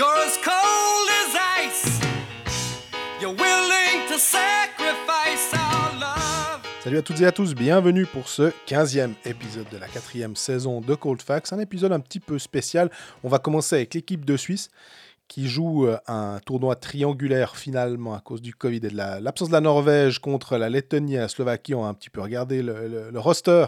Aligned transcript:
You're 0.00 0.16
as 0.26 0.38
cold 0.42 1.08
as 1.20 1.36
ice. 1.60 2.00
You're 3.20 3.34
willing 3.34 4.08
to 4.08 4.16
sacrifice 4.18 5.52
our 5.52 5.92
love. 6.00 6.62
Salut 6.82 6.96
à 6.96 7.02
toutes 7.02 7.20
et 7.20 7.26
à 7.26 7.32
tous, 7.32 7.54
bienvenue 7.54 8.06
pour 8.06 8.26
ce 8.26 8.50
15e 8.66 9.12
épisode 9.26 9.68
de 9.70 9.76
la 9.76 9.88
quatrième 9.88 10.36
saison 10.36 10.80
de 10.80 10.94
Cold 10.94 11.20
Facts, 11.20 11.52
un 11.52 11.58
épisode 11.58 11.92
un 11.92 12.00
petit 12.00 12.18
peu 12.18 12.38
spécial. 12.38 12.90
On 13.24 13.28
va 13.28 13.38
commencer 13.40 13.76
avec 13.76 13.92
l'équipe 13.92 14.24
de 14.24 14.38
Suisse 14.38 14.70
qui 15.28 15.48
joue 15.50 15.86
euh, 15.86 15.98
un 16.06 16.38
tournoi 16.46 16.76
triangulaire 16.76 17.54
finalement 17.56 18.14
à 18.14 18.20
cause 18.20 18.40
du 18.40 18.54
Covid 18.54 18.78
et 18.78 18.80
de 18.88 18.96
la- 18.96 19.20
l'absence 19.20 19.48
de 19.48 19.52
la 19.52 19.60
Norvège 19.60 20.18
contre 20.18 20.56
la 20.56 20.70
Lettonie 20.70 21.16
et 21.16 21.18
la 21.18 21.28
Slovaquie. 21.28 21.74
On 21.74 21.82
va 21.82 21.88
un 21.88 21.94
petit 21.94 22.08
peu 22.08 22.22
le- 22.26 23.10
le 23.10 23.20
roster 23.20 23.66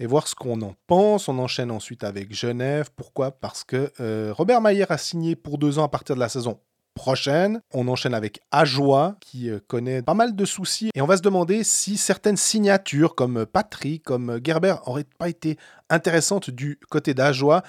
et 0.00 0.06
voir 0.06 0.26
ce 0.26 0.34
qu'on 0.34 0.60
en 0.62 0.74
pense. 0.86 1.28
On 1.28 1.38
enchaîne 1.38 1.70
ensuite 1.70 2.02
avec 2.02 2.34
Genève. 2.34 2.88
Pourquoi? 2.96 3.30
Parce 3.30 3.62
que 3.62 3.92
euh, 4.00 4.32
Robert 4.34 4.62
Mayer 4.62 4.86
a 4.88 4.98
signé 4.98 5.36
pour 5.36 5.58
deux 5.58 5.78
ans 5.78 5.84
à 5.84 5.88
partir 5.88 6.16
de 6.16 6.20
la 6.20 6.30
saison 6.30 6.58
prochaine. 6.94 7.60
On 7.72 7.86
enchaîne 7.86 8.14
avec 8.14 8.40
Ajoie, 8.50 9.16
qui 9.20 9.50
euh, 9.50 9.60
connaît 9.68 10.02
pas 10.02 10.14
mal 10.14 10.34
de 10.34 10.44
soucis. 10.46 10.90
Et 10.94 11.02
on 11.02 11.06
va 11.06 11.18
se 11.18 11.22
demander 11.22 11.62
si 11.64 11.98
certaines 11.98 12.38
signatures, 12.38 13.14
comme 13.14 13.44
Patrick, 13.44 14.02
comme 14.02 14.40
Gerber, 14.42 14.76
n'auraient 14.86 15.04
pas 15.18 15.28
été 15.28 15.58
intéressantes 15.90 16.50
du 16.50 16.80
côté 16.88 17.12
d'Ajoie. 17.12 17.62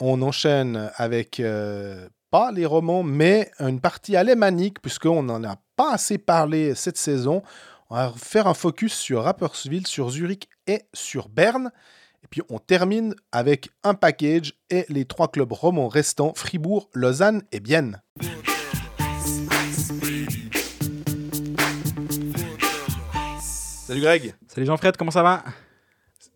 On 0.00 0.22
enchaîne 0.22 0.90
avec 0.96 1.40
euh, 1.40 2.08
pas 2.30 2.52
les 2.52 2.66
romans, 2.66 3.02
mais 3.02 3.50
une 3.60 3.80
partie 3.80 4.16
alémanique, 4.16 4.80
puisqu'on 4.80 5.22
n'en 5.22 5.44
a 5.44 5.56
pas 5.76 5.92
assez 5.92 6.16
parlé 6.16 6.74
cette 6.74 6.98
saison. 6.98 7.42
On 7.90 7.96
va 7.96 8.12
faire 8.16 8.46
un 8.46 8.54
focus 8.54 8.94
sur 8.94 9.22
Rapperswil, 9.22 9.86
sur 9.86 10.10
Zurich 10.10 10.48
et 10.66 10.82
sur 10.94 11.28
Berne. 11.28 11.70
Et 12.24 12.26
puis 12.28 12.42
on 12.48 12.58
termine 12.58 13.14
avec 13.32 13.70
un 13.84 13.94
package 13.94 14.54
et 14.70 14.84
les 14.88 15.04
trois 15.04 15.30
clubs 15.30 15.52
romans 15.52 15.88
restants, 15.88 16.32
Fribourg, 16.34 16.88
Lausanne 16.94 17.42
et 17.52 17.60
Bienne. 17.60 18.00
Salut 23.86 24.00
Greg 24.00 24.34
Salut 24.48 24.66
Jean-Fred, 24.66 24.96
comment 24.96 25.10
ça 25.12 25.22
va? 25.22 25.44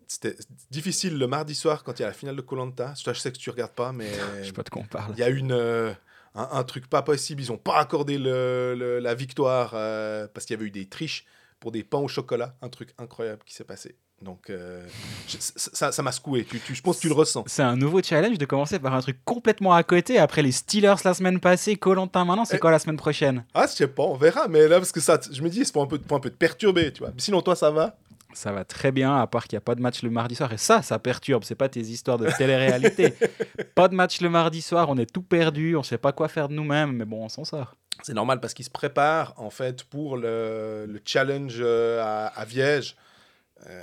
C'était 0.06 0.36
difficile 0.70 1.18
le 1.18 1.26
mardi 1.26 1.54
soir 1.54 1.82
quand 1.82 1.98
il 1.98 2.02
y 2.02 2.04
a 2.04 2.08
la 2.08 2.12
finale 2.14 2.36
de 2.36 2.40
Colanta. 2.42 2.94
Je 2.96 3.12
sais 3.12 3.32
que 3.32 3.38
tu 3.38 3.50
regardes 3.50 3.72
pas, 3.74 3.92
mais 3.92 4.10
Je 4.40 4.46
sais 4.46 4.52
pas 4.52 4.62
de 4.62 4.68
quoi 4.70 4.82
on 4.82 4.86
parle. 4.86 5.12
il 5.16 5.18
y 5.20 5.22
a 5.22 5.28
une, 5.28 5.52
euh, 5.52 5.92
un, 6.34 6.48
un 6.52 6.64
truc 6.64 6.88
pas 6.88 7.02
possible. 7.02 7.42
Ils 7.42 7.50
ont 7.50 7.58
pas 7.58 7.78
accordé 7.78 8.18
le- 8.18 8.74
le- 8.78 8.98
la 9.00 9.14
victoire 9.14 9.72
euh, 9.74 10.28
parce 10.32 10.46
qu'il 10.46 10.54
y 10.54 10.58
avait 10.58 10.66
eu 10.66 10.70
des 10.70 10.86
triches 10.88 11.24
pour 11.58 11.72
des 11.72 11.82
pains 11.84 11.98
au 11.98 12.08
chocolat. 12.08 12.54
Un 12.62 12.68
truc 12.68 12.90
incroyable 12.98 13.42
qui 13.44 13.54
s'est 13.54 13.64
passé. 13.64 13.96
Donc 14.22 14.50
euh, 14.50 14.86
je- 15.28 15.36
ça 15.38 16.02
m'a 16.02 16.12
secoué. 16.12 16.44
Tu, 16.44 16.60
tu- 16.60 16.74
je 16.74 16.82
pense 16.82 16.96
que 16.96 17.00
tu 17.02 17.08
le 17.08 17.14
ressens. 17.14 17.44
C'est 17.46 17.62
un 17.62 17.76
nouveau 17.76 18.02
challenge 18.02 18.36
de 18.36 18.44
commencer 18.44 18.78
par 18.78 18.94
un 18.94 19.00
truc 19.00 19.18
complètement 19.24 19.72
à 19.72 19.82
côté. 19.82 20.18
Après 20.18 20.42
les 20.42 20.52
Steelers 20.52 20.96
la 21.04 21.14
semaine 21.14 21.40
passée, 21.40 21.76
Colantin 21.76 22.24
maintenant, 22.26 22.44
c'est 22.44 22.56
Eh. 22.56 22.60
quoi 22.60 22.70
la 22.70 22.78
semaine 22.78 22.98
prochaine? 22.98 23.44
Ah, 23.54 23.66
je 23.66 23.72
sais 23.72 23.86
pas, 23.88 24.02
on 24.02 24.16
verra. 24.16 24.46
Mais 24.48 24.68
là, 24.68 24.76
parce 24.78 24.92
que 24.92 25.00
ça, 25.00 25.18
je 25.30 25.40
me 25.42 25.48
dis, 25.48 25.64
c'est 25.64 25.72
pour 25.72 25.82
un 25.82 25.86
peu, 25.86 25.98
pour 25.98 26.16
un 26.16 26.20
peu 26.20 26.28
te 26.30 26.36
perturber, 26.36 26.92
tu 26.92 26.98
vois. 27.00 27.08
Mais 27.14 27.20
sinon, 27.20 27.40
toi, 27.40 27.56
ça 27.56 27.70
va? 27.70 27.96
Ça 28.34 28.52
va 28.52 28.64
très 28.64 28.92
bien, 28.92 29.16
à 29.16 29.26
part 29.26 29.48
qu'il 29.48 29.56
n'y 29.56 29.58
a 29.58 29.62
pas 29.62 29.74
de 29.74 29.80
match 29.80 30.02
le 30.02 30.10
mardi 30.10 30.34
soir. 30.36 30.52
Et 30.52 30.58
ça, 30.58 30.82
ça 30.82 30.98
perturbe. 30.98 31.42
C'est 31.44 31.54
pas 31.56 31.68
tes 31.70 31.80
histoires 31.80 32.18
de 32.18 32.28
télé-réalité. 32.36 33.14
pas 33.74 33.88
de 33.88 33.94
match 33.94 34.20
le 34.20 34.28
mardi 34.28 34.60
soir, 34.62 34.88
on 34.90 34.98
est 34.98 35.10
tout 35.10 35.22
perdu, 35.22 35.76
on 35.76 35.82
sait 35.82 35.98
pas 35.98 36.12
quoi 36.12 36.28
faire 36.28 36.48
de 36.48 36.54
nous-mêmes, 36.54 36.92
mais 36.92 37.04
bon, 37.06 37.24
on 37.24 37.28
s'en 37.30 37.44
sort. 37.44 37.74
C'est 38.02 38.14
normal 38.14 38.38
parce 38.40 38.54
qu'ils 38.54 38.64
se 38.66 38.70
préparent 38.70 39.34
en 39.36 39.50
fait 39.50 39.82
pour 39.84 40.16
le, 40.16 40.86
le 40.88 41.00
challenge 41.04 41.56
euh, 41.60 42.00
à, 42.02 42.26
à 42.28 42.44
Viège 42.44 42.96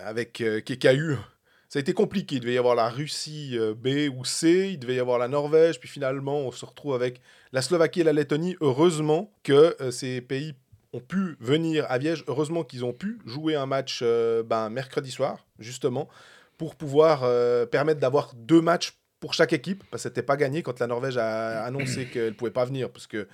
avec 0.06 0.42
euh, 0.42 0.60
qui, 0.60 0.78
qui 0.78 0.88
a 0.88 0.94
eu. 0.94 1.16
Ça 1.70 1.80
a 1.80 1.82
été 1.82 1.94
compliqué. 1.94 2.36
Il 2.36 2.42
devait 2.42 2.54
y 2.54 2.58
avoir 2.58 2.76
la 2.76 2.90
Russie 2.90 3.58
euh, 3.58 3.74
B 3.74 4.10
ou 4.16 4.24
C, 4.24 4.70
il 4.72 4.80
devait 4.80 4.96
y 4.96 5.00
avoir 5.00 5.20
la 5.20 5.28
Norvège, 5.28 5.80
puis 5.80 5.90
finalement 5.90 6.40
on 6.40 6.52
se 6.52 6.66
retrouve 6.66 6.96
avec 6.96 7.20
la 7.52 7.62
Slovaquie 7.62 8.02
et 8.02 8.04
la 8.04 8.14
Lettonie. 8.14 8.56
Heureusement 8.62 9.32
que 9.44 9.76
euh, 9.82 9.92
ces 9.92 10.22
pays 10.22 10.54
ont 10.94 11.02
pu 11.02 11.36
venir 11.40 11.86
à 11.90 11.98
Viège. 11.98 12.24
Heureusement 12.28 12.64
qu'ils 12.64 12.86
ont 12.86 12.94
pu 12.94 13.20
jouer 13.26 13.56
un 13.56 13.66
match 13.66 14.00
euh, 14.02 14.44
ben, 14.44 14.70
mercredi 14.70 15.12
soir, 15.12 15.46
justement, 15.60 16.08
pour 16.58 16.76
pouvoir 16.76 17.22
euh, 17.24 17.66
permettre 17.66 18.00
d'avoir 18.00 18.34
deux 18.36 18.62
matchs 18.62 18.94
pour 19.20 19.34
chaque 19.34 19.52
équipe, 19.52 19.84
parce 19.90 20.04
que 20.04 20.10
c'était 20.10 20.22
pas 20.22 20.38
gagné 20.38 20.62
quand 20.62 20.80
la 20.80 20.86
Norvège 20.88 21.18
a 21.18 21.64
annoncé 21.64 22.06
qu'elle 22.06 22.36
pouvait 22.36 22.52
pas 22.52 22.66
venir, 22.66 22.92
parce 22.92 23.08
que 23.08 23.28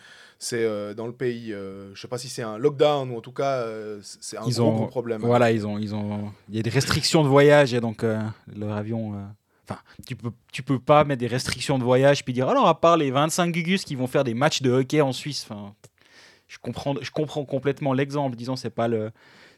c'est 0.44 0.64
euh, 0.64 0.94
dans 0.94 1.08
le 1.08 1.14
pays, 1.14 1.54
euh, 1.54 1.94
je 1.96 2.02
sais 2.02 2.08
pas 2.08 2.18
si 2.18 2.28
c'est 2.28 2.42
un 2.44 2.58
lockdown 2.58 3.10
ou 3.12 3.18
en 3.18 3.22
tout 3.22 3.32
cas 3.32 3.62
euh, 3.62 4.00
c'est 4.02 4.38
un 4.38 4.44
Ils 4.46 4.56
gros, 4.56 4.64
ont- 4.64 4.76
gros 4.76 4.88
problème. 4.88 5.22
Voilà, 5.22 5.52
ils 5.52 5.66
ont, 5.66 5.78
ils 5.78 5.96
ont, 5.96 6.32
il 6.50 6.56
y 6.56 6.60
a 6.60 6.62
des 6.62 6.70
restrictions 6.70 7.24
de 7.24 7.28
voyage 7.30 7.74
et 7.74 7.80
donc 7.80 8.04
euh, 8.04 8.20
leur 8.56 8.74
avion. 8.76 9.14
Enfin, 9.68 9.80
tu 10.06 10.16
peux, 10.18 10.32
tu 10.52 10.62
peux 10.64 10.80
pas 10.80 11.06
mettre 11.06 11.22
des 11.22 11.28
restrictions 11.28 11.80
de 11.80 11.84
voyage 11.86 12.26
puis 12.26 12.34
dire 12.34 12.50
alors 12.50 12.68
à 12.68 12.80
part 12.80 12.98
les 12.98 13.12
25 13.12 13.52
gugus 13.52 13.86
qui 13.86 13.96
vont 13.96 14.08
faire 14.08 14.26
des 14.26 14.34
matchs 14.34 14.62
de 14.62 14.70
hockey 14.72 15.00
en 15.02 15.14
Suisse. 15.14 15.48
Enfin, 15.50 15.74
je 16.50 16.58
comprends, 16.62 16.96
je 17.02 17.10
comprends 17.12 17.46
complètement 17.46 17.94
l'exemple. 17.94 18.36
Disons, 18.36 18.58
c'est 18.58 18.70
pas 18.70 18.90
le, 18.90 19.12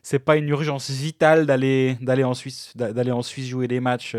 c'est 0.04 0.20
pas 0.20 0.36
une 0.38 0.48
urgence 0.50 0.92
vitale 0.92 1.48
d'aller, 1.48 1.98
d'aller 2.02 2.24
en 2.24 2.36
Suisse, 2.36 2.72
d'aller 2.76 3.12
en 3.12 3.24
Suisse 3.24 3.48
jouer 3.48 3.68
des 3.68 3.80
matchs 3.80 4.16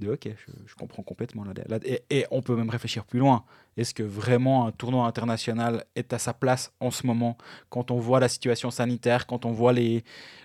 de 0.00 0.08
hockey. 0.10 0.36
Je, 0.46 0.52
je 0.66 0.74
comprends 0.76 1.02
complètement. 1.02 1.44
là- 1.44 1.52
là- 1.66 1.78
et, 1.84 2.02
et 2.10 2.26
on 2.30 2.40
peut 2.42 2.54
même 2.54 2.70
réfléchir 2.70 3.04
plus 3.04 3.18
loin. 3.18 3.44
Est-ce 3.76 3.94
que 3.94 4.02
vraiment 4.02 4.66
un 4.66 4.70
tournoi 4.72 5.06
international 5.06 5.84
est 5.96 6.12
à 6.12 6.18
sa 6.18 6.32
place 6.32 6.72
en 6.80 6.90
ce 6.90 7.06
moment? 7.06 7.36
Quand 7.68 7.90
on 7.90 7.98
voit 7.98 8.20
la 8.20 8.28
situation 8.28 8.70
sanitaire, 8.70 9.26
quand 9.26 9.44
on 9.44 9.52
voit 9.52 9.72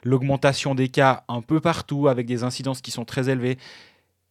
l'augmentation 0.04 0.76
des 0.76 0.90
cas 0.90 1.24
un 1.28 1.42
peu 1.42 1.60
partout 1.60 2.08
avec 2.08 2.26
des 2.26 2.44
incidences 2.44 2.82
qui 2.82 2.92
sont 2.92 3.06
très 3.06 3.30
élevées. 3.30 3.58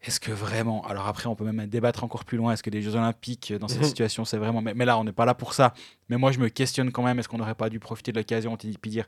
Est-ce 0.04 0.18
que 0.18 0.32
vraiment, 0.32 0.84
alors 0.86 1.06
après 1.06 1.28
on 1.28 1.36
peut 1.36 1.44
même 1.44 1.66
débattre 1.68 2.02
encore 2.02 2.24
plus 2.24 2.36
loin, 2.36 2.52
est-ce 2.52 2.64
que 2.64 2.70
les 2.70 2.82
Jeux 2.82 2.96
Olympiques 2.96 3.52
dans 3.52 3.68
cette 3.68 3.82
Mhm. 3.82 3.86
situation 3.86 4.24
c'est 4.24 4.36
vraiment, 4.36 4.60
mais, 4.60 4.74
mais 4.74 4.84
là 4.84 4.98
on 4.98 5.04
n'est 5.04 5.12
pas 5.12 5.24
là 5.24 5.34
pour 5.34 5.54
ça. 5.54 5.74
Mais 6.08 6.16
moi 6.16 6.32
je 6.32 6.40
me 6.40 6.48
questionne 6.48 6.90
quand 6.90 7.04
même, 7.04 7.20
est-ce 7.20 7.28
qu'on 7.28 7.38
n'aurait 7.38 7.54
pas 7.54 7.68
dû 7.70 7.78
profiter 7.78 8.10
de 8.10 8.18
l'occasion 8.18 8.56
et 8.56 8.72
puis 8.80 8.90
dire, 8.90 9.06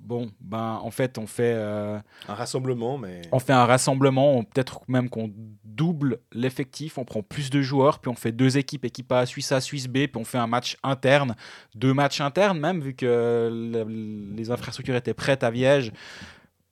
bon, 0.00 0.30
ben 0.40 0.80
en 0.82 0.90
fait 0.90 1.18
on 1.18 1.26
fait, 1.26 1.52
euh, 1.54 1.98
Un 2.28 2.34
rassemblement, 2.34 2.98
mais 2.98 3.22
on 3.32 3.38
fait 3.38 3.52
un 3.52 3.64
rassemblement, 3.66 4.42
peut-être 4.44 4.80
même 4.88 5.08
qu'on 5.08 5.30
double 5.64 6.18
l'effectif, 6.32 6.98
on 6.98 7.04
prend 7.04 7.22
plus 7.22 7.48
de 7.50 7.62
joueurs, 7.62 7.98
puis 8.00 8.10
on 8.10 8.14
fait 8.14 8.32
deux 8.32 8.58
équipes, 8.58 8.84
équipe 8.84 9.10
A, 9.12 9.24
Suisse 9.26 9.52
A, 9.52 9.60
Suisse 9.60 9.86
B, 9.86 10.06
puis 10.06 10.16
on 10.16 10.24
fait 10.24 10.38
un 10.38 10.46
match 10.46 10.76
interne, 10.82 11.36
deux 11.74 11.94
matchs 11.94 12.20
internes 12.20 12.58
même, 12.58 12.80
vu 12.80 12.94
que 12.94 13.48
le- 13.50 14.34
les 14.36 14.50
infrastructures 14.50 14.96
étaient 14.96 15.14
prêtes 15.14 15.42
à 15.44 15.50
Viège. 15.50 15.92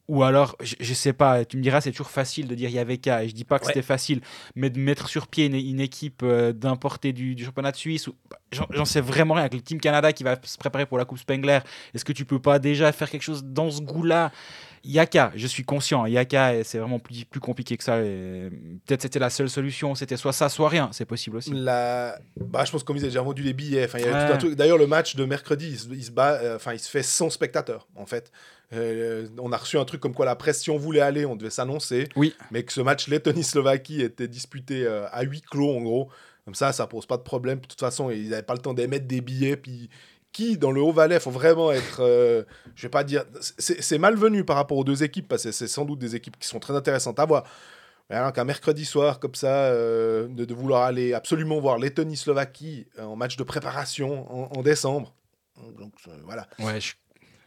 Ou 0.08 0.22
alors, 0.22 0.56
je, 0.62 0.74
je 0.80 0.94
sais 0.94 1.12
pas, 1.12 1.44
tu 1.44 1.58
me 1.58 1.62
diras, 1.62 1.82
c'est 1.82 1.90
toujours 1.90 2.08
facile 2.10 2.48
de 2.48 2.54
dire 2.54 2.70
il 2.70 2.74
y 2.74 2.78
avait 2.78 2.96
qu'à, 2.96 3.24
et 3.24 3.28
je 3.28 3.34
dis 3.34 3.44
pas 3.44 3.58
que 3.58 3.66
Ouais. 3.66 3.72
c'était 3.74 3.82
facile, 3.86 4.22
mais 4.56 4.70
de 4.70 4.78
mettre 4.80 5.08
sur 5.08 5.26
pied 5.26 5.44
une, 5.46 5.54
une 5.54 5.80
équipe 5.80 6.22
euh, 6.22 6.52
d'importer 6.54 7.12
du, 7.12 7.34
du 7.34 7.44
championnat 7.44 7.72
de 7.72 7.76
Suisse, 7.76 8.08
bah, 8.30 8.38
j'en 8.50 8.66
j'en 8.70 8.86
sais 8.86 9.02
vraiment 9.02 9.34
rien, 9.34 9.42
avec 9.42 9.52
le 9.54 9.60
Team 9.60 9.78
Canada 9.80 10.14
qui 10.14 10.24
va 10.24 10.36
se 10.42 10.56
préparer 10.56 10.86
pour 10.86 10.96
la 10.96 11.04
Coupe 11.04 11.18
Spengler, 11.18 11.58
est-ce 11.94 12.06
que 12.06 12.14
tu 12.14 12.24
peux 12.24 12.40
pas 12.40 12.58
déjà 12.58 12.90
faire 12.92 13.10
quelque 13.10 13.22
chose 13.22 13.44
dans 13.44 13.70
ce 13.70 13.82
goût-là? 13.82 14.32
Yaka, 14.84 15.32
je 15.34 15.46
suis 15.46 15.64
conscient, 15.64 16.06
Yaka, 16.06 16.64
c'est 16.64 16.78
vraiment 16.78 16.98
plus, 16.98 17.24
plus 17.24 17.40
compliqué 17.40 17.76
que 17.76 17.84
ça. 17.84 17.96
Peut-être 17.98 19.02
c'était 19.02 19.18
la 19.18 19.30
seule 19.30 19.48
solution, 19.50 19.94
c'était 19.94 20.16
soit 20.16 20.32
ça, 20.32 20.48
soit 20.48 20.68
rien, 20.68 20.88
c'est 20.92 21.04
possible 21.04 21.36
aussi. 21.36 21.50
la... 21.52 22.18
bah, 22.36 22.64
je 22.64 22.72
pense 22.72 22.82
comme 22.84 22.96
ils 22.96 23.00
avaient 23.00 23.08
déjà 23.08 23.22
vendu 23.22 23.42
les 23.42 23.52
billets. 23.52 23.84
Enfin, 23.84 23.98
Ouais. 23.98 24.54
D'ailleurs, 24.54 24.78
le 24.78 24.86
match 24.86 25.16
de 25.16 25.24
mercredi, 25.24 25.68
il 25.70 25.78
se, 25.78 25.88
il 25.88 26.04
se 26.04 26.10
bat, 26.10 26.34
euh, 26.34 26.56
enfin, 26.56 26.72
il 26.72 26.78
se 26.78 26.88
fait 26.90 27.02
sans 27.02 27.30
spectateurs, 27.30 27.86
en 27.96 28.06
fait. 28.06 28.30
Euh, 28.74 29.26
on 29.38 29.50
a 29.52 29.56
reçu 29.56 29.78
un 29.78 29.84
truc 29.84 30.00
comme 30.00 30.14
quoi 30.14 30.26
la 30.26 30.36
presse, 30.36 30.60
si 30.60 30.70
on 30.70 30.76
voulait 30.78 31.00
aller, 31.00 31.24
on 31.24 31.36
devait 31.36 31.50
s'annoncer. 31.50 32.08
Oui. 32.16 32.34
Mais 32.50 32.62
que 32.62 32.72
ce 32.72 32.80
match 32.80 33.08
Lettonie-Slovaquie 33.08 34.02
était 34.02 34.28
disputé 34.28 34.84
euh, 34.86 35.06
à 35.10 35.22
huis 35.22 35.40
clos, 35.42 35.74
en 35.76 35.80
gros. 35.80 36.10
Comme 36.44 36.54
ça, 36.54 36.72
ça 36.72 36.86
pose 36.86 37.06
pas 37.06 37.16
de 37.16 37.22
problème. 37.22 37.60
De 37.60 37.66
toute 37.66 37.80
façon, 37.80 38.10
ils 38.10 38.30
n'avaient 38.30 38.42
pas 38.42 38.54
le 38.54 38.60
temps 38.60 38.74
d'émettre 38.74 39.06
des 39.06 39.20
billets. 39.20 39.56
Puis 39.56 39.88
qui, 40.32 40.58
dans 40.58 40.70
le 40.70 40.80
Haut-Valais, 40.80 41.20
faut 41.20 41.30
vraiment 41.30 41.72
être. 41.72 42.00
euh, 42.00 42.44
je 42.74 42.82
vais 42.82 42.90
pas 42.90 43.04
dire. 43.04 43.24
C'est 43.40 43.98
malvenu 43.98 44.44
par 44.44 44.56
rapport 44.56 44.76
aux 44.78 44.84
deux 44.84 45.02
équipes, 45.02 45.26
parce 45.28 45.44
que 45.44 45.52
c'est 45.52 45.66
sans 45.68 45.84
doute 45.84 45.98
des 45.98 46.14
équipes 46.16 46.38
qui 46.38 46.46
sont 46.46 46.60
très 46.60 46.74
intéressantes 46.76 47.18
à 47.18 47.24
voir. 47.24 47.44
Mais 48.10 48.16
alors 48.16 48.32
qu'un 48.32 48.44
mercredi 48.44 48.84
soir, 48.84 49.20
comme 49.20 49.34
ça, 49.34 49.66
euh, 49.66 50.28
de, 50.28 50.44
de 50.44 50.54
vouloir 50.54 50.82
aller 50.84 51.12
absolument 51.12 51.60
voir 51.60 51.78
Lettonie-Slovaquie 51.78 52.86
euh, 52.98 53.04
en 53.04 53.16
match 53.16 53.36
de 53.36 53.42
préparation 53.42 54.26
en, 54.54 54.58
en 54.58 54.62
décembre. 54.62 55.14
Donc 55.78 55.92
euh, 56.06 56.12
voilà. 56.24 56.46
Ouais, 56.58 56.80
je, 56.80 56.94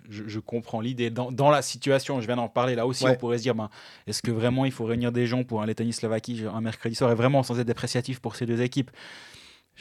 je- 0.10 0.28
je 0.28 0.40
comprends 0.40 0.82
l'idée. 0.82 1.10
Dans, 1.10 1.32
dans 1.32 1.50
la 1.50 1.62
situation, 1.62 2.20
je 2.22 2.28
viens 2.28 2.36
d'en 2.36 2.50
parler, 2.50 2.76
là 2.76 2.86
aussi, 2.86 3.06
Ouais. 3.06 3.12
on 3.12 3.16
pourrait 3.16 3.38
se 3.38 3.44
dire 3.44 3.56
ben, 3.56 3.70
est-ce 4.06 4.22
que 4.22 4.30
vraiment 4.32 4.66
il 4.66 4.72
faut 4.72 4.86
réunir 4.86 5.12
des 5.12 5.26
gens 5.28 5.44
pour 5.44 5.62
un 5.62 5.66
Lettonie-Slovaquie 5.66 6.44
un 6.54 6.62
mercredi 6.62 6.94
soir, 6.96 7.12
et 7.12 7.16
vraiment 7.16 7.42
sans 7.42 7.60
être 7.60 7.66
dépréciatif 7.68 8.20
pour 8.20 8.36
ces 8.36 8.46
deux 8.46 8.62
équipes? 8.62 8.92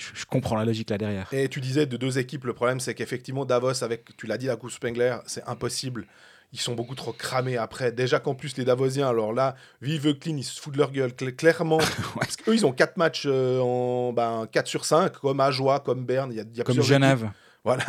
Je, 0.00 0.20
je 0.20 0.24
comprends 0.26 0.56
la 0.56 0.64
logique 0.64 0.90
là 0.90 0.98
derrière. 0.98 1.28
Et 1.32 1.48
tu 1.48 1.60
disais 1.60 1.86
de 1.86 1.96
deux 1.96 2.18
équipes, 2.18 2.44
le 2.44 2.54
problème 2.54 2.80
c'est 2.80 2.94
qu'effectivement 2.94 3.44
Davos, 3.44 3.84
avec, 3.84 4.16
tu 4.16 4.26
l'as 4.26 4.38
dit, 4.38 4.46
la 4.46 4.56
Coupe 4.56 4.70
Spengler, 4.70 5.16
c'est 5.26 5.44
impossible. 5.48 6.06
Ils 6.52 6.58
sont 6.58 6.74
beaucoup 6.74 6.96
trop 6.96 7.12
cramés 7.12 7.56
après. 7.56 7.92
Déjà 7.92 8.18
qu'en 8.18 8.34
plus 8.34 8.56
les 8.56 8.64
Davosiens, 8.64 9.08
alors 9.08 9.32
là, 9.32 9.54
vive 9.80 10.14
clean, 10.18 10.36
ils 10.36 10.42
se 10.42 10.60
foutent 10.60 10.72
de 10.74 10.78
leur 10.78 10.90
gueule, 10.90 11.10
cl- 11.12 11.36
clairement. 11.36 11.78
Parce 12.16 12.34
qu'eux, 12.36 12.54
ils 12.54 12.66
ont 12.66 12.72
4 12.72 12.96
matchs 12.96 13.22
euh, 13.26 13.60
en 13.60 14.12
ben, 14.12 14.48
4 14.50 14.66
sur 14.66 14.84
5, 14.84 15.12
comme 15.12 15.38
Ajoie, 15.38 15.78
comme 15.78 16.04
Berne. 16.04 16.32
Il 16.32 16.38
y 16.38 16.40
a, 16.40 16.44
y 16.52 16.60
a 16.60 16.64
Comme 16.64 16.82
Genève. 16.82 17.20
équipes. 17.20 17.34
Voilà. 17.62 17.84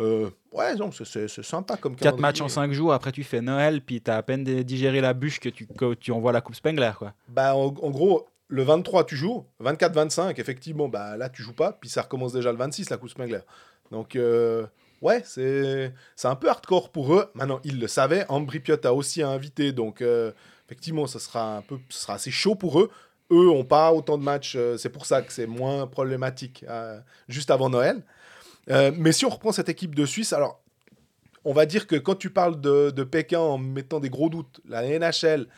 Euh, 0.00 0.28
ouais, 0.50 0.74
non, 0.74 0.90
c'est- 0.90 1.28
sympa 1.28 1.76
comme 1.76 1.92
4 1.94 2.02
calendrier. 2.02 2.22
matchs 2.22 2.40
en 2.40 2.48
5 2.48 2.72
jours, 2.72 2.92
après 2.92 3.12
tu 3.12 3.22
fais 3.22 3.40
Noël, 3.40 3.80
puis 3.80 4.00
t'as 4.00 4.16
à 4.16 4.22
peine 4.24 4.42
digéré 4.42 5.00
la 5.00 5.14
bûche 5.14 5.38
que 5.38 5.48
tu, 5.48 5.68
que 5.68 5.94
tu 5.94 6.10
envoies 6.10 6.32
la 6.32 6.40
Coupe 6.40 6.56
Spengler. 6.56 6.90
Quoi. 6.98 7.14
Bah, 7.28 7.54
en, 7.54 7.66
en 7.66 7.90
gros, 7.90 8.26
le 8.54 8.62
23, 8.62 9.04
tu 9.04 9.16
joues. 9.16 9.44
24-25, 9.60 10.40
effectivement, 10.40 10.88
bah, 10.88 11.16
là, 11.16 11.28
tu 11.28 11.42
joues 11.42 11.54
pas. 11.54 11.72
Puis 11.72 11.90
ça 11.90 12.02
recommence 12.02 12.32
déjà 12.32 12.52
le 12.52 12.58
26, 12.58 12.88
la 12.88 12.96
Coupe 12.96 13.10
Spengler. 13.10 13.40
Donc, 13.90 14.14
euh, 14.14 14.64
ouais, 15.02 15.22
c'est 15.24 15.92
un 16.22 16.36
peu 16.36 16.48
hardcore 16.48 16.90
pour 16.90 17.14
eux. 17.14 17.30
Maintenant, 17.34 17.60
ils 17.64 17.80
le 17.80 17.88
savaient. 17.88 18.24
Ambry 18.28 18.60
Piot 18.60 18.76
a 18.84 18.92
aussi 18.92 19.22
invité. 19.22 19.72
Donc, 19.72 20.02
euh, 20.02 20.30
effectivement, 20.66 21.08
ça 21.08 21.18
sera, 21.18 21.56
un 21.56 21.62
peu, 21.62 21.78
sera 21.88 22.14
assez 22.14 22.30
chaud 22.30 22.54
pour 22.54 22.80
eux. 22.80 22.90
Eux 23.32 23.50
ont 23.50 23.64
pas 23.64 23.92
autant 23.92 24.18
de 24.18 24.22
matchs. 24.22 24.54
euh, 24.56 24.76
c'est 24.76 24.90
pour 24.90 25.04
ça 25.04 25.22
que 25.22 25.32
c'est 25.32 25.48
moins 25.48 25.88
problématique 25.88 26.64
juste 27.28 27.50
avant 27.50 27.70
Noël. 27.70 28.04
Mais 28.68 29.10
si 29.10 29.26
on 29.26 29.30
reprend 29.30 29.50
cette 29.50 29.68
équipe 29.68 29.96
de 29.96 30.06
Suisse, 30.06 30.32
alors, 30.32 30.62
on 31.44 31.52
va 31.52 31.66
dire 31.66 31.88
que 31.88 31.96
quand 31.96 32.14
tu 32.14 32.30
parles 32.30 32.60
de 32.60 33.02
Pékin 33.02 33.40
en 33.40 33.58
mettant 33.58 33.98
des 33.98 34.10
gros 34.10 34.30
doutes, 34.30 34.60
la 34.68 34.82
NHL, 34.82 35.48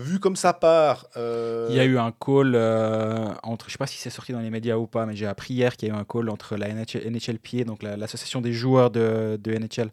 vu 0.00 0.18
comme 0.18 0.36
ça 0.36 0.52
part. 0.52 1.06
euh, 1.16 1.66
Il 1.70 1.76
y 1.76 1.80
a 1.80 1.84
eu 1.84 1.98
un 1.98 2.12
call 2.12 2.52
euh, 2.54 3.28
entre, 3.42 3.66
je 3.66 3.72
sais 3.72 3.78
pas 3.78 3.86
si 3.86 3.98
c'est 3.98 4.10
sorti 4.10 4.32
dans 4.32 4.40
les 4.40 4.50
médias 4.50 4.76
ou 4.76 4.86
pas, 4.86 5.06
mais 5.06 5.14
j'ai 5.16 5.26
appris 5.26 5.54
hier 5.54 5.76
qu'il 5.76 5.88
y 5.88 5.92
a 5.92 5.94
eu 5.94 5.98
un 5.98 6.04
call 6.04 6.28
entre 6.30 6.56
la 6.56 6.68
NHL, 6.68 7.06
NHLPA, 7.10 7.64
donc 7.64 7.82
la- 7.82 7.96
l'association 7.96 8.40
des 8.40 8.52
joueurs 8.52 8.90
de, 8.90 9.38
de 9.42 9.52
NHL, 9.52 9.90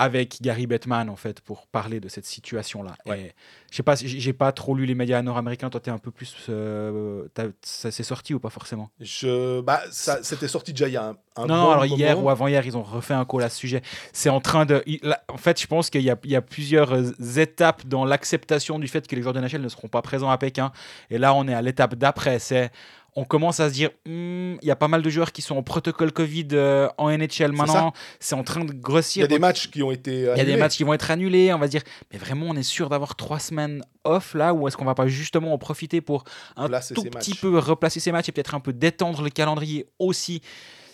avec 0.00 0.38
Gary 0.40 0.66
Bettman 0.66 1.10
en 1.10 1.16
fait 1.16 1.42
pour 1.42 1.66
parler 1.66 2.00
de 2.00 2.08
cette 2.08 2.24
situation-là. 2.24 2.96
Ouais. 3.04 3.20
Et 3.20 3.32
je 3.70 3.76
sais 3.76 3.82
pas, 3.82 3.96
j'ai 3.96 4.08
j'ai 4.08 4.32
pas 4.32 4.50
trop 4.50 4.74
lu 4.74 4.86
les 4.86 4.94
médias 4.94 5.20
nord-américains. 5.20 5.68
Toi, 5.68 5.78
t'es 5.78 5.90
un 5.90 5.98
peu 5.98 6.10
plus, 6.10 6.34
euh, 6.48 7.28
ça 7.60 7.90
s'est 7.90 8.02
sorti 8.02 8.32
ou 8.32 8.40
pas 8.40 8.48
forcément? 8.48 8.88
Je, 8.98 9.60
bah, 9.60 9.82
ça, 9.90 10.22
c'était 10.22 10.48
sorti 10.48 10.72
déjà 10.72 10.88
il 10.88 10.94
y 10.94 10.96
a 10.96 11.04
un, 11.04 11.16
un 11.36 11.46
Non, 11.46 11.46
bon 11.46 11.54
non, 11.54 11.70
alors 11.72 11.84
hier 11.84 12.22
ou 12.22 12.30
avant-hier, 12.30 12.64
ils 12.64 12.78
ont 12.78 12.82
refait 12.82 13.12
un 13.12 13.26
call 13.26 13.42
à 13.42 13.50
ce 13.50 13.58
sujet. 13.58 13.82
C'est 14.14 14.30
en 14.30 14.40
train 14.40 14.64
de. 14.64 14.82
là, 15.02 15.22
en 15.28 15.36
fait, 15.36 15.60
je 15.60 15.66
pense 15.66 15.90
qu'il 15.90 16.00
y, 16.00 16.10
y 16.24 16.36
a 16.36 16.42
plusieurs 16.42 16.94
euh, 16.94 17.12
étapes 17.36 17.86
dans 17.86 18.06
l'acceptation 18.06 18.78
du 18.78 18.88
fait 18.88 19.06
que 19.06 19.14
les 19.14 19.20
joueurs 19.20 19.34
de 19.34 19.40
NHL 19.40 19.60
ne 19.60 19.68
seront 19.68 19.88
pas 19.88 20.00
présents 20.00 20.30
à 20.30 20.38
Pékin. 20.38 20.72
Et 21.10 21.18
là, 21.18 21.34
on 21.34 21.46
est 21.46 21.54
à 21.54 21.60
l'étape 21.60 21.94
d'après. 21.94 22.38
C'est. 22.38 22.70
On 23.16 23.24
commence 23.24 23.58
à 23.60 23.68
se 23.68 23.74
dire, 23.74 23.90
Hmm, 24.06 24.54
il 24.62 24.66
y 24.68 24.70
a 24.70 24.76
pas 24.76 24.88
mal 24.88 25.02
de 25.02 25.10
joueurs 25.10 25.32
qui 25.32 25.42
sont 25.42 25.56
en 25.56 25.62
protocole 25.62 26.12
Covid 26.12 26.48
euh, 26.52 26.88
en 26.98 27.10
NHL 27.10 27.52
maintenant. 27.52 27.92
C'est 28.20 28.34
en 28.34 28.44
train 28.44 28.64
de 28.64 28.72
Il 28.72 28.80
grossir. 28.80 29.22
y 29.22 29.24
a 29.24 29.26
des 29.26 29.34
Donc, 29.34 29.40
matchs 29.40 29.68
qui 29.70 29.82
ont 29.82 29.90
été. 29.90 30.20
il 30.20 30.36
y 30.38 30.40
a 30.40 30.44
des 30.44 30.56
matchs 30.56 30.76
qui 30.76 30.84
vont 30.84 30.94
être 30.94 31.10
annulés. 31.10 31.52
On 31.52 31.58
va 31.58 31.66
se 31.66 31.70
dire, 31.72 31.82
mais 32.12 32.18
vraiment, 32.18 32.46
on 32.48 32.54
est 32.56 32.62
sûr 32.62 32.88
d'avoir 32.88 33.16
trois 33.16 33.38
semaines 33.38 33.82
off 34.04 34.34
là 34.34 34.54
Ou 34.54 34.68
est-ce 34.68 34.76
qu'on 34.76 34.84
va 34.84 34.94
pas 34.94 35.06
justement 35.08 35.52
en 35.52 35.58
profiter 35.58 36.00
pour 36.00 36.24
un 36.56 36.68
Placer 36.68 36.94
tout 36.94 37.02
ces 37.02 37.10
petit 37.10 37.30
matchs. 37.30 37.40
peu 37.40 37.58
replacer 37.58 38.00
ces 38.00 38.12
matchs 38.12 38.28
et 38.28 38.32
peut-être 38.32 38.54
un 38.54 38.60
peu 38.60 38.72
détendre 38.72 39.22
le 39.22 39.30
calendrier 39.30 39.86
aussi? 39.98 40.40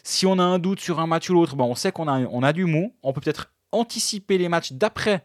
Si 0.02 0.24
on 0.26 0.38
a 0.38 0.42
un 0.42 0.58
doute 0.58 0.80
sur 0.80 1.00
un 1.00 1.06
match 1.06 1.28
ou 1.30 1.34
l'autre, 1.34 1.54
on 1.58 1.74
sait 1.74 1.92
qu'on 1.92 2.08
a, 2.08 2.20
on 2.20 2.42
a 2.42 2.52
du 2.52 2.64
mou. 2.64 2.94
On 3.02 3.12
peut 3.12 3.20
peut-être 3.20 3.52
anticiper 3.72 4.38
les 4.38 4.48
matchs 4.48 4.72
d'après 4.72 5.22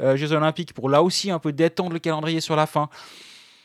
euh, 0.00 0.16
Jeux 0.16 0.32
Olympiques 0.32 0.72
pour 0.72 0.88
là 0.88 1.02
aussi 1.02 1.30
un 1.30 1.38
peu 1.38 1.52
détendre 1.52 1.92
le 1.92 1.98
calendrier 1.98 2.40
sur 2.40 2.56
la 2.56 2.66
fin. 2.66 2.88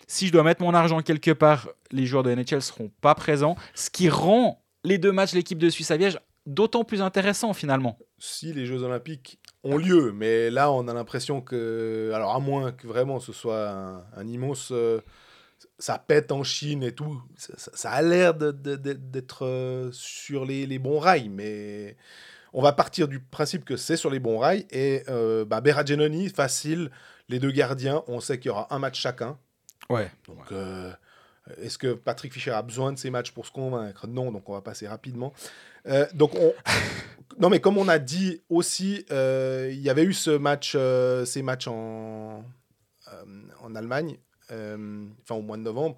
Si 0.07 0.27
je 0.27 0.31
dois 0.31 0.43
mettre 0.43 0.61
mon 0.61 0.73
argent 0.73 1.01
quelque 1.01 1.31
part, 1.31 1.69
les 1.91 2.05
joueurs 2.05 2.23
de 2.23 2.33
NHL 2.33 2.61
seront 2.61 2.91
pas 3.01 3.15
présents, 3.15 3.55
ce 3.73 3.89
qui 3.89 4.09
rend 4.09 4.63
les 4.83 4.97
deux 4.97 5.11
matchs 5.11 5.31
de 5.31 5.37
l'équipe 5.37 5.57
de 5.57 5.69
Suisse 5.69 5.91
à 5.91 5.97
Viège 5.97 6.19
d'autant 6.45 6.83
plus 6.83 7.01
intéressants 7.01 7.53
finalement. 7.53 7.97
Si 8.19 8.53
les 8.53 8.65
Jeux 8.65 8.83
Olympiques 8.83 9.39
ont 9.63 9.77
lieu, 9.77 10.11
mais 10.11 10.49
là, 10.49 10.71
on 10.71 10.87
a 10.87 10.93
l'impression 10.93 11.41
que. 11.41 12.11
Alors, 12.13 12.35
à 12.35 12.39
moins 12.39 12.71
que 12.71 12.87
vraiment 12.87 13.19
ce 13.19 13.33
soit 13.33 14.03
un, 14.15 14.27
immense. 14.27 14.69
euh, 14.71 15.01
ça 15.79 15.97
pète 15.97 16.31
en 16.31 16.43
Chine 16.43 16.83
et 16.83 16.93
tout. 16.93 17.21
Ça, 17.37 17.89
a 17.89 18.01
l'air 18.01 18.33
d'être 18.33 19.45
euh, 19.45 19.89
sur 19.91 20.45
les, 20.45 20.79
bons 20.79 20.99
rails, 20.99 21.29
mais 21.29 21.97
on 22.53 22.61
va 22.61 22.71
partir 22.71 23.07
du 23.07 23.19
principe 23.19 23.65
que 23.65 23.75
c'est 23.75 23.97
sur 23.97 24.09
les 24.09 24.19
bons 24.19 24.37
rails. 24.37 24.65
Et 24.69 25.03
euh, 25.09 25.43
bah, 25.45 25.61
Berra-Genoni, 25.61 26.29
facile. 26.29 26.91
Les 27.27 27.39
deux 27.39 27.51
gardiens, 27.51 28.03
on 28.07 28.19
sait 28.19 28.37
qu'il 28.39 28.49
y 28.49 28.51
aura 28.51 28.73
un 28.73 28.79
match 28.79 28.99
chacun. 28.99 29.37
Ouais. 29.89 30.09
Donc, 30.27 30.51
euh, 30.51 30.91
est-ce 31.57 31.77
que 31.77 31.93
Patrick 31.93 32.33
Fischer 32.33 32.51
a 32.51 32.61
besoin 32.61 32.91
de 32.91 32.97
ces 32.97 33.09
matchs 33.09 33.31
pour 33.31 33.45
se 33.45 33.51
convaincre? 33.51 34.07
Non, 34.07 34.31
donc 34.31 34.49
on 34.49 34.53
va 34.53 34.61
passer 34.61 34.87
rapidement. 34.87 35.33
Euh, 35.87 36.05
donc, 36.13 36.33
on... 36.35 36.53
non, 37.39 37.49
mais 37.49 37.59
comme 37.59 37.77
on 37.77 37.87
a 37.87 37.99
dit 37.99 38.41
aussi, 38.49 39.05
euh, 39.11 39.69
il 39.71 39.79
y 39.79 39.89
avait 39.89 40.03
eu 40.03 40.13
ce 40.13 40.31
match, 40.31 40.75
ces 41.25 41.41
matchs 41.43 41.67
en, 41.67 42.43
en 43.61 43.75
Allemagne, 43.75 44.17
enfin 44.49 45.35
au 45.35 45.41
mois 45.41 45.57
de 45.57 45.61
novembre, 45.63 45.97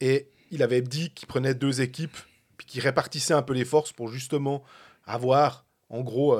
et 0.00 0.28
il 0.50 0.62
avait 0.62 0.82
dit 0.82 1.10
qu'il 1.10 1.26
prenait 1.28 1.54
deux 1.54 1.80
équipes, 1.80 2.16
puis 2.58 2.66
qu'il 2.66 2.82
répartissait 2.82 3.34
un 3.34 3.42
peu 3.42 3.54
les 3.54 3.64
forces 3.64 3.92
pour 3.92 4.08
justement 4.08 4.62
avoir, 5.06 5.64
en 5.88 6.02
gros, 6.02 6.38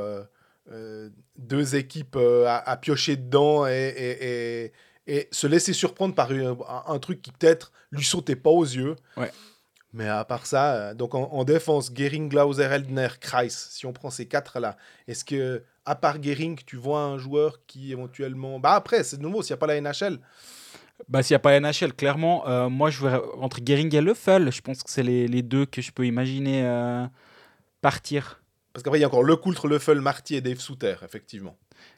deux 1.39 1.75
équipes 1.77 2.17
à, 2.17 2.59
à 2.59 2.77
piocher 2.77 3.17
dedans 3.17 3.67
et, 3.67 3.71
et- 3.97 4.65
et- 4.65 4.73
et 5.07 5.29
se 5.33 5.47
laisser 5.47 5.73
surprendre 5.73 6.15
par 6.15 6.31
un, 6.31 6.57
un 6.87 6.99
truc 6.99 7.23
qui 7.23 7.33
peut-être 7.33 7.73
lui 7.91 8.05
sautait 8.05 8.37
pas 8.37 8.51
aux 8.51 8.65
yeux. 8.65 8.97
Ouais. 9.17 9.31
Mais 9.93 10.09
à 10.09 10.25
part 10.25 10.47
ça, 10.47 10.75
euh, 10.75 10.95
donc 10.95 11.15
en, 11.15 11.25
en 11.33 11.45
défense, 11.45 11.91
Gering, 11.95 12.29
Glauser, 12.31 12.63
Eldner, 12.63 13.09
Kreis, 13.21 13.51
si 13.51 13.85
on 13.85 13.93
prend 13.93 14.09
ces 14.11 14.27
quatre-là, 14.27 14.77
est-ce 15.07 15.25
que, 15.25 15.63
à 15.85 15.95
part 15.97 16.23
Gering, 16.23 16.59
tu 16.65 16.77
vois 16.77 17.01
un 17.03 17.19
joueur 17.19 17.59
qui 17.67 17.93
éventuellement. 17.93 18.59
Bah 18.59 18.73
après, 18.75 19.05
c'est 19.05 19.19
de 19.19 19.23
nouveau, 19.23 19.43
s'il 19.43 19.53
n'y 19.53 19.59
a 19.59 19.59
pas 19.59 19.67
la 19.67 19.81
NHL, 19.81 20.19
Bah, 21.09 21.23
s'il 21.23 21.35
n'y 21.35 21.37
a 21.37 21.41
pas 21.41 21.59
NHL, 21.61 21.93
clairement, 21.93 22.49
euh, 22.49 22.69
moi, 22.71 22.89
je 22.89 23.03
verrais 23.03 23.21
entre 23.39 23.59
Gering 23.63 23.95
et 23.95 24.01
Leffel, 24.01 24.51
je 24.51 24.61
pense 24.63 24.83
que 24.83 24.91
c'est 24.91 25.03
les, 25.03 25.27
les 25.29 25.43
deux 25.43 25.67
que 25.67 25.83
je 25.83 25.91
peux 25.93 26.07
imaginer 26.07 26.65
euh, 26.65 27.05
partir. 27.83 28.41
parce 28.73 28.83
qu'après, 28.83 28.99
il 28.99 29.03
y 29.03 29.05
a 29.05 29.09
encore 29.09 29.25
Le 29.25 29.37
Coultre, 29.37 29.69
Leffel, 29.69 30.01
Marty 30.01 30.37
et 30.37 30.41
Dave 30.41 30.59
Souter, 30.61 30.95
effectivement. 31.05 31.57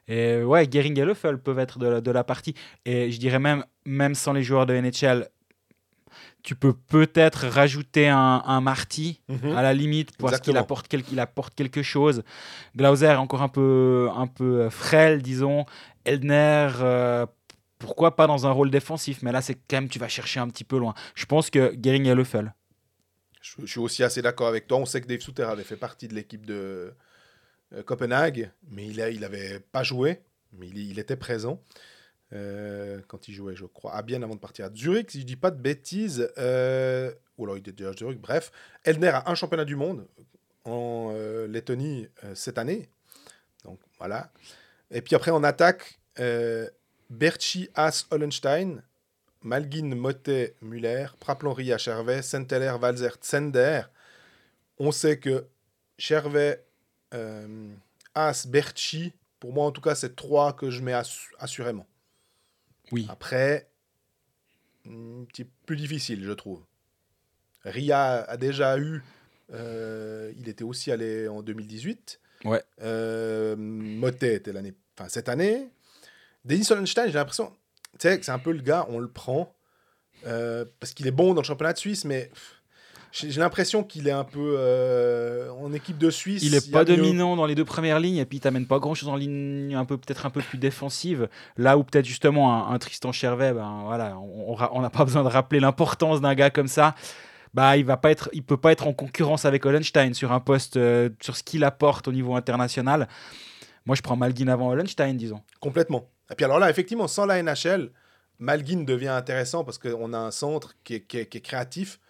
Et 0.09 0.43
ouais, 0.43 0.69
Gering 0.71 0.99
et 1.01 1.05
Leffel 1.05 1.39
peuvent 1.39 1.59
être 1.59 1.79
de 1.79 1.87
la, 1.87 2.01
de 2.01 2.11
la 2.11 2.25
partie. 2.25 2.55
Et 2.85 3.11
je 3.11 3.19
dirais 3.19 3.39
même, 3.39 3.65
même 3.87 4.15
sans 4.15 4.33
les 4.33 4.43
joueurs 4.43 4.67
de 4.67 4.75
NHL, 4.75 5.29
tu 6.43 6.55
peux 6.55 6.75
peut-être 6.75 7.47
rajouter 7.49 8.09
un, 8.09 8.43
un 8.45 8.61
Marty 8.61 9.21
à 9.57 9.63
la 9.63 9.73
limite 9.73 10.11
parce 10.19 10.33
qu'il 10.43 10.53
apporte, 10.61 10.89
quel- 10.89 11.03
il 11.11 11.19
apporte 11.21 11.55
quelque 11.55 11.83
chose. 11.83 12.23
Glauser 12.77 13.09
encore 13.13 13.41
un 13.43 13.49
peu, 13.49 14.11
un 14.15 14.27
peu 14.27 14.61
euh, 14.63 14.71
frêle, 14.71 15.23
disons. 15.23 15.65
Eldner, 16.05 16.69
euh, 16.81 17.25
pourquoi 17.79 18.15
pas 18.15 18.27
dans 18.27 18.47
un 18.47 18.51
rôle 18.51 18.71
défensif 18.71 19.23
Mais 19.23 19.33
là, 19.33 19.41
c'est 19.41 19.55
quand 19.55 19.79
même, 19.79 19.89
tu 19.89 19.99
vas 19.99 20.09
chercher 20.09 20.39
un 20.39 20.49
petit 20.49 20.65
peu 20.65 20.79
loin. 20.79 20.93
Je 21.15 21.25
pense 21.25 21.49
que 21.49 21.75
Gering 21.83 22.07
et 22.07 22.15
Leffel. 22.15 22.55
Je, 23.41 23.55
je 23.61 23.67
suis 23.67 23.81
aussi 23.81 24.03
assez 24.03 24.21
d'accord 24.23 24.49
avec 24.49 24.67
toi. 24.67 24.77
On 24.79 24.85
sait 24.87 25.01
que 25.01 25.07
Dave 25.07 25.21
Souter 25.21 25.45
avait 25.45 25.65
fait 25.65 25.77
partie 25.77 26.09
de 26.09 26.15
l'équipe 26.15 26.45
de 26.45 26.93
Copenhague, 27.87 28.51
mais 28.71 28.87
il 28.87 29.21
n'avait 29.21 29.61
pas 29.61 29.83
joué, 29.83 30.21
mais 30.53 30.69
il, 30.69 30.99
était 30.99 31.17
présent 31.17 31.61
euh, 32.33 33.01
quand 33.09 33.29
il 33.29 33.35
jouait, 33.35 33.57
je 33.57 33.65
crois, 33.65 33.95
à 33.95 34.03
bien 34.03 34.23
avant 34.23 34.35
de 34.35 34.41
partir 34.41 34.67
à 34.67 34.75
Zurich, 34.75 35.11
si 35.11 35.21
je 35.21 35.27
dis 35.27 35.37
pas 35.37 35.51
de 35.51 35.61
bêtises. 35.61 36.31
euh, 36.39 37.13
ou 37.37 37.45
alors 37.45 37.57
il 37.57 37.61
était 37.61 37.73
déjà 37.73 37.91
à 37.91 37.93
Zurich, 37.93 38.21
bref. 38.21 38.53
Eldner 38.85 39.09
a 39.09 39.31
un 39.31 39.35
championnat 39.35 39.65
du 39.65 39.77
monde 39.77 40.07
en 40.65 41.11
euh, 41.13 41.47
Lettonie 41.47 42.09
euh, 42.25 42.35
cette 42.35 42.59
année. 42.59 42.89
Donc 43.65 43.81
voilà. 43.99 44.31
Et 44.91 45.01
puis 45.03 45.15
après, 45.15 45.31
en 45.31 45.43
attaque, 45.43 45.99
euh, 46.21 46.69
Berchi, 47.11 47.69
As, 47.75 48.07
Hollenstein, 48.11 48.83
Malgin, 49.43 49.95
Motet, 49.95 50.55
Muller, 50.63 51.07
Praplan, 51.21 51.55
à 51.55 51.79
Chervet, 51.79 52.23
Senteller, 52.23 52.75
Valzer, 52.81 53.17
Tsender. 53.21 53.83
On 54.79 54.91
sait 54.91 55.19
que 55.19 55.47
Chervet, 55.99 56.59
euh, 56.59 56.74
As, 58.15 58.47
Berchi, 58.47 59.13
pour 59.41 59.53
moi 59.53 59.67
en 59.67 59.71
tout 59.73 59.81
cas, 59.81 59.95
c'est 59.95 60.15
trois 60.17 60.53
que 60.53 60.71
je 60.71 60.83
mets 60.83 60.93
assu- 60.93 61.33
assurément. 61.39 61.87
Oui. 62.93 63.07
Après, 63.11 63.69
un 64.87 65.25
petit 65.25 65.45
plus 65.67 65.77
difficile, 65.77 66.23
je 66.25 66.33
trouve. 66.33 66.63
Ria 67.65 68.23
a 68.25 68.37
déjà 68.37 68.79
eu, 68.79 69.03
euh, 69.53 70.33
il 70.37 70.49
était 70.49 70.65
aussi 70.65 70.93
allé 70.93 71.29
en 71.29 71.43
2018. 71.43 72.21
Ouais. 72.45 72.63
Euh, 72.83 73.57
Motet 73.57 74.35
était 74.35 74.53
l'année, 74.53 74.75
enfin 74.99 75.09
cette 75.09 75.29
année. 75.29 75.69
Denis 76.45 76.65
Sollenstein, 76.65 77.07
j'ai 77.07 77.15
l'impression, 77.15 77.51
tu 77.99 78.07
sais, 78.09 78.21
c'est 78.23 78.33
un 78.33 78.39
peu 78.39 78.53
le 78.53 78.61
gars, 78.61 78.85
on 78.91 78.99
le 78.99 79.09
prend 79.09 79.55
euh, 80.27 80.67
parce 80.79 80.93
qu'il 80.93 81.07
est 81.07 81.11
bon 81.11 81.33
dans 81.33 81.41
le 81.41 81.47
championnat 81.47 81.73
de 81.73 81.79
Suisse, 81.79 82.05
mais 82.05 82.27
pff, 82.27 82.63
j'ai 83.17 83.41
l'impression 83.41 83.85
qu'il 83.85 84.09
est 84.09 84.13
un 84.13 84.25
peu 84.25 84.57
euh, 84.59 85.49
en 85.51 85.73
équipe 85.73 85.99
de 85.99 86.11
Suisse. 86.11 86.43
Il 86.43 86.55
est 86.55 86.69
a 86.69 86.73
pas 86.73 86.81
mieux. 86.91 86.97
dominant 86.97 87.37
dans 87.37 87.47
les 87.47 87.55
deux 87.55 87.65
premières 87.65 88.01
lignes 88.01 88.17
et 88.17 88.25
puis 88.25 88.39
il 88.39 88.41
t'amène 88.41 88.67
pas 88.67 88.79
grand 88.81 88.95
chose 88.95 89.09
en 89.09 89.15
ligne 89.17 89.75
un 89.77 89.85
peu 89.85 89.97
peut-être 89.97 90.27
un 90.27 90.31
peu 90.31 90.41
plus 90.41 90.59
défensive. 90.59 91.29
Là 91.57 91.79
où 91.79 91.85
peut-être 91.85 92.05
justement 92.07 92.69
un, 92.69 92.75
un 92.75 92.79
Tristan 92.79 93.13
Chervet, 93.13 93.53
ben 93.53 93.83
voilà, 93.85 94.19
on 94.19 94.81
n'a 94.83 94.91
pas 94.91 95.05
besoin 95.05 95.23
de 95.23 95.29
rappeler 95.29 95.61
l'importance 95.61 96.21
d'un 96.21 96.35
gars 96.35 96.51
comme 96.51 96.67
ça. 96.69 96.95
Bah 97.55 97.77
il 97.77 97.85
va 97.85 97.97
pas 97.97 98.11
être, 98.11 98.31
il 98.33 98.43
peut 98.43 98.57
pas 98.57 98.73
être 98.73 98.87
en 98.89 98.93
concurrence 98.93 99.45
avec 99.45 99.65
Hollenstein 99.65 100.13
sur 100.13 100.33
un 100.33 100.41
poste 100.41 100.77
euh, 100.77 101.09
sur 101.21 101.37
ce 101.37 101.45
qu'il 101.45 101.63
apporte 101.63 102.09
au 102.09 102.13
niveau 102.13 102.35
international. 102.35 103.07
Moi 103.87 103.95
je 103.95 104.03
prends 104.03 104.17
Malguin 104.17 104.49
avant 104.49 104.71
Hollenstein 104.71 105.17
disons. 105.17 105.41
Complètement. 105.61 106.09
Et 106.33 106.35
puis 106.35 106.45
alors 106.45 106.59
là, 106.59 106.69
effectivement, 106.69 107.07
sans 107.07 107.27
la 107.27 107.41
NHL, 107.41 107.91
Malguin 108.41 108.83
devient 108.83 109.07
intéressant 109.09 109.63
parce 109.63 109.79
qu'on 109.79 110.13
a 110.15 110.19
un 110.19 110.31
centre 110.33 110.75
qui 110.83 110.95
est, 110.97 111.01
qui 111.03 111.19
est- 111.19 111.27
qui 111.27 111.39
est 111.39 111.43
créatif. 111.43 112.01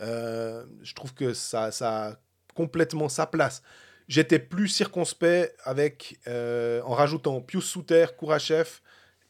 Euh, 0.00 0.64
je 0.82 0.94
trouve 0.94 1.14
que 1.14 1.34
ça, 1.34 1.70
a 1.80 2.16
complètement 2.54 3.08
sa 3.08 3.26
place. 3.26 3.62
J'étais 4.08 4.38
plus 4.38 4.68
circonspect 4.68 5.54
avec, 5.64 6.18
euh, 6.26 6.80
en 6.82 6.94
rajoutant 6.94 7.40
Pius 7.40 7.64
Souter, 7.64 8.06
Kourachev 8.16 8.80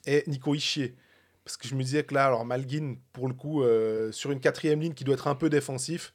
et 0.07 0.25
Nico 0.27 0.55
Ischier. 0.55 0.97
Parce 1.45 1.57
que 1.57 1.67
je 1.67 1.75
me 1.75 1.83
disais 1.83 2.05
que 2.05 2.15
là, 2.15 2.27
alors 2.27 2.45
Malguin, 2.45 2.97
pour 3.13 3.27
le 3.27 3.35
coup, 3.35 3.63
euh, 3.63 4.13
sur 4.13 4.31
une 4.31 4.41
quatrième 4.41 4.81
ligne 4.81 4.95
qui 4.95 5.05
doit 5.05 5.15
être 5.15 5.29
un 5.29 5.35
peu 5.35 5.51
défensif, 5.51 6.15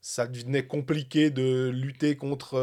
ça 0.00 0.26
devenait 0.26 0.66
compliqué 0.66 1.30
de 1.30 1.68
lutter 1.68 2.16
contre 2.16 2.58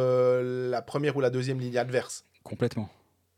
la 0.69 0.81
première 0.81 1.17
ou 1.17 1.21
la 1.21 1.29
deuxième 1.29 1.59
ligne 1.59 1.77
adverse. 1.77 2.25
Complètement. 2.43 2.89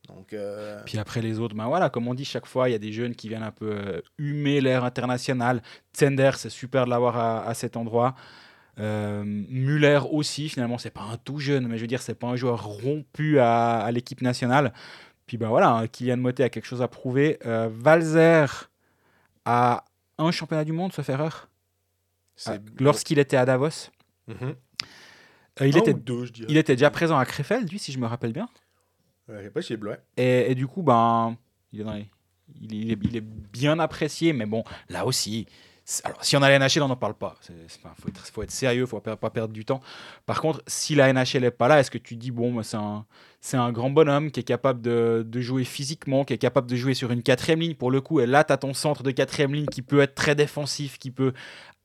Donc, 0.07 0.33
euh, 0.33 0.81
Puis 0.85 0.97
après 0.97 1.21
les 1.21 1.39
autres, 1.39 1.55
ben 1.55 1.67
voilà, 1.67 1.89
comme 1.89 2.07
on 2.07 2.13
dit 2.13 2.25
chaque 2.25 2.45
fois, 2.45 2.69
il 2.69 2.73
y 2.73 2.75
a 2.75 2.79
des 2.79 2.91
jeunes 2.91 3.15
qui 3.15 3.27
viennent 3.27 3.43
un 3.43 3.51
peu 3.51 3.71
euh, 3.71 4.01
humer 4.17 4.61
l'air 4.61 4.83
international. 4.83 5.61
Tsender, 5.93 6.31
c'est 6.35 6.49
super 6.49 6.85
de 6.85 6.89
l'avoir 6.89 7.17
à, 7.17 7.45
à 7.47 7.53
cet 7.53 7.75
endroit. 7.77 8.15
Euh, 8.79 9.23
Muller 9.25 10.01
aussi, 10.11 10.49
finalement, 10.49 10.77
c'est 10.77 10.89
pas 10.91 11.03
un 11.03 11.17
tout 11.17 11.39
jeune, 11.39 11.67
mais 11.67 11.77
je 11.77 11.81
veux 11.81 11.87
dire, 11.87 12.01
c'est 12.01 12.15
pas 12.15 12.27
un 12.27 12.35
joueur 12.35 12.65
rompu 12.65 13.39
à, 13.39 13.77
à 13.77 13.91
l'équipe 13.91 14.21
nationale. 14.21 14.73
Puis 15.27 15.37
ben 15.37 15.47
voilà, 15.47 15.71
hein, 15.71 15.87
Kylian 15.87 16.17
Motet 16.17 16.43
a 16.43 16.49
quelque 16.49 16.65
chose 16.65 16.81
à 16.81 16.87
prouver. 16.87 17.39
Euh, 17.45 17.69
Valzer 17.71 18.69
a 19.45 19.85
un 20.17 20.31
championnat 20.31 20.65
du 20.65 20.71
monde, 20.71 20.93
sauf 20.93 21.09
erreur, 21.09 21.49
Ah, 22.45 22.57
lorsqu'il 22.79 23.17
était 23.19 23.37
à 23.37 23.45
Davos. 23.45 23.89
Mhm. 24.27 24.55
Euh, 25.61 25.67
il, 25.67 25.77
était, 25.77 25.93
deux, 25.93 26.25
il 26.49 26.57
était 26.57 26.75
déjà 26.75 26.89
présent 26.89 27.17
à 27.17 27.25
Krefeld, 27.25 27.71
lui, 27.71 27.79
si 27.79 27.91
je 27.93 27.97
me 27.97 28.05
rappelle 28.05 28.33
bien. 28.33 28.49
Ouais, 29.27 29.35
je 29.39 29.43
sais 29.45 29.49
pas, 29.49 29.61
chez 29.61 29.77
Bleu. 29.77 29.97
Et, 30.17 30.51
et 30.51 30.55
du 30.55 30.67
coup, 30.67 30.83
ben, 30.83 31.35
il 31.73 31.81
est, 31.81 31.83
dans 31.83 31.93
les- 31.93 32.09
il, 32.61 32.73
est, 32.73 32.77
il 32.77 32.91
est- 32.91 32.99
il 33.03 33.17
est 33.17 33.21
bien 33.21 33.79
apprécié, 33.79 34.33
mais 34.33 34.45
bon, 34.45 34.63
là 34.89 35.05
aussi, 35.05 35.47
alors, 36.03 36.23
si 36.25 36.35
on 36.35 36.41
a 36.41 36.49
la 36.49 36.57
NHL, 36.57 36.81
on 36.81 36.87
n'en 36.87 36.95
parle 36.95 37.13
pas. 37.13 37.35
Il 37.49 37.55
faut, 37.95 38.09
être, 38.09 38.25
faut 38.27 38.41
être 38.43 38.51
sérieux, 38.51 38.81
il 38.83 38.87
faut 38.87 38.99
pas, 38.99 39.15
pas 39.15 39.29
perdre 39.29 39.53
du 39.53 39.65
temps. 39.65 39.81
Par 40.25 40.41
contre, 40.41 40.63
si 40.65 40.95
la 40.95 41.11
NHL 41.13 41.41
n'est 41.41 41.51
pas 41.51 41.67
là, 41.67 41.79
est-ce 41.79 41.91
que 41.91 41.99
tu 41.99 42.15
dis, 42.15 42.31
bon, 42.31 42.53
ben, 42.53 42.63
c'est 42.63 42.77
un, 42.77 43.05
un 43.53 43.71
grand 43.71 43.91
bonhomme 43.91 44.31
qui 44.31 44.39
est 44.39 44.43
capable 44.43 44.81
de, 44.81 45.23
de 45.27 45.41
jouer 45.41 45.63
physiquement, 45.63 46.23
qui 46.25 46.33
est 46.33 46.39
capable 46.39 46.67
de 46.69 46.75
jouer 46.75 46.95
sur 46.95 47.11
une 47.11 47.21
quatrième 47.21 47.59
ligne? 47.59 47.75
Pour 47.75 47.91
le 47.91 48.01
coup, 48.01 48.19
et 48.19 48.25
là, 48.25 48.43
tu 48.43 48.51
as 48.53 48.57
ton 48.57 48.73
centre 48.73 49.03
de 49.03 49.11
quatrième 49.11 49.53
ligne 49.53 49.67
qui 49.67 49.83
peut 49.83 49.99
être 50.01 50.15
très 50.15 50.33
défensif, 50.33 50.97
qui 50.97 51.11
peut 51.11 51.33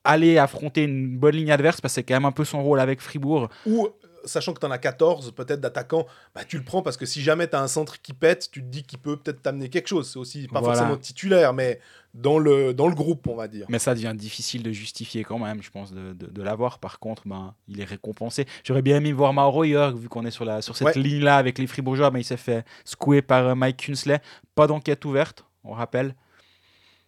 aller 0.03 0.39
affronter 0.39 0.85
une 0.85 1.19
bonne 1.19 1.37
ligne 1.37 1.53
adverse, 1.53 1.83
parce 1.83 1.93
que 1.93 1.97
c'est 1.97 2.05
quand 2.05 2.15
même 2.15 2.25
un 2.25 2.33
peu 2.33 2.45
son 2.47 2.63
rôle 2.63 2.81
avec 2.81 3.03
Fribourg. 3.03 3.51
Ou, 3.67 3.89
sachant 4.25 4.53
que 4.55 4.61
tu 4.61 4.67
en 4.67 4.71
as 4.71 4.79
14, 4.79 5.33
peut-être 5.33 5.61
d'attaquants, 5.61 6.07
bah, 6.35 6.45
tu 6.45 6.59
le 6.59 6.65
prends 6.65 6.83
parce 6.83 6.97
que 6.97 7.07
si 7.07 7.23
jamais 7.23 7.49
tu 7.49 7.57
as 7.57 7.61
un 7.63 7.69
centre 7.69 8.01
qui 8.01 8.13
pète, 8.13 8.49
tu 8.51 8.61
te 8.63 8.67
dis 8.67 8.83
qu'il 8.83 8.99
peut 8.99 9.17
peut-être 9.17 9.43
t'amener 9.43 9.69
quelque 9.69 9.89
chose. 9.89 10.11
C'est 10.11 10.19
aussi 10.19 10.47
pas 10.49 10.61
Voilà. 10.61 10.77
forcément 10.79 10.97
titulaire, 10.99 11.53
mais 11.53 11.81
dans 12.15 12.39
le, 12.39 12.75
dans 12.75 12.89
le 12.89 12.95
groupe, 12.95 13.27
on 13.29 13.35
va 13.37 13.47
dire. 13.49 13.67
Mais 13.69 13.79
ça 13.79 13.95
devient 13.95 14.13
difficile 14.17 14.63
de 14.63 14.73
justifier 14.73 15.23
quand 15.25 15.39
même, 15.39 15.63
je 15.63 15.71
pense, 15.71 15.93
de, 15.93 16.13
de, 16.13 16.27
de 16.27 16.43
l'avoir. 16.43 16.79
Par 16.79 16.99
contre, 16.99 17.23
ben, 17.27 17.55
il 17.69 17.81
est 17.81 17.85
récompensé. 17.85 18.47
J'aurais 18.65 18.83
bien 18.83 18.97
aimé 18.97 19.13
voir 19.13 19.33
Mauro 19.33 19.65
Jörg, 19.65 19.97
vu 19.97 20.09
qu'on 20.09 20.25
est 20.27 20.31
sur, 20.31 20.45
la, 20.45 20.61
sur 20.63 20.77
cette 20.77 20.89
Ouais. 20.89 20.95
ligne-là 21.03 21.37
avec 21.37 21.59
les 21.59 21.67
Fribourgeois, 21.67 22.11
mais 22.11 22.21
il 22.21 22.25
s'est 22.25 22.37
fait 22.37 22.65
secouer 22.85 23.23
par 23.23 23.47
euh, 23.49 23.55
Mike 23.55 23.77
Kunsley. 23.87 24.21
Pas 24.55 24.67
d'enquête 24.67 25.05
ouverte, 25.05 25.45
on 25.65 25.73
rappelle. 25.73 26.15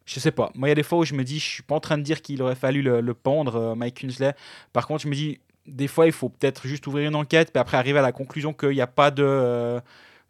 Je 0.04 0.18
sais 0.18 0.32
pas. 0.32 0.50
Moi, 0.56 0.68
il 0.68 0.70
y 0.70 0.72
a 0.72 0.76
des 0.76 0.82
fois 0.82 0.98
où 0.98 1.04
je 1.04 1.14
me 1.14 1.22
dis, 1.22 1.38
je 1.38 1.44
suis 1.48 1.62
pas 1.62 1.76
en 1.76 1.80
train 1.80 1.96
de 1.96 2.02
dire 2.02 2.22
qu'il 2.22 2.42
aurait 2.42 2.56
fallu 2.56 2.82
le, 2.82 3.00
le 3.00 3.14
pendre, 3.14 3.54
euh, 3.56 3.74
Mike 3.76 4.00
Kunsley. 4.00 4.34
Par 4.72 4.86
contre, 4.88 5.02
je 5.02 5.08
me 5.08 5.14
dis, 5.14 5.38
des 5.66 5.88
fois, 5.88 6.06
il 6.06 6.12
faut 6.12 6.28
peut-être 6.28 6.66
juste 6.66 6.86
ouvrir 6.86 7.08
une 7.08 7.14
enquête, 7.14 7.52
puis 7.52 7.60
après 7.60 7.76
arriver 7.76 7.98
à 7.98 8.02
la 8.02 8.12
conclusion 8.12 8.52
qu'il 8.52 8.70
n'y 8.70 8.80
a 8.80 8.86
pas 8.86 9.10
de, 9.10 9.22
euh, 9.24 9.80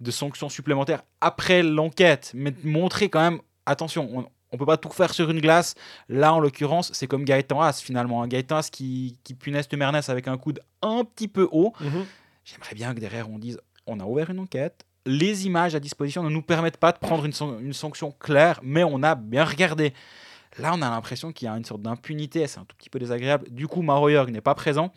de 0.00 0.10
sanctions 0.10 0.48
supplémentaires 0.48 1.02
après 1.20 1.62
l'enquête. 1.62 2.32
Mais 2.34 2.52
montrer 2.64 3.08
quand 3.08 3.20
même, 3.20 3.40
attention, 3.66 4.08
on, 4.12 4.26
on 4.52 4.56
peut 4.58 4.66
pas 4.66 4.76
tout 4.76 4.90
faire 4.90 5.14
sur 5.14 5.30
une 5.30 5.40
glace. 5.40 5.74
Là, 6.10 6.34
en 6.34 6.40
l'occurrence, 6.40 6.90
c'est 6.92 7.06
comme 7.06 7.24
Gaëtan 7.24 7.60
Haas 7.62 7.80
finalement. 7.82 8.22
Un 8.22 8.28
Gaëtan 8.28 8.56
Haas 8.56 8.68
qui, 8.70 9.18
qui 9.24 9.32
punesse 9.34 9.68
de 9.68 9.76
Mernes 9.76 10.00
avec 10.08 10.28
un 10.28 10.36
coude 10.36 10.60
un 10.82 11.04
petit 11.04 11.28
peu 11.28 11.48
haut. 11.50 11.72
Mhm. 11.80 12.04
J'aimerais 12.44 12.74
bien 12.74 12.92
que 12.94 13.00
derrière 13.00 13.30
on 13.30 13.38
dise 13.38 13.58
on 13.86 13.98
a 14.00 14.04
ouvert 14.04 14.28
une 14.30 14.40
enquête. 14.40 14.84
Les 15.06 15.46
images 15.46 15.74
à 15.74 15.80
disposition 15.80 16.22
ne 16.22 16.28
nous 16.28 16.42
permettent 16.42 16.76
pas 16.76 16.92
de 16.92 16.98
prendre 16.98 17.24
une, 17.24 17.32
san- 17.32 17.58
une 17.60 17.72
sanction 17.72 18.12
claire, 18.20 18.60
mais 18.62 18.84
on 18.84 19.02
a 19.02 19.14
bien 19.14 19.44
regardé. 19.44 19.92
Là, 20.58 20.72
on 20.74 20.82
a 20.82 20.90
l'impression 20.90 21.32
qu'il 21.32 21.46
y 21.46 21.48
a 21.48 21.56
une 21.56 21.64
sorte 21.64 21.80
d'impunité, 21.82 22.46
c'est 22.46 22.60
un 22.60 22.64
tout 22.64 22.76
petit 22.76 22.90
peu 22.90 22.98
désagréable. 22.98 23.48
Du 23.50 23.66
coup, 23.66 23.80
Maro 23.82 24.10
n'est 24.26 24.40
pas 24.42 24.54
présent. 24.54 24.92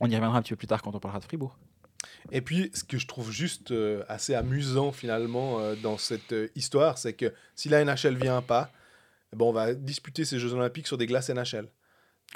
On 0.00 0.08
y 0.10 0.14
reviendra 0.14 0.38
un 0.38 0.42
petit 0.42 0.52
peu 0.52 0.56
plus 0.56 0.66
tard 0.66 0.82
quand 0.82 0.94
on 0.94 1.00
parlera 1.00 1.20
de 1.20 1.24
Fribourg. 1.24 1.56
Et 2.32 2.40
puis, 2.40 2.70
ce 2.74 2.84
que 2.84 2.98
je 2.98 3.06
trouve 3.06 3.30
juste 3.30 3.70
euh, 3.70 4.02
assez 4.08 4.34
amusant 4.34 4.92
finalement 4.92 5.60
euh, 5.60 5.74
dans 5.76 5.96
cette 5.98 6.32
euh, 6.32 6.48
histoire, 6.54 6.98
c'est 6.98 7.14
que 7.14 7.32
si 7.54 7.68
la 7.68 7.82
NHL 7.84 8.16
vient 8.16 8.42
pas, 8.42 8.70
eh 9.32 9.36
ben, 9.36 9.44
on 9.46 9.52
va 9.52 9.74
disputer 9.74 10.24
ces 10.24 10.38
Jeux 10.38 10.52
Olympiques 10.52 10.86
sur 10.86 10.98
des 10.98 11.06
glaces 11.06 11.30
NHL. 11.30 11.68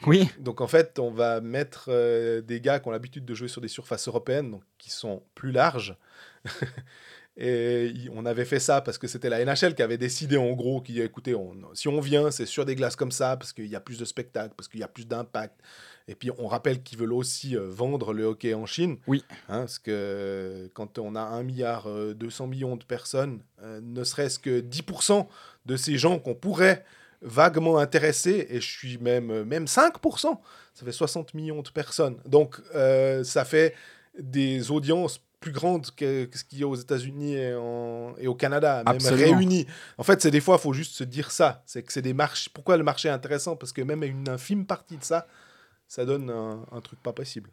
Oui, 0.06 0.28
Donc 0.38 0.60
en 0.60 0.66
fait, 0.68 0.98
on 0.98 1.10
va 1.10 1.40
mettre 1.40 1.90
des 2.40 2.60
gars 2.60 2.78
qui 2.78 2.86
ont 2.86 2.92
l'habitude 2.92 3.24
de 3.24 3.34
jouer 3.34 3.48
sur 3.48 3.60
des 3.60 3.68
surfaces 3.68 4.06
européennes, 4.06 4.50
donc 4.52 4.62
qui 4.78 4.90
sont 4.90 5.22
plus 5.34 5.50
larges. 5.50 5.96
Et 7.36 7.92
on 8.12 8.26
avait 8.26 8.44
fait 8.44 8.58
ça 8.58 8.80
parce 8.80 8.98
que 8.98 9.06
c'était 9.06 9.28
la 9.28 9.44
NHL 9.44 9.74
qui 9.76 9.82
avait 9.82 9.98
décidé 9.98 10.36
en 10.36 10.52
gros 10.52 10.80
qui 10.80 11.00
écoutez, 11.00 11.34
on- 11.36 11.56
si 11.72 11.86
on 11.86 12.00
vient, 12.00 12.30
c'est 12.32 12.46
sur 12.46 12.64
des 12.64 12.74
glaces 12.74 12.96
comme 12.96 13.12
ça 13.12 13.36
parce 13.36 13.52
qu'il 13.52 13.66
y 13.66 13.76
a 13.76 13.80
plus 13.80 13.98
de 13.98 14.04
spectacles, 14.04 14.54
parce 14.56 14.66
qu'il 14.68 14.80
y 14.80 14.82
a 14.82 14.88
plus 14.88 15.06
d'impact. 15.06 15.60
Et 16.08 16.14
puis 16.14 16.30
on 16.38 16.46
rappelle 16.46 16.82
qu'ils 16.82 16.98
veulent 16.98 17.12
aussi 17.12 17.56
euh, 17.56 17.68
vendre 17.68 18.12
le 18.12 18.24
hockey 18.24 18.54
en 18.54 18.66
Chine. 18.66 18.96
Oui. 19.06 19.22
Hein, 19.48 19.60
parce 19.60 19.78
que 19.78 19.90
euh, 19.92 20.68
quand 20.74 20.98
on 20.98 21.14
a 21.14 21.20
1 21.20 21.42
milliard 21.42 21.88
euh, 21.88 22.14
200 22.14 22.46
millions 22.48 22.76
de 22.76 22.84
personnes, 22.84 23.40
euh, 23.62 23.80
ne 23.82 24.02
serait-ce 24.02 24.38
que 24.38 24.60
10% 24.60 25.26
de 25.66 25.76
ces 25.76 25.98
gens 25.98 26.18
qu'on 26.18 26.34
pourrait 26.34 26.84
vaguement 27.20 27.78
intéresser, 27.78 28.46
et 28.48 28.60
je 28.60 28.66
suis 28.66 28.98
même, 28.98 29.30
euh, 29.30 29.44
même 29.44 29.64
5%, 29.64 30.38
ça 30.74 30.84
fait 30.84 30.92
60 30.92 31.34
millions 31.34 31.62
de 31.62 31.68
personnes. 31.70 32.16
Donc 32.26 32.60
euh, 32.74 33.24
ça 33.24 33.44
fait 33.44 33.74
des 34.18 34.70
audiences 34.70 35.20
plus 35.40 35.52
grandes 35.52 35.90
que, 35.94 36.24
que 36.24 36.38
ce 36.38 36.42
qu'il 36.44 36.58
y 36.58 36.62
a 36.64 36.66
aux 36.66 36.74
États-Unis 36.74 37.34
et, 37.36 37.54
au 37.54 38.34
Canada, 38.34 38.82
même 38.84 38.96
Absolument. 38.96 39.36
réunis. 39.36 39.66
En 39.96 40.02
fait, 40.02 40.20
c'est 40.20 40.32
des 40.32 40.40
fois, 40.40 40.56
il 40.56 40.62
faut 40.62 40.72
juste 40.72 40.94
se 40.94 41.04
dire 41.04 41.30
ça. 41.30 41.62
C'est 41.64 41.84
que 41.84 41.92
c'est 41.92 42.02
des 42.02 42.12
marchés. 42.12 42.50
Pourquoi 42.52 42.76
le 42.76 42.82
marché 42.82 43.08
est 43.08 43.12
intéressant? 43.12 43.54
Parce 43.54 43.72
que 43.72 43.82
même 43.82 44.02
une 44.02 44.28
infime 44.28 44.66
partie 44.66 44.96
de 44.96 45.04
ça, 45.04 45.28
ça 45.88 46.04
donne 46.04 46.30
un, 46.30 46.64
un 46.70 46.80
truc 46.80 47.02
pas 47.02 47.12
possible. 47.12 47.50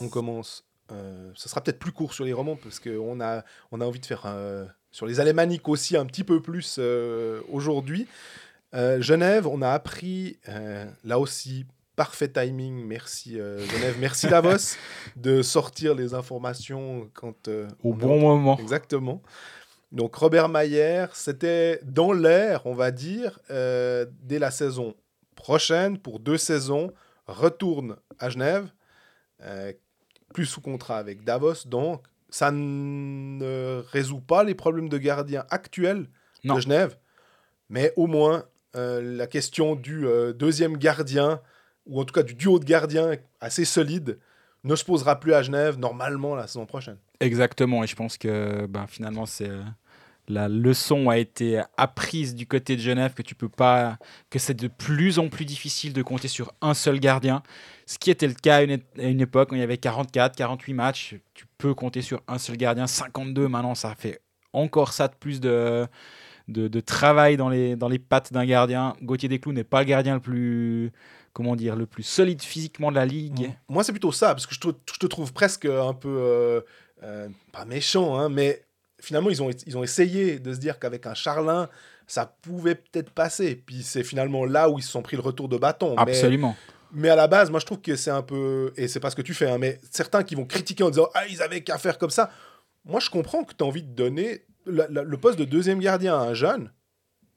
On 0.00 0.08
commence. 0.08 0.64
euh, 0.90 1.30
ce 1.34 1.48
sera 1.48 1.60
peut-être 1.62 1.78
plus 1.78 1.92
court 1.92 2.12
sur 2.12 2.24
les 2.24 2.32
romans 2.32 2.56
parce 2.62 2.80
qu'on 2.80 3.20
a, 3.20 3.44
on 3.70 3.80
a 3.80 3.84
envie 3.84 4.00
de 4.00 4.06
faire 4.06 4.22
euh, 4.26 4.64
sur 4.90 5.06
les 5.06 5.20
alémaniques 5.20 5.68
aussi 5.68 5.96
un 5.96 6.04
petit 6.06 6.24
peu 6.24 6.42
plus 6.42 6.76
euh, 6.78 7.40
aujourd'hui. 7.50 8.06
Euh, 8.74 9.00
Genève, 9.00 9.46
on 9.46 9.62
a 9.62 9.70
appris 9.70 10.38
là 11.04 11.18
aussi 11.18 11.66
parfait 11.94 12.28
timing. 12.28 12.84
Merci 12.86 13.38
euh, 13.38 13.64
Genève, 13.66 13.96
merci 14.00 14.26
Davos 14.30 14.76
de 15.16 15.40
sortir 15.42 15.94
les 15.94 16.14
informations 16.14 17.08
quand 17.14 17.48
euh, 17.48 17.68
au 17.84 17.94
bon 17.94 18.18
moment. 18.18 18.58
Exactement. 18.58 19.22
Donc 19.92 20.14
Robert 20.14 20.48
Mayer, 20.48 21.06
c'était 21.12 21.78
dans 21.84 22.12
l'air, 22.12 22.64
on 22.64 22.72
va 22.72 22.90
dire, 22.90 23.38
euh, 23.50 24.06
dès 24.22 24.38
la 24.38 24.50
saison 24.50 24.94
prochaine, 25.36 25.98
pour 25.98 26.18
deux 26.18 26.38
saisons, 26.38 26.92
retourne 27.26 27.96
à 28.18 28.30
Genève, 28.30 28.70
euh, 29.42 29.72
plus 30.32 30.46
sous 30.46 30.62
contrat 30.62 30.96
avec 30.96 31.24
Davos. 31.24 31.66
Donc 31.66 32.02
ça 32.30 32.50
ne 32.50 33.82
résout 33.90 34.20
pas 34.20 34.44
les 34.44 34.54
problèmes 34.54 34.88
de 34.88 34.96
gardien 34.96 35.44
actuels 35.50 36.06
Non. 36.42 36.54
de 36.54 36.60
Genève, 36.60 36.96
mais 37.68 37.92
au 37.96 38.06
moins 38.06 38.44
euh, 38.74 39.02
la 39.02 39.26
question 39.26 39.74
du 39.76 40.06
deuxième 40.34 40.78
gardien, 40.78 41.42
ou 41.84 42.00
en 42.00 42.04
tout 42.06 42.14
cas 42.14 42.22
du 42.22 42.32
duo 42.32 42.58
de 42.58 42.64
gardiens 42.64 43.16
assez 43.40 43.66
solide, 43.66 44.18
ne 44.64 44.74
se 44.74 44.84
posera 44.86 45.20
plus 45.20 45.34
à 45.34 45.42
Genève 45.42 45.78
normalement 45.78 46.34
la 46.34 46.46
saison 46.46 46.64
prochaine. 46.64 46.96
Exactement, 47.20 47.84
et 47.84 47.86
je 47.86 47.94
pense 47.96 48.16
que 48.16 48.64
ben, 48.66 48.86
finalement, 48.86 49.26
c'est 49.26 49.50
la 50.28 50.48
leçon 50.48 51.10
a 51.10 51.18
été 51.18 51.60
apprise 51.76 52.34
du 52.34 52.46
côté 52.46 52.76
de 52.76 52.80
Genève 52.80 53.14
que 53.14 53.22
tu 53.22 53.34
peux 53.34 53.48
pas, 53.48 53.98
que 54.30 54.38
c'est 54.38 54.54
de 54.54 54.68
plus 54.68 55.18
en 55.18 55.28
plus 55.28 55.44
difficile 55.44 55.92
de 55.92 56.02
compter 56.02 56.28
sur 56.28 56.52
un 56.60 56.74
seul 56.74 57.00
gardien. 57.00 57.42
Ce 57.86 57.98
qui 57.98 58.10
était 58.10 58.28
le 58.28 58.34
cas 58.34 58.56
à 58.56 58.62
une, 58.62 59.20
époque 59.20 59.52
où 59.52 59.56
il 59.56 59.60
y 59.60 59.64
avait 59.64 59.78
44, 59.78 60.36
48 60.36 60.74
matchs, 60.74 61.16
tu 61.34 61.46
peux 61.58 61.74
compter 61.74 62.02
sur 62.02 62.22
un 62.28 62.38
seul 62.38 62.56
gardien. 62.56 62.86
52 62.86 63.48
maintenant, 63.48 63.74
ça 63.74 63.94
fait 63.96 64.20
encore 64.52 64.92
ça 64.92 65.08
de 65.08 65.14
plus 65.14 65.40
de, 65.40 65.88
de, 66.48 66.80
travail 66.80 67.36
dans 67.36 67.48
les, 67.48 67.74
dans 67.74 67.88
les 67.88 67.98
pattes 67.98 68.32
d'un 68.32 68.44
gardien. 68.44 68.94
Gauthier 69.02 69.28
Desclous 69.28 69.52
n'est 69.52 69.64
pas 69.64 69.80
le 69.80 69.86
gardien 69.86 70.14
le 70.14 70.20
plus, 70.20 70.92
comment 71.32 71.56
dire, 71.56 71.74
le 71.74 71.86
plus 71.86 72.02
solide 72.04 72.42
physiquement 72.42 72.90
de 72.90 72.96
la 72.96 73.06
ligue. 73.06 73.50
Moi, 73.68 73.82
c'est 73.82 73.92
plutôt 73.92 74.12
ça, 74.12 74.28
parce 74.28 74.46
que 74.46 74.54
je 74.54 74.60
te, 74.60 74.68
je 74.92 74.98
te 74.98 75.06
trouve 75.06 75.32
presque 75.32 75.64
un 75.64 75.94
peu, 75.94 76.16
euh, 76.20 76.60
euh, 77.02 77.28
pas 77.52 77.64
méchant, 77.64 78.16
hein, 78.16 78.28
mais 78.28 78.62
finalement, 79.02 79.28
ils 79.30 79.42
ont, 79.42 79.50
ils 79.66 79.76
ont 79.76 79.82
essayé 79.82 80.38
de 80.38 80.54
se 80.54 80.58
dire 80.58 80.78
qu'avec 80.78 81.06
un 81.06 81.14
Charlin, 81.14 81.68
ça 82.06 82.26
pouvait 82.42 82.74
peut-être 82.74 83.10
passer. 83.10 83.54
Puis 83.56 83.82
c'est 83.82 84.02
finalement 84.04 84.44
là 84.44 84.70
où 84.70 84.78
ils 84.78 84.82
se 84.82 84.90
sont 84.90 85.02
pris 85.02 85.16
le 85.16 85.22
retour 85.22 85.48
de 85.48 85.56
bâton. 85.58 85.94
Absolument. 85.96 86.56
mais 86.92 87.08
à 87.08 87.16
la 87.16 87.26
base, 87.26 87.50
moi, 87.50 87.60
je 87.60 87.66
trouve 87.66 87.80
que 87.80 87.96
c'est 87.96 88.10
un 88.10 88.22
peu, 88.22 88.72
et 88.76 88.86
c'est 88.88 89.00
pas 89.00 89.10
ce 89.10 89.16
que 89.16 89.22
tu 89.22 89.34
fais, 89.34 89.50
hein, 89.50 89.58
mais 89.58 89.78
certains 89.90 90.22
qui 90.22 90.34
vont 90.34 90.44
critiquer 90.44 90.84
en 90.84 90.90
disant 90.90 91.08
Ah, 91.14 91.26
ils 91.28 91.42
avaient 91.42 91.62
qu'à 91.62 91.78
faire 91.78 91.98
comme 91.98 92.10
ça. 92.10 92.30
Moi, 92.84 93.00
je 93.00 93.10
comprends 93.10 93.44
que 93.44 93.54
tu 93.54 93.62
as 93.62 93.66
envie 93.66 93.82
de 93.82 93.92
donner 93.94 94.42
la- 94.66 94.88
la- 94.88 95.02
le 95.02 95.16
poste 95.16 95.38
de 95.38 95.44
deuxième 95.44 95.78
gardien 95.80 96.14
à 96.14 96.22
un 96.22 96.34
jeune. 96.34 96.70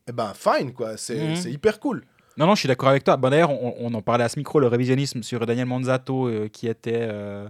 Eh 0.07 0.11
ben, 0.11 0.33
fine, 0.35 0.73
quoi. 0.73 0.97
C'est 0.97 1.17
Mhm. 1.29 1.35
c'est 1.35 1.51
hyper 1.51 1.79
cool. 1.79 2.03
Non, 2.37 2.47
non, 2.47 2.55
je 2.55 2.59
suis 2.59 2.67
d'accord 2.67 2.89
avec 2.89 3.03
toi. 3.05 3.15
Bon, 3.15 3.29
D'ailleurs, 3.29 3.49
on, 3.51 3.75
on 3.79 3.93
en 3.93 4.01
parlait 4.01 4.25
à 4.25 4.29
ce 4.29 4.37
micro, 4.37 4.59
le 4.59 4.67
révisionnisme 4.67 5.23
sur 5.23 5.45
Daniel 5.45 5.67
Manzato, 5.67 6.27
euh, 6.27 6.49
qui, 6.49 6.67
était, 6.67 7.07
euh, 7.09 7.47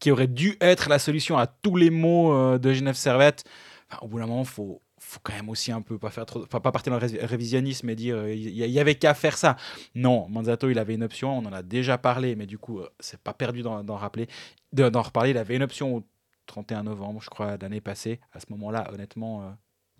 qui 0.00 0.10
aurait 0.10 0.26
dû 0.26 0.56
être 0.60 0.88
la 0.88 0.98
solution 0.98 1.38
à 1.38 1.46
tous 1.46 1.76
les 1.76 1.90
maux 1.90 2.32
euh, 2.32 2.58
de 2.58 2.72
Genève 2.72 2.94
Servette. 2.96 3.44
Enfin, 3.90 4.04
au 4.04 4.08
bout 4.08 4.18
d'un 4.18 4.26
moment, 4.26 4.44
faut, 4.44 4.82
faut 4.98 5.20
quand 5.22 5.32
même 5.34 5.48
aussi 5.48 5.72
un 5.72 5.80
peu 5.80 5.98
pas 5.98 6.10
faire 6.10 6.26
trop, 6.26 6.42
enfin, 6.42 6.60
pas 6.60 6.72
partir 6.72 6.92
dans 6.92 6.98
le 6.98 7.06
ré- 7.06 7.24
révisionnisme 7.24 7.88
et 7.90 7.94
dire 7.94 8.16
euh, 8.16 8.34
il 8.34 8.48
il 8.48 8.70
y 8.70 8.80
avait 8.80 8.96
qu'à 8.96 9.14
faire 9.14 9.36
ça. 9.38 9.56
Non, 9.94 10.28
Manzato, 10.28 10.68
il 10.70 10.78
avait 10.78 10.94
une 10.94 11.04
option, 11.04 11.38
on 11.38 11.44
en 11.46 11.52
a 11.52 11.62
déjà 11.62 11.96
parlé, 11.98 12.34
mais 12.36 12.46
du 12.46 12.58
coup, 12.58 12.80
euh, 12.80 12.88
c'est 13.00 13.20
pas 13.20 13.32
perdu 13.32 13.62
d'en 13.62 13.96
rappeler, 13.96 14.26
de- 14.72 14.88
d'en 14.88 15.02
reparler. 15.02 15.30
Il 15.30 15.38
avait 15.38 15.56
une 15.56 15.62
option 15.62 15.96
au 15.96 16.02
31 16.46 16.82
novembre, 16.84 17.20
je 17.22 17.30
crois, 17.30 17.56
l'année 17.56 17.80
passée. 17.80 18.20
À 18.32 18.40
ce 18.40 18.46
moment-là, 18.50 18.88
honnêtement, 18.92 19.42
euh, 19.42 19.50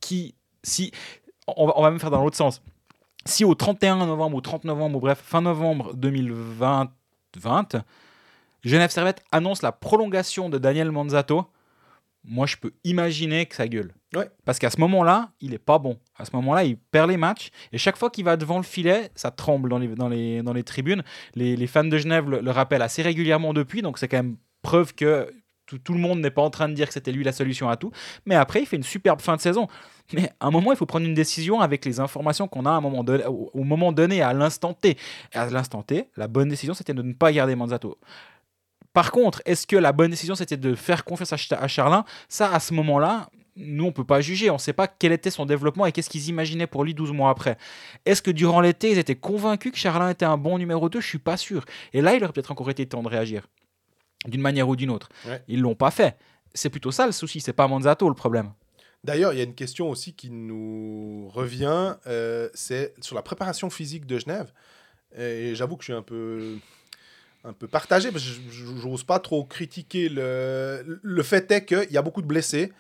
qui, 0.01 0.35
si, 0.63 0.93
on 1.47 1.67
va, 1.67 1.91
même 1.91 2.01
faire 2.01 2.11
dans 2.11 2.23
l'autre 2.23 2.37
sens. 2.37 2.61
Si 3.25 3.45
au 3.45 3.55
31 3.55 4.07
novembre 4.07 4.37
ou 4.37 4.41
30 4.41 4.65
novembre, 4.65 4.99
ou 4.99 5.01
bref, 5.01 5.21
fin 5.21 5.41
novembre 5.41 5.95
2020, 5.95 6.93
20, 7.37 7.77
Genève 8.67 8.91
Servette 8.91 9.23
annonce 9.33 9.63
la 9.63 9.73
prolongation 9.73 10.49
de 10.49 10.59
Daniel 10.59 10.91
Manzato, 10.91 11.47
moi 12.25 12.47
je 12.47 12.57
peux 12.57 12.73
imaginer 12.83 13.47
que 13.47 13.55
ça 13.55 13.69
gueule. 13.69 13.95
Ouais. 14.15 14.29
Parce 14.45 14.59
qu'à 14.59 14.71
ce 14.71 14.81
moment-là, 14.81 15.31
il 15.41 15.55
est 15.55 15.59
pas 15.59 15.79
bon. 15.79 15.99
À 16.17 16.25
ce 16.25 16.31
moment-là, 16.35 16.65
il 16.65 16.77
perd 16.77 17.09
les 17.11 17.17
matchs. 17.17 17.51
Et 17.73 17.79
chaque 17.79 17.97
fois 17.97 18.11
qu'il 18.11 18.25
va 18.25 18.37
devant 18.37 18.57
le 18.57 18.65
filet, 18.65 19.11
ça 19.15 19.31
tremble 19.31 19.69
dans 19.69 19.79
les, 19.79 19.89
dans 19.89 20.09
les, 20.09 20.43
dans 20.43 20.53
les 20.53 20.65
tribunes. 20.65 21.05
Les, 21.35 21.55
les 21.55 21.67
fans 21.67 21.85
de 21.85 21.97
Genève 21.97 22.29
le, 22.29 22.41
le 22.41 22.51
rappellent 22.51 22.83
assez 22.83 23.03
régulièrement 23.03 23.53
depuis. 23.53 23.83
Donc 23.83 23.99
c'est 23.99 24.09
quand 24.09 24.17
même 24.17 24.37
preuve 24.63 24.95
que 24.95 25.33
tout, 25.67 25.79
tout 25.79 25.93
le 25.93 26.01
monde 26.01 26.21
n'est 26.21 26.31
pas 26.31 26.43
en 26.43 26.51
train 26.51 26.69
de 26.69 26.75
dire 26.75 26.89
que 26.89 26.95
c'était 26.95 27.13
lui 27.13 27.23
la 27.25 27.33
solution 27.33 27.69
à 27.69 27.77
tout. 27.77 27.93
Mais 28.25 28.35
après, 28.35 28.61
il 28.63 28.67
fait 28.67 28.77
une 28.77 28.83
superbe 28.83 29.21
fin 29.21 29.37
de 29.37 29.41
saison. 29.41 29.69
Mais 30.13 30.31
à 30.41 30.47
un 30.47 30.51
moment, 30.51 30.73
il 30.73 30.77
faut 30.77 30.87
prendre 30.87 31.07
une 31.07 31.15
décision 31.15 31.61
avec 31.61 31.85
les 31.85 32.01
informations 32.01 32.49
qu'on 32.49 32.65
a 32.67 32.71
à 32.71 32.75
un 32.75 32.81
moment 32.81 33.05
donné, 33.05 33.25
au, 33.27 33.51
au 33.53 33.65
moment 33.65 33.93
donné, 33.93 34.23
à 34.23 34.33
l'instant 34.33 34.73
T. 34.73 34.97
Et 35.35 35.37
à 35.37 35.51
l'instant 35.51 35.83
T, 35.83 36.09
la 36.17 36.27
bonne 36.29 36.49
décision, 36.49 36.75
c'était 36.75 36.95
de 36.95 37.03
ne 37.03 37.13
pas 37.13 37.33
garder 37.33 37.55
Manzato. 37.55 37.99
Par 38.97 39.11
contre, 39.13 39.43
est-ce 39.45 39.67
que 39.67 39.77
la 39.77 39.93
bonne 39.93 40.11
décision, 40.11 40.35
c'était 40.35 40.57
de 40.57 40.75
faire 40.75 41.05
confiance 41.05 41.35
à, 41.35 41.37
Ch- 41.37 41.53
à 41.61 41.69
Charlin? 41.69 42.07
Ça, 42.31 42.51
à 42.51 42.61
ce 42.61 42.73
moment-là, 42.73 43.29
nous, 43.55 43.85
on 43.85 43.93
peut 43.93 44.05
pas 44.07 44.23
juger. 44.23 44.49
On 44.49 44.55
ne 44.55 44.59
sait 44.59 44.73
pas 44.73 44.89
quel 44.89 45.13
était 45.13 45.29
son 45.31 45.45
développement 45.45 45.85
et 45.85 45.93
qu'est-ce 45.93 46.09
qu'ils 46.09 46.29
imaginaient 46.31 46.67
pour 46.67 46.83
lui 46.83 46.95
12 46.95 47.13
mois 47.13 47.29
après. 47.29 47.59
Est-ce 48.07 48.23
que 48.23 48.31
durant 48.31 48.63
l'été, 48.63 48.91
ils 48.93 48.97
étaient 48.97 49.15
convaincus 49.15 49.73
que 49.73 49.77
Charlin 49.77 50.09
était 50.09 50.25
un 50.25 50.39
bon 50.39 50.57
numéro 50.57 50.89
2 50.89 50.99
Je 50.99 51.07
suis 51.07 51.19
pas 51.19 51.37
sûr. 51.37 51.67
Et 51.93 52.01
là, 52.01 52.15
il 52.15 52.25
aurait 52.25 52.33
peut-être 52.33 52.53
encore 52.53 52.71
été 52.71 52.87
temps 52.87 53.03
de 53.03 53.09
réagir, 53.09 53.47
d'une 54.27 54.41
manière 54.41 54.67
ou 54.67 54.77
d'une 54.77 54.89
autre. 54.91 55.11
Ouais. 55.27 55.43
Ils 55.47 55.61
l'ont 55.61 55.75
pas 55.75 55.91
fait. 55.91 56.17
C'est 56.55 56.71
plutôt 56.71 56.91
ça 56.91 57.05
le 57.05 57.13
souci, 57.13 57.41
c'est 57.43 57.53
pas 57.53 57.69
Manzato 57.69 58.09
le 58.09 58.15
problème. 58.15 58.53
D'ailleurs, 59.05 59.35
il 59.35 59.37
y 59.37 59.41
a 59.43 59.45
une 59.45 59.55
question 59.55 59.91
aussi 59.91 60.15
qui 60.15 60.31
nous 60.31 61.29
revient, 61.35 61.97
euh, 62.07 62.49
c'est 62.55 62.95
sur 63.03 63.15
la 63.15 63.21
préparation 63.21 63.69
physique 63.69 64.07
de 64.07 64.19
Genève. 64.19 64.53
Et 65.19 65.55
j'avoue 65.55 65.77
que 65.77 65.83
je 65.83 65.93
suis 65.93 65.93
un 65.93 66.03
peu, 66.03 66.57
un 67.47 67.53
peu 67.53 67.69
partagé, 67.69 68.11
parce 68.11 68.25
que 68.25 68.31
je 68.51 68.65
n'ose 68.87 69.05
pas 69.05 69.19
trop 69.21 69.45
critiquer 69.45 70.09
le, 70.09 70.99
le 71.03 71.23
fait 71.23 71.51
est 71.53 71.65
qu'il 71.65 71.91
y 71.93 71.97
a 71.97 72.03
beaucoup 72.03 72.23
de 72.23 72.27
blessés. 72.27 72.73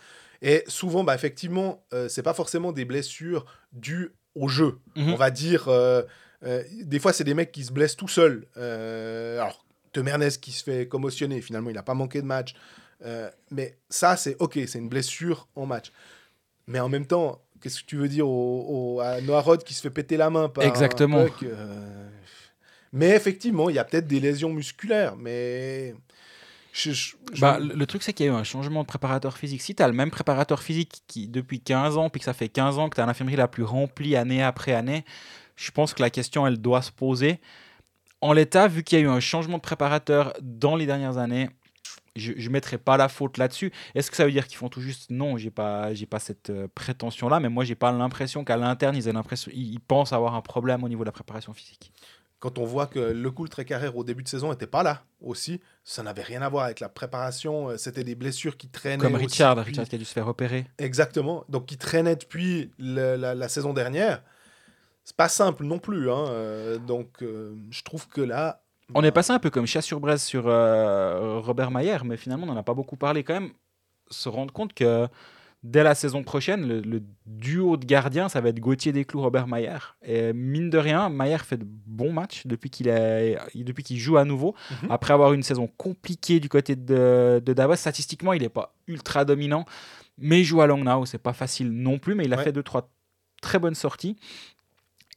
Et 0.42 0.64
souvent, 0.66 1.04
bah, 1.04 1.14
effectivement, 1.14 1.82
euh, 1.94 2.08
c'est 2.08 2.23
pas 2.23 2.35
forcément 2.35 2.73
des 2.73 2.85
blessures 2.85 3.46
dues 3.73 4.11
au 4.35 4.49
jeu. 4.49 4.78
Mhm. 4.96 5.12
On 5.12 5.16
va 5.16 5.30
dire, 5.30 5.68
euh, 5.68 6.02
euh, 6.44 6.62
des 6.82 6.99
fois, 6.99 7.12
c'est 7.12 7.25
des 7.25 7.32
mecs 7.35 7.52
qui 7.52 7.64
se 7.64 7.73
blessent 7.73 7.96
tout 7.96 8.08
seuls. 8.08 8.46
Euh, 8.56 9.38
alors, 9.40 9.64
Temernes 9.92 10.28
qui 10.42 10.52
se 10.52 10.62
fait 10.62 10.87
commotionner, 10.88 11.40
finalement, 11.40 11.70
il 11.70 11.75
n'a 11.76 11.82
pas 11.82 11.94
manqué 11.94 12.20
de 12.20 12.26
match. 12.26 12.54
Mais 13.50 13.78
ça, 13.88 14.16
c'est 14.16 14.37
ok, 14.40 14.58
c'est 14.66 14.78
une 14.78 14.88
blessure 14.88 15.49
en 15.54 15.64
match. 15.66 15.92
Mais 16.66 16.80
en 16.80 16.88
même 16.88 17.06
temps, 17.06 17.40
qu'est-ce 17.62 17.80
que 17.80 17.87
tu 17.87 17.96
veux 17.96 18.08
dire 18.08 18.28
au, 18.28 18.96
au- 18.96 19.00
à 19.00 19.20
Noah 19.20 19.40
Rod 19.40 19.64
qui 19.64 19.73
se 19.75 19.80
fait 19.80 19.90
péter 19.90 20.16
la 20.16 20.28
main 20.30 20.49
par 20.49 20.64
un 20.64 20.68
Exactement. 20.68 21.25
puck, 21.25 21.44
euh, 21.44 22.08
Mais 22.93 23.11
effectivement, 23.11 23.69
il 23.69 23.76
y 23.76 23.78
a 23.78 23.85
peut-être 23.85 24.07
des 24.07 24.21
lésions 24.21 24.50
musculaires, 24.50 25.16
mais. 25.16 25.95
Bah, 27.40 27.59
le, 27.59 27.87
truc, 27.87 28.02
c'est 28.02 28.12
qu'il 28.12 28.26
y 28.26 28.28
a 28.28 28.33
eu 28.33 28.35
un 28.35 28.45
changement 28.45 28.83
de 28.83 28.87
préparateur 28.87 29.38
physique. 29.38 29.62
Si 29.62 29.75
tu 29.75 29.83
as 29.83 29.88
le 29.88 29.95
même 29.95 30.11
préparateur 30.11 30.62
physique 30.62 31.02
depuis 31.31 31.61
15 31.61 31.97
ans, 31.97 32.11
puis 32.11 32.19
que 32.19 32.26
ça 32.26 32.35
fait 32.35 32.50
15 32.50 32.78
ans 32.78 32.90
que 32.90 32.97
tu 32.97 33.00
as 33.00 33.07
l'infirmerie 33.07 33.37
la 33.37 33.49
plus 33.49 33.62
remplie 33.62 34.14
année 34.14 34.43
après 34.43 34.75
année, 34.75 35.05
je 35.57 35.71
pense 35.71 35.95
que 35.95 36.02
la 36.02 36.11
question, 36.11 36.47
elle 36.47 36.59
doit 36.59 36.83
se 36.83 36.93
poser. 36.93 37.40
En 38.20 38.35
l'état, 38.35 38.68
vu 38.68 38.83
qu'il 38.83 38.99
y 38.99 39.03
a 39.03 39.05
eu 39.05 39.09
un 39.09 39.20
changement 39.20 39.57
de 39.57 39.62
préparateur 39.62 40.35
dans 40.42 40.77
les 40.77 40.85
dernières 40.85 41.16
années, 41.16 41.49
je 42.14 42.33
ne 42.33 42.53
mettrai 42.53 42.79
pas 42.79 42.96
la 42.96 43.09
faute 43.09 43.38
là-dessus. 43.38 43.72
Est-ce 43.94 44.11
que 44.11 44.16
ça 44.16 44.25
veut 44.25 44.33
dire 44.33 44.46
qu'ils 44.46 44.57
font 44.57 44.68
tout 44.68 44.81
juste? 44.81 45.11
Non, 45.11 45.37
j'ai 45.37 45.51
pas, 45.51 45.90
pas 46.09 46.18
cette 46.18 46.51
euh, 46.51 46.66
prétention-là, 46.75 47.40
mais 47.40 47.49
moi, 47.49 47.64
j'ai 47.64 47.75
pas 47.75 47.92
l'impression 47.92 48.44
qu'à 48.44 48.57
l'interne, 48.57 48.96
ils, 48.96 49.12
ils 49.53 49.81
pensent 49.81 50.12
avoir 50.12 50.35
un 50.35 50.40
problème 50.40 50.83
au 50.85 50.88
niveau 50.88 51.05
de 51.05 51.09
la 51.09 51.12
préparation 51.12 51.53
physique. 51.53 51.92
Quand 52.38 52.59
on 52.59 52.64
voit 52.64 52.87
que 52.87 52.99
le 52.99 53.31
coup 53.31 53.49
très 53.49 53.64
carrière 53.64 53.96
au 53.96 54.05
début 54.05 54.22
de 54.22 54.29
saison 54.29 54.51
n'était 54.51 54.66
pas 54.66 54.83
là 54.83 55.03
aussi, 55.22 55.61
ça 55.85 56.03
n'avait 56.03 56.22
rien 56.22 56.42
à 56.42 56.49
voir 56.51 56.64
avec 56.66 56.81
la 56.81 56.88
préparation. 56.90 57.70
euh, 57.70 57.77
C'était 57.79 58.05
des 58.05 58.14
blessures 58.14 58.57
qui 58.59 58.68
traînaient. 58.68 58.99
Comme 59.03 59.14
Richard, 59.14 59.57
depuis- 59.57 59.70
Richard 59.70 59.88
qui 59.88 59.94
a 59.94 59.99
dû 59.99 60.05
se 60.05 60.12
faire 60.12 60.29
opérer. 60.29 60.66
Exactement. 60.79 61.44
Donc, 61.49 61.64
qui 61.66 61.79
traînait 61.79 62.16
depuis 62.16 62.70
le- 62.79 63.16
la, 63.16 63.35
la 63.35 63.49
saison 63.49 63.72
dernière. 63.72 64.22
C'est 65.05 65.16
pas 65.16 65.29
simple 65.29 65.64
non 65.64 65.79
plus. 65.79 66.11
hein, 66.11 66.27
euh, 66.29 66.79
donc, 66.79 67.22
euh, 67.22 67.55
je 67.70 67.83
trouve 67.83 68.07
que 68.09 68.20
là. 68.20 68.61
On 68.94 69.01
bah, 69.01 69.09
est 69.09 69.12
passé 69.12 69.33
un 69.33 69.38
peu 69.38 69.51
comme 69.51 69.66
chat 69.66 69.81
sur 69.83 69.99
braise 69.99 70.22
sur 70.22 70.46
euh, 70.46 71.40
Robert 71.40 71.70
Mayer, 71.70 71.99
mais 72.05 72.16
finalement, 72.18 72.44
on 72.44 72.53
n'en 72.53 72.57
a 72.57 72.62
pas 72.62 72.75
beaucoup 72.75 72.96
parlé 72.96 73.25
quand 73.25 73.35
même. 73.35 73.51
Se 74.11 74.29
rendre 74.29 74.53
compte 74.53 74.72
que 74.75 75.09
dès 75.62 75.83
la 75.83 75.95
saison 75.95 76.23
prochaine, 76.23 76.66
le, 76.66 76.81
le 76.81 77.03
duo 77.27 77.77
de 77.77 77.85
gardiens, 77.85 78.29
ça 78.29 78.40
va 78.40 78.51
être 78.51 78.61
Gauthier 78.61 78.92
Desclous, 78.92 79.21
Robert 79.21 79.49
Mayer. 79.49 79.79
Et 80.03 80.33
mine 80.33 80.71
de 80.71 80.79
rien, 80.79 81.09
Mayer 81.09 81.38
fait 81.38 81.57
de 81.57 81.66
bons 81.66 82.12
matchs 82.12 82.47
depuis 82.47 82.71
qu'il 82.71 82.87
depuis 82.87 83.83
qu'il 83.83 83.99
joue 83.99 84.16
à 84.16 84.25
nouveau. 84.25 84.55
Mhm. 84.83 84.90
Après 84.90 85.12
avoir 85.12 85.33
une 85.33 85.42
saison 85.42 85.66
compliquée 85.77 86.38
du 86.40 86.49
côté 86.49 86.77
de, 86.77 87.42
de 87.45 87.53
Davos, 87.53 87.77
statistiquement, 87.77 88.33
il 88.33 88.42
n'est 88.42 88.49
pas 88.49 88.75
ultra 88.87 89.25
dominant, 89.25 89.64
mais 90.19 90.40
il 90.40 90.45
joue 90.45 90.61
à 90.61 90.66
Langnau, 90.66 91.05
c'est 91.07 91.19
pas 91.19 91.33
facile 91.33 91.71
non 91.73 91.99
plus, 91.99 92.14
mais 92.14 92.25
il 92.25 92.33
a 92.33 92.37
Ouais. 92.37 92.45
fait 92.45 92.53
deux, 92.53 92.62
trois 92.62 92.88
très 93.42 93.59
bonnes 93.59 93.75
sorties. 93.75 94.16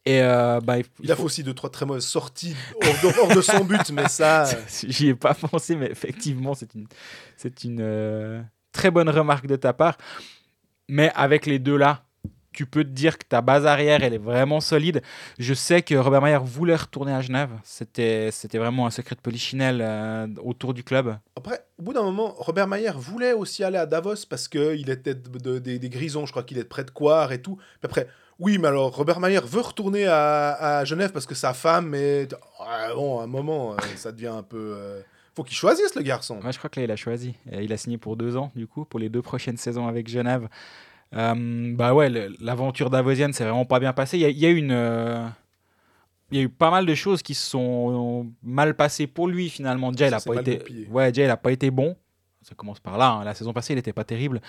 Et 0.05 0.21
euh, 0.21 0.59
bah, 0.61 0.79
il 0.79 0.85
Il 1.03 1.11
a 1.11 1.15
fait 1.15 1.21
aussi 1.23 1.43
deux, 1.43 1.53
trois 1.53 1.69
très 1.69 1.85
mauvaises 1.85 2.05
sorties 2.05 2.55
hors 2.81 2.93
de, 3.13 3.19
hors 3.19 3.35
de 3.35 3.41
son 3.41 3.63
but, 3.65 3.91
mais 3.91 4.07
ça. 4.07 4.45
J'y 4.87 5.09
ai 5.09 5.13
pas 5.15 5.33
pensé, 5.35 5.75
mais 5.75 5.91
effectivement, 5.91 6.53
c'est 6.55 6.73
une, 6.73 6.87
c'est 7.37 7.63
une 7.65 7.79
euh, 7.81 8.41
très 8.71 8.91
bonne 8.91 9.09
remarque 9.09 9.47
de 9.47 9.55
ta 9.55 9.73
part. 9.73 9.97
Mais 10.87 11.11
avec 11.15 11.45
les 11.45 11.59
deux 11.59 11.77
là, 11.77 12.03
tu 12.51 12.65
peux 12.65 12.83
te 12.83 12.89
dire 12.89 13.17
que 13.17 13.25
ta 13.25 13.41
base 13.41 13.65
arrière, 13.65 14.03
elle 14.03 14.13
est 14.13 14.17
vraiment 14.17 14.59
solide. 14.59 15.01
Je 15.37 15.53
sais 15.53 15.81
que 15.81 15.93
Robert 15.95 16.21
Mayer 16.21 16.39
voulait 16.43 16.75
retourner 16.75 17.13
à 17.13 17.21
Genève. 17.21 17.51
C'était, 17.63 18.31
c'était 18.31 18.57
vraiment 18.57 18.87
un 18.87 18.89
secret 18.89 19.15
de 19.15 19.21
polichinelle 19.21 19.81
euh, 19.81 20.27
autour 20.43 20.73
du 20.73 20.83
club. 20.83 21.15
Après, 21.37 21.63
au 21.77 21.83
bout 21.83 21.93
d'un 21.93 22.01
moment, 22.01 22.33
Robert 22.37 22.67
Mayer 22.67 22.91
voulait 22.95 23.33
aussi 23.33 23.63
aller 23.63 23.77
à 23.77 23.85
Davos 23.85 24.25
parce 24.29 24.47
qu'il 24.47 24.89
était 24.89 25.13
de- 25.13 25.59
de- 25.59 25.59
des, 25.77 25.89
grisons, 25.89 26.25
je 26.25 26.31
crois 26.31 26.43
qu'il 26.43 26.57
est 26.57 26.63
près 26.63 26.83
de 26.83 26.91
Coire 26.91 27.31
et 27.31 27.41
tout. 27.41 27.57
Après, 27.83 28.07
oui, 28.39 28.57
mais 28.57 28.69
alors 28.69 28.95
Robert 28.95 29.19
Mayer 29.19 29.41
veut 29.45 29.61
retourner 29.61 30.07
à, 30.07 30.83
Genève 30.85 31.11
parce 31.11 31.25
que 31.27 31.35
sa 31.35 31.53
femme 31.53 31.93
est. 31.93 32.33
Ouais, 32.59 32.95
bon, 32.95 33.19
à 33.19 33.23
un 33.23 33.27
moment, 33.27 33.73
euh, 33.73 33.77
ça 33.95 34.11
devient 34.11 34.27
un 34.27 34.43
peu. 34.43 34.73
euh, 34.75 35.01
Faut 35.39 35.45
qu'il 35.45 35.55
choisisse 35.55 35.95
le 35.95 36.01
garçon. 36.01 36.41
Ouais, 36.43 36.51
je 36.51 36.57
crois 36.57 36.69
que 36.69 36.81
là, 36.81 36.83
il 36.83 36.91
a 36.91 36.97
choisi. 36.97 37.33
Il 37.49 37.71
a 37.71 37.77
signé 37.77 37.97
pour 37.97 38.17
deux 38.17 38.35
ans, 38.35 38.51
du 38.57 38.67
coup, 38.67 38.83
pour 38.83 38.99
les 38.99 39.07
deux 39.07 39.21
prochaines 39.21 39.55
saisons 39.55 39.87
avec 39.87 40.09
Genève. 40.09 40.49
Euh, 41.15 41.73
bah 41.77 41.93
ouais, 41.93 42.09
l'aventure 42.41 42.89
davosienne, 42.89 43.31
c'est 43.31 43.45
vraiment 43.45 43.63
pas 43.63 43.79
bien 43.79 43.93
passé. 43.93 44.17
Il 44.17 44.21
y 44.21 44.25
a, 44.25 44.29
il 44.29 44.37
y 44.37 44.45
a 44.45 44.49
eu 44.49 44.57
une. 44.57 44.73
euh, 44.73 45.25
Il 46.31 46.37
y 46.37 46.41
a 46.41 46.43
eu 46.43 46.49
pas 46.49 46.69
mal 46.69 46.85
de 46.85 46.93
choses 46.93 47.21
qui 47.21 47.35
se 47.35 47.49
sont 47.51 48.29
mal 48.43 48.75
passées 48.75 49.07
pour 49.07 49.29
lui 49.29 49.49
finalement. 49.49 49.93
Déjà, 49.93 50.07
il 50.07 50.09
Ça 50.09 50.15
a 50.17 50.19
s'est 50.19 50.29
pas 50.29 50.41
été. 50.41 50.87
Ouais, 50.91 51.09
il 51.09 51.21
a 51.23 51.37
pas 51.37 51.53
été 51.53 51.71
bon. 51.71 51.95
Ça 52.41 52.53
commence 52.53 52.81
par 52.81 52.97
là. 52.97 53.11
hein. 53.11 53.23
La 53.23 53.33
saison 53.33 53.53
passée, 53.53 53.71
il 53.71 53.77
n'était 53.77 53.93
pas 53.93 54.03
terrible. 54.03 54.41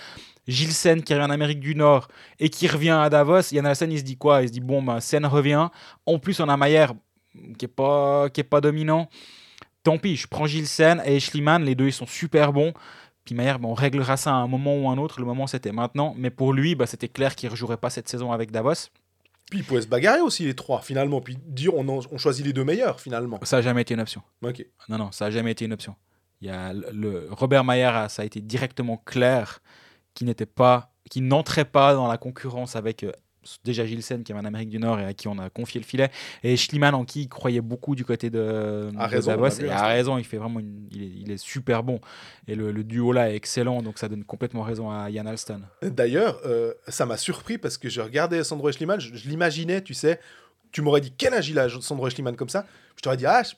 Gilles 0.48 0.72
Sen 0.72 1.05
qui 1.05 1.14
revient 1.14 1.26
en 1.26 1.31
Amérique 1.31 1.61
du 1.61 1.76
Nord 1.76 2.09
et 2.40 2.48
qui 2.50 2.66
revient 2.66 2.90
à 3.00 3.09
Davos. 3.11 3.53
Yann 3.53 3.64
Alsen, 3.66 3.92
il 3.92 3.98
se 4.00 4.03
dit 4.05 4.16
quoi? 4.16 4.42
Il 4.42 4.48
se 4.48 4.53
dit 4.53 4.61
bon, 4.61 4.83
ben, 4.83 4.98
Sen 4.98 5.24
revient. 5.24 5.68
En 6.05 6.18
plus, 6.18 6.40
on 6.40 6.48
a 6.48 6.57
Mayer 6.57 6.87
qui 7.59 7.66
est 7.66 7.68
pas, 7.68 8.29
qui 8.31 8.40
est 8.40 8.44
pas 8.44 8.61
dominant. 8.61 9.09
Tant 9.82 9.98
pis, 9.98 10.16
je 10.16 10.26
prends 10.26 10.46
Gilles 10.46 10.66
Sen 10.68 11.02
et 11.04 11.20
Schliemann. 11.20 11.64
Les 11.64 11.74
deux, 11.74 11.86
ils 11.86 11.92
sont 11.92 12.06
super 12.06 12.52
bons. 12.52 12.72
Puis 13.24 13.34
Mayer, 13.34 13.54
ben, 13.60 13.68
on 13.68 13.74
réglera 13.74 14.16
ça 14.16 14.30
à 14.30 14.34
un 14.34 14.46
moment 14.46 14.76
ou 14.76 14.88
un 14.90 14.98
autre. 14.98 15.20
Le 15.20 15.26
moment, 15.26 15.46
c'était 15.46 15.72
maintenant. 15.72 16.14
Mais 16.18 16.30
pour 16.30 16.52
lui, 16.52 16.74
bah, 16.74 16.86
c'était 16.86 17.08
clair 17.08 17.34
qu'il 17.34 17.48
ne 17.48 17.52
rejouerait 17.52 17.76
pas 17.76 17.90
cette 17.90 18.08
saison 18.08 18.32
avec 18.32 18.50
Davos. 18.50 18.88
Puis 19.50 19.60
il 19.60 19.64
pouvait 19.64 19.82
se 19.82 19.86
bagarrer 19.88 20.20
aussi, 20.20 20.44
les 20.44 20.54
trois, 20.54 20.80
finalement. 20.80 21.20
Puis 21.20 21.36
dire, 21.46 21.74
on, 21.74 21.86
en- 21.88 22.00
on 22.10 22.18
choisit 22.18 22.44
les 22.46 22.52
deux 22.52 22.64
meilleurs, 22.64 23.00
finalement. 23.00 23.38
Ça 23.42 23.56
n'a 23.56 23.62
jamais 23.62 23.82
été 23.82 23.94
une 23.94 24.00
option. 24.00 24.22
Ok. 24.42 24.64
Non, 24.88 24.98
non, 24.98 25.12
ça 25.12 25.24
n'a 25.26 25.30
jamais 25.30 25.52
été 25.52 25.64
une 25.64 25.72
option. 25.72 25.96
Il 26.40 26.48
y 26.48 26.50
a 26.50 26.72
le, 26.72 26.86
le- 26.92 27.28
Robert 27.30 27.68
a- 27.68 28.08
ça 28.08 28.22
a 28.22 28.24
été 28.24 28.40
directement 28.40 28.96
clair 28.98 29.60
qu'il 30.14 30.26
n'était 30.26 30.46
pas, 30.46 30.92
qu'il 31.10 31.26
n'entrait 31.26 31.64
pas 31.64 31.94
dans 31.94 32.06
la 32.08 32.16
concurrence 32.16 32.76
avec 32.76 33.02
euh, 33.04 33.12
déjà 33.64 33.87
Gilsen 33.87 34.22
qui 34.22 34.33
est 34.33 34.35
en 34.35 34.44
Amérique 34.44 34.68
du 34.68 34.79
Nord 34.79 35.00
et 35.00 35.05
à 35.05 35.14
qui 35.14 35.29
on 35.29 35.38
a 35.38 35.48
confié 35.50 35.81
le 35.81 35.87
filet, 35.87 36.11
et 36.42 36.57
Schliemann 36.57 36.94
en 36.94 37.05
qui 37.05 37.22
il 37.22 37.29
croyait 37.29 37.61
beaucoup 37.61 37.94
du 37.94 38.05
côté 38.05 38.31
de, 38.31 38.90
A 38.98 39.07
de 39.09 39.11
raison, 39.14 39.33
on 39.33 39.37
Davos. 39.37 39.57
vu, 39.57 39.66
et 39.66 39.70
hein, 39.70 39.74
a 39.74 39.79
ça. 39.79 39.87
raison, 39.87 40.18
il 40.18 40.24
fait 40.24 40.37
vraiment, 40.37 40.61
une- 40.61 40.87
il, 40.90 41.03
est, 41.03 41.07
il 41.22 41.31
est 41.31 41.37
super 41.37 41.83
bon. 41.83 42.00
Et 42.48 42.55
le, 42.55 42.72
le 42.72 42.85
duo 42.85 43.12
là 43.12 43.31
est 43.31 43.37
excellent, 43.37 43.83
donc 43.83 43.98
ça 43.98 44.09
donne 44.09 44.24
complètement 44.24 44.62
raison 44.62 44.90
à 44.90 45.11
Yann 45.11 45.26
Alston. 45.26 45.62
D'ailleurs, 45.83 46.40
euh, 46.44 46.74
ça 46.88 47.07
m'a 47.07 47.16
surpris 47.16 47.59
parce 47.59 47.79
que 47.79 47.88
je 47.88 48.00
regardais 48.00 48.42
Sandro 48.44 48.70
Schliemann, 48.72 49.00
je, 49.00 49.14
je 49.14 49.29
l'imaginais, 49.29 49.83
tu 49.83 49.94
sais, 49.94 50.20
tu 50.72 50.83
m'aurais 50.83 51.00
dit 51.00 51.12
quel 51.16 51.35
âge 51.35 51.48
il 51.50 51.59
a, 51.59 51.68
Sandro 51.68 52.09
Schliemann, 52.11 52.37
comme 52.37 52.48
ça, 52.48 52.66
je 52.96 53.03
t'aurais 53.03 53.16
dit, 53.16 53.26
ah, 53.26 53.42
je- 53.42 53.55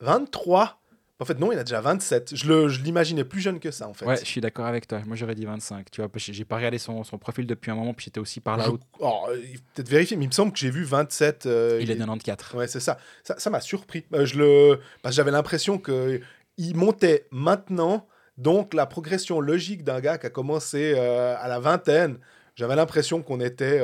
23. 0.00 0.80
En 1.20 1.24
fait, 1.24 1.38
non, 1.40 1.50
il 1.50 1.58
a 1.58 1.64
déjà 1.64 1.80
27. 1.80 2.34
Je 2.36 2.46
le- 2.46 2.68
je 2.68 2.80
l'imaginais 2.82 3.24
plus 3.24 3.40
jeune 3.40 3.58
que 3.58 3.72
ça, 3.72 3.88
en 3.88 3.92
fait. 3.94 4.04
Ouais, 4.06 4.16
je 4.16 4.24
suis 4.24 4.40
d'accord 4.40 4.66
avec 4.66 4.86
toi. 4.86 5.00
Moi, 5.04 5.16
j'aurais 5.16 5.34
dit 5.34 5.44
25. 5.44 5.90
Tu 5.90 6.00
vois, 6.00 6.08
que 6.08 6.18
j'ai 6.20 6.44
pas 6.44 6.56
regardé 6.56 6.78
son, 6.78 7.02
son 7.02 7.18
profil 7.18 7.44
depuis 7.46 7.72
un 7.72 7.74
moment, 7.74 7.92
puis 7.92 8.04
j'étais 8.04 8.20
aussi 8.20 8.38
par 8.40 8.56
là 8.56 8.64
Je- 8.66 8.70
où 8.70 8.78
Oh, 9.00 9.26
il 9.34 9.58
peut-être 9.74 9.88
vérifier, 9.88 10.16
mais 10.16 10.24
il 10.26 10.28
me 10.28 10.32
semble 10.32 10.52
que 10.52 10.58
j'ai 10.60 10.70
vu 10.70 10.84
27. 10.84 11.46
euh, 11.46 11.78
il 11.82 11.90
est 11.90 11.96
94. 11.96 12.54
Ouais, 12.54 12.68
c'est 12.68 12.78
ça. 12.80 12.98
Ça 13.24 13.34
ça 13.38 13.50
m'a 13.50 13.60
surpris. 13.60 14.04
Euh, 14.14 14.24
je 14.26 14.38
le... 14.38 14.78
parce 15.02 15.14
que 15.14 15.16
j'avais 15.16 15.32
l'impression 15.32 15.78
qu'il 15.78 16.76
montait 16.76 17.26
maintenant. 17.32 18.06
Donc, 18.36 18.72
la 18.72 18.86
progression 18.86 19.40
logique 19.40 19.82
d'un 19.82 19.98
gars 19.98 20.18
qui 20.18 20.26
a 20.26 20.30
commencé 20.30 20.92
euh, 20.96 21.34
à 21.36 21.48
la 21.48 21.58
vingtaine, 21.58 22.18
j'avais 22.54 22.76
l'impression 22.76 23.22
qu'on 23.22 23.40
était 23.40 23.82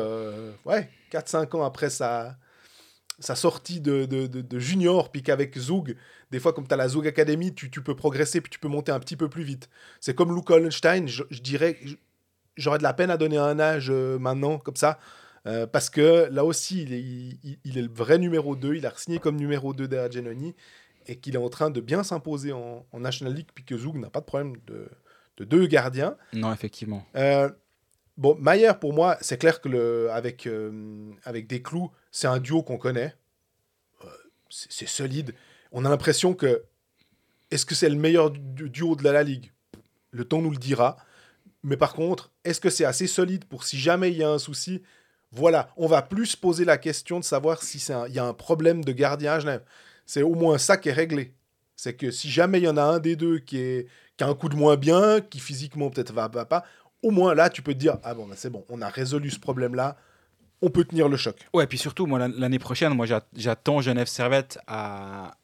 ouais, 0.65 0.89
4-5 1.11 1.57
ans 1.57 1.65
après 1.65 1.91
sa, 1.91 2.37
sa 3.19 3.35
sortie 3.35 3.81
de, 3.81 4.05
de, 4.07 4.27
de- 4.27 4.41
de 4.43 4.59
junior, 4.59 5.11
puis 5.13 5.23
qu'avec 5.23 5.57
Zug, 5.59 5.97
des 6.31 6.41
fois, 6.41 6.53
comme 6.53 6.67
tu 6.67 6.75
as 6.75 6.77
la 6.77 6.89
Zug 6.89 7.07
Academy, 7.07 7.55
tu, 7.55 7.71
tu 7.71 7.81
peux 7.83 7.95
progresser, 7.95 8.41
puis 8.41 8.51
tu 8.51 8.59
peux 8.59 8.69
monter 8.69 8.91
un 8.93 8.99
petit 9.01 9.17
peu 9.17 9.29
plus 9.29 9.45
vite. 9.45 9.69
C'est 10.01 10.15
comme 10.15 10.35
Luke 10.35 10.51
Hollenstein, 10.51 11.07
je, 11.07 11.23
je 11.31 11.41
dirais, 11.41 11.79
j'aurais 12.57 12.79
de 12.79 12.83
la 12.83 12.93
peine 12.95 13.11
à 13.11 13.17
donner 13.17 13.39
un 13.39 13.59
âge 13.61 13.89
euh, 13.91 14.19
maintenant, 14.19 14.59
comme 14.59 14.77
ça, 14.77 14.99
euh, 15.47 15.67
parce 15.67 15.91
que 15.91 16.29
là 16.33 16.45
aussi, 16.45 16.83
il 16.83 16.93
est, 16.93 17.01
il- 17.01 17.59
il 17.65 17.79
est 17.79 17.83
le 17.83 17.93
vrai 17.93 18.19
numéro 18.19 18.57
2, 18.57 18.75
il 18.77 18.87
a 18.87 18.93
signé 18.97 19.19
comme 19.19 19.37
numéro 19.37 19.75
2 19.75 19.87
derrière 19.89 20.11
Genoni, 20.11 20.55
et 21.07 21.17
qu'il 21.17 21.35
est 21.35 21.39
en 21.39 21.49
train 21.51 21.71
de 21.71 21.81
bien 21.81 22.03
s'imposer 22.03 22.53
en, 22.53 22.85
en 22.91 23.01
National 23.01 23.35
League, 23.35 23.49
puis 23.55 23.63
que 23.65 23.77
Zug 23.77 23.97
n'a 23.97 24.09
pas 24.11 24.21
de 24.21 24.25
problème 24.25 24.55
de, 24.67 24.89
de 25.37 25.45
deux 25.45 25.67
gardiens. 25.67 26.17
Non, 26.33 26.53
effectivement. 26.53 27.05
Euh, 27.15 27.51
bon, 28.17 28.37
Mayer, 28.37 28.73
pour 28.81 28.93
moi, 28.93 29.17
c'est 29.21 29.39
clair 29.39 29.61
que 29.61 29.69
le, 29.69 30.11
avec, 30.11 30.47
euh, 30.47 31.13
avec 31.25 31.47
des 31.47 31.63
clous, 31.63 31.91
c'est 32.11 32.27
un 32.27 32.39
duo 32.39 32.63
qu'on 32.63 32.79
connaît. 32.79 33.15
Euh, 34.05 34.09
c'est 34.51 34.89
solide. 34.89 35.35
On 35.73 35.85
a 35.85 35.89
l'impression 35.91 36.35
que. 36.35 36.65
Est-ce 37.51 37.67
que 37.67 37.75
c'est 37.75 37.89
le 37.89 37.97
meilleur 37.97 38.31
du- 38.31 38.71
duo 38.71 38.97
de 38.97 39.05
la, 39.05 39.23
Ligue? 39.23 39.53
Le 40.11 40.25
temps 40.25 40.41
nous 40.41 40.51
le 40.51 40.57
dira. 40.57 40.97
Mais 41.63 41.77
par 41.77 41.95
contre, 41.95 42.33
est-ce 42.45 42.61
que 42.61 42.71
c'est 42.71 42.85
assez 42.85 43.07
solide 43.07 43.45
pour 43.45 43.65
si 43.65 43.79
jamais 43.79 44.11
il 44.11 44.19
y 44.19 44.25
a 44.25 44.31
un 44.31 44.39
souci? 44.39 44.83
Voilà, 45.31 45.71
on 45.77 45.87
va 45.87 46.03
plus 46.03 46.27
se 46.27 46.37
poser 46.37 46.65
la 46.65 46.79
question 46.79 47.19
de 47.21 47.25
savoir 47.25 47.63
si 47.63 47.79
il 48.09 48.15
y 48.15 48.19
a 48.19 48.25
un 48.25 48.35
problème 48.35 48.85
de 48.85 48.93
gardien 48.93 49.33
à 49.33 49.41
Genève. 49.41 49.63
C'est 50.07 50.23
au 50.23 50.35
moins 50.35 50.59
ça 50.59 50.77
qui 50.77 50.89
est 50.91 50.93
réglé. 50.93 51.35
C'est 51.77 51.95
que 51.95 52.11
si 52.11 52.31
jamais 52.31 52.59
il 52.59 52.65
y 52.65 52.69
en 52.69 52.77
a 52.77 52.83
un 52.83 52.99
des 52.99 53.17
deux 53.17 53.39
qui, 53.39 53.59
est, 53.59 53.89
qui 54.17 54.25
a 54.25 54.29
un 54.29 54.35
coup 54.35 54.49
de 54.49 54.55
moins 54.57 54.77
bien, 54.77 55.21
qui 55.21 55.41
physiquement 55.41 55.91
peut-être 55.91 56.13
va, 56.13 56.29
va 56.29 56.45
pas, 56.45 56.65
au 57.05 57.11
moins 57.11 57.35
là, 57.35 57.49
tu 57.51 57.63
peux 57.63 57.75
te 57.75 57.79
dire 57.79 57.99
Ah 58.03 58.15
bon, 58.15 58.27
ben 58.27 58.35
c'est 58.37 58.51
bon, 58.51 58.65
on 58.69 58.83
a 58.83 58.89
résolu 58.89 59.31
ce 59.31 59.39
problème-là, 59.39 59.97
on 60.63 60.71
peut 60.71 60.85
tenir 60.85 61.09
le 61.09 61.17
choc. 61.17 61.37
Ouais, 61.53 61.67
puis 61.67 61.79
surtout, 61.79 62.07
moi, 62.07 62.19
l'an- 62.19 62.33
l'année 62.37 62.59
prochaine, 62.59 62.93
moi, 62.95 63.07
j'a- 63.07 63.27
j'attends 63.37 63.81
Genève 63.81 64.07
Servette 64.07 64.59
à... 64.67 65.37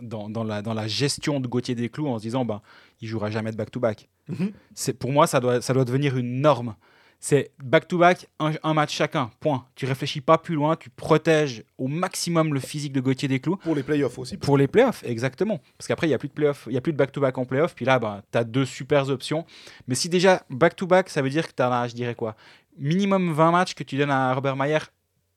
dans, 0.00 0.30
dans 0.30 0.44
la, 0.44 0.62
dans 0.62 0.74
la 0.74 0.86
gestion 0.88 1.40
de 1.40 1.48
Gauthier 1.48 1.74
Desclous 1.74 2.08
en 2.08 2.18
se 2.18 2.22
disant, 2.22 2.44
ben, 2.44 2.62
il 3.00 3.08
jouera 3.08 3.30
jamais 3.30 3.50
de 3.52 3.56
back-to-back. 3.56 4.08
Mhm. 4.28 4.52
C'est 4.74 4.92
Pour 4.92 5.10
moi, 5.12 5.26
ça 5.26 5.40
doit, 5.40 5.60
ça 5.60 5.74
doit 5.74 5.84
devenir 5.84 6.16
une 6.16 6.40
norme. 6.40 6.74
C'est 7.22 7.52
back-to-back, 7.62 8.28
un, 8.38 8.52
un 8.62 8.72
match 8.72 8.94
chacun, 8.94 9.30
point. 9.40 9.66
Tu 9.74 9.84
réfléchis 9.84 10.22
pas 10.22 10.38
plus 10.38 10.54
loin, 10.54 10.74
tu 10.74 10.88
protèges 10.88 11.64
au 11.76 11.86
maximum 11.86 12.54
le 12.54 12.60
physique 12.60 12.94
de 12.94 13.00
Gauthier 13.00 13.28
Desclous. 13.28 13.56
Pour 13.58 13.74
les 13.74 13.82
playoffs 13.82 14.18
aussi. 14.18 14.38
Pour 14.38 14.56
les 14.56 14.66
playoffs, 14.66 15.04
exactement. 15.04 15.60
Parce 15.76 15.86
qu'après, 15.86 16.06
il 16.06 16.10
n'y 16.10 16.14
a 16.14 16.18
plus 16.18 16.28
de 16.28 16.32
playoffs, 16.32 16.64
il 16.66 16.72
y 16.72 16.78
a 16.78 16.80
plus 16.80 16.94
de 16.94 16.96
back-to-back 16.96 17.36
en 17.36 17.44
playoffs. 17.44 17.74
Puis 17.74 17.84
là, 17.84 17.98
ben, 17.98 18.22
tu 18.32 18.38
as 18.38 18.44
deux 18.44 18.64
super 18.64 19.10
options. 19.10 19.44
Mais 19.86 19.94
si 19.94 20.08
déjà 20.08 20.42
back-to-back, 20.48 21.10
ça 21.10 21.20
veut 21.20 21.28
dire 21.28 21.46
que 21.46 21.52
tu 21.54 21.62
as, 21.62 21.88
je 21.88 21.94
dirais 21.94 22.14
quoi, 22.14 22.36
minimum 22.78 23.34
20 23.34 23.50
matchs 23.50 23.74
que 23.74 23.84
tu 23.84 23.98
donnes 23.98 24.10
à 24.10 24.32
Robert 24.32 24.56
Mayer 24.56 24.78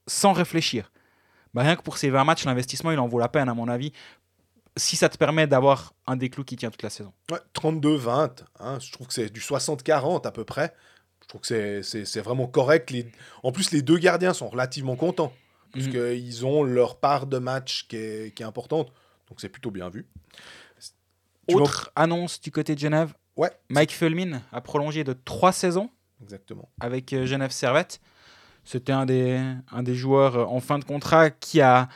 sans 0.07 0.31
réfléchir. 0.31 0.89
Ben, 1.53 1.63
rien 1.63 1.75
que 1.75 1.81
pour 1.81 1.97
ces 1.97 2.09
20 2.09 2.23
matchs, 2.23 2.45
l'investissement, 2.45 2.91
il 2.91 2.99
en 2.99 3.07
vaut 3.07 3.19
la 3.19 3.27
peine, 3.27 3.49
à 3.49 3.53
mon 3.53 3.67
avis. 3.67 3.91
Si 4.77 4.95
ça 4.95 5.09
te 5.09 5.17
permet 5.17 5.47
d'avoir 5.47 5.93
un 6.07 6.15
déclou 6.15 6.45
qui 6.45 6.55
tient 6.55 6.71
toute 6.71 6.81
la 6.81 6.89
saison. 6.89 7.11
Ouais, 7.29 7.39
32-20, 7.53 8.45
hein, 8.61 8.79
je 8.79 8.91
trouve 8.93 9.07
que 9.07 9.13
c'est 9.13 9.29
du 9.29 9.41
60-40 9.41 10.25
à 10.25 10.31
peu 10.31 10.45
près. 10.45 10.73
Je 11.23 11.27
trouve 11.27 11.41
que 11.41 11.81
c'est- 11.81 12.21
vraiment 12.21 12.47
correct. 12.47 12.91
Les... 12.91 13.11
En 13.41 13.51
plus, 13.51 13.71
les 13.71 13.81
deux 13.81 13.97
gardiens 13.97 14.33
sont 14.33 14.49
relativement 14.49 14.95
contents. 14.95 15.33
Parce 15.73 15.85
Mhm. 15.87 15.91
qu'ils 15.91 16.45
ont 16.45 16.61
leur 16.63 16.99
part 16.99 17.25
de 17.25 17.39
match 17.39 17.87
qui 17.87 17.95
est, 17.95 18.35
qui 18.35 18.43
est 18.43 18.45
importante. 18.45 18.91
Donc 19.29 19.41
c'est 19.41 19.49
plutôt 19.49 19.71
bien 19.71 19.89
vu. 19.89 20.05
Tu 21.47 21.55
Autre 21.55 21.91
annonce 21.95 22.39
du 22.39 22.51
côté 22.51 22.75
de 22.75 22.79
Genève 22.79 23.13
Ouais, 23.35 23.51
Mike 23.69 23.91
Fulmin 23.91 24.41
a 24.51 24.61
prolongé 24.61 25.03
de 25.03 25.13
3 25.13 25.51
saisons 25.51 25.89
exactement. 26.21 26.69
avec 26.79 27.11
euh, 27.13 27.25
Genève 27.25 27.49
Servette. 27.51 27.99
C'était 28.63 28.91
un 28.91 29.05
des, 29.07 29.41
un 29.71 29.81
des 29.83 29.95
joueurs 29.95 30.35
euh, 30.37 30.45
en 30.45 30.59
fin 30.59 30.77
de 30.77 30.85
contrat 30.85 31.31
qui 31.31 31.59
a, 31.59 31.89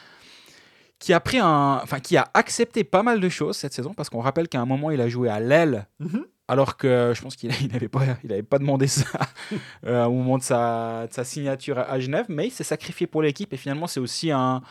qui 1.00 1.14
a 1.14 1.20
pris 1.20 1.38
un, 1.38 1.80
enfin 1.84 2.00
qui 2.00 2.18
a 2.18 2.28
accepté 2.34 2.84
pas 2.84 3.04
mal 3.04 3.20
de 3.22 3.30
choses 3.30 3.56
cette 3.56 3.74
saison 3.74 3.94
parce 3.94 4.10
qu'on 4.10 4.20
rappelle 4.22 4.48
qu'à 4.50 4.60
un 4.60 4.66
moment 4.66 4.90
il 4.90 5.00
a 5.00 5.08
joué 5.10 5.30
à 5.30 5.40
l'aile 5.40 5.86
Mhm. 6.00 6.26
Alors 6.48 6.78
que 6.78 7.14
je 7.16 7.22
pense 7.22 7.36
qu'il 7.36 7.50
n'avait 7.72 7.90
pas, 7.90 8.02
il 8.24 8.32
avait 8.32 8.44
pas 8.44 8.60
demandé 8.60 8.88
ça 8.88 9.06
euh, 9.86 10.06
au 10.06 10.14
moment 10.14 10.38
de 10.38 10.44
sa, 10.44 11.08
de 11.08 11.14
sa 11.14 11.24
signature 11.24 11.80
à, 11.80 12.00
Genève, 12.00 12.26
mais 12.30 12.48
il 12.48 12.52
s'est 12.52 12.64
sacrifié 12.64 13.08
pour 13.08 13.22
l'équipe 13.22 13.52
et 13.54 13.58
finalement 13.58 13.88
c'est 13.88 14.00
aussi 14.00 14.32
un, 14.32 14.62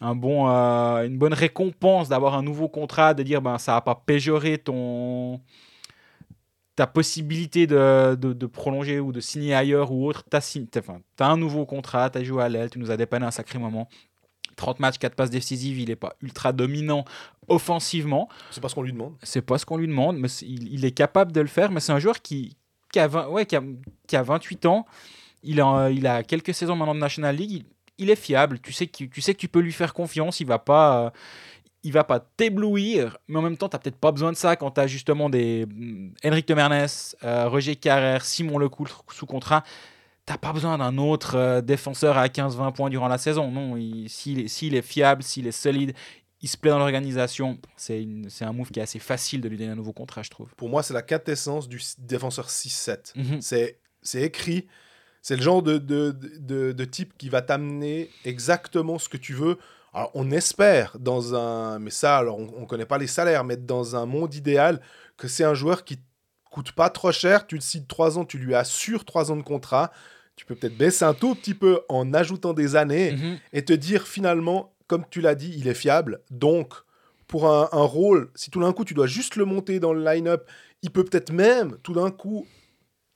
un 0.00 0.14
bon, 0.14 0.48
euh, 0.48 1.06
une 1.06 1.18
bonne 1.18 1.34
récompense 1.34 2.08
d'avoir 2.08 2.34
un 2.34 2.42
nouveau 2.42 2.68
contrat, 2.68 3.14
de 3.14 3.22
dire 3.22 3.42
ben 3.42 3.58
ça 3.58 3.72
va 3.72 3.80
pas 3.80 3.94
péjorer 4.06 4.58
ton 4.58 5.40
ta 6.76 6.86
possibilité 6.88 7.68
de, 7.68 8.16
de, 8.16 8.32
de 8.32 8.46
prolonger 8.46 8.98
ou 8.98 9.12
de 9.12 9.20
signer 9.20 9.54
ailleurs 9.54 9.92
ou 9.92 10.06
autre, 10.08 10.24
tu 10.28 10.36
as, 10.36 11.24
un 11.24 11.36
nouveau 11.36 11.66
contrat, 11.66 12.10
tu 12.10 12.18
as 12.18 12.24
joué 12.24 12.42
à 12.42 12.48
l'aile, 12.48 12.68
tu 12.68 12.80
nous 12.80 12.90
as 12.90 12.96
dépanné 12.96 13.26
un 13.26 13.30
sacré 13.30 13.60
moment. 13.60 13.88
30 14.56 14.80
matchs, 14.80 14.98
4 14.98 15.14
passes 15.14 15.30
décisives, 15.30 15.78
il 15.78 15.88
n'est 15.88 15.96
pas 15.96 16.14
ultra 16.22 16.52
dominant 16.52 17.04
offensivement. 17.48 18.28
C'est 18.50 18.60
pas 18.60 18.68
ce 18.68 18.74
qu'on 18.74 18.82
lui 18.82 18.92
demande. 18.92 19.14
C'est 19.22 19.42
pas 19.42 19.58
ce 19.58 19.66
qu'on 19.66 19.76
lui 19.76 19.88
demande, 19.88 20.18
mais 20.18 20.28
il, 20.42 20.72
il 20.72 20.84
est 20.84 20.92
capable 20.92 21.32
de 21.32 21.40
le 21.40 21.46
faire. 21.46 21.70
Mais 21.70 21.80
c'est 21.80 21.92
un 21.92 21.98
joueur 21.98 22.22
qui, 22.22 22.56
qui, 22.92 22.98
a 22.98 23.06
20 23.08 23.28
ouais, 23.28 23.46
qui, 23.46 23.56
a, 23.56 23.62
qui 24.06 24.16
a 24.16 24.22
28 24.22 24.66
ans. 24.66 24.86
Il 25.42 25.60
a, 25.60 25.90
il 25.90 26.06
a 26.06 26.22
quelques 26.22 26.54
saisons 26.54 26.76
maintenant 26.76 26.94
de 26.94 27.00
National 27.00 27.36
League. 27.36 27.52
Il, 27.52 27.64
il 27.98 28.10
est 28.10 28.16
fiable. 28.16 28.58
Tu 28.60 28.72
sais, 28.72 28.86
que, 28.86 29.04
tu 29.04 29.20
sais 29.20 29.34
que 29.34 29.38
tu 29.38 29.48
peux 29.48 29.60
lui 29.60 29.72
faire 29.72 29.94
confiance. 29.94 30.40
Il 30.40 30.46
va 30.46 30.58
pas. 30.58 31.06
euh, 31.06 31.10
il 31.86 31.92
va 31.92 32.02
pas 32.02 32.18
t'éblouir, 32.18 33.18
mais 33.28 33.38
en 33.38 33.42
même 33.42 33.58
temps, 33.58 33.68
tu 33.68 33.76
n'as 33.76 33.78
peut-être 33.78 33.98
pas 33.98 34.10
besoin 34.10 34.32
de 34.32 34.38
ça 34.38 34.56
quand 34.56 34.70
tu 34.70 34.80
as 34.80 34.86
justement 34.86 35.28
des 35.28 35.66
mm, 35.66 36.14
Henrik 36.24 36.46
Temernes, 36.46 36.86
euh, 37.24 37.46
Roger 37.46 37.76
Carrère, 37.76 38.24
Simon 38.24 38.56
Lecoultre 38.56 39.04
sous 39.12 39.26
contrat. 39.26 39.62
T'as 40.26 40.38
pas 40.38 40.52
besoin 40.52 40.78
d'un 40.78 40.96
autre 40.96 41.36
euh, 41.36 41.60
défenseur 41.60 42.16
à 42.16 42.28
15-20 42.28 42.72
points 42.72 42.88
durant 42.90 43.08
la 43.08 43.18
saison. 43.18 43.50
Non, 43.50 43.76
il- 43.76 44.08
s'il 44.08 44.40
est, 44.74 44.82
fiable, 44.82 45.22
s'il 45.22 45.46
est 45.46 45.52
solide, 45.52 45.92
il 46.40 46.48
se 46.48 46.56
plaît 46.56 46.70
dans 46.70 46.78
l'organisation, 46.78 47.58
c'est 47.76 48.06
un 48.40 48.52
move 48.52 48.70
qui 48.70 48.80
est 48.80 48.82
assez 48.82 48.98
facile 48.98 49.40
de 49.40 49.48
lui 49.48 49.56
donner 49.58 49.70
un 49.72 49.76
nouveau 49.76 49.92
contrat, 49.92 50.22
je 50.22 50.30
trouve. 50.30 50.54
Pour 50.56 50.68
moi, 50.68 50.82
c'est 50.82 50.94
la 50.94 51.02
quintessence 51.02 51.68
du 51.68 51.80
défenseur 51.98 52.48
6-7. 52.48 53.12
Mhm. 53.16 53.40
C'est 53.40 53.78
c'est 54.02 54.22
écrit. 54.22 54.66
C'est 55.22 55.36
le 55.36 55.42
genre 55.42 55.62
de, 55.62 55.78
de, 55.78 56.14
de, 56.38 56.72
de 56.72 56.84
type 56.84 57.14
qui 57.16 57.30
va 57.30 57.40
t'amener 57.40 58.10
exactement 58.26 58.98
ce 58.98 59.08
que 59.08 59.16
tu 59.16 59.32
veux. 59.32 59.58
Alors, 59.94 60.10
on 60.12 60.30
espère 60.30 60.96
dans 60.98 61.34
un. 61.34 61.78
Mais 61.78 61.90
ça, 61.90 62.18
alors, 62.18 62.38
on 62.38 62.60
ne 62.60 62.66
connaît 62.66 62.84
pas 62.84 62.98
les 62.98 63.06
salaires, 63.06 63.44
mais 63.44 63.56
dans 63.56 63.96
un 63.96 64.04
monde 64.04 64.34
idéal, 64.34 64.82
que 65.16 65.28
c'est 65.28 65.44
un 65.44 65.54
joueur 65.54 65.84
qui 65.84 65.98
coûte 66.50 66.72
pas 66.72 66.90
trop 66.90 67.10
cher. 67.12 67.46
Tu 67.46 67.54
le 67.54 67.62
cites 67.62 67.88
3 67.88 68.18
ans, 68.18 68.26
tu 68.26 68.36
lui 68.36 68.54
assures 68.54 69.06
3 69.06 69.32
ans 69.32 69.36
de 69.36 69.42
contrat. 69.42 69.90
Tu 70.36 70.44
peux 70.46 70.54
peut-être 70.54 70.76
baisser 70.76 71.04
un 71.04 71.14
tout 71.14 71.34
petit 71.34 71.54
peu 71.54 71.82
en 71.88 72.12
ajoutant 72.12 72.52
des 72.54 72.76
années 72.76 73.12
Mhm. 73.12 73.38
et 73.52 73.64
te 73.64 73.72
dire 73.72 74.06
finalement, 74.06 74.74
comme 74.86 75.04
tu 75.10 75.20
l'as 75.20 75.34
dit, 75.34 75.54
il 75.56 75.68
est 75.68 75.74
fiable. 75.74 76.20
Donc, 76.30 76.74
pour 77.28 77.48
un, 77.48 77.68
un 77.72 77.82
rôle, 77.82 78.30
si 78.34 78.50
tout 78.50 78.60
d'un 78.60 78.72
coup 78.72 78.84
tu 78.84 78.94
dois 78.94 79.06
juste 79.06 79.36
le 79.36 79.44
monter 79.44 79.80
dans 79.80 79.92
le 79.92 80.04
line-up, 80.04 80.48
il 80.82 80.90
peut 80.90 81.04
peut-être 81.04 81.32
même, 81.32 81.78
tout 81.82 81.94
d'un 81.94 82.10
coup, 82.10 82.46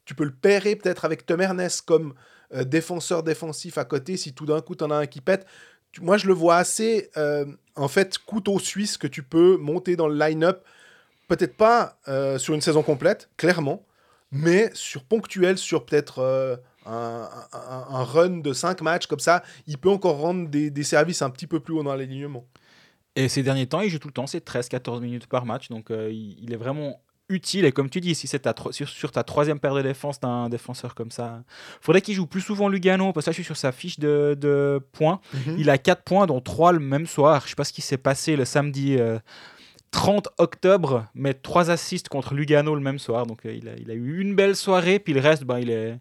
tu 0.05 0.15
peux 0.15 0.25
le 0.25 0.33
pairer 0.35 0.77
peut-être 0.77 1.05
avec 1.05 1.27
Tom 1.27 1.41
Ernest 1.41 1.83
comme 1.83 2.15
euh, 2.55 2.65
défenseur 2.65 3.23
défensif 3.23 3.77
à 3.77 3.85
côté, 3.85 4.17
si 4.17 4.33
tout 4.33 4.47
d'un 4.47 4.61
coup 4.63 4.75
tu 4.75 4.85
en 4.85 4.91
as 4.91 4.97
un 4.97 5.07
qui 5.07 5.21
pète. 5.21 5.45
Tu- 5.93 6.01
moi, 6.01 6.17
je 6.17 6.27
le 6.27 6.33
vois 6.33 6.57
assez, 6.57 7.11
euh, 7.19 7.45
en 7.77 7.89
fait, 7.89 8.17
couteau 8.19 8.59
suisse 8.59 8.97
que 8.97 9.07
tu 9.07 9.23
peux 9.23 9.57
monter 9.59 9.97
dans 9.97 10.09
le 10.09 10.17
line-up. 10.19 10.65
Peut-être 11.27 11.57
pas 11.57 11.99
euh, 12.09 12.39
sur 12.39 12.55
une 12.55 12.63
saison 12.63 12.83
complète, 12.83 13.29
clairement, 13.37 13.85
mais 14.31 14.71
sur 14.73 15.05
ponctuel, 15.05 15.59
sur 15.59 15.85
peut-être 15.85 16.21
un, 16.89 17.29
un- 17.53 17.95
un 17.97 18.05
run 18.05 18.39
de 18.39 18.53
5 18.53 18.81
matchs 18.83 19.07
comme 19.07 19.21
ça, 19.21 19.43
il 19.67 19.79
peut 19.79 19.91
encore 19.91 20.19
rendre 20.19 20.49
des, 20.49 20.71
des 20.71 20.83
services 20.85 21.23
un 21.23 21.31
petit 21.31 21.47
peu 21.47 21.61
plus 21.61 21.75
haut 21.75 21.83
dans 21.83 21.95
l'alignement. 21.95 22.45
Et 23.17 23.29
ces 23.29 23.43
derniers 23.43 23.67
temps, 23.67 23.81
il 23.81 23.91
joue 23.91 23.99
tout 23.99 24.09
le 24.09 24.13
temps, 24.15 24.27
c'est 24.27 24.45
13-14 24.47 25.01
minutes 25.01 25.27
par 25.27 25.45
match, 25.45 25.69
donc 25.69 25.91
euh, 25.91 26.09
il, 26.13 26.39
il 26.43 26.53
est 26.53 26.57
vraiment 26.57 27.01
utile. 27.31 27.65
Et 27.67 27.73
comme 27.73 27.91
tu 27.91 28.01
dis, 28.01 28.15
si 28.15 28.27
c'est 28.27 28.43
sur, 28.71 28.89
sur 28.89 29.11
ta 29.13 29.23
troisième 29.23 29.59
paire 29.61 29.75
de 29.75 29.83
défense 29.83 30.19
d'un 30.21 30.49
défenseur 30.49 30.95
comme 30.95 31.11
ça, 31.11 31.43
faudrait 31.81 32.01
qu'il 32.01 32.15
joue 32.15 32.27
plus 32.27 32.41
souvent 32.41 32.69
Lugano, 32.69 33.13
parce 33.13 33.25
que 33.27 33.31
là, 33.31 33.33
je 33.33 33.37
suis 33.37 33.45
sur 33.45 33.57
sa 33.57 33.71
fiche 33.73 33.99
de, 33.99 34.37
de 34.41 34.81
points. 34.93 35.21
Il 35.59 35.69
a 35.69 35.77
4 35.79 36.05
points, 36.05 36.27
dont 36.27 36.41
3 36.41 36.73
le 36.73 36.79
même 36.79 37.07
soir. 37.07 37.43
Je 37.45 37.51
sais 37.51 37.55
pas 37.57 37.65
ce 37.65 37.73
qui 37.73 37.83
s'est 37.83 37.99
passé 37.99 38.35
le 38.37 38.45
samedi 38.47 38.97
euh, 38.99 39.19
30 39.91 40.29
octobre, 40.39 41.07
mais 41.15 41.35
3 41.35 41.71
assists 41.71 42.09
contre 42.09 42.35
Lugano 42.35 42.75
le 42.75 42.81
même 42.81 42.99
soir. 42.99 43.27
Donc 43.27 43.45
euh, 43.47 43.53
il, 43.53 43.69
a, 43.69 43.73
il 43.77 43.91
a 43.91 43.95
eu 43.95 44.21
une 44.21 44.35
belle 44.35 44.55
soirée, 44.57 44.99
puis 44.99 45.13
le 45.13 45.21
reste, 45.21 45.45
ben, 45.45 45.59
il 45.59 45.71
est. 45.71 45.99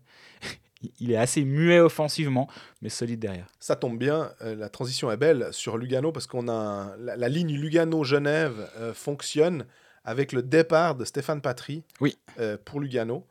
il 1.00 1.12
est 1.12 1.17
assez 1.17 1.43
muet 1.43 1.80
offensivement, 1.80 2.50
mais 2.82 2.89
solide 2.89 3.19
derrière. 3.19 3.47
Ça 3.60 3.76
tombe 3.76 3.97
bien, 3.97 4.32
euh, 4.41 4.56
la 4.56 4.69
transition 4.69 5.12
est 5.12 5.17
belle 5.17 5.47
sur 5.52 5.78
Lugano 5.78 6.12
parce 6.12 6.28
qu'on 6.28 6.47
a 6.47 6.54
un- 6.54 6.97
la, 6.97 7.15
la 7.15 7.30
ligne 7.30 7.54
Lugano-Genève 7.56 8.69
euh, 8.78 8.93
fonctionne 8.93 9.65
avec 10.04 10.32
le 10.32 10.41
départ 10.43 10.95
de 10.95 11.06
Stéphane 11.06 11.41
Patry 11.41 11.84
Oui. 12.00 12.17
euh, 12.39 12.58
pour 12.63 12.80
Lugano 12.80 13.26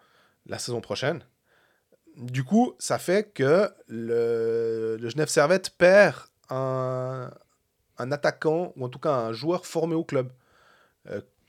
la 0.47 0.59
saison 0.59 0.81
prochaine. 0.81 1.23
Du 2.17 2.45
coup, 2.45 2.75
ça 2.79 2.99
fait 2.99 3.33
que 3.33 3.71
le, 3.89 4.97
le 5.01 5.09
Genève 5.09 5.29
Servette 5.29 5.71
perd 5.71 6.17
un, 6.51 7.31
un 7.99 8.13
attaquant 8.13 8.73
ou 8.77 8.85
en 8.85 8.89
tout 8.89 8.99
cas 8.99 9.13
un 9.13 9.33
joueur 9.33 9.67
formé 9.67 9.95
au 9.95 10.05
club 10.05 10.31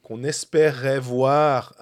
qu'on 0.04 0.24
espérait 0.24 1.00
voir. 1.00 1.74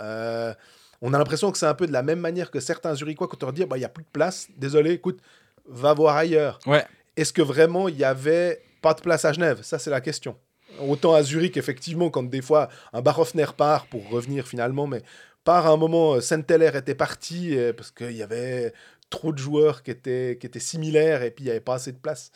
Euh, 1.04 1.08
on 1.08 1.14
a 1.14 1.18
l'impression 1.18 1.52
que 1.52 1.58
c'est 1.58 1.66
un 1.66 1.74
peu 1.74 1.88
de 1.88 1.94
la 1.94 2.04
même 2.04 2.20
manière 2.20 2.52
que 2.52 2.60
certains 2.60 2.96
Zurichois 2.96 3.28
quand 3.28 3.42
on 3.44 3.48
leur 3.48 3.54
dit 3.54 3.66
bah, 3.66 3.78
il 3.78 3.82
n'y 3.82 3.86
a 3.86 3.90
plus 3.90 4.04
de 4.04 4.10
place, 4.10 4.48
désolé, 4.58 4.92
écoute, 4.92 5.20
va 5.68 5.94
voir 5.94 6.16
ailleurs. 6.16 6.60
Ouais. 6.66 6.86
Est-ce 7.18 7.34
que 7.34 7.42
vraiment 7.42 7.88
il 7.88 7.98
y 7.98 8.04
avait 8.04 8.62
pas 8.82 8.94
de 8.94 9.02
place 9.02 9.26
à 9.26 9.34
Genève? 9.34 9.62
Ça, 9.64 9.80
c'est 9.80 9.90
la 9.90 10.02
question. 10.02 10.38
Autant 10.80 11.14
à 11.14 11.24
Zurich, 11.24 11.58
effectivement, 11.58 12.10
quand 12.10 12.24
des 12.24 12.42
fois 12.42 12.70
un 12.92 13.02
Barofner 13.02 13.48
part 13.56 13.88
pour 13.88 14.10
revenir 14.10 14.48
finalement, 14.48 14.88
mais 14.88 15.02
par 15.44 15.68
un 15.68 15.78
moment, 15.78 16.20
Saint-Heller 16.20 16.76
était 16.76 16.96
parti 16.96 17.58
euh, 17.58 17.72
parce 17.72 17.92
qu'il 17.92 18.12
y 18.12 18.24
avait 18.24 18.74
trop 19.10 19.32
de 19.32 19.38
joueurs 19.38 19.84
qui 19.84 19.92
étaient, 19.92 20.38
qui 20.40 20.48
étaient 20.48 20.60
similaires 20.60 21.22
et 21.22 21.32
puis 21.32 21.44
il 21.44 21.48
n'y 21.48 21.52
avait 21.52 21.60
pas 21.60 21.76
assez 21.76 21.92
de 21.92 21.98
place. 21.98 22.32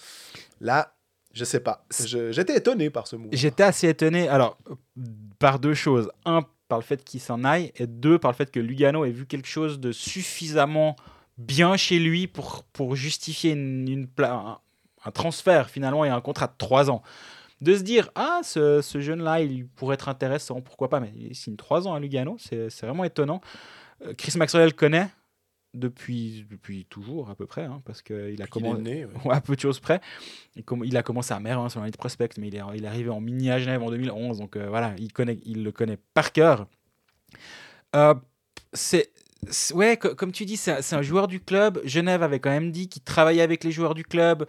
Là, 0.61 0.93
je 1.33 1.43
sais 1.43 1.59
pas. 1.59 1.85
J'étais 1.91 2.55
étonné 2.55 2.89
par 2.89 3.07
ce 3.07 3.15
move. 3.15 3.29
J'étais 3.33 3.63
assez 3.63 3.87
étonné, 3.87 4.27
alors, 4.27 4.57
euh, 4.69 4.75
par 5.37 5.59
deux 5.59 5.73
choses. 5.73 6.11
Un, 6.25 6.41
par 6.69 6.77
le 6.77 6.83
fait 6.83 7.03
qu'il 7.03 7.19
s'en 7.19 7.43
aille, 7.43 7.73
et 7.75 7.87
deux, 7.87 8.17
par 8.17 8.31
le 8.31 8.35
fait 8.35 8.49
que 8.49 8.59
Lugano 8.59 9.03
ait 9.03 9.11
vu 9.11 9.25
quelque 9.25 9.47
chose 9.47 9.79
de 9.79 9.91
suffisamment 9.91 10.95
bien 11.37 11.75
chez 11.75 11.99
lui 11.99 12.27
pour, 12.27 12.63
pour 12.71 12.95
justifier 12.95 13.51
une, 13.51 14.07
un, 14.19 15.11
transfert 15.11 15.69
finalement 15.69 16.05
et 16.05 16.09
un 16.09 16.21
contrat 16.21 16.47
de 16.47 16.53
trois 16.57 16.89
ans. 16.89 17.01
De 17.59 17.75
se 17.75 17.81
dire, 17.81 18.09
ah, 18.15 18.39
ce, 18.43 18.81
ce 18.81 19.01
jeune-là, 19.01 19.41
il 19.41 19.67
pourrait 19.67 19.95
être 19.95 20.07
intéressant, 20.07 20.61
pourquoi 20.61 20.89
pas, 20.89 21.01
mais 21.01 21.11
il 21.17 21.35
signe 21.35 21.57
trois 21.57 21.87
ans 21.87 21.93
à 21.93 21.99
Lugano, 21.99 22.37
c'est 22.39 22.69
vraiment 22.81 23.03
étonnant. 23.03 23.41
Euh, 24.05 24.13
Chris 24.13 24.37
Maxwell 24.37 24.73
connaît 24.73 25.09
depuis, 25.73 26.45
depuis 26.49 26.85
toujours 26.85 27.29
à 27.29 27.35
peu 27.35 27.45
près, 27.45 27.63
hein, 27.63 27.81
parce 27.85 28.01
qu'il 28.01 28.41
a 28.41 28.45
commencé. 28.47 29.05
ouais. 29.05 29.11
Ouais, 29.25 29.35
à 29.35 29.41
peu 29.41 29.55
de 29.55 29.61
choses 29.61 29.79
près. 29.79 30.01
Il 30.83 30.97
a 30.97 31.03
commencé 31.03 31.33
à 31.33 31.39
Mer 31.39 31.69
sur 31.69 31.79
l'année 31.79 31.91
de 31.91 31.97
prospect, 31.97 32.29
mais 32.37 32.47
il 32.47 32.55
est, 32.55 32.61
il 32.75 32.83
est 32.83 32.87
arrivé 32.87 33.09
en 33.09 33.21
mini 33.21 33.49
à 33.51 33.59
Genève 33.59 33.81
en 33.83 33.89
2011, 33.89 34.39
donc 34.39 34.55
euh, 34.55 34.67
voilà, 34.69 34.93
il, 34.97 35.13
connaît, 35.13 35.39
il 35.45 35.63
le 35.63 35.71
connaît 35.71 35.97
par 36.13 36.31
cœur. 36.31 36.67
Euh, 37.95 38.13
c'est, 38.73 39.11
ouais, 39.73 39.97
co- 39.97 40.15
comme 40.15 40.31
tu 40.31 40.45
dis, 40.45 40.57
c'est 40.57 40.71
un- 40.71 40.81
c'est 40.81 40.95
un 40.95 41.01
joueur 41.01 41.27
du 41.27 41.39
club. 41.39 41.79
Genève 41.85 42.23
avait 42.23 42.39
quand 42.39 42.49
même 42.51 42.71
dit 42.71 42.89
qu'il 42.89 43.03
travaillait 43.03 43.41
avec 43.41 43.63
les 43.63 43.71
joueurs 43.71 43.93
du 43.95 44.03
club, 44.03 44.47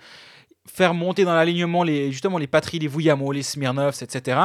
faire 0.66 0.94
monter 0.94 1.24
dans 1.24 1.34
l'alignement 1.34 1.82
les, 1.82 2.12
justement 2.12 2.38
les 2.38 2.46
Patry, 2.46 2.78
les 2.78 2.86
Vouillamo, 2.88 3.32
les 3.32 3.42
Smirnovs, 3.42 4.02
etc. 4.02 4.40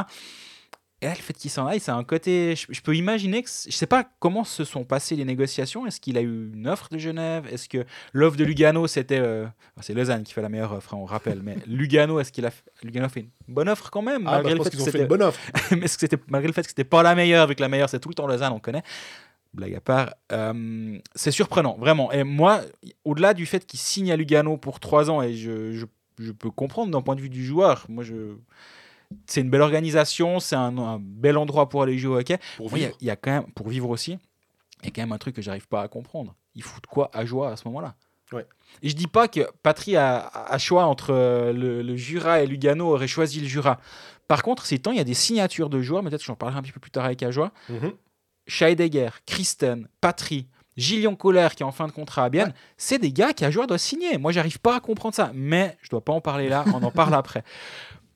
Et 1.01 1.08
là, 1.08 1.12
le 1.13 1.21
fait 1.21 1.34
qu'il 1.34 1.51
s'en 1.51 1.67
aille, 1.67 1.81
c'est 1.81 1.91
un 1.91 2.03
côté. 2.05 2.55
Je, 2.55 2.67
je 2.69 2.81
peux 2.81 2.95
imaginer 2.95 3.43
que. 3.43 3.49
Je 3.49 3.71
sais 3.71 3.86
pas 3.86 4.08
comment 4.19 4.43
se 4.45 4.63
sont 4.63 4.86
passées 4.86 5.15
les 5.17 5.25
négociations. 5.25 5.86
Est-ce 5.86 5.99
qu'il 5.99 6.17
a 6.17 6.21
eu 6.21 6.51
une 6.53 6.67
offre 6.67 6.88
de 6.89 6.97
Genève? 6.97 7.45
Est-ce 7.51 7.67
que 7.67 7.86
l'offre 8.13 8.38
de 8.38 8.45
Lugano, 8.45 8.88
c'était. 8.88 9.19
euh, 9.19 9.45
c'est 9.81 9.93
Lausanne 9.93 10.23
qui 10.23 10.31
fait 10.34 10.41
la 10.41 10.47
meilleure 10.49 10.71
offre, 10.71 10.93
hein, 10.93 10.97
on 11.01 11.05
rappelle. 11.05 11.41
Mais 11.43 11.58
Lugano, 11.67 12.19
est-ce 12.19 12.31
qu'il 12.31 12.45
a. 12.45 12.51
fait- 12.51 12.63
Lugano 12.81 13.10
fait 13.10 13.19
une 13.21 13.29
bonne 13.53 13.67
offre 13.67 13.89
quand 13.91 14.01
même? 14.01 14.25
Ah, 14.25 14.41
bah, 14.41 14.49
je 14.49 14.53
le 14.53 14.58
pense 14.58 14.65
fait 14.67 14.69
qu'ils 14.71 14.79
que 14.79 14.84
ont 14.84 14.91
fait 14.91 14.99
une 15.01 15.08
bonne 15.08 15.21
offre. 15.23 15.39
mais 15.71 15.79
est-ce 15.86 15.95
que 15.97 16.01
c'était 16.08 16.17
malgré 16.29 16.47
le 16.47 16.53
fait 16.53 16.62
que 16.63 16.69
c'était 16.69 16.86
pas 16.86 17.03
la 17.03 17.13
meilleure, 17.13 17.45
vu 17.47 17.55
que 17.55 17.62
la 17.62 17.67
meilleure 17.69 17.89
c'est 17.89 17.99
tout 17.99 18.10
le 18.10 18.15
temps 18.15 18.25
Lausanne, 18.27 18.53
on 18.53 18.60
connaît. 18.60 18.84
Blague 19.53 19.75
à 19.75 19.81
part, 19.81 20.13
euh, 20.31 20.97
c'est 21.13 21.31
surprenant, 21.31 21.77
vraiment. 21.79 22.12
Et 22.12 22.23
moi, 22.23 22.62
au-delà 23.05 23.34
du 23.34 23.45
fait 23.45 23.65
qu'il 23.65 23.79
signe 23.79 24.12
à 24.12 24.15
Lugano 24.17 24.58
pour 24.58 24.79
trois 24.81 25.10
ans, 25.10 25.21
et 25.21 25.34
je, 25.34 25.71
je, 25.71 25.86
je 26.19 26.31
peux 26.34 26.51
comprendre 26.51 26.91
d'un 26.91 27.01
point 27.01 27.15
de 27.15 27.21
vue 27.21 27.29
du 27.29 27.45
joueur, 27.45 27.86
moi 27.89 28.03
je. 28.03 28.36
C'est 29.27 29.41
une 29.41 29.49
belle 29.49 29.61
organisation, 29.61 30.39
c'est 30.39 30.55
un, 30.55 30.77
un 30.77 30.99
bel 30.99 31.37
endroit 31.37 31.69
pour 31.69 31.81
aller 31.83 31.97
jouer 31.97 32.15
au 32.15 32.19
hockey. 32.19 32.37
Pour 32.57 32.69
Moi, 32.69 32.79
il 32.79 32.81
y 32.81 32.85
a- 32.85 32.87
vivre. 32.87 32.97
il 33.01 33.07
y, 33.07 33.09
a 33.11 33.15
quand 33.15 33.31
même, 33.31 33.51
pour 33.53 33.67
vivre 33.69 33.89
aussi, 33.89 34.17
il 34.81 34.85
y 34.85 34.87
a 34.87 34.91
quand 34.91 35.01
même 35.01 35.11
un 35.11 35.17
truc 35.17 35.35
que 35.35 35.41
j'arrive 35.41 35.67
pas 35.67 35.81
à 35.81 35.87
comprendre. 35.87 36.35
Il 36.55 36.63
fout 36.63 36.81
de 36.83 36.87
quoi 36.87 37.09
à 37.13 37.25
joie 37.25 37.49
à 37.51 37.55
ce 37.55 37.67
moment-là? 37.67 37.95
Ouais. 38.31 38.45
Et 38.81 38.89
je 38.89 38.95
dis 38.95 39.07
pas 39.07 39.27
que 39.27 39.41
Patry 39.61 39.95
a, 39.95 40.27
a 40.27 40.57
choix 40.57 40.85
entre 40.85 41.13
euh, 41.13 41.53
le, 41.53 41.81
le 41.83 41.95
Jura 41.95 42.41
et 42.41 42.47
Lugano 42.47 42.91
aurait 42.93 43.07
choisi 43.07 43.39
le 43.39 43.47
Jura. 43.47 43.79
Par 44.27 44.41
contre, 44.41 44.65
ces 44.65 44.79
temps, 44.79 44.91
il 44.91 44.97
y 44.97 45.01
a 45.01 45.03
des 45.03 45.13
signatures 45.13 45.69
de 45.69 45.79
joueurs, 45.81 46.01
mais 46.01 46.09
peut-être 46.09 46.23
j'en 46.23 46.35
parlerai 46.35 46.57
un 46.59 46.63
petit 46.63 46.71
peu 46.71 46.79
plus 46.79 46.89
tard 46.91 47.05
avec 47.05 47.21
Ajoie. 47.21 47.51
Mhm. 47.69 47.93
Scheidegger, 48.47 49.09
Christen, 49.25 49.87
Patry, 50.01 50.47
Gillian 50.77 51.15
Kohler 51.15 51.47
qui 51.55 51.63
est 51.63 51.65
en 51.65 51.71
fin 51.71 51.87
de 51.87 51.91
contrat 51.91 52.25
à 52.25 52.29
Bienne, 52.29 52.53
c'est 52.77 52.99
des 52.99 53.11
gars 53.11 53.33
qu'Ajoie 53.33 53.65
doit 53.65 53.77
signer. 53.77 54.17
Moi, 54.17 54.31
j'arrive 54.31 54.59
pas 54.59 54.75
à 54.75 54.79
comprendre 54.79 55.15
ça, 55.15 55.31
mais 55.33 55.77
je 55.81 55.89
dois 55.89 56.03
pas 56.03 56.11
en 56.13 56.21
parler 56.21 56.49
là, 56.49 56.65
on 56.73 56.83
en 56.83 56.91
parle 56.91 57.13
après. 57.15 57.43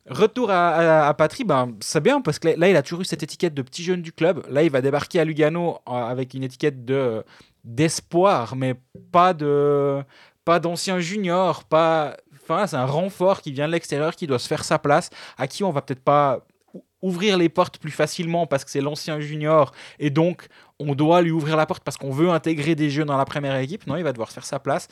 Retour 0.08 0.50
à, 0.50 1.08
à, 1.10 1.14
ben, 1.46 1.76
c'est 1.82 2.02
bien 2.02 2.22
parce 2.22 2.40
que 2.40 2.48
là, 2.48 2.70
il 2.70 2.76
a 2.76 2.82
toujours 2.82 3.02
eu 3.02 3.06
cette 3.06 3.22
étiquette 3.22 3.54
de 3.54 3.62
petit 3.62 3.84
jeune 3.84 4.02
du 4.02 4.12
club. 4.12 4.44
Là, 4.50 4.64
il 4.64 4.72
va 4.72 4.82
débarquer 4.82 5.20
à 5.20 5.26
Lugano 5.26 5.80
euh, 5.88 5.92
avec 5.92 6.34
une 6.34 6.44
étiquette 6.44 6.84
de 6.86 7.24
d'espoir, 7.64 8.56
mais 8.56 8.76
pas 9.12 9.34
de 9.34 10.02
pas 10.46 10.60
d'ancien 10.60 11.00
junior, 11.00 11.64
pas. 11.66 12.16
Enfin, 12.42 12.66
c'est 12.66 12.78
un 12.78 12.86
renfort 12.86 13.42
qui 13.42 13.52
vient 13.52 13.68
de 13.68 13.74
l'extérieur, 13.74 14.16
qui 14.16 14.26
doit 14.26 14.40
se 14.40 14.48
faire 14.48 14.64
sa 14.64 14.80
place, 14.80 15.12
à 15.38 15.46
qui 15.48 15.64
on 15.64 15.70
va 15.70 15.82
peut-être 15.84 16.04
pas 16.04 16.40
ou- 16.74 16.84
ouvrir 17.04 17.38
les 17.38 17.50
portes 17.50 17.78
plus 17.78 17.92
facilement 17.92 18.48
parce 18.48 18.66
que 18.66 18.72
c'est 18.72 18.82
l'ancien 18.82 19.20
junior 19.20 19.72
et 20.00 20.10
donc 20.10 20.48
on 20.80 20.96
doit 20.96 21.22
lui 21.22 21.30
ouvrir 21.30 21.56
la 21.58 21.68
porte 21.68 21.84
parce 21.84 21.98
qu'on 21.98 22.10
veut 22.12 22.30
intégrer 22.30 22.74
des 22.74 22.90
jeunes 22.90 23.08
dans 23.08 23.18
la 23.18 23.26
première 23.26 23.56
équipe. 23.58 23.86
Non, 23.86 23.98
il 23.98 24.04
va 24.04 24.14
devoir 24.14 24.32
faire 24.32 24.46
sa 24.46 24.58
place. 24.58 24.88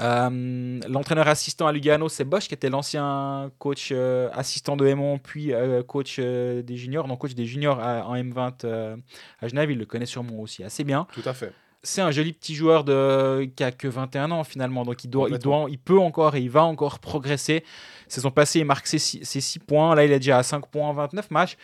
Euh, 0.00 0.80
L'entraîneur 0.88 1.28
assistant 1.28 1.66
à 1.66 1.72
Lugano, 1.72 2.08
c'est 2.08 2.24
Bosch, 2.24 2.48
qui 2.48 2.54
était 2.54 2.68
l'ancien 2.70 3.50
coach 3.58 3.90
euh, 3.92 4.28
assistant 4.32 4.76
de 4.76 4.86
Aimont, 4.86 5.18
puis 5.18 5.52
euh, 5.52 5.82
coach 5.82 6.18
des 6.18 6.76
juniors, 6.76 7.06
non 7.06 7.16
coach 7.16 7.34
des 7.34 7.46
juniors 7.46 7.78
à- 7.80 8.06
en 8.06 8.16
M20 8.16 8.64
euh, 8.64 8.96
à 9.40 9.48
Genève. 9.48 9.70
Il 9.70 9.78
le 9.78 9.86
connaît 9.86 10.06
sûrement 10.06 10.40
aussi 10.40 10.64
assez 10.64 10.82
bien. 10.84 11.06
Tout 11.12 11.22
à 11.24 11.32
fait. 11.32 11.52
C'est 11.86 12.00
un 12.00 12.10
joli 12.10 12.32
petit 12.32 12.54
joueur 12.54 12.82
de... 12.82 13.44
qui 13.56 13.62
a 13.62 13.70
que 13.70 13.86
21 13.86 14.30
ans 14.30 14.42
finalement, 14.42 14.84
donc 14.84 15.04
il, 15.04 15.10
doit, 15.10 15.28
il, 15.28 15.38
doit, 15.38 15.66
il 15.68 15.78
peut 15.78 15.98
encore 16.00 16.34
et 16.34 16.40
il 16.40 16.48
va 16.50 16.64
encore 16.64 16.98
progresser. 16.98 17.62
Saison 18.08 18.30
passée, 18.30 18.60
il 18.60 18.64
marque 18.64 18.86
ses 18.86 18.98
6 18.98 19.58
points. 19.60 19.94
Là, 19.94 20.04
il 20.06 20.10
est 20.10 20.18
déjà 20.18 20.38
à 20.38 20.42
5 20.42 20.66
points 20.68 20.88
en 20.88 20.92
29 20.94 21.30
matchs. 21.30 21.56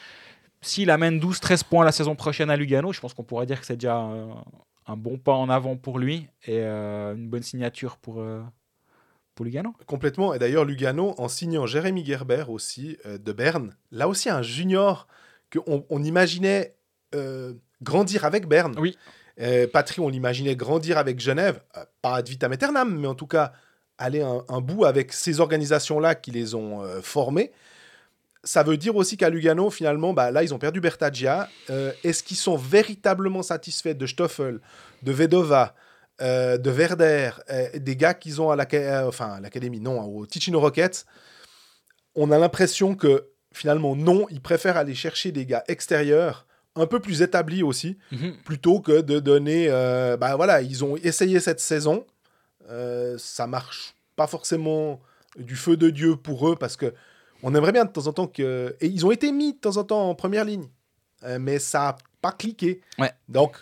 S'il 0.61 0.91
amène 0.91 1.19
12-13 1.19 1.65
points 1.65 1.85
la 1.87 1.93
saison 1.93 2.15
prochaine 2.15 2.51
à 2.51 2.57
Lugano, 2.57 2.93
je 2.93 3.01
pense 3.01 3.15
qu'on 3.15 3.23
pourrait 3.25 3.47
dire 3.47 3.59
que 3.61 3.65
c'est 3.67 3.77
déjà 3.77 3.97
un, 3.97 4.29
un 4.91 4.97
bon 4.97 5.19
pas 5.19 5.35
en 5.35 5.49
avant 5.49 5.77
pour 5.77 5.99
lui 5.99 6.27
et 6.45 6.59
euh, 6.59 7.15
une 7.15 7.29
bonne 7.29 7.43
signature 7.43 7.97
pour, 7.97 8.21
euh, 8.21 8.43
pour 9.35 9.45
Lugano. 9.45 9.73
Complètement. 9.87 10.35
Et 10.35 10.39
d'ailleurs, 10.39 10.65
Lugano, 10.65 11.15
en 11.17 11.29
signant 11.29 11.67
Jérémy 11.67 12.05
Gerber 12.05 12.45
aussi 12.49 12.99
euh, 13.07 13.17
de 13.17 13.33
Berne, 13.33 13.77
là 13.93 14.09
aussi 14.09 14.29
un 14.29 14.43
junior 14.43 15.07
qu'on 15.53 15.85
on 15.89 16.03
imaginait 16.03 16.75
grandir 17.83 18.25
avec 18.25 18.47
Berne. 18.47 18.77
Oui. 18.79 18.97
Patry, 19.73 20.01
on 20.01 20.09
l'imaginait 20.09 20.55
grandir 20.55 20.97
avec 20.97 21.19
Genève, 21.19 21.61
pas 22.03 22.17
ad 22.17 22.29
vitam 22.29 22.53
aeternam, 22.53 22.97
mais 23.01 23.09
en 23.09 23.17
tout 23.17 23.27
cas 23.27 23.53
aller 23.99 24.21
un, 24.21 24.45
un 24.49 24.61
bout 24.61 24.85
avec 24.85 25.13
ces 25.13 25.41
organisations-là 25.41 26.15
qui 26.15 26.31
les 26.31 26.55
ont 26.55 26.85
formés. 27.03 27.51
Ça 28.43 28.63
veut 28.63 28.77
dire 28.79 28.97
aussi 28.97 29.17
qu'à 29.17 29.29
Lugano, 29.29 29.69
finalement, 29.71 30.15
bah, 30.15 30.31
là, 30.31 30.43
ils 30.43 30.55
ont 30.55 30.59
perdu 30.59 30.81
Bertagia. 30.81 31.49
Euh, 31.69 31.93
Est-ce 32.05 32.23
qu'ils 32.23 32.39
sont 32.39 32.57
véritablement 32.57 33.43
satisfaits 33.43 33.93
de 33.95 34.07
Stoffel, 34.07 34.61
de 35.03 35.13
Vedova, 35.13 35.75
euh, 36.23 36.57
de 36.57 36.71
Verder, 36.71 37.31
euh, 37.51 37.69
des 37.79 37.97
gars 37.97 38.15
qu'ils 38.15 38.41
ont 38.41 38.51
à 38.51 38.57
l'aca- 38.57 38.77
euh, 39.03 39.09
enfin, 39.09 39.33
à 39.33 39.41
l'académie, 39.41 39.81
non, 39.81 40.01
au 40.03 40.25
Ticino 40.27 40.59
Rockets 40.61 41.05
On 42.15 42.31
a 42.31 42.39
l'impression 42.39 42.95
que 42.95 43.29
finalement, 43.53 43.95
non, 43.95 44.27
ils 44.31 44.41
préfèrent 44.41 44.77
aller 44.79 44.95
chercher 44.95 45.33
des 45.33 45.45
gars 45.45 45.65
extérieurs, 45.69 46.47
un 46.77 46.87
peu 46.87 47.01
plus 47.01 47.21
établis 47.21 47.63
aussi, 47.63 47.99
plutôt 48.45 48.81
que 48.81 49.01
de 49.03 49.19
donner. 49.21 49.69
bah 50.19 50.37
voilà, 50.37 50.63
ils 50.63 50.85
ont 50.85 50.97
essayé 50.97 51.41
cette 51.41 51.61
saison. 51.61 52.07
Ça 53.19 53.47
marche 53.47 53.95
pas 54.17 54.27
forcément 54.29 55.01
du 55.37 55.57
feu 55.57 55.77
de 55.77 55.91
Dieu 55.91 56.17
pour 56.17 56.49
eux 56.49 56.57
parce 56.57 56.77
que 56.77 56.95
on 57.43 57.55
aimerait 57.55 57.73
bien 57.73 57.85
de 57.85 57.91
temps 57.91 58.07
en 58.07 58.13
temps 58.13 58.27
que. 58.27 58.77
Et 58.81 58.87
ils 58.87 59.05
ont 59.07 59.11
été 59.11 59.33
mis 59.33 59.53
de 59.55 59.59
temps 59.59 59.77
en 59.77 59.85
temps 59.85 60.09
en 60.11 60.15
première 60.15 60.45
ligne, 60.45 60.67
Euh, 61.25 61.39
mais 61.39 61.59
ça 61.59 61.89
a 61.91 61.97
pas 62.23 62.33
cliqué. 62.33 62.81
Ouais. 62.99 63.13
Donc, 63.29 63.57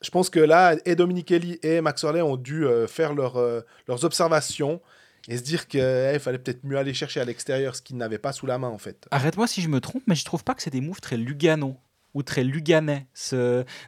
je 0.00 0.10
pense 0.10 0.30
que 0.30 0.40
là, 0.40 0.76
et 0.84 0.94
Dominique 0.96 1.28
Kelly 1.28 1.58
et 1.62 1.80
Max 1.80 2.02
Orley 2.04 2.22
ont 2.22 2.36
dû 2.36 2.66
euh, 2.66 2.86
faire 2.86 3.14
leur, 3.14 3.36
euh, 3.36 3.60
leurs 3.88 4.04
observations 4.04 4.80
et 5.28 5.36
se 5.38 5.42
dire 5.42 5.66
qu'il 5.68 5.80
fallait 6.20 6.38
peut-être 6.38 6.64
mieux 6.64 6.76
aller 6.78 6.92
chercher 6.94 7.20
à 7.20 7.24
l'extérieur 7.24 7.74
ce 7.76 7.82
qu'ils 7.82 7.96
n'avaient 7.96 8.18
pas 8.18 8.32
sous 8.32 8.46
la 8.46 8.58
main 8.58 8.68
en 8.68 8.78
fait. 8.78 9.06
Arrête-moi 9.10 9.46
si 9.46 9.60
je 9.62 9.68
me 9.68 9.80
trompe, 9.80 10.02
mais 10.06 10.14
je 10.14 10.24
trouve 10.24 10.44
pas 10.44 10.54
que 10.54 10.62
c'est 10.62 10.70
des 10.70 10.82
moves 10.82 11.00
très 11.00 11.16
Lugano 11.16 11.76
ou 12.14 12.22
très 12.22 12.44
luganais. 12.44 13.06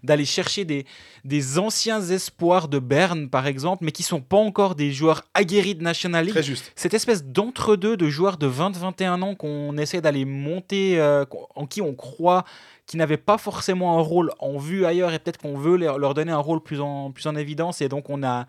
D'aller 0.03 0.25
chercher 0.25 0.65
des, 0.65 0.85
des 1.25 1.59
anciens 1.59 2.03
espoirs 2.03 2.69
de 2.69 2.79
Berne, 2.79 3.29
par 3.29 3.47
exemple, 3.47 3.85
mais 3.85 3.93
qui 3.93 4.03
sont 4.03 4.21
pas 4.21 4.37
encore 4.37 4.75
des 4.75 4.93
joueurs 4.93 5.23
aguerris 5.35 5.75
de 5.75 5.83
National 5.83 6.25
League. 6.25 6.35
Très 6.35 6.43
juste. 6.43 6.73
Cette 6.77 6.95
espèce 6.95 7.25
d'entre-deux 7.25 7.97
de 7.97 8.09
joueurs 8.09 8.37
de 8.37 8.49
20-21 8.49 9.23
ans 9.23 9.35
qu'on 9.35 9.77
essaie 9.79 10.01
d'aller 10.01 10.25
monter, 10.25 11.01
euh, 11.01 11.25
en 11.55 11.67
qui 11.67 11.81
on 11.81 11.95
croit, 11.95 12.45
qui 12.87 12.97
n'avaient 12.97 13.17
pas 13.17 13.39
forcément 13.39 13.99
un 13.99 14.03
rôle 14.03 14.33
en 14.39 14.59
vue 14.59 14.85
ailleurs, 14.85 15.12
et 15.12 15.19
peut-être 15.19 15.39
qu'on 15.39 15.59
veut 15.59 15.77
leur 15.77 15.99
leur 15.99 16.15
donner 16.15 16.33
un 16.33 16.39
rôle 16.39 16.62
plus 16.62 16.81
en, 16.81 17.11
plus 17.11 17.27
en 17.27 17.35
évidence, 17.35 17.81
et 17.81 17.89
donc 17.89 18.11
on 18.11 18.23
a, 18.23 18.47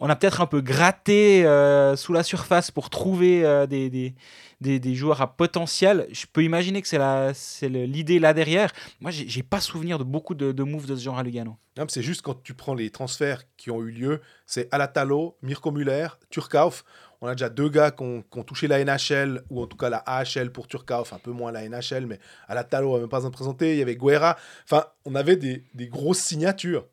on 0.00 0.08
a 0.08 0.16
peut-être 0.16 0.40
un 0.40 0.46
peu 0.46 0.60
gratté 0.60 1.46
euh, 1.46 1.96
sous 1.96 2.12
la 2.12 2.22
surface 2.22 2.70
pour 2.70 2.90
trouver 2.90 3.44
euh, 3.44 3.66
des, 3.66 3.88
des, 3.90 4.14
des, 4.60 4.94
joueurs 4.94 5.22
à 5.22 5.36
potentiel. 5.36 6.06
Je 6.12 6.26
peux 6.30 6.42
imaginer 6.42 6.82
que 6.82 6.88
c'est 6.88 7.68
l'idée 7.68 8.18
là 8.18 8.34
derrière. 8.34 8.72
Moi, 9.00 9.10
j'ai 9.10 9.28
j'ai 9.28 9.42
pas 9.42 9.60
souvenir 9.60 9.98
de 9.98 10.04
beaucoup 10.04 10.34
de, 10.34 10.52
de 10.52 10.62
moves 10.62 10.86
de 10.86 10.96
ce 10.96 11.02
genre 11.02 11.18
à 11.18 11.22
Lugano. 11.22 11.56
C'est 11.88 12.02
juste 12.02 12.22
quand 12.22 12.42
tu 12.42 12.54
prends 12.54 12.74
les 12.74 12.90
transferts 12.90 13.42
qui 13.56 13.70
ont 13.70 13.82
eu 13.82 13.90
lieu, 13.90 14.20
c'est 14.46 14.68
Alatalo, 14.72 15.36
Mirko 15.42 15.70
Müller, 15.70 16.08
Turkauf. 16.30 16.84
On 17.20 17.26
a 17.28 17.34
déjà 17.34 17.48
deux 17.48 17.68
gars 17.70 17.90
qui 17.90 18.02
ont, 18.02 18.22
touché 18.44 18.68
la 18.68 18.82
NHL, 18.84 19.42
ou 19.48 19.62
en 19.62 19.66
tout 19.66 19.76
cas 19.76 19.88
la 19.88 19.98
AHL 20.06 20.52
pour 20.52 20.68
Turkauf, 20.68 21.14
un 21.14 21.18
peu 21.18 21.30
moins 21.30 21.50
la 21.50 21.66
NHL, 21.66 22.06
mais 22.06 22.18
Alatalo 22.46 22.94
n'a 22.94 23.00
même 23.00 23.08
pas 23.08 23.18
besoin 23.18 23.30
de 23.30 23.34
présenter. 23.34 23.72
Il 23.72 23.78
y 23.78 23.82
avait 23.82 23.96
Guerra. 23.96 24.36
Enfin, 24.64 24.84
on 25.06 25.14
avait 25.14 25.36
des, 25.36 25.64
des 25.74 25.88
grosses 25.88 26.18
signatures. 26.18 26.86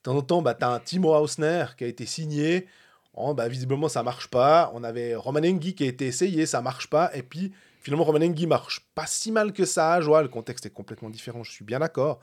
De 0.00 0.10
temps 0.10 0.16
en 0.16 0.22
temps, 0.22 0.42
bah, 0.42 0.54
tu 0.54 0.64
as 0.64 0.70
un 0.70 0.80
Timo 0.80 1.14
Hausner 1.14 1.66
qui 1.76 1.84
a 1.84 1.86
été 1.86 2.06
signé. 2.06 2.66
Oh, 3.14 3.34
bah, 3.34 3.48
visiblement, 3.48 3.88
ça 3.88 4.02
marche 4.02 4.28
pas. 4.28 4.70
On 4.74 4.82
avait 4.84 5.14
Romanengi 5.14 5.74
qui 5.74 5.84
a 5.84 5.86
été 5.88 6.06
essayé, 6.06 6.46
ça 6.46 6.62
marche 6.62 6.88
pas. 6.88 7.10
Et 7.14 7.22
puis, 7.22 7.52
finalement, 7.80 8.04
Romanengi 8.04 8.46
marche 8.46 8.80
pas 8.94 9.06
si 9.06 9.30
mal 9.32 9.52
que 9.52 9.64
ça 9.64 9.94
à 9.94 10.00
Joie. 10.00 10.22
Le 10.22 10.28
contexte 10.28 10.64
est 10.66 10.70
complètement 10.70 11.10
différent, 11.10 11.42
je 11.42 11.50
suis 11.52 11.64
bien 11.64 11.80
d'accord. 11.80 12.20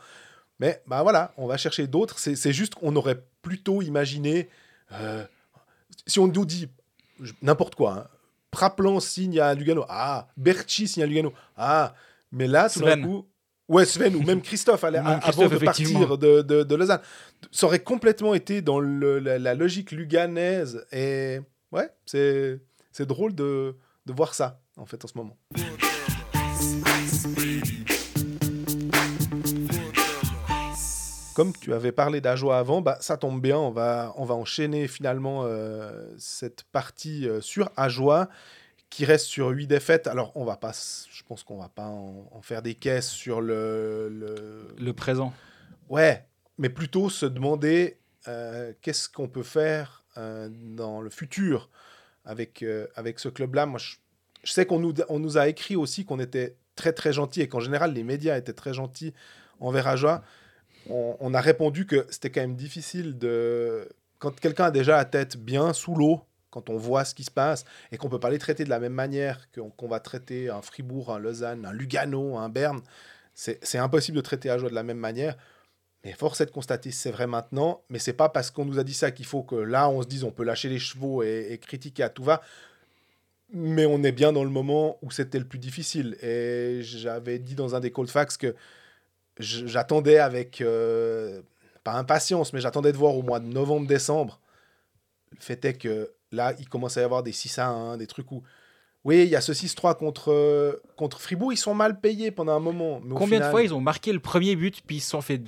Mais 0.59 0.81
bah 0.87 1.03
voilà, 1.03 1.33
on 1.37 1.45
va 1.45 1.55
chercher 1.57 1.85
d'autres. 1.85 2.17
C'est 2.17 2.35
c'est 2.35 2.51
juste 2.53 2.73
qu'on 2.73 2.95
aurait 2.95 3.21
plutôt 3.43 3.83
imaginé. 3.83 4.49
euh, 4.93 5.23
si 6.07 6.17
on 6.19 6.27
nous 6.27 6.45
dit 6.45 6.67
je- 7.21 7.33
n'importe 7.43 7.75
quoi, 7.75 7.93
hein, 7.93 8.07
Praplan 8.49 8.99
signe 8.99 9.39
à 9.39 9.53
Lugano. 9.53 9.85
Ah, 9.87 10.29
Berchi 10.35 10.87
signe 10.87 11.03
à 11.03 11.05
Lugano. 11.05 11.31
Ah, 11.57 11.93
mais 12.31 12.47
là, 12.47 12.69
tout 12.69 12.79
d'un 12.79 12.95
coup. 13.03 13.25
Ouais, 13.69 13.85
Sven 13.85 14.15
ou 14.15 14.21
même 14.23 14.41
Christophe, 14.41 14.83
Même 14.91 15.05
avant 15.05 15.47
de 15.47 15.57
partir 15.57 16.17
de, 16.17 16.41
de, 16.41 16.63
de 16.63 16.75
Lausanne. 16.75 17.01
Ça 17.51 17.65
aurait 17.67 17.83
complètement 17.83 18.33
été 18.33 18.61
dans 18.61 18.79
le- 18.79 19.19
la, 19.19 19.37
la 19.39 19.53
logique 19.55 19.91
luganaise. 19.91 20.85
Et 20.91 21.39
ouais, 21.71 21.89
c'est 22.05 22.59
c'est 22.91 23.05
drôle 23.05 23.35
de, 23.35 23.75
de 24.05 24.13
voir 24.13 24.33
ça, 24.33 24.61
en 24.77 24.85
fait, 24.85 25.03
en 25.03 25.07
ce 25.07 25.17
moment. 25.17 25.37
Comme 31.35 31.53
tu 31.53 31.71
avais 31.73 31.91
parlé 31.91 32.19
d'Ajoie 32.19 32.57
avant, 32.57 32.81
bah, 32.81 32.97
ça 32.99 33.15
tombe 33.15 33.39
bien, 33.39 33.57
on 33.59 33.69
va, 33.69 34.11
on 34.17 34.25
va 34.25 34.33
enchaîner 34.33 34.87
finalement 34.87 35.43
euh, 35.45 35.91
cette 36.17 36.63
partie 36.71 37.27
euh, 37.29 37.41
sur 37.41 37.69
Ajoie 37.77 38.27
qui 38.89 39.05
reste 39.05 39.25
sur 39.25 39.49
8 39.49 39.67
défaites. 39.67 40.07
Alors, 40.07 40.31
on 40.35 40.45
va 40.45 40.57
pas, 40.57 40.71
je 41.11 41.23
pense 41.23 41.43
qu'on 41.43 41.57
va 41.57 41.69
pas 41.69 41.87
en, 41.87 42.27
en 42.31 42.41
faire 42.41 42.61
des 42.61 42.75
caisses 42.75 43.09
sur 43.09 43.41
le, 43.41 44.09
le- 44.09 44.67
Le 44.77 44.93
présent. 44.93 45.33
Ouais, 45.89 46.25
mais 46.57 46.69
plutôt 46.69 47.09
se 47.09 47.25
demander 47.25 47.97
euh, 48.27 48.73
qu'est-ce 48.81 49.09
qu'on 49.09 49.27
peut 49.27 49.43
faire 49.43 50.03
euh, 50.17 50.49
dans 50.51 51.01
le 51.01 51.09
futur 51.09 51.69
avec, 52.25 52.63
euh, 52.63 52.87
avec 52.95 53.19
ce 53.19 53.29
club-là. 53.29 53.65
Moi, 53.65 53.79
je, 53.79 53.95
je 54.43 54.51
sais 54.51 54.65
qu'on 54.65 54.79
nous, 54.79 54.93
on 55.09 55.19
nous 55.19 55.37
a 55.37 55.47
écrit 55.47 55.75
aussi 55.75 56.03
qu'on 56.05 56.19
était 56.19 56.55
très 56.75 56.93
très 56.93 57.13
gentil 57.13 57.41
et 57.41 57.47
qu'en 57.47 57.59
général 57.59 57.93
les 57.93 58.03
médias 58.03 58.37
étaient 58.37 58.53
très 58.53 58.73
gentils 58.73 59.13
envers 59.59 59.87
Ajoie. 59.87 60.23
On, 60.89 61.17
on 61.19 61.33
a 61.33 61.41
répondu 61.41 61.85
que 61.85 62.05
c'était 62.09 62.29
quand 62.29 62.41
même 62.41 62.55
difficile 62.55 63.17
de... 63.17 63.87
Quand 64.19 64.37
quelqu'un 64.39 64.65
a 64.65 64.71
déjà 64.71 64.95
la 64.97 65.05
tête 65.05 65.37
bien 65.37 65.73
sous 65.73 65.95
l'eau, 65.95 66.21
quand 66.57 66.71
on 66.71 66.77
voit 66.77 67.05
ce 67.05 67.13
qui 67.13 67.23
se 67.23 67.31
passe, 67.31 67.65
et 67.91 67.97
qu'on 67.97 68.09
peut 68.09 68.19
pas 68.19 68.29
les 68.29 68.39
traiter 68.39 68.63
de 68.63 68.69
la 68.69 68.79
même 68.79 68.93
manière 68.93 69.47
qu'on 69.51 69.87
va 69.87 69.99
traiter 69.99 70.49
un 70.49 70.61
Fribourg, 70.61 71.13
un 71.13 71.19
Lausanne, 71.19 71.65
un 71.65 71.71
Lugano, 71.71 72.37
un 72.37 72.49
Berne, 72.49 72.81
c'est 73.33 73.77
impossible 73.77 74.17
de 74.17 74.21
traiter 74.21 74.49
Ajoie 74.49 74.69
de 74.69 74.75
la 74.75 74.83
même 74.83 74.97
manière. 74.97 75.37
Mais 76.03 76.13
force 76.13 76.41
est 76.41 76.47
de 76.47 76.51
constater, 76.51 76.91
c'est 76.91 77.11
vrai 77.11 77.27
maintenant, 77.27 77.83
mais 77.89 77.99
c'est 77.99 78.13
pas 78.13 78.29
parce 78.29 78.49
qu'on 78.49 78.65
nous 78.65 78.79
a 78.79 78.83
dit 78.83 78.93
ça 78.93 79.11
qu'il 79.11 79.25
faut 79.25 79.43
que 79.43 79.55
là, 79.55 79.89
on 79.89 80.01
se 80.01 80.07
dise 80.07 80.23
on 80.23 80.31
peut 80.31 80.43
lâcher 80.43 80.69
les 80.69 80.79
chevaux 80.79 81.21
et, 81.21 81.59
critiquer 81.61 82.03
à 82.03 82.09
tout 82.09 82.23
va. 82.23 82.41
Mais 83.53 83.85
on 83.85 84.03
est 84.03 84.11
bien 84.11 84.33
dans 84.33 84.43
le 84.43 84.49
moment 84.49 84.97
où 85.01 85.11
c'était 85.11 85.39
le 85.39 85.45
plus 85.45 85.59
difficile. 85.59 86.17
Et 86.23 86.79
j'avais 86.81 87.39
dit 87.39 87.55
dans 87.55 87.75
un 87.75 87.79
des 87.79 87.91
cold 87.91 88.09
facts 88.09 88.37
que 88.37 88.55
j'attendais 89.39 90.17
avec, 90.17 90.61
euh, 90.61 91.41
pas 91.83 91.93
impatience, 91.93 92.53
mais 92.53 92.59
j'attendais 92.59 92.91
de 92.91 92.97
voir 92.97 93.15
au 93.15 93.21
mois 93.21 93.39
de 93.39 93.45
novembre-décembre. 93.45 94.39
Le 95.31 95.37
fait 95.39 95.63
est 95.65 95.75
que 95.75 96.11
là, 96.31 96.53
il 96.59 96.67
commence 96.67 96.97
à 96.97 97.01
y 97.01 97.03
avoir 97.03 97.23
des 97.23 97.31
6 97.31 97.59
à 97.59 97.67
1, 97.67 97.97
des 97.97 98.07
trucs 98.07 98.31
où. 98.31 98.43
Oui, 99.03 99.23
il 99.23 99.29
y 99.29 99.35
a 99.35 99.41
ce 99.41 99.53
6-3 99.53 99.95
contre, 99.95 100.33
euh, 100.33 100.73
contre 100.97 101.21
Fribourg, 101.21 101.53
ils 101.53 101.57
sont 101.57 101.73
mal 101.73 101.99
payés 101.99 102.29
pendant 102.31 102.53
un 102.53 102.59
moment. 102.59 102.99
Mais 103.01 103.15
Combien 103.15 103.39
de 103.39 103.45
fois 103.45 103.63
ils 103.63 103.73
ont 103.73 103.79
marqué 103.79 104.11
le 104.11 104.19
premier 104.19 104.55
but, 104.55 104.81
puis 104.85 104.97
ils 104.97 105.01
se 105.01 105.11
sont 105.11 105.21
fait 105.21 105.41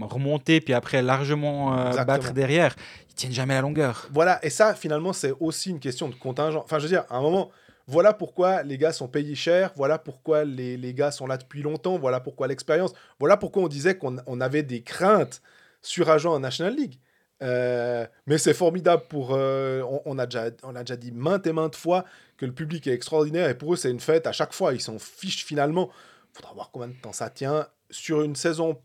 remonter, 0.00 0.60
puis 0.60 0.74
après 0.74 1.00
largement 1.00 1.78
euh, 1.78 2.04
battre 2.04 2.32
derrière? 2.32 2.74
Ils 3.08 3.14
tiennent 3.14 3.32
jamais 3.32 3.54
la 3.54 3.60
longueur. 3.60 4.08
Voilà, 4.12 4.44
et 4.44 4.50
ça, 4.50 4.74
finalement, 4.74 5.12
c'est 5.12 5.32
aussi 5.38 5.70
une 5.70 5.78
question 5.78 6.08
de 6.08 6.14
contingent. 6.14 6.60
Enfin, 6.64 6.78
je 6.78 6.84
veux 6.84 6.88
dire, 6.88 7.04
à 7.08 7.18
un 7.18 7.20
moment, 7.20 7.50
voilà 7.86 8.12
pourquoi 8.12 8.64
les 8.64 8.78
gars 8.78 8.92
sont 8.92 9.06
payés 9.06 9.36
cher, 9.36 9.72
voilà 9.76 9.98
pourquoi 9.98 10.44
les, 10.44 10.76
les 10.76 10.92
gars 10.92 11.12
sont 11.12 11.26
là 11.26 11.36
depuis 11.36 11.62
longtemps, 11.62 11.98
voilà 11.98 12.18
pourquoi 12.18 12.48
l'expérience, 12.48 12.92
voilà 13.20 13.36
pourquoi 13.36 13.62
on 13.62 13.68
disait 13.68 13.96
qu'on 13.96 14.16
on 14.26 14.40
avait 14.40 14.64
des 14.64 14.82
craintes 14.82 15.40
sur 15.82 16.10
agent 16.10 16.32
en 16.32 16.40
National 16.40 16.74
League. 16.74 16.98
Euh, 17.42 18.06
mais 18.26 18.38
c'est 18.38 18.54
formidable 18.54 19.04
pour. 19.08 19.30
euh, 19.32 19.82
on, 19.82 20.02
on 20.06 20.18
a 20.18 20.26
déjà, 20.26 20.46
on 20.64 20.74
a 20.74 20.80
déjà 20.82 20.96
dit 20.96 21.12
maintes 21.12 21.46
et 21.46 21.52
maintes 21.52 21.76
fois 21.76 22.04
que 22.36 22.46
le 22.46 22.52
public 22.52 22.86
est 22.86 22.92
extraordinaire 22.92 23.48
et 23.48 23.54
pour 23.56 23.72
eux, 23.72 23.76
c'est 23.76 23.90
une 23.90 24.00
fête 24.00 24.26
à 24.26 24.32
chaque 24.32 24.52
fois. 24.52 24.74
Ils 24.74 24.80
s'en 24.80 24.98
fichent 24.98 25.44
finalement. 25.44 25.88
faudra 26.32 26.52
voir 26.54 26.70
combien 26.72 26.88
de 26.88 26.94
temps 27.00 27.12
ça 27.12 27.30
tient. 27.30 27.66
Sur 27.90 28.22
une 28.22 28.34
saison. 28.36 28.78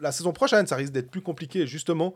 La 0.00 0.12
saison 0.12 0.32
prochaine, 0.32 0.66
ça 0.66 0.76
risque 0.76 0.92
d'être 0.92 1.10
plus 1.10 1.22
compliqué. 1.22 1.66
Justement, 1.66 2.14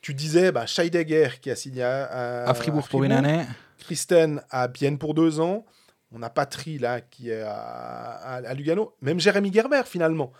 tu 0.00 0.14
disais, 0.14 0.50
bah, 0.50 0.66
Scheidegger 0.66 1.28
qui 1.40 1.50
a 1.50 1.56
signé 1.56 1.82
à, 1.82 2.44
à 2.48 2.54
Fribourg 2.54 2.88
pour 2.88 3.04
une 3.04 3.12
année. 3.12 3.44
Christen 3.78 4.42
à 4.50 4.66
Bienne 4.66 4.98
pour 4.98 5.14
deux 5.14 5.38
ans. 5.40 5.64
On 6.10 6.22
a 6.22 6.30
Patry 6.30 6.78
là 6.78 7.00
qui 7.02 7.30
est 7.30 7.42
à, 7.42 7.52
à- 7.52 8.36
à 8.48 8.54
Lugano. 8.54 8.94
Même 9.02 9.20
Jérémy 9.20 9.52
Gerber 9.52 9.82
finalement, 9.84 10.32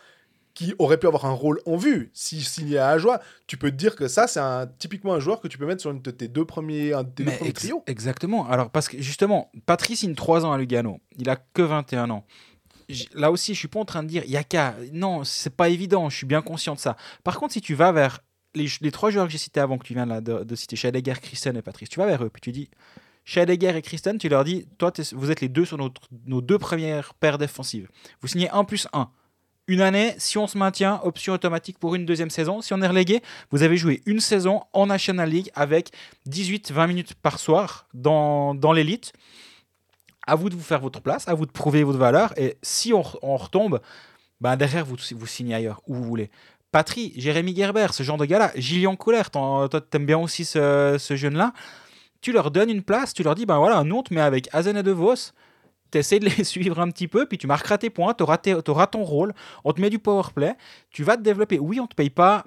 qui 0.59 0.75
aurait 0.81 0.99
pu 0.99 1.07
avoir 1.07 1.25
un 1.25 1.31
rôle 1.31 1.61
en 1.67 1.77
vue. 1.77 2.11
S'il 2.15 2.43
signait 2.45 2.79
à 2.79 2.89
Ajoie, 2.89 3.21
tu 3.47 3.57
peux 3.57 3.71
te 3.71 3.77
dire 3.77 3.95
que 3.95 4.09
ça, 4.09 4.27
c'est 4.27 4.41
un, 4.41 4.67
typiquement 4.67 5.15
un 5.15 5.21
joueur 5.21 5.41
que 5.41 5.47
tu 5.47 5.57
peux 5.57 5.67
mettre 5.67 5.81
sur 5.81 5.93
une 5.93 6.03
de 6.03 6.11
tes 6.11 6.27
deux 6.27 6.45
premiers, 6.45 6.93
un 6.95 7.05
de 7.05 7.11
tes 7.11 7.23
deux 7.23 7.31
premiers 7.31 7.51
ex- 7.51 7.61
trios. 7.61 7.85
exactement. 7.87 8.45
Alors, 8.49 8.69
parce 8.71 8.89
que 8.89 9.01
justement, 9.01 9.53
Patrice 9.67 10.01
signe 10.01 10.17
3 10.17 10.45
ans 10.45 10.51
à 10.53 10.59
Lugano. 10.59 10.99
Il 11.17 11.31
a 11.31 11.37
que 11.37 11.63
21 11.63 12.11
ans. 12.11 12.25
Là 13.15 13.31
aussi, 13.31 13.55
je 13.55 13.59
suis 13.61 13.69
pas 13.69 13.79
en 13.79 13.85
train 13.85 14.03
de 14.03 14.09
dire, 14.09 14.23
il 14.25 14.31
y 14.33 14.37
a 14.37 14.43
qu'à. 14.43 14.75
Non, 14.93 15.23
c'est 15.23 15.55
pas 15.55 15.69
évident, 15.69 16.09
je 16.11 16.17
suis 16.17 16.27
bien 16.27 16.43
conscient 16.43 16.75
de 16.75 16.81
ça. 16.81 16.97
Par 17.23 17.39
contre, 17.39 17.53
si 17.53 17.61
tu 17.61 17.75
vas 17.75 17.93
vers 17.93 18.19
les, 18.57 18.67
les 18.81 18.91
trois 18.91 19.11
joueurs 19.11 19.27
que 19.27 19.31
j'ai 19.33 19.39
cités 19.39 19.61
avant, 19.61 19.79
que 19.79 19.87
tu 19.87 19.95
viens 19.95 20.07
de, 20.07 20.43
de 20.43 20.55
citer, 20.57 20.75
Scheidegger, 20.75 21.15
Christen 21.23 21.57
et 21.57 21.63
Patrice, 21.63 21.89
tu 21.89 22.01
vas 22.01 22.07
vers 22.07 22.25
eux, 22.25 22.31
puis 22.31 22.41
tu 22.41 22.51
dis, 22.51 22.69
Scheidegger 23.25 23.77
et 23.77 23.83
Christen, 23.83 24.19
tu 24.19 24.29
leur 24.29 24.43
dis, 24.43 24.67
toi, 24.79 24.91
vous 25.13 25.31
êtes 25.31 25.41
les 25.43 25.49
deux 25.51 25.67
sur 25.67 25.77
notre- 25.79 26.01
nos 26.27 26.41
deux 26.41 26.59
premières 26.59 27.13
paires 27.15 27.37
défensives. 27.39 27.89
Vous 28.23 28.27
signez 28.29 28.49
1 28.51 28.65
plus 28.65 28.89
1. 28.93 29.11
Une 29.69 29.83
année, 29.83 30.15
si 30.17 30.39
on 30.39 30.47
se 30.47 30.57
maintient, 30.57 30.99
option 31.05 31.35
automatique 31.35 31.79
pour 31.79 31.95
une 31.95 32.07
deuxième 32.07 32.31
saison. 32.31 32.63
Si 32.63 32.73
on 32.73 32.81
est 32.81 32.89
relégué, 32.89 33.21
vous 33.51 33.63
avez 33.63 33.77
joué 33.77 34.03
une 34.07 34.19
saison 34.19 34.63
en 34.73 34.87
National 34.87 35.29
League 35.29 35.51
avec 35.55 35.91
18-20 36.27 36.89
minutes 36.89 37.15
par 37.15 37.39
soir 37.39 37.87
dans, 37.93 38.55
dans 38.55 38.73
l'élite. 38.73 39.13
À 40.27 40.37
vous 40.37 40.49
de 40.49 40.55
vous 40.55 40.63
faire 40.63 40.81
votre 40.81 41.03
place, 41.03 41.29
à 41.29 41.35
vous 41.35 41.45
de 41.45 41.51
prouver 41.51 41.85
votre 41.85 41.99
valeur. 41.99 42.33
Et 42.39 42.57
si 42.63 42.95
on, 42.95 43.03
retombe, 43.03 43.81
ben 44.41 44.57
derrière, 44.57 44.87
vous, 44.87 44.97
vous 45.15 45.27
signez 45.27 45.55
ailleurs, 45.55 45.83
où 45.87 45.95
vous 45.95 46.05
voulez. 46.05 46.31
Patry, 46.73 47.13
Jérémy 47.17 47.55
Gerber, 47.55 47.89
ce 47.93 48.03
genre 48.03 48.17
de 48.17 48.25
gars-là, 48.25 48.53
Gillian 48.55 48.97
Couler, 48.97 49.23
toi 49.31 49.69
t'aimes 49.91 50.07
bien 50.07 50.19
aussi 50.19 50.47
ce, 50.47 50.97
ce 50.99 51.17
jeune-là, 51.17 51.53
tu 52.21 52.33
leur 52.33 52.51
donnes 52.51 52.71
une 52.71 52.83
place, 52.83 53.13
tu 53.13 53.23
leur 53.23 53.35
dis, 53.35 53.47
ben 53.47 53.59
voilà, 53.59 53.85
nous 53.85 53.97
on 53.97 54.03
te 54.03 54.13
met 54.13 54.21
avec 54.21 54.49
Azen 54.53 54.77
et 54.77 54.83
De 54.83 54.91
Vos, 54.93 55.33
t'essaies 55.91 56.19
de 56.21 56.27
les 56.29 56.45
suivre 56.45 56.79
un 56.81 56.91
petit 56.91 57.09
peu, 57.09 57.27
puis 57.27 57.39
tu 57.39 57.47
marqueras 57.47 57.79
tes 57.79 57.91
points, 57.91 58.15
tes- 58.15 58.63
t'auras 58.63 58.87
ton 58.87 59.03
rôle, 59.05 59.33
on 59.65 59.73
te 59.73 59.81
met 59.81 59.91
du 59.91 59.99
power 59.99 60.23
play, 60.35 60.55
tu 60.91 61.03
vas 61.05 61.17
te 61.17 61.23
développer. 61.23 61.59
Oui, 61.59 61.81
on 61.81 61.87
te 61.87 61.95
paye 61.95 62.11
pas 62.11 62.45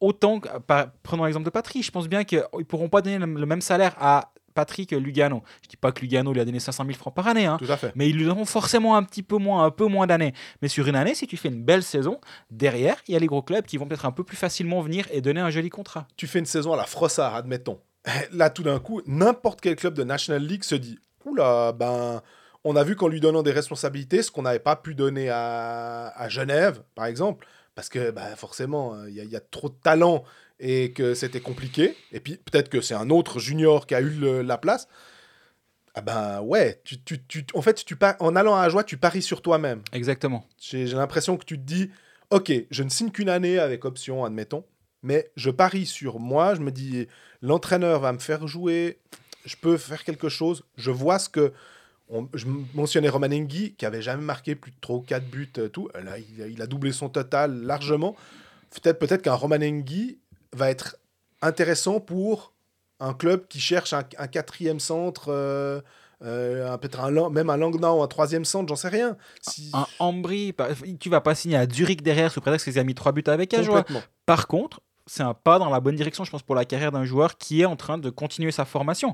autant 0.00 0.40
que, 0.40 0.48
par- 0.58 0.88
prenons 1.02 1.24
l'exemple 1.24 1.46
de 1.46 1.50
Patry, 1.50 1.82
je 1.82 1.90
pense 1.90 2.08
bien 2.08 2.24
qu'ils 2.24 2.42
pourront 2.68 2.88
pas 2.88 3.00
donner 3.02 3.18
le, 3.18 3.26
le 3.26 3.46
même 3.46 3.60
salaire 3.60 3.94
à 3.98 4.32
Patry 4.54 4.86
que 4.86 4.94
Lugano. 4.94 5.42
Je 5.62 5.68
dis 5.68 5.76
pas 5.76 5.90
que 5.90 6.00
Lugano 6.00 6.32
lui 6.32 6.40
a 6.40 6.44
donné 6.44 6.60
500 6.60 6.84
000 6.84 6.96
francs 6.96 7.12
par 7.14 7.26
année, 7.26 7.46
hein, 7.46 7.56
Tout 7.58 7.70
à 7.72 7.76
fait. 7.76 7.90
mais 7.96 8.08
ils 8.08 8.16
lui 8.16 8.24
donneront 8.24 8.44
forcément 8.44 8.96
un 8.96 9.02
petit 9.02 9.22
peu 9.24 9.36
moins, 9.36 9.64
un 9.64 9.70
peu 9.72 9.86
moins 9.86 10.06
d'années. 10.06 10.32
Mais 10.62 10.68
sur 10.68 10.86
une 10.86 10.94
année, 10.94 11.14
si 11.14 11.26
tu 11.26 11.36
fais 11.36 11.48
une 11.48 11.62
belle 11.64 11.82
saison, 11.82 12.20
derrière, 12.52 12.96
il 13.08 13.14
y 13.14 13.16
a 13.16 13.18
les 13.18 13.26
gros 13.26 13.42
clubs 13.42 13.64
qui 13.64 13.78
vont 13.78 13.86
peut-être 13.86 14.04
un 14.06 14.12
peu 14.12 14.22
plus 14.22 14.36
facilement 14.36 14.80
venir 14.80 15.06
et 15.10 15.20
donner 15.20 15.40
un 15.40 15.50
joli 15.50 15.70
contrat. 15.70 16.06
Tu 16.16 16.26
fais 16.28 16.38
une 16.38 16.46
saison 16.46 16.72
à 16.72 16.76
la 16.76 16.84
Frossard, 16.84 17.34
admettons. 17.34 17.80
Là, 18.32 18.48
tout 18.50 18.62
d'un 18.62 18.78
coup, 18.78 19.00
n'importe 19.06 19.60
quel 19.60 19.74
club 19.74 19.94
de 19.94 20.04
National 20.04 20.42
League 20.46 20.62
se 20.62 20.74
dit 20.76 20.98
Oula, 21.24 21.72
ben, 21.72 22.20
on 22.64 22.76
a 22.76 22.84
vu 22.84 22.96
qu'en 22.96 23.08
lui 23.08 23.20
donnant 23.20 23.42
des 23.42 23.52
responsabilités, 23.52 24.22
ce 24.22 24.30
qu'on 24.30 24.42
n'avait 24.42 24.58
pas 24.58 24.76
pu 24.76 24.94
donner 24.94 25.28
à, 25.30 26.08
à 26.16 26.28
Genève, 26.28 26.82
par 26.94 27.06
exemple, 27.06 27.46
parce 27.74 27.88
que 27.88 28.10
ben, 28.10 28.34
forcément, 28.36 29.04
il 29.06 29.14
y, 29.14 29.20
a- 29.20 29.24
il 29.24 29.30
y 29.30 29.36
a 29.36 29.40
trop 29.40 29.68
de 29.68 29.74
talent 29.82 30.24
et 30.60 30.92
que 30.92 31.14
c'était 31.14 31.40
compliqué. 31.40 31.96
Et 32.12 32.20
puis, 32.20 32.36
peut-être 32.36 32.68
que 32.68 32.80
c'est 32.80 32.94
un 32.94 33.10
autre 33.10 33.38
junior 33.40 33.86
qui 33.86 33.94
a 33.94 34.00
eu 34.00 34.10
le- 34.10 34.42
la 34.42 34.56
place. 34.58 34.88
Ah 35.96 36.00
ben 36.00 36.40
ouais, 36.40 36.80
tu, 36.84 37.00
tu, 37.02 37.24
tu- 37.24 37.46
en 37.54 37.62
fait, 37.62 37.84
tu 37.84 37.96
en 38.18 38.34
allant 38.36 38.56
à 38.56 38.62
Ajoie, 38.62 38.82
tu 38.82 38.96
paries 38.96 39.22
sur 39.22 39.42
toi-même. 39.42 39.82
Exactement. 39.92 40.44
J'ai 40.60 40.86
j'ai 40.88 40.96
l'impression 40.96 41.36
que 41.36 41.44
tu 41.44 41.56
te 41.56 41.62
dis, 41.62 41.90
ok, 42.30 42.52
je 42.70 42.82
ne 42.82 42.88
signe 42.88 43.10
qu'une 43.12 43.28
année 43.28 43.60
avec 43.60 43.84
option, 43.84 44.24
admettons, 44.24 44.64
mais 45.02 45.30
je 45.36 45.50
parie 45.50 45.86
sur 45.86 46.18
moi. 46.18 46.56
Je 46.56 46.60
me 46.62 46.72
dis, 46.72 47.06
l'entraîneur 47.42 48.00
va 48.00 48.12
me 48.12 48.18
faire 48.18 48.48
jouer, 48.48 48.98
je 49.44 49.54
peux 49.56 49.76
faire 49.76 50.02
quelque 50.02 50.28
chose. 50.28 50.64
Je 50.76 50.90
vois 50.90 51.18
ce 51.20 51.28
que. 51.28 51.52
On- 52.10 52.28
je 52.34 52.46
mentionnais 52.74 53.08
Roman 53.08 53.26
Engi, 53.28 53.74
qui 53.74 53.86
avait 53.86 54.02
jamais 54.02 54.22
marqué 54.22 54.54
plus 54.54 54.70
de 54.70 54.76
3 54.80 54.96
ou 54.96 55.00
4 55.00 55.24
buts. 55.26 55.50
euh, 55.58 55.68
Tout. 55.68 55.88
Là, 55.94 56.18
il, 56.18 56.42
a- 56.42 56.46
il 56.46 56.60
a 56.62 56.66
doublé 56.66 56.92
son 56.92 57.08
total 57.08 57.62
largement. 57.62 58.14
Peut-être 58.82 58.98
peut 58.98 59.16
qu'un 59.16 59.34
Roman 59.34 59.56
Engi 59.62 60.18
va 60.52 60.70
être 60.70 60.96
intéressant 61.42 62.00
pour 62.00 62.52
un 63.00 63.12
club 63.14 63.46
qui 63.48 63.60
cherche 63.60 63.92
un, 63.92 64.02
un 64.18 64.26
quatrième 64.26 64.80
centre. 64.80 65.26
euh, 65.28 65.80
euh, 66.22 66.72
un- 66.72 66.78
peut-être 66.78 67.00
un, 67.00 67.28
même 67.30 67.50
un 67.50 67.56
Langnau, 67.56 68.02
un 68.02 68.06
troisième 68.06 68.44
centre, 68.46 68.68
j'en 68.68 68.76
sais 68.76 68.88
rien. 68.88 69.16
Si- 69.42 69.70
Un 69.74 69.86
Ambry, 69.98 70.54
tu 70.98 71.10
vas 71.10 71.20
pas 71.20 71.34
signer 71.34 71.56
à 71.56 71.68
Zurich 71.68 72.02
derrière 72.02 72.30
sous 72.32 72.40
prétexte 72.40 72.64
qu'ils 72.64 72.78
a 72.78 72.84
mis 72.84 72.94
trois 72.94 73.12
buts 73.12 73.24
avec 73.26 73.52
Ajoie. 73.52 73.78
complètement. 73.82 74.02
Par 74.24 74.46
contre, 74.46 74.80
c'est 75.06 75.22
un 75.22 75.34
pas 75.34 75.58
dans 75.58 75.68
la 75.68 75.80
bonne 75.80 75.96
direction, 75.96 76.24
je 76.24 76.30
pense, 76.30 76.42
pour 76.42 76.54
la 76.54 76.64
carrière 76.64 76.92
d'un 76.92 77.04
joueur 77.04 77.36
qui 77.36 77.60
est 77.60 77.66
en 77.66 77.76
train 77.76 77.98
de 77.98 78.08
continuer 78.10 78.52
sa 78.52 78.64
formation. 78.64 79.12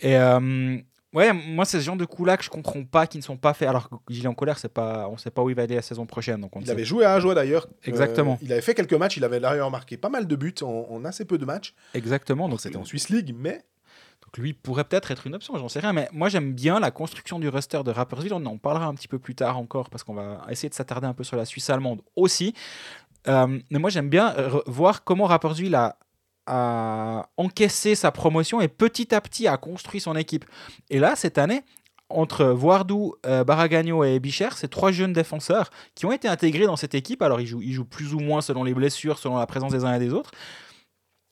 Et 0.00 0.16
euh, 0.16 0.78
ouais, 1.16 1.32
moi, 1.32 1.64
c'est 1.64 1.80
ce 1.80 1.84
genre 1.84 1.96
de 1.96 2.04
coups-là 2.04 2.36
que 2.36 2.44
je 2.44 2.50
comprends 2.50 2.84
pas, 2.84 3.06
qui 3.06 3.16
ne 3.18 3.22
sont 3.22 3.36
pas 3.36 3.54
faits. 3.54 3.68
Alors 3.68 3.88
que 3.88 3.96
Gilles 4.08 4.28
en 4.28 4.34
colère, 4.34 4.58
c'est 4.58 4.72
pas, 4.72 5.08
on 5.08 5.16
sait 5.16 5.30
pas 5.30 5.42
où 5.42 5.50
il 5.50 5.56
va 5.56 5.62
aller 5.62 5.74
la 5.74 5.82
saison 5.82 6.06
prochaine. 6.06 6.40
Donc 6.40 6.54
on 6.54 6.60
Il 6.60 6.66
sait 6.66 6.72
avait 6.72 6.84
joué 6.84 7.04
à 7.04 7.14
Ajoie 7.14 7.34
d'ailleurs. 7.34 7.66
Exactement. 7.84 8.34
Euh, 8.34 8.42
il 8.44 8.52
avait 8.52 8.60
fait 8.60 8.74
quelques 8.74 8.92
matchs. 8.94 9.16
Il 9.16 9.24
avait 9.24 9.40
d'ailleurs 9.40 9.70
marqué 9.70 9.96
pas 9.96 10.08
mal 10.10 10.26
de 10.26 10.36
buts 10.36 10.54
en, 10.62 10.86
en 10.90 11.04
assez 11.04 11.24
peu 11.24 11.38
de 11.38 11.44
matchs. 11.44 11.74
exactement. 11.94 12.48
Donc 12.48 12.60
c'était 12.60 12.76
en 12.76 12.84
Swiss 12.84 13.08
League, 13.08 13.34
mais 13.36 13.64
Donc 14.24 14.36
lui 14.38 14.52
pourrait 14.52 14.84
peut-être 14.84 15.10
être 15.10 15.26
une 15.26 15.34
option, 15.34 15.56
j'en 15.56 15.68
sais 15.68 15.80
rien. 15.80 15.92
Mais 15.92 16.08
moi 16.12 16.28
j'aime 16.28 16.52
bien 16.52 16.78
la 16.80 16.90
construction 16.90 17.38
du 17.38 17.48
roster 17.48 17.82
de 17.84 17.90
Rapperswil. 17.90 18.32
On 18.32 18.44
en 18.46 18.58
parlera 18.58 18.86
un 18.86 18.94
petit 18.94 19.08
peu 19.08 19.18
plus 19.18 19.34
tard 19.34 19.56
encore 19.58 19.90
parce 19.90 20.04
qu'on 20.04 20.14
va 20.14 20.44
essayer 20.50 20.68
de 20.68 20.74
s'attarder 20.74 21.06
un 21.06 21.14
peu 21.14 21.24
sur 21.24 21.36
la 21.36 21.44
Suisse 21.46 21.68
allemande 21.70 22.02
aussi. 22.14 22.52
Euh, 23.28 23.58
mais 23.70 23.78
moi 23.80 23.90
j'aime 23.90 24.08
bien 24.08 24.34
euh, 24.38 24.60
voir 24.66 25.02
comment 25.02 25.24
Rapperswil 25.24 25.74
a, 25.74 25.96
a 26.46 27.28
encaissé 27.36 27.94
sa 27.94 28.10
promotion 28.12 28.60
et 28.60 28.68
petit 28.68 29.14
à 29.14 29.20
petit 29.20 29.48
a 29.48 29.56
construit 29.56 30.00
son 30.00 30.16
équipe. 30.16 30.44
Et 30.90 30.98
là 30.98 31.16
cette 31.16 31.38
année, 31.38 31.62
entre 32.08 32.44
Voardou, 32.46 33.14
euh, 33.26 33.42
Baragagno 33.44 34.04
et 34.04 34.20
Bicher, 34.20 34.50
c'est 34.54 34.68
trois 34.68 34.92
jeunes 34.92 35.12
défenseurs 35.12 35.70
qui 35.94 36.06
ont 36.06 36.12
été 36.12 36.28
intégrés 36.28 36.66
dans 36.66 36.76
cette 36.76 36.94
équipe. 36.94 37.22
Alors 37.22 37.40
ils 37.40 37.46
jouent, 37.46 37.62
ils 37.62 37.72
jouent 37.72 37.84
plus 37.84 38.14
ou 38.14 38.20
moins 38.20 38.40
selon 38.40 38.64
les 38.64 38.74
blessures, 38.74 39.18
selon 39.18 39.38
la 39.38 39.46
présence 39.46 39.72
des 39.72 39.84
uns 39.84 39.94
et 39.94 39.98
des 39.98 40.12
autres. 40.12 40.30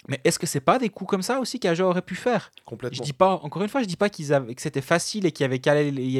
Mais 0.08 0.20
est-ce 0.24 0.38
que 0.38 0.46
c'est 0.46 0.60
pas 0.60 0.78
des 0.78 0.90
coups 0.90 1.08
comme 1.08 1.22
ça 1.22 1.40
aussi 1.40 1.58
qu'Aja 1.58 1.86
aurait 1.86 2.02
pu 2.02 2.14
faire? 2.14 2.50
Je 2.92 3.00
dis 3.00 3.14
pas, 3.14 3.40
encore 3.42 3.62
une 3.62 3.68
fois, 3.68 3.80
je 3.80 3.86
dis 3.86 3.96
pas 3.96 4.10
qu'ils 4.10 4.34
avaient, 4.34 4.54
que 4.54 4.60
c'était 4.60 4.82
facile 4.82 5.24
et 5.24 5.32
qu'il 5.32 5.44
y 5.44 5.46
avait 5.46 5.60
qu'à 5.60 5.74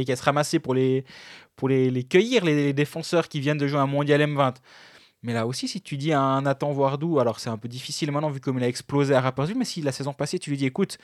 qu'à 0.04 0.16
se 0.16 0.22
ramasser 0.22 0.58
pour 0.58 0.72
les, 0.74 1.04
pour 1.54 1.68
les, 1.68 1.90
les 1.90 2.04
cueillir, 2.04 2.44
les, 2.44 2.54
les 2.54 2.72
défenseurs 2.72 3.28
qui 3.28 3.40
viennent 3.40 3.58
de 3.58 3.66
jouer 3.66 3.80
un 3.80 3.86
mondial 3.86 4.22
M20. 4.22 4.54
Mais 5.24 5.32
là 5.32 5.46
aussi, 5.46 5.66
si 5.66 5.80
tu 5.80 5.96
dis 5.96 6.12
à 6.12 6.20
un 6.20 6.42
Nathan 6.42 6.70
Voardou, 6.72 7.18
alors 7.18 7.40
c'est 7.40 7.48
un 7.50 7.56
peu 7.56 7.66
difficile 7.66 8.12
maintenant 8.12 8.28
vu 8.28 8.40
comme 8.40 8.58
il 8.58 8.64
a 8.64 8.68
explosé 8.68 9.14
à 9.14 9.22
Rapperswil, 9.22 9.56
mais 9.56 9.64
si 9.64 9.80
la 9.80 9.90
saison 9.90 10.12
passée 10.12 10.38
tu 10.38 10.50
lui 10.50 10.58
dis 10.58 10.66
écoute, 10.66 10.98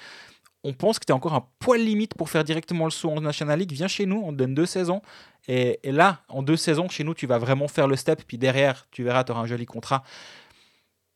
on 0.62 0.74
pense 0.74 0.98
que 0.98 1.06
tu 1.06 1.10
es 1.10 1.14
encore 1.14 1.32
un 1.32 1.46
poil 1.58 1.80
limite 1.82 2.14
pour 2.14 2.28
faire 2.28 2.44
directement 2.44 2.84
le 2.84 2.90
saut 2.90 3.10
en 3.10 3.20
National 3.22 3.58
League, 3.58 3.72
viens 3.72 3.88
chez 3.88 4.04
nous, 4.04 4.22
on 4.22 4.30
te 4.30 4.36
donne 4.36 4.54
deux 4.54 4.66
saisons. 4.66 5.00
Et, 5.48 5.80
là, 5.84 6.20
en 6.28 6.42
deux 6.42 6.58
saisons, 6.58 6.88
chez 6.90 7.02
nous, 7.02 7.14
tu 7.14 7.26
vas 7.26 7.38
vraiment 7.38 7.66
faire 7.66 7.88
le 7.88 7.96
step, 7.96 8.22
puis 8.26 8.36
derrière, 8.36 8.86
tu 8.90 9.02
verras, 9.02 9.24
tu 9.24 9.32
auras 9.32 9.40
un 9.40 9.46
joli 9.46 9.64
contrat. 9.64 10.04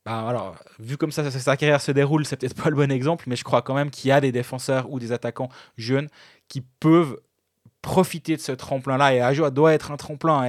Bah, 0.07 0.27
alors, 0.27 0.57
vu 0.79 0.97
comme 0.97 1.13
ça, 1.13 1.31
ça- 1.31 1.39
sa 1.39 1.57
carrière 1.59 1.81
se 1.83 1.93
déroule, 1.93 2.25
c'est 2.25 2.37
peut-être 2.37 2.61
pas 2.61 2.71
le 2.71 2.77
bon 2.77 2.91
exemple, 2.91 3.25
mais 3.27 3.37
je 3.37 3.45
crois 3.45 3.61
quand 3.63 3.75
même 3.75 3.91
qu'il 3.91 4.09
y 4.09 4.13
a 4.13 4.21
des 4.21 4.33
défenseurs 4.33 4.91
ou 4.91 4.99
des 4.99 5.13
attaquants 5.13 5.51
jeunes 5.77 6.09
qui 6.49 6.63
peuvent 6.63 7.21
profiter 7.83 8.37
de 8.37 8.41
ce 8.41 8.53
tremplin-là. 8.53 9.15
Et 9.15 9.21
Ajoa 9.21 9.51
doit 9.51 9.75
être 9.75 9.91
un 9.93 9.97
tremplin. 9.97 10.47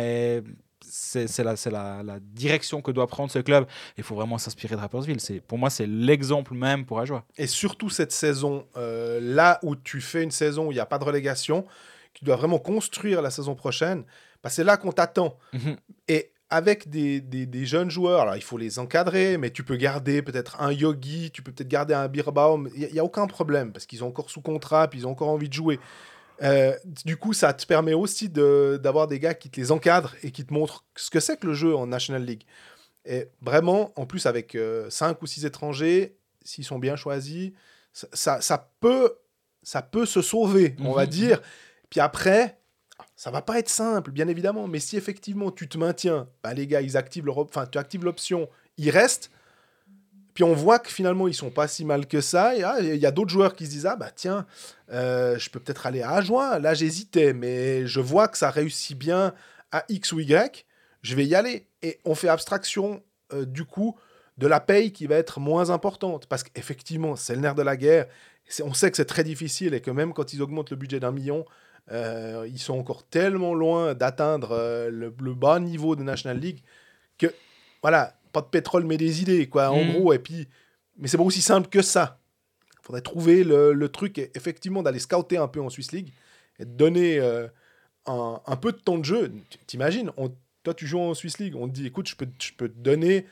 C'est 0.98 1.44
la, 1.44 1.56
la, 1.72 2.04
la 2.04 2.20
direction 2.20 2.82
que 2.82 2.92
doit 2.92 3.08
prendre 3.08 3.32
ce 3.32 3.40
club. 3.40 3.66
Il 3.98 4.04
faut 4.04 4.16
vraiment 4.16 4.38
s'inspirer 4.38 4.76
de 4.76 4.80
Rapperswil. 4.82 5.20
C'est- 5.20 5.42
Pour 5.42 5.58
moi, 5.58 5.70
c'est 5.70 5.88
l'exemple 5.88 6.54
même 6.54 6.86
pour 6.86 7.00
Ajoa. 7.00 7.26
Et 7.38 7.48
surtout 7.48 7.90
cette 7.90 8.12
saison, 8.12 8.66
euh, 8.78 9.20
là 9.22 9.60
où 9.64 9.76
tu 9.76 10.02
fais 10.02 10.24
une 10.24 10.32
saison 10.32 10.68
où 10.68 10.72
il 10.72 10.76
n'y 10.76 10.80
a 10.82 10.86
pas 10.86 10.98
de 11.00 11.04
relégation, 11.04 11.66
tu 12.14 12.24
dois 12.24 12.38
vraiment 12.38 12.60
construire 12.60 13.22
la 13.22 13.30
saison 13.30 13.56
prochaine, 13.56 14.04
bah, 14.44 14.50
c'est 14.50 14.64
là 14.64 14.78
qu'on 14.78 14.92
t'attend. 14.92 15.38
Mhm. 15.54 15.76
Et 16.08 16.32
avec 16.50 16.90
des, 16.90 17.20
des- 17.20 17.46
des 17.48 17.66
jeunes 17.66 17.90
joueurs, 17.90 18.22
alors 18.22 18.36
il 18.36 18.44
faut 18.44 18.58
les 18.58 18.80
encadrer, 18.80 19.38
mais 19.38 19.50
tu 19.50 19.64
peux 19.64 19.76
garder 19.76 20.22
peut-être 20.22 20.62
un 20.62 20.72
Yogi, 20.72 21.32
tu 21.32 21.42
peux 21.42 21.52
peut-être 21.52 21.68
garder 21.68 21.94
un 21.94 22.08
Birbaum, 22.08 22.70
il 22.76 22.88
n'y 22.94 23.00
a, 23.00 23.04
aucun 23.04 23.28
problème, 23.28 23.74
parce 23.74 23.86
qu'ils 23.86 24.00
sont 24.00 24.06
encore 24.06 24.30
sous 24.30 24.42
contrat, 24.42 24.88
puis 24.88 25.00
ils 25.00 25.08
ont 25.08 25.12
encore 25.12 25.30
envie 25.30 25.50
de 25.50 25.54
jouer. 25.54 25.80
Euh, 26.42 26.76
du 27.06 27.18
coup, 27.18 27.34
ça 27.34 27.54
te 27.54 27.66
permet 27.66 27.94
aussi 27.94 28.30
de- 28.30 28.80
d'avoir 28.82 29.08
des 29.08 29.20
gars 29.20 29.34
qui 29.34 29.50
te 29.50 29.60
les 29.60 29.72
encadrent 29.72 30.16
et 30.24 30.32
qui 30.32 30.46
te 30.46 30.54
montrent 30.54 30.84
ce 30.96 31.10
que 31.10 31.20
c'est 31.20 31.38
que 31.40 31.48
le 31.48 31.54
jeu 31.54 31.76
en 31.76 31.88
National 31.88 32.24
League. 32.24 32.44
Et 33.06 33.30
vraiment, 33.42 33.94
en 33.96 34.06
plus, 34.06 34.26
avec 34.26 34.58
5 34.90 35.22
ou 35.22 35.28
6 35.28 35.46
étrangers, 35.46 36.18
s'ils 36.44 36.66
sont 36.66 36.80
bien 36.80 36.96
choisis, 36.96 37.52
ça, 37.94 38.08
ça, 38.14 38.42
ça 38.42 38.72
peut, 38.80 39.16
ça 39.64 39.82
peut 39.82 40.06
se 40.06 40.22
sauver, 40.22 40.76
on 40.80 40.92
va 40.92 41.04
Mhm. 41.04 41.10
dire. 41.10 41.42
Puis 41.90 42.00
après, 42.00 42.58
ça 43.16 43.32
va 43.32 43.42
pas 43.42 43.60
être 43.60 43.70
simple, 43.70 44.12
bien 44.12 44.28
évidemment, 44.28 44.68
mais 44.68 44.80
si 44.80 44.98
effectivement 44.98 45.52
tu 45.52 45.70
te 45.70 45.78
maintiens, 45.78 46.28
bah, 46.44 46.54
les 46.54 46.68
gars, 46.68 46.82
ils 46.82 46.98
activent 46.98 47.26
leur, 47.26 47.38
op- 47.38 47.50
enfin, 47.50 47.66
tu 47.68 47.78
actives 47.78 48.04
l'option, 48.04 48.50
ils 48.78 48.90
restent. 48.90 49.30
Puis 50.36 50.44
on 50.44 50.54
voit 50.54 50.80
que 50.80 50.92
finalement 50.92 51.28
ils 51.30 51.34
sont 51.34 51.50
pas 51.50 51.68
si 51.68 51.86
mal 51.86 52.06
que 52.06 52.22
ça. 52.22 52.52
Ah, 52.64 52.80
Il 52.82 52.98
y 52.98 53.06
a 53.06 53.12
d'autres 53.12 53.32
joueurs 53.32 53.56
qui 53.56 53.66
se 53.66 53.72
disent 53.72 53.86
ah 53.86 53.96
bah 53.96 54.12
tiens, 54.14 54.46
euh, 54.92 55.40
je 55.40 55.50
peux 55.50 55.62
peut-être 55.62 55.88
aller 55.88 56.02
à 56.02 56.12
Ajoie. 56.12 56.60
Là 56.60 56.74
j'hésitais, 56.74 57.34
mais 57.34 57.88
je 57.88 58.02
vois 58.02 58.28
que 58.28 58.38
ça 58.38 58.52
réussit 58.52 58.98
bien 58.98 59.34
à 59.72 59.86
X 59.88 60.12
ou 60.12 60.20
Y. 60.20 60.66
Je 61.02 61.16
vais 61.16 61.26
y 61.26 61.36
aller. 61.36 61.68
Et 61.82 62.00
on 62.04 62.16
fait 62.16 62.28
abstraction 62.28 63.02
euh, 63.34 63.46
du 63.46 63.64
coup 63.64 63.98
de 64.38 64.46
la 64.46 64.60
paye 64.60 64.92
qui 64.92 65.08
va 65.08 65.16
être 65.16 65.40
moins 65.40 65.70
importante 65.70 66.28
parce 66.28 66.44
qu'effectivement 66.44 67.16
c'est 67.16 67.34
le 67.34 67.42
nerf 67.42 67.56
de 67.56 67.64
la 67.64 67.78
guerre. 67.78 68.06
On 68.62 68.74
sait 68.74 68.92
que 68.92 68.98
c'est 68.98 69.06
très 69.06 69.24
difficile 69.24 69.74
et 69.74 69.80
que 69.80 69.90
même 69.90 70.14
quand 70.14 70.34
ils 70.34 70.42
augmentent 70.42 70.70
le 70.70 70.76
budget 70.76 71.00
d'un 71.00 71.14
million, 71.14 71.46
euh, 71.94 72.46
ils 72.52 72.60
sont 72.60 72.78
encore 72.78 73.04
tellement 73.06 73.54
loin 73.54 73.94
d'atteindre 73.94 74.90
le, 74.92 75.16
le 75.18 75.34
bas 75.34 75.62
niveau 75.62 75.96
de 75.96 76.04
National 76.04 76.40
League 76.40 76.62
que, 77.18 77.34
voilà, 77.82 78.18
pas 78.36 78.42
de 78.42 78.48
pétrole 78.48 78.84
mais 78.86 78.98
des 78.98 79.22
idées, 79.22 79.48
quoi, 79.50 79.72
en 79.72 79.84
Mhm. 79.84 79.92
gros. 79.94 80.14
Et 80.14 80.20
puis, 80.20 80.48
mais 80.98 81.08
c'est 81.08 81.18
pas 81.18 81.24
aussi 81.24 81.42
simple 81.42 81.70
que 81.70 81.82
ça. 81.82 82.20
Il 82.74 82.86
faudrait 82.86 83.02
trouver 83.02 83.44
le, 83.44 83.74
le 83.74 83.90
truc, 83.90 84.18
et 84.20 84.30
effectivement, 84.36 84.84
d'aller 84.84 85.00
scouter 85.00 85.38
un 85.38 85.48
peu 85.48 85.62
en 85.62 85.70
Swiss 85.70 85.92
League 85.92 86.12
et 86.60 86.66
de 86.66 86.70
donner 86.72 87.20
euh, 87.20 87.48
un, 88.06 88.40
un 88.46 88.56
peu 88.56 88.72
de 88.72 88.78
temps 88.78 88.98
de 88.98 89.06
jeu. 89.06 89.32
T'imagines, 89.68 90.12
on- 90.18 90.32
toi, 90.64 90.74
tu 90.74 90.86
joues 90.88 91.00
en 91.00 91.14
Swiss 91.14 91.38
League, 91.40 91.56
on 91.56 91.68
te 91.68 91.74
dit, 91.74 91.86
écoute, 91.88 92.08
je 92.10 92.16
peux, 92.16 92.28
je 92.42 92.52
peux 92.54 92.70
te 92.70 92.78
donner 92.78 93.26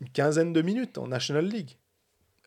une 0.00 0.08
quinzaine 0.10 0.52
de 0.52 0.62
minutes 0.62 0.98
en 0.98 1.06
National 1.08 1.46
League. 1.46 1.70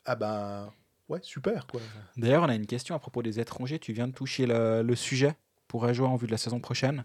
Ah 0.05 0.15
ben, 0.15 0.71
ouais, 1.09 1.19
super, 1.21 1.67
quoi. 1.67 1.81
D'ailleurs, 2.17 2.43
on 2.43 2.49
a 2.49 2.55
une 2.55 2.65
question 2.67 2.95
à 2.95 2.99
propos 2.99 3.21
des 3.23 3.39
étrangers. 3.39 3.79
Tu 3.79 3.93
viens 3.93 4.07
de 4.07 4.13
toucher 4.13 4.45
le, 4.45 4.81
le 4.83 4.95
sujet 4.95 5.35
pour 5.67 5.83
Ajoa 5.85 6.07
en 6.07 6.15
vue 6.15 6.27
de 6.27 6.31
la 6.31 6.37
saison 6.37 6.59
prochaine. 6.59 7.03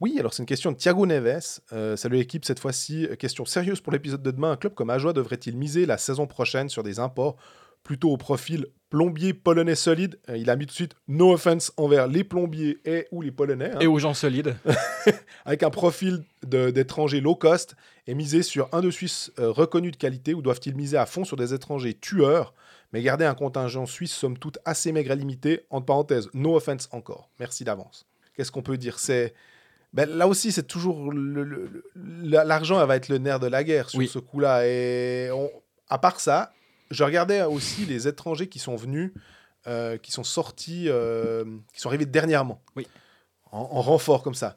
Oui, 0.00 0.16
alors 0.18 0.34
c'est 0.34 0.42
une 0.42 0.46
question 0.46 0.72
de 0.72 0.76
Thiago 0.76 1.06
Neves. 1.06 1.60
Euh, 1.72 1.96
salut 1.96 2.16
l'équipe, 2.16 2.44
cette 2.44 2.58
fois-ci, 2.58 3.06
euh, 3.06 3.16
question 3.16 3.46
sérieuse 3.46 3.80
pour 3.80 3.92
l'épisode 3.94 4.22
de 4.22 4.30
demain. 4.30 4.50
Un 4.52 4.56
club 4.56 4.74
comme 4.74 4.90
Ajoie 4.90 5.14
devrait-il 5.14 5.56
miser 5.56 5.86
la 5.86 5.96
saison 5.96 6.26
prochaine 6.26 6.68
sur 6.68 6.82
des 6.82 6.98
imports 6.98 7.36
plutôt 7.82 8.10
au 8.10 8.18
profil 8.18 8.66
plombier 8.90 9.32
polonais 9.32 9.74
solide? 9.74 10.18
Euh, 10.28 10.36
Il 10.36 10.50
a 10.50 10.56
mis 10.56 10.66
tout 10.66 10.72
de 10.72 10.76
suite 10.76 10.96
no 11.08 11.32
offense 11.32 11.72
envers 11.78 12.08
les 12.08 12.24
plombiers 12.24 12.78
et 12.84 13.06
ou 13.10 13.22
les 13.22 13.30
polonais. 13.30 13.70
hein. 13.72 13.78
Et 13.80 13.86
aux 13.86 13.98
gens 13.98 14.12
solides. 14.12 14.54
avec 15.46 15.62
un 15.62 15.70
profil 15.70 16.24
d'étrangers 16.46 17.22
low 17.22 17.34
cost 17.34 17.74
et 18.06 18.14
miser 18.14 18.42
sur 18.42 18.68
un 18.72 18.82
de 18.82 18.90
Suisse 18.90 19.32
euh, 19.38 19.50
reconnu 19.50 19.92
de 19.92 19.96
qualité 19.96 20.34
ou 20.34 20.42
doivent-ils 20.42 20.76
miser 20.76 20.98
à 20.98 21.06
fond 21.06 21.24
sur 21.24 21.38
des 21.38 21.54
étrangers 21.54 21.94
tueurs? 21.94 22.52
Mais 22.92 23.00
garder 23.00 23.24
un 23.24 23.34
contingent 23.34 23.86
suisse 23.86 24.12
somme 24.12 24.36
toute 24.36 24.58
assez 24.66 24.92
maigre 24.92 25.12
et 25.12 25.16
limité 25.16 25.62
entre 25.70 25.86
parenthèses 25.86 26.28
no 26.34 26.54
offense 26.54 26.88
encore 26.92 27.30
merci 27.40 27.64
d'avance 27.64 28.06
qu'est-ce 28.36 28.52
qu'on 28.52 28.62
peut 28.62 28.76
dire? 28.76 28.98
C'est 28.98 29.34
ben, 29.96 30.08
là 30.10 30.28
aussi 30.28 30.52
c'est 30.52 30.66
toujours 30.66 31.10
l'argent 32.14 32.80
elle 32.80 32.86
va 32.88 32.96
être 32.96 33.08
le 33.08 33.18
nerf 33.18 33.40
de 33.40 33.46
la 33.46 33.64
guerre 33.64 33.90
sur 33.90 33.98
Oui. 33.98 34.08
ce 34.08 34.18
coup-là 34.18 34.66
et 34.66 35.30
on- 35.32 35.50
à 35.88 35.98
part 35.98 36.20
ça 36.20 36.52
je 36.90 37.02
regardais 37.04 37.42
aussi 37.42 37.84
les 37.86 38.06
étrangers 38.06 38.48
qui 38.48 38.58
sont 38.58 38.76
venus 38.76 39.12
euh, 39.66 39.96
qui 39.98 40.12
sont 40.12 40.24
sortis 40.24 40.84
euh, 40.88 41.44
qui 41.72 41.80
sont 41.80 41.88
arrivés 41.88 42.06
dernièrement 42.06 42.60
Oui. 42.76 42.86
en, 43.52 43.58
en 43.58 43.80
renfort 43.82 44.22
comme 44.22 44.34
ça 44.34 44.56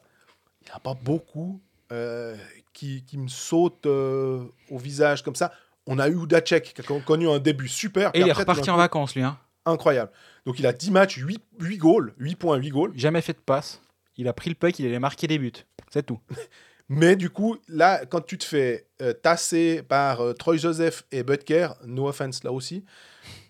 il 0.62 0.66
n'y 0.66 0.72
en 0.72 0.76
a 0.76 0.80
pas 0.80 0.94
beaucoup 0.94 1.60
euh, 1.92 2.36
qui, 2.72 3.02
qui 3.04 3.18
me 3.18 3.26
sautent 3.28 3.86
au 3.86 4.52
visage 4.78 5.22
comme 5.24 5.34
ça. 5.34 5.50
On 5.86 5.98
a 5.98 6.08
eu 6.08 6.14
Udacek 6.22 6.72
qui 6.74 6.80
a 6.80 6.84
con- 6.84 7.00
connu 7.04 7.28
un 7.28 7.40
début 7.40 7.66
super. 7.66 8.10
Et 8.14 8.20
il 8.20 8.28
est 8.28 8.32
reparti 8.32 8.70
en 8.70 8.76
vacances, 8.76 9.16
lui. 9.16 9.24
hein. 9.24 9.36
Incroyable. 9.66 10.12
Donc 10.46 10.60
il 10.60 10.66
a 10.68 10.72
10 10.72 10.90
matchs, 10.92 11.16
8, 11.16 11.42
8 11.58 11.78
goals, 11.78 12.14
8 12.18 12.36
points, 12.36 12.56
8 12.58 12.70
goals. 12.70 12.92
Jamais 12.94 13.22
fait 13.22 13.32
de 13.32 13.38
passe. 13.38 13.80
Il 14.20 14.28
a 14.28 14.34
pris 14.34 14.50
le 14.50 14.54
puck, 14.54 14.78
il 14.78 14.86
allait 14.86 14.98
marquer 14.98 15.26
des 15.26 15.38
buts. 15.38 15.64
C'est 15.90 16.04
tout. 16.04 16.20
Mais 16.90 17.16
du 17.16 17.30
coup, 17.30 17.56
là, 17.68 18.04
quand 18.04 18.20
tu 18.20 18.36
te 18.36 18.44
fais 18.44 18.86
euh, 19.00 19.14
tasser 19.14 19.82
par 19.82 20.20
euh, 20.20 20.34
Troy 20.34 20.58
Joseph 20.58 21.04
et 21.10 21.22
Butker, 21.22 21.68
no 21.86 22.06
offense 22.06 22.44
là 22.44 22.52
aussi, 22.52 22.84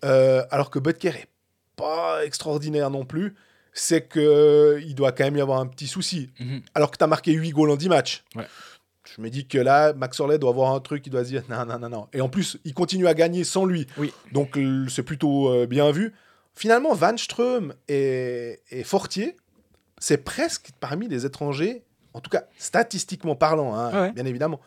euh, 0.05 0.43
alors 0.49 0.69
que 0.69 0.79
Butker 0.79 1.09
est 1.09 1.27
pas 1.75 2.23
extraordinaire 2.23 2.89
non 2.89 3.03
plus, 3.03 3.35
c'est 3.73 4.07
que 4.07 4.79
il 4.85 4.95
doit 4.95 5.11
quand 5.11 5.25
même 5.25 5.35
y 5.35 5.41
avoir 5.41 5.59
un 5.59 5.67
petit 5.67 5.87
souci. 5.87 6.29
Mhm. 6.39 6.61
Alors 6.73 6.89
que 6.89 6.97
tu 6.97 7.03
as 7.03 7.07
marqué 7.07 7.33
8 7.33 7.51
goals 7.51 7.71
en 7.71 7.75
10 7.75 7.89
matchs. 7.89 8.23
Ouais. 8.35 8.47
Je 9.13 9.21
me 9.21 9.29
dis 9.29 9.45
que 9.45 9.57
là, 9.57 9.91
Max 9.91 10.19
Orley 10.21 10.37
doit 10.37 10.51
avoir 10.51 10.73
un 10.73 10.79
truc, 10.79 11.05
il 11.05 11.09
doit 11.09 11.25
se 11.25 11.29
dire 11.29 11.43
non, 11.49 11.65
non, 11.65 11.79
non, 11.79 11.89
non. 11.89 12.07
Et 12.13 12.21
en 12.21 12.29
plus, 12.29 12.59
il 12.63 12.73
continue 12.73 13.07
à 13.07 13.13
gagner 13.13 13.43
sans 13.43 13.65
lui. 13.65 13.87
Oui. 13.97 14.13
Donc 14.31 14.57
c'est 14.87 15.03
plutôt 15.03 15.65
bien 15.65 15.91
vu. 15.91 16.13
Finalement, 16.53 16.93
Van 16.93 17.17
Ström 17.17 17.73
et, 17.89 18.59
et 18.69 18.83
Fortier, 18.83 19.35
c'est 20.01 20.17
presque 20.17 20.71
parmi 20.81 21.07
les 21.07 21.25
étrangers, 21.25 21.85
en 22.13 22.19
tout 22.19 22.29
cas 22.29 22.43
statistiquement 22.57 23.35
parlant, 23.37 23.73
hein, 23.75 23.91
Ouais. 24.07 24.11
bien 24.11 24.25
évidemment, 24.25 24.59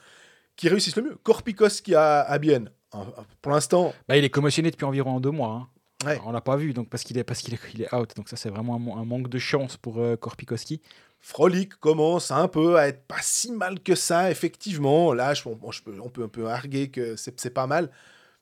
qui 0.56 0.68
réussissent 0.70 0.96
le 0.96 1.02
mieux. 1.02 1.16
Korpikoski 1.22 1.94
à, 1.94 2.20
à 2.22 2.38
Bienne, 2.38 2.70
euh, 2.94 2.98
pour 3.42 3.52
l'instant, 3.52 3.92
Bah, 4.08 4.16
il 4.16 4.24
est 4.24 4.30
commotionné 4.30 4.70
depuis 4.70 4.84
environ 4.86 5.20
deux 5.20 5.30
mois. 5.32 5.50
hein. 5.50 5.68
Ouais. 6.06 6.20
On 6.24 6.32
l'a 6.32 6.40
pas 6.40 6.56
vu, 6.56 6.72
donc 6.72 6.88
parce 6.90 7.02
qu'il 7.02 7.16
est 7.18 7.24
parce 7.24 7.40
qu'il 7.40 7.54
est, 7.54 7.58
il 7.74 7.82
est 7.82 7.94
out. 7.94 8.14
Donc 8.16 8.28
ça 8.28 8.36
c'est 8.36 8.50
vraiment 8.50 8.74
un, 8.96 9.00
un 9.00 9.04
manque 9.04 9.28
de 9.28 9.38
chance 9.38 9.76
pour 9.76 9.98
euh, 10.00 10.16
Korpikoski. 10.16 10.80
Frolic 11.20 11.74
commence 11.76 12.30
un 12.30 12.46
peu 12.48 12.76
à 12.76 12.88
être 12.88 13.06
pas 13.06 13.22
si 13.22 13.50
mal 13.52 13.80
que 13.80 13.94
ça, 13.94 14.30
effectivement. 14.30 15.14
Là, 15.14 15.32
je, 15.34 15.42
bon, 15.48 15.70
je 15.72 15.82
peux, 15.82 15.98
on, 16.00 16.10
peut, 16.10 16.24
on 16.24 16.28
peut 16.28 16.46
arguer 16.50 16.90
que 16.90 17.16
c'est 17.16 17.50
pas 17.54 17.66
mal. 17.66 17.90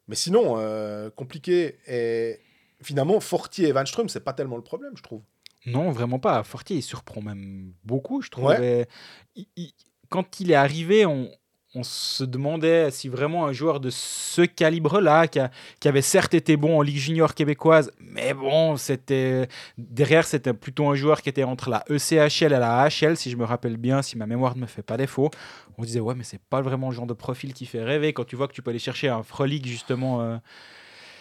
Mais 0.09 0.17
sinon, 0.17 0.57
euh, 0.59 1.09
compliqué. 1.11 1.79
Et 1.87 2.41
finalement, 2.83 3.21
Fortier 3.21 3.69
et 3.69 3.73
Van 3.73 3.87
Ström, 3.87 4.09
c'est 4.09 4.25
pas 4.25 4.33
tellement 4.33 4.57
le 4.57 4.65
problème, 4.65 4.93
je 4.97 5.03
trouve. 5.05 5.23
Non, 5.67 5.91
vraiment 5.93 6.19
pas. 6.19 6.43
Fortier, 6.43 6.77
il 6.77 6.83
surprend 6.83 7.23
même 7.23 7.73
beaucoup, 7.85 8.21
je 8.23 8.31
trouve. 8.31 8.47
Ouais. 8.47 8.87
Et 9.37 9.41
il- 9.41 9.47
il- 9.57 9.73
quand 10.09 10.41
il 10.41 10.51
est 10.51 10.55
arrivé, 10.57 11.07
on, 11.07 11.31
on 11.75 11.83
se 11.85 12.23
demandait 12.25 12.91
si 12.91 13.09
vraiment 13.09 13.47
un 13.47 13.53
joueur 13.53 13.81
de 13.81 13.89
ce 13.89 14.43
calibre-là, 14.43 15.27
qui, 15.29 15.39
avait 15.89 16.03
certes 16.03 16.35
été 16.35 16.57
bon 16.59 16.79
en 16.79 16.83
Ligue 16.83 16.99
junior 16.99 17.35
québécoise, 17.35 17.93
mais 17.99 18.35
bon, 18.35 18.77
c'était 18.77 19.49
derrière, 19.79 20.27
c'était 20.27 20.53
plutôt 20.53 20.87
un 20.91 20.95
joueur 20.97 21.23
qui 21.23 21.31
était 21.31 21.45
entre 21.45 21.71
la 21.71 21.83
ECHL 21.89 22.53
et 22.53 22.59
la 22.59 22.81
AHL, 22.83 23.17
si 23.17 23.31
je 23.31 23.37
me 23.37 23.45
rappelle 23.45 23.79
bien, 23.79 24.03
si 24.03 24.19
ma 24.19 24.27
mémoire 24.27 24.55
ne 24.57 24.61
me 24.63 24.67
fait 24.67 24.83
pas 24.83 24.99
défaut. 24.99 25.31
On 25.79 25.83
se 25.83 25.87
disait, 25.87 26.01
ouais, 26.01 26.15
mais 26.15 26.25
c'est 26.25 26.43
pas 26.43 26.61
vraiment 26.61 26.91
le 26.91 26.95
genre 26.95 27.07
de 27.07 27.15
profil 27.15 27.55
qui 27.55 27.65
fait 27.65 27.83
rêver. 27.83 28.13
Quand 28.13 28.25
tu 28.25 28.37
vois 28.37 28.49
que 28.49 28.53
tu 28.53 28.61
peux 28.61 28.69
aller 28.71 28.79
chercher 28.79 29.09
un 29.09 29.23
Frolic, 29.23 29.65
justement. 29.67 30.21
euh, 30.21 30.37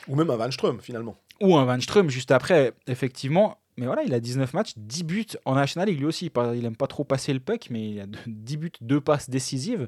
Ou 0.10 0.16
même 0.18 0.30
un 0.32 0.36
Van 0.36 0.52
Ström, 0.52 0.82
finalement. 0.82 1.16
ou 1.40 1.56
un 1.56 1.64
Van 1.64 1.80
Ström 1.80 2.10
juste 2.10 2.32
après, 2.32 2.74
effectivement. 2.88 3.58
Mais 3.82 3.88
voilà, 3.88 4.04
il 4.04 4.14
a 4.14 4.20
19 4.20 4.54
matchs, 4.54 4.74
10 4.78 5.04
buts 5.04 5.26
en 5.44 5.56
National 5.56 5.90
League. 5.90 5.98
Lui 5.98 6.06
aussi, 6.06 6.32
il 6.54 6.66
aime 6.66 6.76
pas 6.76 6.86
trop 6.86 7.04
passer 7.04 7.34
le 7.34 7.40
puck, 7.40 7.70
mais 7.72 7.90
il 7.90 8.00
a 8.00 8.06
de- 8.06 8.20
10 8.28 8.58
buts, 8.58 8.72
2 8.80 9.02
passes 9.02 9.28
décisives. 9.28 9.88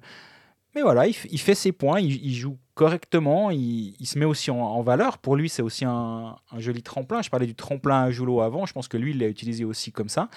Mais 0.73 0.81
voilà, 0.81 1.05
il, 1.05 1.13
fait 1.13 1.53
ses 1.53 1.71
points, 1.71 1.99
il, 1.99 2.33
joue 2.33 2.57
correctement, 2.73 3.51
il, 3.51 3.95
se 4.03 4.17
met 4.17 4.25
aussi 4.25 4.49
en, 4.49 4.81
valeur. 4.81 5.19
Pour 5.19 5.35
lui, 5.35 5.47
c'est 5.47 5.61
aussi 5.61 5.85
un, 5.85 6.37
joli 6.57 6.81
tremplin. 6.81 7.21
Je 7.21 7.29
parlais 7.29 7.45
du 7.45 7.53
tremplin 7.53 8.01
à 8.01 8.09
Joulot 8.09 8.41
avant, 8.41 8.65
je 8.65 8.73
pense 8.73 8.87
que 8.87 8.97
lui, 8.97 9.11
il 9.11 9.19
l'a 9.19 9.27
utilisé 9.27 9.63
aussi 9.63 9.91
comme 9.91 10.09
ça. 10.09 10.27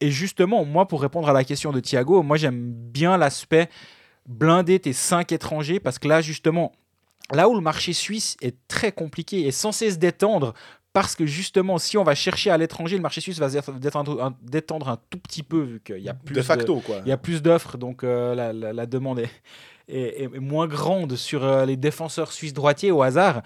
Et 0.00 0.10
justement, 0.10 0.64
moi, 0.64 0.88
pour 0.88 1.00
répondre 1.00 1.28
à 1.28 1.32
la 1.32 1.44
question 1.44 1.70
de 1.70 1.78
Thiago, 1.78 2.24
moi, 2.24 2.36
j'aime 2.36 2.72
bien 2.72 3.16
l'aspect 3.16 3.68
blinder 4.26 4.80
tes 4.80 4.92
5 4.92 5.30
étrangers, 5.30 5.78
parce 5.78 6.00
que 6.00 6.08
là, 6.08 6.20
justement, 6.20 6.72
là 7.32 7.48
où 7.48 7.54
le 7.54 7.60
marché 7.60 7.92
suisse 7.92 8.36
est 8.42 8.56
très 8.66 8.90
compliqué 8.90 9.46
et 9.46 9.52
sans 9.52 9.70
cesse 9.70 10.00
détendre, 10.00 10.54
parce 11.02 11.14
que 11.16 11.26
justement, 11.26 11.78
si 11.78 11.96
on 11.98 12.04
va 12.04 12.14
chercher 12.14 12.50
à 12.50 12.56
l'étranger, 12.56 12.96
le 12.96 13.02
marché 13.02 13.20
suisse 13.20 13.38
va 13.38 13.48
se 13.48 13.70
détendre 13.72 14.22
un, 14.22 14.34
détendre 14.42 14.88
un 14.88 14.98
tout 15.10 15.18
petit 15.18 15.42
peu, 15.42 15.60
vu 15.62 15.80
qu'il 15.84 15.98
y 15.98 16.08
a 16.08 16.14
plus 16.14 16.34
De 16.34 16.42
facto, 16.42 16.80
quoi. 16.80 16.96
il 17.04 17.08
y 17.08 17.12
a 17.12 17.16
plus 17.16 17.42
d'offres, 17.42 17.76
donc 17.78 18.04
euh, 18.04 18.34
la, 18.34 18.52
la- 18.52 18.72
la 18.72 18.86
demande 18.86 19.18
est, 19.20 19.30
est- 19.88 20.24
est 20.24 20.38
moins 20.40 20.66
grande 20.66 21.16
sur 21.16 21.44
euh, 21.44 21.64
les 21.64 21.76
défenseurs 21.76 22.32
suisses 22.32 22.52
droitiers 22.54 22.90
au 22.90 23.02
hasard. 23.02 23.42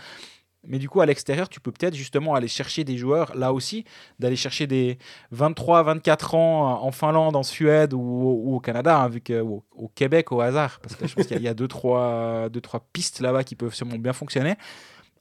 Mais 0.65 0.79
du 0.79 0.89
coup, 0.89 1.01
à 1.01 1.07
l'extérieur, 1.07 1.49
tu 1.49 1.59
peux 1.59 1.73
peut-être 1.73 1.97
justement 1.97 2.37
aller 2.37 2.47
chercher 2.47 2.85
des 2.85 2.97
joueurs, 2.97 3.35
là 3.35 3.53
aussi, 3.53 3.85
d'aller 4.21 4.37
chercher 4.37 4.69
des 4.69 4.97
23, 5.33 5.83
24 5.83 6.37
ans 6.37 6.85
en 6.85 6.93
Finlande, 6.93 7.35
en 7.35 7.43
Suède 7.43 7.93
ou, 7.93 7.99
ou 7.99 8.55
au 8.55 8.61
Canada, 8.61 8.97
hein, 8.97 9.09
vu 9.09 9.21
que, 9.21 9.41
ou 9.41 9.65
au 9.73 9.89
Québec 9.89 10.31
au 10.31 10.41
hasard, 10.41 10.79
parce 10.81 10.95
que 10.95 11.09
je 11.09 11.15
pense 11.17 11.27
qu'il 11.27 11.35
y 11.35 11.39
a- 11.39 11.41
il 11.41 11.45
y 11.45 11.49
a 11.49 11.55
deux, 11.55 11.67
trois, 11.67 12.49
deux, 12.49 12.61
trois 12.61 12.87
pistes 12.93 13.21
là-bas 13.21 13.43
qui 13.43 13.57
peuvent 13.57 13.75
sûrement 13.75 13.97
bien 13.99 14.13
fonctionner, 14.13 14.55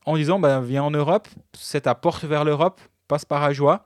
en 0.06 0.16
disant, 0.16 0.40
bah, 0.40 0.62
viens 0.62 0.84
en 0.84 0.92
Europe, 0.92 1.28
c'est 1.54 1.82
ta 1.82 1.96
porte 1.96 2.24
vers 2.24 2.44
l'Europe, 2.44 2.82
passe 3.08 3.26
par 3.26 3.44
Ajoie, 3.44 3.86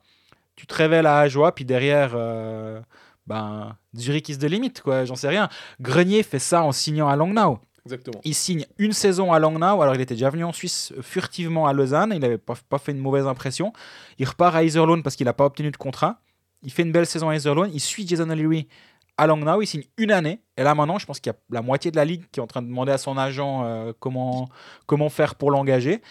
tu 0.55 0.65
te 0.67 0.73
révèles 0.73 1.05
à 1.05 1.19
Ajoie, 1.19 1.53
puis 1.53 1.65
derrière, 1.65 2.11
euh, 2.15 2.79
ben, 3.27 3.75
Zurich 3.95 4.29
is 4.29 4.37
the 4.37 4.43
limit, 4.43 4.73
quoi, 4.83 5.05
j'en 5.05 5.15
sais 5.15 5.27
rien. 5.27 5.49
Grenier 5.81 6.23
fait 6.23 6.39
ça 6.39 6.63
en 6.63 6.71
signant 6.71 7.07
à 7.07 7.15
Langnau. 7.15 7.59
Exactement. 7.85 8.19
Il 8.23 8.33
signe 8.33 8.65
une 8.77 8.93
saison 8.93 9.31
à 9.31 9.39
Langnau, 9.39 9.81
alors 9.81 9.93
il 9.93 10.01
était 10.01 10.15
déjà 10.15 10.29
venu 10.29 10.43
en 10.43 10.53
Suisse 10.53 10.91
euh, 10.97 11.01
furtivement 11.01 11.67
à 11.67 11.73
Lausanne, 11.73 12.11
il 12.13 12.19
n'avait 12.19 12.37
pas, 12.37 12.55
pas 12.69 12.79
fait 12.79 12.91
une 12.91 12.99
mauvaise 12.99 13.27
impression. 13.27 13.73
Il 14.17 14.27
repart 14.27 14.55
à 14.55 14.63
Iserlohn 14.63 15.03
parce 15.03 15.15
qu'il 15.15 15.25
n'a 15.25 15.33
pas 15.33 15.45
obtenu 15.45 15.69
de 15.69 15.77
contrat. 15.77 16.19
Il 16.63 16.71
fait 16.71 16.81
une 16.81 16.91
belle 16.91 17.05
saison 17.05 17.29
à 17.29 17.35
Iserlohn, 17.35 17.69
il 17.71 17.79
suit 17.79 18.07
Jason 18.07 18.29
O'Leary 18.29 18.67
à 19.17 19.27
Langnau, 19.27 19.61
il 19.61 19.67
signe 19.67 19.83
une 19.97 20.11
année. 20.11 20.41
Et 20.57 20.63
là 20.63 20.75
maintenant, 20.75 20.99
je 20.99 21.05
pense 21.05 21.19
qu'il 21.19 21.31
y 21.31 21.35
a 21.35 21.37
la 21.49 21.61
moitié 21.61 21.91
de 21.91 21.95
la 21.95 22.05
ligue 22.05 22.23
qui 22.31 22.39
est 22.39 22.43
en 22.43 22.47
train 22.47 22.61
de 22.61 22.67
demander 22.67 22.91
à 22.91 22.97
son 22.97 23.17
agent 23.17 23.65
euh, 23.65 23.93
comment, 23.99 24.49
comment 24.85 25.09
faire 25.09 25.35
pour 25.35 25.51
l'engager. 25.51 26.01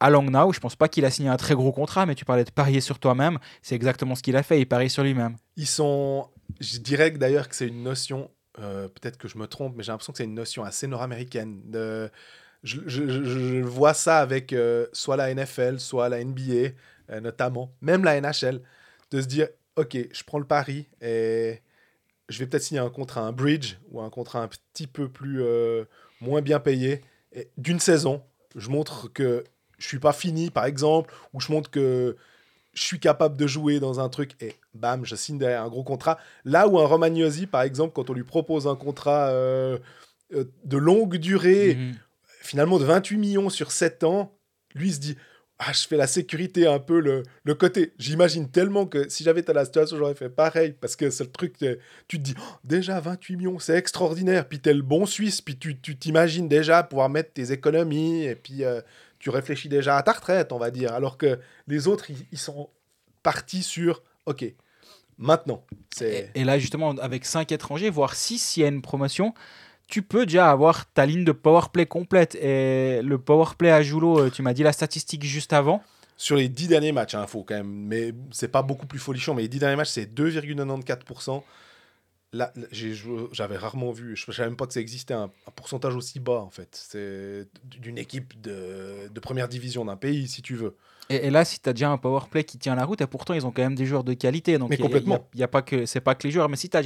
À 0.00 0.10
Langnau, 0.10 0.52
je 0.52 0.58
pense 0.60 0.74
pas 0.74 0.88
qu'il 0.88 1.04
a 1.04 1.10
signé 1.10 1.28
un 1.28 1.36
très 1.36 1.54
gros 1.54 1.72
contrat, 1.72 2.06
mais 2.06 2.14
tu 2.14 2.24
parlais 2.24 2.44
de 2.44 2.50
parier 2.50 2.80
sur 2.80 2.98
toi-même, 2.98 3.38
c'est 3.62 3.76
exactement 3.76 4.16
ce 4.16 4.22
qu'il 4.22 4.36
a 4.36 4.42
fait, 4.42 4.60
il 4.60 4.66
parie 4.66 4.90
sur 4.90 5.04
lui-même. 5.04 5.36
Ils 5.56 5.66
sont. 5.66 6.28
Je 6.60 6.78
dirais 6.78 7.12
d'ailleurs 7.12 7.48
que 7.48 7.54
c'est 7.54 7.68
une 7.68 7.84
notion. 7.84 8.28
euh, 8.58 8.88
Peut-être 8.88 9.16
que 9.16 9.28
je 9.28 9.38
me 9.38 9.46
trompe, 9.46 9.74
mais 9.76 9.84
j'ai 9.84 9.92
l'impression 9.92 10.12
que 10.12 10.18
c'est 10.18 10.24
une 10.24 10.34
notion 10.34 10.64
assez 10.64 10.88
nord-américaine. 10.88 11.60
Je, 12.64 13.60
vois 13.62 13.94
ça 13.94 14.18
avec 14.18 14.52
euh, 14.52 14.86
soit 14.92 15.16
la 15.16 15.32
NFL, 15.32 15.78
soit 15.78 16.08
la 16.08 16.22
NBA, 16.24 16.70
notamment, 17.20 17.72
même 17.80 18.02
la 18.04 18.20
NHL, 18.20 18.60
de 19.12 19.20
se 19.20 19.26
dire 19.26 19.48
Ok, 19.76 19.96
je 20.12 20.24
prends 20.24 20.38
le 20.38 20.44
pari 20.44 20.88
et 21.00 21.62
je 22.32 22.38
vais 22.38 22.46
peut-être 22.46 22.62
signer 22.62 22.80
un 22.80 22.90
contrat, 22.90 23.20
un 23.22 23.32
bridge 23.32 23.76
ou 23.90 24.00
un 24.00 24.10
contrat 24.10 24.42
un 24.42 24.48
petit 24.48 24.86
peu 24.86 25.08
plus 25.08 25.42
euh, 25.42 25.84
moins 26.20 26.40
bien 26.42 26.58
payé 26.60 27.00
d'une 27.56 27.80
saison. 27.80 28.22
Je 28.56 28.68
montre 28.68 29.12
que 29.12 29.44
je 29.78 29.86
suis 29.86 29.98
pas 29.98 30.12
fini, 30.12 30.50
par 30.50 30.64
exemple, 30.66 31.12
ou 31.32 31.40
je 31.40 31.50
montre 31.52 31.70
que 31.70 32.16
je 32.74 32.82
suis 32.82 33.00
capable 33.00 33.36
de 33.36 33.46
jouer 33.46 33.80
dans 33.80 34.00
un 34.00 34.08
truc 34.08 34.32
et 34.42 34.54
bam, 34.74 35.04
je 35.04 35.14
signe 35.14 35.38
derrière 35.38 35.62
un 35.62 35.68
gros 35.68 35.82
contrat. 35.84 36.18
Là 36.44 36.68
où 36.68 36.78
un 36.78 36.86
Romagnosi, 36.86 37.46
par 37.46 37.62
exemple, 37.62 37.92
quand 37.94 38.08
on 38.10 38.14
lui 38.14 38.24
propose 38.24 38.66
un 38.66 38.76
contrat 38.76 39.28
euh, 39.28 39.78
euh, 40.34 40.44
de 40.64 40.76
longue 40.78 41.16
durée, 41.16 41.74
Mhm. 41.74 41.94
finalement 42.40 42.78
de 42.78 42.84
28 42.84 43.16
millions 43.18 43.50
sur 43.50 43.72
7 43.72 44.04
ans, 44.04 44.32
lui 44.74 44.92
se 44.92 44.98
dit 45.00 45.16
ah, 45.64 45.72
je 45.72 45.86
fais 45.86 45.96
la 45.96 46.06
sécurité 46.06 46.66
un 46.66 46.78
peu 46.78 46.98
le, 47.00 47.22
le 47.44 47.54
côté. 47.54 47.92
J'imagine 47.98 48.50
tellement 48.50 48.86
que 48.86 49.08
si 49.08 49.22
j'avais 49.22 49.40
été 49.40 49.50
à 49.50 49.54
la 49.54 49.64
situation, 49.64 49.96
j'aurais 49.96 50.14
fait 50.14 50.28
pareil 50.28 50.74
parce 50.80 50.96
que 50.96 51.10
c'est 51.10 51.24
le 51.24 51.30
truc, 51.30 51.56
tu 52.08 52.18
te 52.18 52.22
dis 52.22 52.34
Oh, 52.38 52.54
déjà 52.64 52.98
28 52.98 53.36
millions, 53.36 53.58
c'est 53.58 53.76
extraordinaire. 53.76 54.48
Puis 54.48 54.60
t'es 54.60 54.74
le 54.74 54.82
bon 54.82 55.06
Suisse, 55.06 55.40
puis 55.40 55.56
tu 55.56 55.76
t'imagines 55.76 56.48
déjà 56.48 56.82
pouvoir 56.82 57.08
mettre 57.08 57.32
tes 57.32 57.52
économies 57.52 58.24
et 58.24 58.34
puis 58.34 58.64
euh, 58.64 58.80
tu 59.18 59.30
réfléchis 59.30 59.68
déjà 59.68 59.96
à 59.96 60.02
ta 60.02 60.12
retraite, 60.12 60.52
on 60.52 60.58
va 60.58 60.70
dire. 60.70 60.92
Alors 60.92 61.16
que 61.16 61.38
les 61.68 61.86
autres, 61.86 62.10
ils, 62.10 62.26
ils 62.32 62.38
sont 62.38 62.68
partis 63.22 63.62
sur 63.62 64.02
ok, 64.26 64.44
maintenant. 65.18 65.64
Et, 66.00 66.26
et 66.34 66.44
là, 66.44 66.58
justement, 66.58 66.90
avec 66.98 67.24
5 67.24 67.52
étrangers, 67.52 67.90
voire 67.90 68.14
6 68.14 68.38
s'il 68.38 68.62
y 68.62 68.66
a 68.66 68.68
une 68.68 68.82
promotion, 68.82 69.32
tu 69.92 70.00
peux 70.00 70.24
déjà 70.24 70.50
avoir 70.50 70.90
ta 70.90 71.04
ligne 71.04 71.22
de 71.22 71.32
powerplay 71.32 71.84
complète. 71.84 72.34
Et 72.36 73.02
le 73.02 73.18
powerplay 73.18 73.70
à 73.70 73.82
Joulot, 73.82 74.20
euh, 74.20 74.30
tu 74.30 74.40
m'as 74.40 74.54
dit 74.54 74.62
la 74.62 74.72
statistique 74.72 75.22
juste 75.22 75.52
avant. 75.52 75.82
sur 76.16 76.34
les 76.36 76.48
10 76.48 76.68
derniers 76.68 76.92
matchs, 76.92 77.12
il 77.14 77.26
faut 77.28 77.42
quand 77.42 77.56
même, 77.56 77.66
mais 77.90 78.14
c'est 78.30 78.48
pas 78.48 78.62
beaucoup 78.62 78.86
plus 78.86 78.98
folichon, 78.98 79.34
mais 79.34 79.42
les 79.42 79.48
10 79.48 79.58
derniers 79.58 79.76
matchs, 79.76 79.90
c'est 79.90 80.06
2,94%. 80.06 81.42
Là, 82.34 82.50
j'avais 83.32 83.58
rarement 83.58 83.92
vu, 83.92 84.16
je 84.16 84.24
ne 84.28 84.32
savais 84.32 84.48
même 84.48 84.56
pas 84.56 84.66
que 84.66 84.72
ça 84.72 84.80
existait 84.80 85.12
un, 85.12 85.24
un 85.46 85.50
pourcentage 85.54 85.94
aussi 85.94 86.18
bas, 86.18 86.40
en 86.40 86.48
fait. 86.48 86.68
C'est 86.72 87.46
d'une 87.64 87.98
équipe 87.98 88.40
de, 88.40 89.08
de 89.12 89.20
première 89.20 89.48
division 89.48 89.84
d'un 89.84 89.96
pays, 89.96 90.26
si 90.28 90.40
tu 90.40 90.54
veux. 90.54 90.74
Et, 91.10 91.26
et 91.26 91.30
là, 91.30 91.44
si 91.44 91.60
tu 91.60 91.68
as 91.68 91.74
déjà 91.74 91.90
un 91.90 91.98
powerplay 91.98 92.44
qui 92.44 92.56
tient 92.56 92.74
la 92.74 92.86
route, 92.86 93.02
et 93.02 93.06
pourtant 93.06 93.34
ils 93.34 93.44
ont 93.44 93.50
quand 93.50 93.60
même 93.62 93.74
des 93.74 93.84
joueurs 93.84 94.04
de 94.04 94.14
qualité. 94.14 94.56
Donc 94.56 94.70
Mais 94.70 94.76
il 94.76 94.78
y 94.78 94.82
a- 94.82 94.86
complètement. 94.86 95.28
Il 95.34 95.40
y 95.40 95.42
a, 95.42 95.48
pas 95.48 95.60
que 95.60 95.84
c'est 95.84 96.00
pas 96.00 96.14
que 96.14 96.26
les 96.26 96.32
joueurs, 96.32 96.48
mais 96.48 96.56
si 96.56 96.70
tu 96.70 96.76
as 96.78 96.82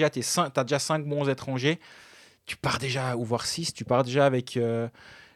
déjà 0.65 0.79
5 0.81 1.05
bons 1.07 1.29
étrangers, 1.29 1.79
tu 2.47 2.57
pars 2.57 2.79
déjà 2.79 3.17
ou 3.17 3.25
voire 3.25 3.45
6, 3.47 3.75
tu 3.75 3.85
pars 3.85 4.05
déjà 4.05 4.25
avec 4.27 4.57
euh, 4.57 4.89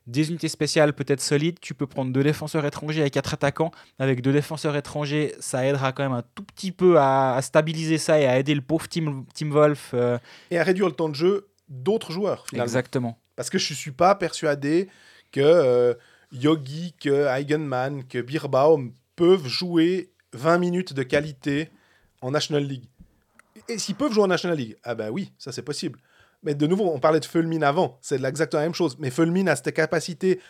des 0.07 0.29
unités 0.31 0.49
spéciales 0.49 0.93
peut-être 0.93 1.21
solides, 1.21 1.59
tu 1.61 1.75
peux 1.75 1.87
prendre 1.87 2.13
deux 2.13 2.23
défenseurs 2.23 2.65
étrangers 2.65 3.01
avec 3.03 3.13
quatre 3.13 3.35
attaquants. 3.35 3.71
Avec 3.99 4.23
deux 4.23 4.33
défenseurs 4.33 4.75
étrangers, 4.77 5.35
ça 5.41 5.65
aidera 5.67 5.93
quand 5.93 6.03
même 6.03 6.13
un 6.13 6.25
tout 6.35 6.43
petit 6.43 6.73
peu 6.73 6.99
à, 6.99 7.35
à 7.35 7.43
stabiliser 7.43 7.99
ça 7.99 8.19
et 8.21 8.27
à 8.27 8.39
aider 8.39 8.55
le 8.55 8.61
pauvre 8.63 8.89
Tim, 8.89 9.25
Tim 9.35 9.51
Wolf. 9.51 9.91
euh, 9.95 10.19
Et 10.51 10.59
à 10.59 10.63
réduire 10.65 10.87
le 10.87 10.93
temps 10.95 11.09
de 11.09 11.15
jeu 11.15 11.49
d'autres 11.69 12.13
joueurs, 12.13 12.47
finalement. 12.49 12.65
exactement. 12.67 13.19
Parce 13.37 13.51
que 13.51 13.59
je 13.59 13.73
ne 13.73 13.77
suis 13.77 13.93
pas 13.93 14.15
persuadé 14.15 14.89
que 15.33 15.41
euh, 15.41 15.95
Yogi, 16.33 16.95
que 17.01 17.27
Eigenman, 17.29 18.05
que 18.05 18.21
Birbaum 18.21 18.93
peuvent 19.17 19.47
jouer 19.47 20.11
20 20.33 20.59
minutes 20.59 20.93
de 20.93 21.03
qualité 21.03 21.71
en 22.23 22.31
National 22.33 22.65
League. 22.65 22.85
Et 23.69 23.79
s'ils 23.79 23.95
peuvent 23.95 24.13
jouer 24.13 24.25
en 24.25 24.29
National 24.29 24.57
League, 24.57 24.77
ah 24.85 24.95
ben 24.95 25.11
oui, 25.11 25.33
ça 25.39 25.53
c'est 25.53 25.63
possible. 25.63 25.99
Mais 26.43 26.55
de 26.55 26.67
nouveau, 26.67 26.91
on 26.93 26.99
parlait 26.99 27.21
de 27.21 27.25
Fulmin 27.25 27.63
avant, 27.63 27.99
c'est 28.01 28.23
exactement 28.25 28.61
la 28.61 28.67
même 28.67 28.75
chose. 28.75 28.97
Mais 28.99 29.11
Fulmin 29.11 29.47
a 29.47 29.57
cette 29.57 29.75
capacité, 29.75 30.41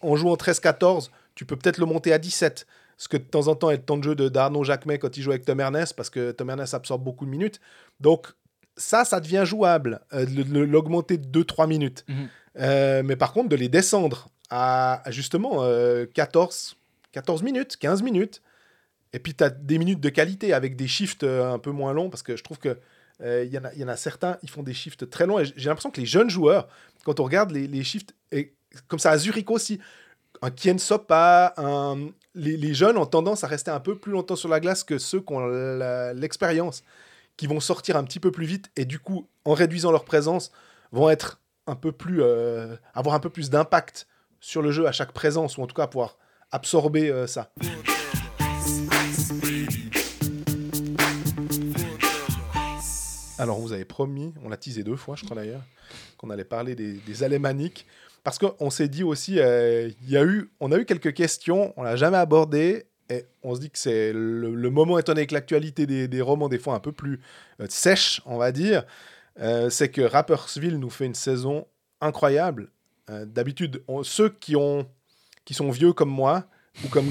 en 0.00 0.16
jouant 0.16 0.34
13-14, 0.34 1.10
tu 1.34 1.44
peux 1.44 1.56
peut-être 1.56 1.78
le 1.78 1.86
monter 1.86 2.12
à 2.12 2.18
17. 2.18 2.66
Ce 2.96 3.08
que 3.08 3.16
de 3.16 3.22
temps 3.22 3.48
en 3.48 3.54
temps 3.54 3.70
est 3.70 3.78
le 3.78 3.82
temps 3.82 3.96
de 3.96 4.04
jeu 4.04 4.14
de 4.14 4.28
d'Arnaud 4.28 4.62
Jacquemet 4.62 4.98
quand 4.98 5.16
il 5.16 5.22
joue 5.22 5.30
avec 5.30 5.44
Tom 5.44 5.58
Ernest, 5.58 5.94
parce 5.96 6.10
que 6.10 6.32
Tom 6.32 6.50
Ernest 6.50 6.74
absorbe 6.74 7.02
beaucoup 7.02 7.24
de 7.24 7.30
minutes. 7.30 7.60
Donc, 7.98 8.28
ça, 8.76 9.04
ça 9.04 9.20
devient 9.20 9.42
jouable, 9.44 10.00
euh, 10.12 10.26
l'augmenter 10.26 11.18
de 11.18 11.26
2-3 11.26 11.66
minutes. 11.66 12.04
Mhm. 12.08 12.28
Euh, 12.58 13.02
mais 13.04 13.16
par 13.16 13.32
contre, 13.32 13.48
de 13.48 13.56
les 13.56 13.68
descendre 13.68 14.28
à 14.50 15.00
à 15.04 15.10
justement 15.10 15.62
euh, 15.62 16.06
14, 16.12 16.76
14 17.12 17.42
minutes, 17.42 17.76
15 17.76 18.02
minutes, 18.02 18.42
et 19.12 19.18
puis 19.18 19.34
tu 19.34 19.44
as 19.44 19.50
des 19.50 19.78
minutes 19.78 20.00
de 20.00 20.08
qualité 20.08 20.52
avec 20.52 20.76
des 20.76 20.88
shifts 20.88 21.22
euh, 21.22 21.52
un 21.52 21.58
peu 21.58 21.70
moins 21.70 21.92
longs, 21.92 22.10
parce 22.10 22.22
que 22.22 22.36
je 22.36 22.42
trouve 22.42 22.58
que 22.58 22.78
euh, 23.22 23.44
il 23.44 23.52
y, 23.52 23.84
en 23.84 23.88
a- 23.88 23.96
certains, 23.96 24.38
ils 24.42 24.50
font 24.50 24.62
des 24.62 24.74
shifts 24.74 25.08
très 25.10 25.26
longs, 25.26 25.42
j'ai 25.42 25.68
l'impression 25.68 25.90
que 25.90 26.00
les 26.00 26.06
jeunes 26.06 26.30
joueurs, 26.30 26.68
quand 27.04 27.20
on 27.20 27.24
regarde 27.24 27.50
les, 27.50 27.84
shifts, 27.84 28.14
et 28.32 28.54
comme 28.88 28.98
ça 28.98 29.10
à 29.10 29.18
Zurich 29.18 29.50
aussi, 29.50 29.80
un 30.42 30.50
Kien 30.50 30.78
Sopa, 30.78 31.54
un... 31.56 32.08
Les, 32.34 32.74
jeunes 32.74 32.96
ont 32.96 33.06
tendance 33.06 33.42
à 33.42 33.48
rester 33.48 33.72
un 33.72 33.80
peu 33.80 33.98
plus 33.98 34.12
longtemps 34.12 34.36
sur 34.36 34.48
la 34.48 34.60
glace 34.60 34.84
que 34.84 34.98
ceux 34.98 35.20
qui 35.20 35.32
ont 35.32 35.46
l'expérience, 36.14 36.84
qui 37.36 37.46
vont 37.46 37.60
sortir 37.60 37.96
un 37.96 38.04
petit 38.04 38.20
peu 38.20 38.30
plus 38.30 38.46
vite, 38.46 38.70
et 38.76 38.84
du 38.84 38.98
coup, 38.98 39.28
en 39.44 39.54
réduisant 39.54 39.90
leur 39.90 40.04
présence, 40.04 40.52
vont 40.92 41.10
être 41.10 41.40
un 41.66 41.74
peu 41.74 41.92
plus, 41.92 42.22
euh, 42.22 42.76
avoir 42.94 43.14
un 43.14 43.20
peu 43.20 43.30
plus 43.30 43.50
d'impact 43.50 44.06
sur 44.40 44.62
le 44.62 44.70
jeu 44.70 44.86
à 44.86 44.92
chaque 44.92 45.12
présence, 45.12 45.58
ou 45.58 45.62
en 45.62 45.66
tout 45.66 45.74
cas 45.74 45.86
pouvoir 45.86 46.18
absorber 46.52 47.10
euh, 47.10 47.26
ça. 47.26 47.52
Alors, 53.40 53.58
vous 53.58 53.72
avez 53.72 53.86
promis, 53.86 54.34
on 54.44 54.50
l'a 54.50 54.58
teasé 54.58 54.84
deux 54.84 54.96
fois, 54.96 55.16
je 55.16 55.24
crois 55.24 55.34
d'ailleurs, 55.34 55.62
qu'on 56.18 56.28
allait 56.28 56.44
parler 56.44 56.74
des, 56.74 56.92
des 56.92 57.22
alémaniques. 57.22 57.86
Parce 58.22 58.38
qu'on 58.38 58.68
s'est 58.68 58.88
dit 58.88 59.02
aussi, 59.02 59.40
euh, 59.40 59.90
y 60.02 60.18
a 60.18 60.24
eu, 60.24 60.50
on 60.60 60.72
a 60.72 60.76
eu 60.76 60.84
quelques 60.84 61.14
questions, 61.14 61.72
on 61.78 61.82
l'a 61.82 61.96
jamais 61.96 62.18
abordé. 62.18 62.84
Et 63.08 63.24
on 63.42 63.54
se 63.54 63.60
dit 63.60 63.70
que 63.70 63.78
c'est 63.78 64.12
le, 64.12 64.68
moment, 64.68 64.98
étant 64.98 65.14
donné 65.14 65.26
que 65.26 65.32
l'actualité 65.32 65.86
des, 65.86 66.20
romans, 66.20 66.50
des 66.50 66.58
fois 66.58 66.74
un 66.74 66.80
peu 66.80 66.92
plus 66.92 67.18
euh, 67.62 67.66
sèche, 67.70 68.20
on 68.26 68.36
va 68.36 68.52
dire, 68.52 68.84
euh, 69.40 69.70
c'est 69.70 69.88
que 69.88 70.02
Rappersville 70.02 70.76
nous 70.76 70.90
fait 70.90 71.06
une 71.06 71.14
saison 71.14 71.66
incroyable. 72.02 72.70
D'habitude, 73.08 73.82
ceux 74.04 74.28
qui, 74.28 74.54
ont, 74.54 74.86
qui 75.44 75.52
sont 75.52 75.70
vieux 75.70 75.92
comme 75.92 76.10
moi, 76.10 76.44
ou 76.84 76.88
comme 76.88 77.10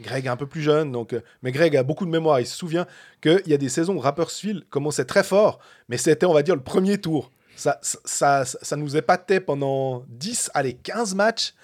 Gr- 0.00 0.04
Greg 0.04 0.28
un 0.28 0.36
peu 0.36 0.46
plus 0.46 0.62
jeune, 0.62 0.90
donc, 0.92 1.12
euh, 1.12 1.20
mais 1.42 1.52
Greg 1.52 1.76
a 1.76 1.82
beaucoup 1.82 2.04
de 2.06 2.10
mémoire, 2.10 2.40
il 2.40 2.46
se 2.46 2.56
souvient 2.56 2.86
qu'il 3.20 3.42
y 3.46 3.54
a 3.54 3.58
des 3.58 3.68
saisons 3.68 3.94
où 3.96 3.98
Rappersville 4.00 4.64
commençait 4.70 5.04
très 5.04 5.22
fort, 5.22 5.58
mais 5.88 5.96
c'était, 5.98 6.26
on 6.26 6.32
va 6.32 6.42
dire, 6.42 6.54
le 6.56 6.62
premier 6.62 6.98
tour. 6.98 7.30
Ça, 7.56 7.78
ça, 7.82 7.98
ça, 8.44 8.58
ça 8.62 8.76
nous 8.76 8.96
épatait 8.96 9.40
pendant 9.40 10.04
10, 10.08 10.50
allez, 10.54 10.74
15 10.74 11.14
matchs, 11.14 11.54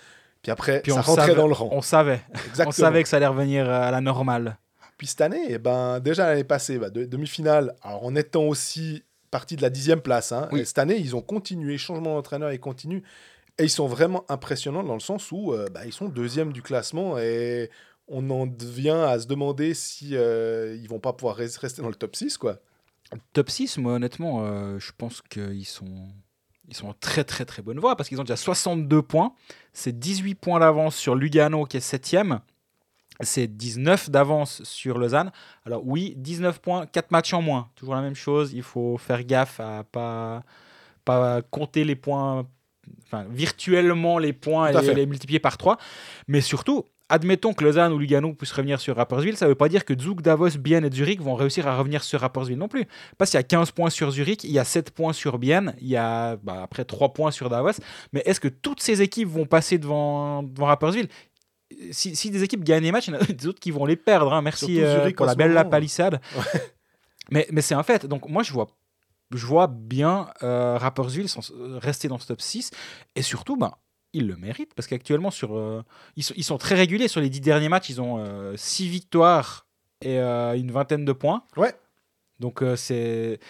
puis 0.43 0.53
après, 0.53 0.81
Puis 0.83 0.93
ça 0.93 0.99
on 0.99 1.03
rentrait 1.03 1.27
savait, 1.29 1.35
dans 1.37 1.47
le 1.49 1.55
rang. 1.55 1.69
on 1.73 1.81
savait. 1.83 2.21
Exactement. 2.49 2.69
On 2.69 2.73
savait 2.73 3.03
que 3.03 3.09
ça 3.09 3.17
allait 3.17 3.27
revenir 3.27 3.69
à 3.69 3.91
la 3.91 4.01
normale. 4.01 4.59
Puis 4.99 5.07
cette 5.07 5.21
année, 5.21 5.45
eh 5.49 5.59
ben, 5.59 6.01
déjà 6.01 6.27
l'année 6.27 6.45
passée, 6.45 6.79
bah, 6.79 6.91
de- 6.91 7.05
demi-finale, 7.05 7.75
alors 7.83 8.05
en 8.05 8.15
étant 8.17 8.43
aussi 8.45 9.03
partie 9.31 9.57
de 9.57 9.63
la 9.63 9.71
dixième 9.71 10.01
place, 10.01 10.33
hein, 10.33 10.49
Oui. 10.53 10.61
et 10.61 10.65
cette 10.65 10.79
année, 10.79 10.97
ils 10.99 11.15
ont 11.17 11.21
continué, 11.23 11.79
changement 11.79 12.15
d'entraîneur, 12.15 12.53
ils 12.53 12.61
continuent, 12.61 13.03
et 13.59 13.65
ils 13.65 13.71
sont 13.71 13.87
vraiment 13.87 14.25
impressionnants 14.29 14.83
dans 14.85 14.95
le 14.95 15.01
sens 15.01 15.31
où 15.33 15.53
euh, 15.53 15.67
bah, 15.73 15.81
ils 15.87 15.93
sont 15.93 16.07
deuxième 16.09 16.53
du 16.53 16.63
classement, 16.63 17.19
et 17.19 17.71
on 18.09 18.29
en 18.31 18.47
vient 18.47 19.03
à 19.05 19.19
se 19.19 19.27
demander 19.27 19.75
si 19.75 20.11
euh, 20.17 20.77
ils 20.81 20.89
vont 20.89 20.99
pas 21.01 21.13
pouvoir 21.13 21.39
res- 21.39 21.59
rester 21.59 21.83
dans 21.83 21.89
le 21.89 21.95
top 21.95 22.17
6, 22.17 22.39
quoi. 22.39 22.59
Top 23.33 23.49
6, 23.51 23.79
moi 23.79 23.95
honnêtement, 23.95 24.45
euh, 24.45 24.79
je 24.79 24.93
pense 24.97 25.23
qu'ils 25.23 25.65
sont, 25.67 26.09
ils 26.69 26.75
sont 26.77 26.89
en 26.89 26.95
très 26.95 27.25
très 27.25 27.45
très 27.47 27.63
bonne 27.63 27.79
voie 27.79 27.97
parce 27.97 28.09
qu'ils 28.09 28.21
ont 28.21 28.25
déjà 28.25 28.37
62 28.37 29.01
points. 29.03 29.33
C'est 29.73 29.99
18 29.99 30.35
points 30.35 30.61
d'avance 30.61 30.97
sur 30.97 31.15
Lugano 31.15 31.65
qui 31.65 31.79
est 31.79 31.81
7ème. 31.95 32.41
C'est 33.21 33.47
19 33.49 34.11
d'avance 34.11 34.63
sur 34.63 34.99
Lausanne. 34.99 35.33
Alors 35.65 35.83
oui, 35.87 36.15
19 36.19 36.61
points, 36.61 36.87
4 36.87 37.11
matchs 37.11 37.33
en 37.33 37.43
moins. 37.43 37.69
Toujours 37.75 37.95
la 37.95 38.03
même 38.03 38.15
chose, 38.15 38.53
il 38.53 38.63
faut 38.63 38.97
faire 38.99 39.25
gaffe 39.25 39.59
à 39.59 39.85
pas, 39.91 40.45
pas 41.05 41.43
compter 41.43 41.85
les 41.85 41.97
points, 41.97 42.47
enfin 43.05 43.25
virtuellement 43.31 44.19
les 44.19 44.33
points 44.33 44.69
et 44.69 44.73
les 44.95 45.07
multiplier 45.07 45.41
par 45.41 45.57
3. 45.59 45.79
Mais 46.29 46.41
surtout, 46.41 46.85
admettons 47.09 47.55
que 47.55 47.65
Lausanne 47.65 47.93
ou 47.93 47.99
Lugano 47.99 48.33
puissent 48.35 48.53
revenir 48.53 48.81
sur 48.81 48.97
Rapperswil, 48.97 49.37
ça 49.37 49.47
ne 49.47 49.51
veut 49.51 49.55
pas 49.55 49.69
dire 49.69 49.85
que 49.85 49.99
Zug, 49.99 50.21
Davos, 50.21 50.51
Bienne 50.59 50.85
et 50.85 50.91
Zurich 50.93 51.21
vont 51.21 51.35
réussir 51.35 51.67
à 51.67 51.77
revenir 51.79 52.05
sur 52.05 52.21
Rapperswil 52.21 52.57
non 52.59 52.69
plus. 52.69 52.87
Parce 53.17 53.31
qu'il 53.31 53.39
y 53.39 53.41
a 53.41 53.45
15 53.45 53.71
points 53.73 53.91
sur 53.91 54.11
Zurich, 54.11 54.45
il 54.45 54.51
y 54.51 54.59
a 54.59 54.65
7 54.65 54.91
points 54.91 55.13
sur 55.13 55.39
Bienne, 55.39 55.75
il 55.81 55.89
y 55.89 55.97
a 55.97 56.37
bah, 56.37 56.63
après 56.63 56.85
3 56.85 57.13
points 57.13 57.31
sur 57.31 57.49
Davos. 57.49 57.73
Mais 58.13 58.23
est-ce 58.27 58.41
que 58.41 58.49
toutes 58.49 58.81
ces 58.81 59.01
équipes 59.03 59.29
vont 59.29 59.47
passer 59.47 59.79
devant, 59.79 60.43
devant 60.43 60.67
Rapperswil? 60.67 61.09
Si, 61.91 62.17
si 62.17 62.31
des 62.31 62.43
équipes 62.43 62.65
gagnent 62.65 62.83
les 62.85 62.93
matchs, 62.93 63.09
il 63.09 63.15
y 63.15 63.17
en 63.17 63.21
a 63.21 63.25
des 63.25 63.47
autres 63.47 63.61
qui 63.61 63.71
vont 63.71 63.85
les 63.85 63.97
perdre. 63.97 64.33
hein. 64.33 64.43
Merci 64.43 64.81
euh, 64.83 65.01
Zurich 65.01 65.17
pour 65.17 65.27
la 65.27 65.35
belle 65.35 65.53
la 65.53 65.65
palissade. 65.65 66.21
mais 67.31 67.47
mais 67.53 67.61
c'est 67.63 67.75
un 67.75 67.83
fait. 67.83 68.07
Donc 68.07 68.29
moi, 68.29 68.43
je 68.43 68.53
vois, 68.53 68.69
je 69.35 69.45
vois 69.47 69.67
bien 69.67 70.29
euh, 70.43 70.79
Rapperswil 70.79 71.29
s'en- 71.29 71.43
rester 71.79 72.09
dans 72.09 72.19
ce 72.19 72.27
top 72.29 72.41
6. 72.41 72.71
Et 73.17 73.23
surtout, 73.23 73.57
ben, 73.57 73.73
ils 74.13 74.27
le 74.27 74.37
méritent. 74.37 74.75
Parce 74.75 74.87
qu'actuellement, 74.87 75.31
sur, 75.31 75.57
euh, 75.57 75.83
ils, 76.17 76.23
sont, 76.23 76.35
ils 76.37 76.45
sont 76.45 76.59
très 76.59 76.75
réguliers. 76.75 77.09
Sur 77.09 77.21
les 77.21 77.31
10 77.31 77.41
derniers 77.41 77.69
matchs, 77.69 77.91
ils 77.91 78.01
ont 78.01 78.25
6 78.57 78.89
victoires 78.89 79.67
et 80.01 80.19
euh, 80.19 80.57
une 80.57 80.71
vingtaine 80.71 81.05
de 81.05 81.13
points. 81.13 81.45
Ouais. 81.57 81.75
Donc 82.39 82.63
euh, 82.63 82.77
c'est... 82.77 83.41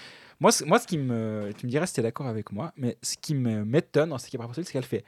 Moi, 0.40 0.50
moi, 0.66 0.78
ce 0.78 0.86
qui 0.86 0.98
me... 0.98 1.52
Tu 1.56 1.66
me 1.66 1.70
dirais 1.70 1.86
si 1.86 1.94
tu 1.94 2.00
es 2.00 2.02
d'accord 2.02 2.26
avec 2.26 2.52
moi, 2.52 2.72
mais 2.76 2.96
ce 3.02 3.16
qui 3.16 3.34
me 3.34 3.64
m'étonne 3.64 4.10
dans 4.10 4.18
cette 4.18 4.32
équipe 4.32 4.42
c'est 4.54 4.72
qu'elle 4.72 4.84
fait 4.84 5.04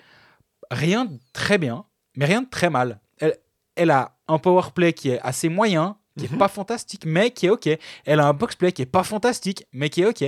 rien 0.70 1.04
de 1.04 1.18
très 1.32 1.56
bien, 1.56 1.84
mais 2.16 2.24
rien 2.24 2.42
de 2.42 2.48
très 2.48 2.68
mal. 2.68 3.00
Elle, 3.18 3.36
elle 3.76 3.90
a 3.90 4.16
un 4.28 4.38
power 4.38 4.70
play 4.74 4.92
qui 4.92 5.10
est 5.10 5.20
assez 5.20 5.48
moyen, 5.48 5.96
qui 6.18 6.24
est 6.26 6.32
Mhm. 6.32 6.38
pas 6.38 6.48
fantastique, 6.48 7.04
mais 7.06 7.30
qui 7.30 7.46
est 7.46 7.50
ok. 7.50 7.68
Elle 8.04 8.20
a 8.20 8.26
un 8.26 8.32
box 8.32 8.56
play 8.56 8.72
qui 8.72 8.82
est 8.82 8.86
pas 8.86 9.04
fantastique, 9.04 9.66
mais 9.72 9.88
qui 9.90 10.02
est 10.02 10.06
ok. 10.06 10.24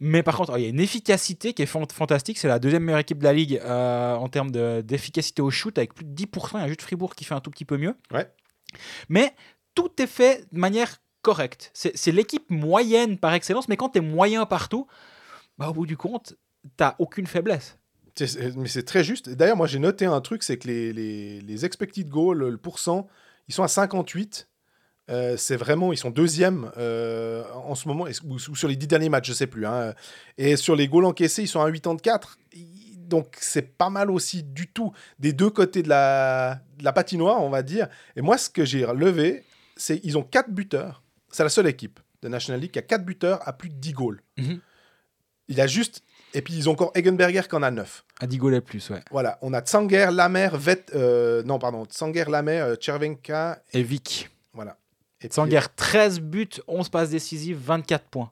Mais 0.00 0.22
par 0.22 0.36
contre, 0.36 0.56
il 0.58 0.62
y 0.62 0.66
a 0.66 0.68
une 0.68 0.80
efficacité 0.80 1.52
qui 1.54 1.62
est 1.62 1.66
fan- 1.66 1.86
fantastique. 1.92 2.38
C'est 2.38 2.48
la 2.48 2.58
deuxième 2.58 2.84
meilleure 2.84 3.00
équipe 3.00 3.18
de 3.18 3.24
la 3.24 3.32
ligue 3.32 3.60
euh, 3.64 4.14
en 4.14 4.28
termes 4.28 4.50
de- 4.50 4.80
d'efficacité 4.82 5.42
au 5.42 5.50
shoot, 5.50 5.76
avec 5.76 5.92
plus 5.94 6.04
de 6.04 6.10
10%. 6.12 6.58
Il 6.58 6.62
y 6.62 6.64
a 6.64 6.68
juste 6.68 6.82
Fribourg 6.82 7.14
qui 7.14 7.24
fait 7.24 7.34
un 7.34 7.40
tout 7.40 7.50
petit 7.50 7.64
peu 7.64 7.76
mieux. 7.78 7.94
Ouais. 8.12 8.30
Mais 9.08 9.34
tout 9.74 9.90
est 10.00 10.06
fait 10.06 10.46
de 10.52 10.58
manière 10.58 11.00
correcte. 11.22 11.70
C'est 11.74 12.12
l'équipe 12.12 12.48
moyenne 12.50 13.18
par 13.18 13.32
excellence, 13.34 13.68
mais 13.68 13.76
quand 13.76 13.88
tu 13.90 13.98
es 13.98 14.02
moyen 14.02 14.46
partout, 14.46 14.86
bah, 15.58 15.68
au 15.70 15.72
bout 15.72 15.86
du 15.86 15.96
compte, 15.96 16.34
t'as 16.76 16.94
aucune 16.98 17.26
faiblesse. 17.26 17.78
Mais 18.20 18.68
c'est 18.68 18.84
très 18.84 19.02
juste. 19.02 19.28
D'ailleurs, 19.30 19.56
moi, 19.56 19.66
j'ai 19.66 19.78
noté 19.80 20.04
un 20.04 20.20
truc, 20.20 20.42
c'est 20.44 20.58
que 20.58 20.68
les, 20.68 20.92
les, 20.92 21.40
les 21.40 21.64
expected 21.64 22.08
goals, 22.08 22.38
le 22.48 22.56
pourcent, 22.56 23.08
ils 23.48 23.54
sont 23.54 23.62
à 23.64 23.68
58. 23.68 24.48
Euh, 25.10 25.36
c'est 25.36 25.56
vraiment, 25.56 25.92
ils 25.92 25.98
sont 25.98 26.10
deuxième 26.10 26.70
euh, 26.78 27.44
en 27.52 27.74
ce 27.74 27.86
moment, 27.88 28.04
ou, 28.24 28.34
ou 28.34 28.38
sur 28.56 28.68
les 28.68 28.76
dix 28.76 28.86
derniers 28.86 29.10
matchs, 29.10 29.28
je 29.28 29.32
sais 29.34 29.46
plus. 29.46 29.66
hein. 29.66 29.92
Et 30.38 30.56
sur 30.56 30.74
les 30.76 30.88
goals 30.88 31.04
encaissés, 31.04 31.42
ils 31.42 31.48
sont 31.48 31.60
à 31.60 31.70
84. 31.70 32.38
I- 32.54 32.96
Donc, 32.98 33.36
c'est 33.38 33.76
pas 33.76 33.90
mal 33.90 34.10
aussi 34.10 34.42
du 34.42 34.66
tout 34.66 34.92
des 35.18 35.34
deux 35.34 35.50
côtés 35.50 35.82
de 35.82 35.90
la, 35.90 36.60
de 36.78 36.84
la 36.84 36.92
patinoire, 36.94 37.42
on 37.42 37.50
va 37.50 37.62
dire. 37.62 37.88
Et 38.16 38.22
moi, 38.22 38.38
ce 38.38 38.48
que 38.48 38.64
j'ai 38.64 38.84
relevé, 38.86 39.44
c'est 39.76 40.00
ils 40.04 40.16
ont 40.16 40.22
quatre 40.22 40.50
buteurs. 40.50 41.02
C'est 41.30 41.42
la 41.42 41.50
seule 41.50 41.66
équipe 41.66 42.00
de 42.22 42.28
National 42.28 42.60
League 42.62 42.70
qui 42.70 42.78
a 42.78 42.82
quatre 42.82 43.04
buteurs 43.04 43.46
à 43.46 43.52
plus 43.52 43.68
de 43.68 43.74
10 43.74 43.92
goals. 43.92 44.22
Mhm. 44.38 44.58
Il 45.48 45.60
a 45.60 45.66
juste. 45.66 46.00
Et 46.32 46.40
puis, 46.40 46.54
ils 46.54 46.68
ont 46.68 46.72
encore 46.72 46.92
Egenberger 46.96 47.42
qui 47.48 47.54
en 47.56 47.62
a 47.62 47.70
9. 47.70 48.04
À 48.20 48.26
10 48.26 48.38
goals 48.38 48.54
et 48.54 48.60
plus, 48.62 48.88
ouais. 48.90 49.02
Voilà, 49.10 49.38
on 49.42 49.52
a 49.52 49.60
Tsanger, 49.60 50.08
Lamer, 50.10 50.56
Vet, 50.56 50.86
euh, 50.94 51.42
non 51.44 51.58
pardon, 51.58 51.84
Tsanger, 51.84 52.24
Lamer, 52.28 52.74
Chervenka, 52.80 53.62
Et 53.74 53.82
Vic. 53.82 54.30
Et 55.20 55.28
Tsanger, 55.28 55.60
13 55.76 56.20
buts, 56.20 56.48
11 56.66 56.88
passes 56.88 57.10
décisives, 57.10 57.56
24 57.58 58.04
points. 58.08 58.30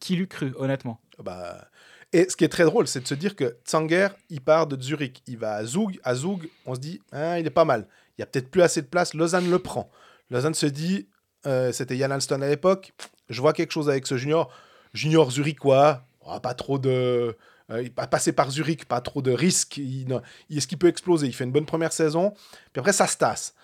Qui 0.00 0.16
l'eût 0.16 0.26
cru, 0.26 0.52
honnêtement? 0.56 1.00
Bah, 1.22 1.68
et 2.12 2.28
ce 2.28 2.36
qui 2.36 2.44
est 2.44 2.48
très 2.48 2.64
drôle, 2.64 2.86
c'est 2.88 3.00
de 3.00 3.06
se 3.06 3.14
dire 3.14 3.36
que 3.36 3.56
Tsanger, 3.64 4.08
il 4.28 4.40
part 4.40 4.66
de 4.66 4.80
Zurich, 4.80 5.22
il 5.26 5.38
va 5.38 5.54
à 5.54 5.64
Zug, 5.64 5.98
à 6.04 6.14
Zug, 6.14 6.48
on 6.66 6.74
se 6.74 6.80
dit, 6.80 7.00
hein, 7.12 7.38
il 7.38 7.46
est 7.46 7.50
pas 7.50 7.64
mal. 7.64 7.86
Il 8.18 8.20
y 8.20 8.24
a 8.24 8.26
peut-être 8.26 8.50
plus 8.50 8.62
assez 8.62 8.82
de 8.82 8.86
place, 8.86 9.14
Lausanne 9.14 9.48
le 9.50 9.58
prend. 9.58 9.90
Lausanne 10.30 10.54
se 10.54 10.66
dit, 10.66 11.08
euh, 11.46 11.72
c'était 11.72 11.96
Yann 11.96 12.12
Alston 12.12 12.42
à 12.42 12.48
l'époque, 12.48 12.92
je 13.28 13.40
vois 13.40 13.52
quelque 13.52 13.72
chose 13.72 13.88
avec 13.88 14.06
ce 14.06 14.16
junior, 14.16 14.52
junior 14.92 15.30
zurichois, 15.30 16.04
oh, 16.26 16.38
pas 16.40 16.54
trop 16.54 16.78
de, 16.78 17.36
euh, 17.70 17.82
il 17.82 17.92
va 17.94 18.06
passer 18.06 18.32
par 18.32 18.50
Zurich, 18.50 18.84
pas 18.86 19.00
trop 19.00 19.22
de 19.22 19.30
risques, 19.32 19.76
il, 19.78 20.06
non, 20.08 20.20
il- 20.50 20.58
est-ce 20.58 20.66
qu'il 20.66 20.78
peut 20.78 20.88
exploser 20.88 21.26
Il 21.28 21.32
fait 21.32 21.44
une 21.44 21.52
bonne 21.52 21.66
première 21.66 21.92
saison, 21.92 22.34
puis 22.72 22.80
après 22.80 22.92
ça 22.92 23.06
se 23.06 23.16
tasse. 23.16 23.54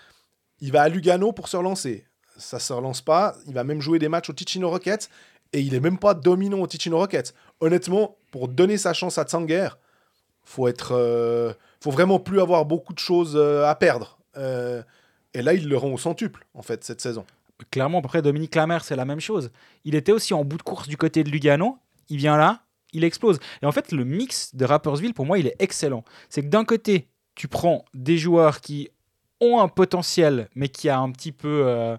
Il 0.60 0.72
va 0.72 0.82
à 0.82 0.88
Lugano 0.88 1.32
pour 1.32 1.48
se 1.48 1.56
relancer. 1.56 2.04
Ça 2.36 2.58
se 2.58 2.72
relance 2.72 3.00
pas. 3.00 3.36
Il 3.46 3.54
va 3.54 3.64
même 3.64 3.80
jouer 3.80 3.98
des 3.98 4.08
matchs 4.08 4.30
au 4.30 4.32
Ticino 4.32 4.70
Rockets 4.70 5.08
et 5.52 5.60
il 5.60 5.74
est 5.74 5.80
même 5.80 5.98
pas 5.98 6.14
dominant 6.14 6.60
au 6.60 6.66
Ticino 6.66 6.98
Rockets. 6.98 7.34
Honnêtement, 7.60 8.16
pour 8.30 8.48
donner 8.48 8.78
sa 8.78 8.92
chance 8.92 9.18
à 9.18 9.24
Tsanger, 9.24 9.70
faut 10.44 10.68
être, 10.68 10.92
euh, 10.92 11.52
faut 11.80 11.90
vraiment 11.90 12.18
plus 12.18 12.40
avoir 12.40 12.64
beaucoup 12.64 12.92
de 12.92 12.98
choses 12.98 13.34
euh, 13.36 13.66
à 13.66 13.74
perdre. 13.74 14.18
Euh, 14.36 14.82
et 15.34 15.42
là, 15.42 15.54
il 15.54 15.68
le 15.68 15.76
rend 15.76 15.90
au 15.90 15.98
centuple 15.98 16.46
en 16.54 16.62
fait 16.62 16.84
cette 16.84 17.00
saison. 17.00 17.24
Clairement, 17.70 17.98
après 17.98 18.22
Dominique 18.22 18.54
Lamer, 18.54 18.84
c'est 18.84 18.96
la 18.96 19.04
même 19.04 19.20
chose. 19.20 19.50
Il 19.84 19.94
était 19.94 20.12
aussi 20.12 20.32
en 20.32 20.44
bout 20.44 20.58
de 20.58 20.62
course 20.62 20.88
du 20.88 20.96
côté 20.96 21.24
de 21.24 21.30
Lugano. 21.30 21.78
Il 22.08 22.18
vient 22.18 22.36
là, 22.36 22.62
il 22.92 23.04
explose. 23.04 23.38
Et 23.62 23.66
en 23.66 23.72
fait, 23.72 23.92
le 23.92 24.04
mix 24.04 24.54
de 24.54 24.64
Rappersville, 24.64 25.12
pour 25.12 25.26
moi, 25.26 25.38
il 25.38 25.46
est 25.46 25.56
excellent. 25.58 26.04
C'est 26.30 26.42
que 26.42 26.48
d'un 26.48 26.64
côté, 26.64 27.08
tu 27.34 27.48
prends 27.48 27.84
des 27.94 28.16
joueurs 28.16 28.60
qui 28.60 28.90
ont 29.40 29.60
un 29.60 29.68
potentiel, 29.68 30.48
mais 30.54 30.68
qui 30.68 30.88
a 30.88 30.98
un 30.98 31.10
petit 31.10 31.32
peu. 31.32 31.62
euh, 31.66 31.96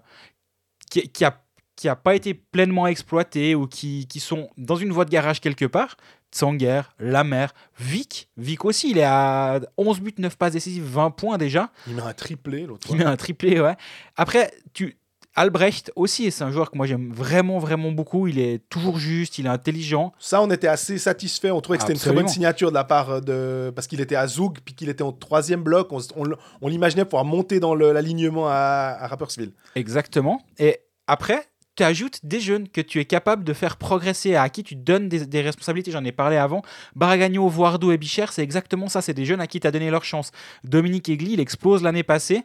qui, 0.90 1.08
qui 1.08 1.24
a, 1.24 1.40
qui 1.76 1.86
n'a 1.86 1.96
pas 1.96 2.14
été 2.14 2.34
pleinement 2.34 2.86
exploité 2.86 3.54
ou 3.54 3.66
qui, 3.66 4.06
qui 4.06 4.20
sont 4.20 4.50
dans 4.58 4.76
une 4.76 4.92
voie 4.92 5.06
de 5.06 5.10
garage 5.10 5.40
quelque 5.40 5.64
part. 5.64 5.96
Tsanger, 6.30 6.82
Lamer, 6.98 7.48
Vic. 7.78 8.28
Vic 8.36 8.64
aussi, 8.64 8.90
il 8.90 8.98
est 8.98 9.04
à 9.04 9.60
11 9.78 10.00
buts, 10.00 10.14
9 10.18 10.36
passes 10.36 10.52
décisives, 10.52 10.84
20 10.84 11.10
points 11.10 11.38
déjà. 11.38 11.70
Il 11.86 11.94
met 11.94 12.02
un 12.02 12.12
triplé 12.12 12.66
l'autre 12.66 12.86
Il 12.90 12.96
met 12.96 13.04
un 13.04 13.16
triplé, 13.16 13.60
ouais. 13.60 13.76
Après, 14.16 14.52
tu... 14.74 14.96
Albrecht 15.36 15.92
aussi, 15.94 16.30
c'est 16.30 16.42
un 16.42 16.50
joueur 16.50 16.70
que 16.70 16.76
moi 16.76 16.86
j'aime 16.86 17.12
vraiment, 17.12 17.58
vraiment 17.58 17.92
beaucoup. 17.92 18.26
Il 18.26 18.38
est 18.38 18.68
toujours 18.68 18.98
juste, 18.98 19.38
il 19.38 19.46
est 19.46 19.50
intelligent. 19.50 20.12
Ça, 20.18 20.42
on 20.42 20.50
était 20.50 20.66
assez 20.66 20.98
satisfait. 20.98 21.50
On 21.50 21.60
trouvait 21.60 21.78
que 21.78 21.84
c'était 21.84 21.94
une 21.94 22.00
très 22.00 22.12
bonne 22.12 22.28
signature 22.28 22.70
de 22.70 22.74
la 22.74 22.84
part 22.84 23.20
de. 23.20 23.72
Parce 23.74 23.86
qu'il 23.86 24.00
était 24.00 24.16
à 24.16 24.26
Zoug, 24.26 24.58
puis 24.64 24.74
qu'il 24.74 24.88
était 24.88 25.04
au 25.04 25.12
troisième 25.12 25.62
bloc. 25.62 25.90
On, 26.16 26.68
l'imaginait 26.68 27.04
pouvoir 27.04 27.24
monter 27.24 27.60
dans 27.60 27.74
l'alignement 27.74 28.48
à, 28.48 28.96
à 28.98 29.06
Rapperswil. 29.06 29.52
Exactement. 29.76 30.42
Et 30.58 30.78
après, 31.06 31.46
tu 31.76 31.84
ajoutes 31.84 32.20
des 32.24 32.40
jeunes 32.40 32.68
que 32.68 32.80
tu 32.80 32.98
es 32.98 33.04
capable 33.04 33.44
de 33.44 33.52
faire 33.52 33.76
progresser, 33.76 34.34
à 34.34 34.48
qui 34.48 34.64
tu 34.64 34.74
donnes 34.74 35.08
des, 35.08 35.26
des 35.26 35.40
responsabilités. 35.40 35.92
J'en 35.92 36.04
ai 36.04 36.12
parlé 36.12 36.36
avant. 36.36 36.62
Baragagno, 36.96 37.48
Voirdo 37.48 37.92
et 37.92 37.98
Bicher, 37.98 38.26
c'est 38.30 38.42
exactement 38.42 38.88
ça. 38.88 39.00
C'est 39.00 39.14
des 39.14 39.24
jeunes 39.24 39.40
à 39.40 39.46
qui 39.46 39.60
tu 39.60 39.66
as 39.66 39.70
donné 39.70 39.90
leur 39.90 40.04
chance. 40.04 40.32
Dominique 40.64 41.08
Egli, 41.08 41.34
il 41.34 41.40
explose 41.40 41.82
l'année 41.82 42.02
passée 42.02 42.42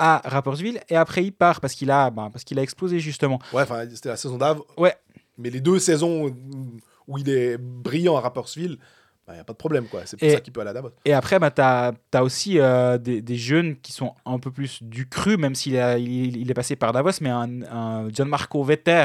à 0.00 0.22
Rapperswil 0.24 0.80
et 0.88 0.96
après 0.96 1.22
il 1.24 1.32
part 1.32 1.60
parce 1.60 1.74
qu'il 1.74 1.90
a, 1.90 2.10
bah, 2.10 2.28
parce 2.32 2.44
qu'il 2.44 2.58
a 2.58 2.62
explosé 2.62 2.98
justement. 3.00 3.38
Ouais, 3.52 3.62
enfin, 3.62 3.84
c'était 3.92 4.08
la 4.08 4.16
saison 4.16 4.38
d'Ave. 4.38 4.60
Ouais. 4.76 4.94
Mais 5.38 5.50
les 5.50 5.60
deux 5.60 5.78
saisons 5.78 6.26
où- 7.08 7.18
il 7.18 7.28
est 7.28 7.56
brillant 7.58 8.16
à 8.16 8.20
Rapperswil, 8.20 8.78
il 9.28 9.34
n'y 9.34 9.38
a 9.40 9.44
pas 9.44 9.52
de 9.52 9.58
problème, 9.58 9.86
quoi. 9.86 10.00
C'est 10.06 10.16
pour 10.18 10.26
Et- 10.28 10.32
ça 10.32 10.40
qu'il 10.40 10.52
peut 10.52 10.60
aller 10.60 10.70
à 10.70 10.72
Davos. 10.72 10.90
Et 11.04 11.12
après, 11.12 11.38
bah, 11.38 11.50
tu 11.52 11.60
as, 11.62 12.24
aussi 12.24 12.58
euh, 12.58 12.98
des, 12.98 13.22
des 13.22 13.36
jeunes 13.36 13.76
qui 13.76 13.92
sont 13.92 14.14
un 14.26 14.38
peu 14.40 14.50
plus 14.50 14.82
du 14.82 15.08
cru, 15.08 15.36
même 15.36 15.54
s'il 15.54 15.74
il 15.74 16.50
est 16.50 16.54
passé 16.54 16.74
par 16.76 16.92
Davos, 16.92 17.10
mais 17.20 17.30
un, 17.30 17.62
un 17.70 18.08
Gianmarco 18.10 18.62
Vetter 18.64 19.04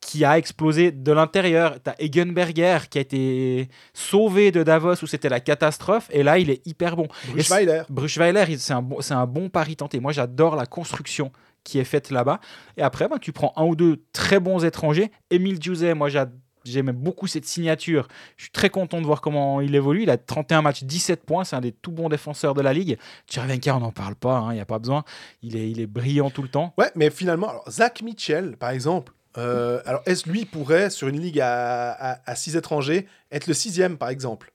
qui 0.00 0.24
a 0.24 0.38
explosé 0.38 0.92
de 0.92 1.12
l'intérieur. 1.12 1.76
Tu 1.82 1.90
as 1.90 1.96
Egenberger 2.02 2.78
qui 2.88 2.98
a 2.98 3.00
été 3.00 3.68
sauvé 3.92 4.50
de 4.52 4.62
Davos 4.62 4.94
où 5.02 5.06
c'était 5.06 5.28
la 5.28 5.40
catastrophe, 5.40 6.08
et 6.12 6.22
là, 6.22 6.38
il 6.38 6.50
est 6.50 6.66
hyper 6.66 6.96
bon. 6.96 7.08
Bruchweiler. 7.30 7.82
Bruchweiler, 7.88 8.44
il- 8.48 8.58
c'est 8.60 8.72
un, 8.72 8.82
bon, 8.82 9.00
c'est 9.00 9.14
un 9.14 9.26
bon 9.26 9.48
pari 9.48 9.76
tenté. 9.76 10.00
Moi, 10.00 10.12
j'adore 10.12 10.56
la 10.56 10.66
construction 10.66 11.32
qui 11.64 11.78
est 11.78 11.84
faite 11.84 12.10
là-bas. 12.10 12.40
Et 12.76 12.82
après, 12.82 13.08
bah, 13.08 13.16
tu 13.20 13.32
prends 13.32 13.52
un 13.56 13.64
ou 13.64 13.76
deux 13.76 14.02
très 14.12 14.40
bons 14.40 14.64
étrangers. 14.64 15.10
Émile 15.30 15.60
Djouzet, 15.60 15.92
moi, 15.94 16.08
j'aime 16.08 16.92
beaucoup 16.92 17.26
cette 17.26 17.44
signature. 17.44 18.08
Je 18.36 18.44
suis 18.44 18.52
très 18.52 18.70
content 18.70 19.00
de 19.00 19.06
voir 19.06 19.20
comment 19.20 19.60
il 19.60 19.74
évolue. 19.74 20.04
Il 20.04 20.10
a 20.10 20.16
31 20.16 20.62
matchs, 20.62 20.84
17 20.84 21.24
points. 21.26 21.44
C'est 21.44 21.56
un 21.56 21.60
des 21.60 21.72
tout 21.72 21.90
bons 21.92 22.08
défenseurs 22.08 22.54
de 22.54 22.62
la 22.62 22.72
ligue. 22.72 22.96
Tchervenka, 23.28 23.76
on 23.76 23.80
n'en 23.80 23.92
parle 23.92 24.14
pas. 24.14 24.46
Il 24.50 24.54
n'y 24.54 24.60
a 24.60 24.64
pas 24.64 24.78
besoin. 24.78 25.02
Il 25.42 25.56
est, 25.56 25.70
il 25.70 25.80
est 25.80 25.86
brillant 25.86 26.30
tout 26.30 26.42
le 26.42 26.48
temps. 26.48 26.72
Ouais, 26.78 26.90
mais 26.94 27.10
finalement, 27.10 27.48
alors, 27.50 27.64
Zach 27.68 28.00
Mitchell, 28.02 28.56
par 28.56 28.70
exemple, 28.70 29.12
euh, 29.36 29.80
alors 29.84 30.02
est-ce 30.06 30.28
lui 30.28 30.44
pourrait, 30.44 30.90
sur 30.90 31.08
une 31.08 31.20
ligue 31.20 31.40
à, 31.40 31.90
à, 31.92 32.30
à 32.30 32.34
six 32.34 32.56
étrangers, 32.56 33.06
être 33.30 33.46
le 33.46 33.54
sixième, 33.54 33.98
par 33.98 34.08
exemple? 34.08 34.52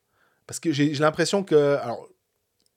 Parce 0.48 0.60
que 0.60 0.72
j'ai 0.72 0.90
l'impression 0.96 1.44
que, 1.44 1.78
alors, 1.82 2.08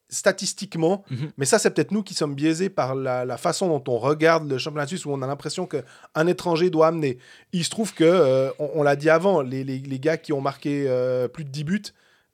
statistiquement, 0.08 1.04
Mhm. 1.10 1.32
mais 1.36 1.46
ça, 1.46 1.58
c'est 1.58 1.70
peut-être 1.70 1.90
nous 1.90 2.02
qui 2.04 2.14
sommes 2.14 2.34
biaisés 2.34 2.68
par 2.70 2.94
la, 2.94 3.24
la 3.24 3.36
façon 3.36 3.66
dont 3.68 3.82
on 3.92 3.98
regarde 3.98 4.48
le 4.48 4.56
championnat 4.56 4.86
suisse, 4.86 5.04
où 5.04 5.10
on 5.10 5.20
a 5.22 5.26
l'impression 5.26 5.66
qu'un 5.66 6.26
étranger 6.28 6.70
doit 6.70 6.86
amener. 6.88 7.18
Il 7.52 7.64
se 7.64 7.70
trouve 7.70 7.92
que, 7.92 8.04
euh, 8.04 8.50
on, 8.60 8.70
on 8.74 8.82
l'a 8.84 8.94
dit 8.94 9.10
avant, 9.10 9.42
les, 9.42 9.64
les, 9.64 9.78
les 9.78 9.98
gars 9.98 10.16
qui 10.16 10.32
ont 10.32 10.40
marqué 10.40 10.86
euh, 10.88 11.26
plus 11.26 11.44
de 11.44 11.50
10 11.50 11.64
buts, 11.64 11.82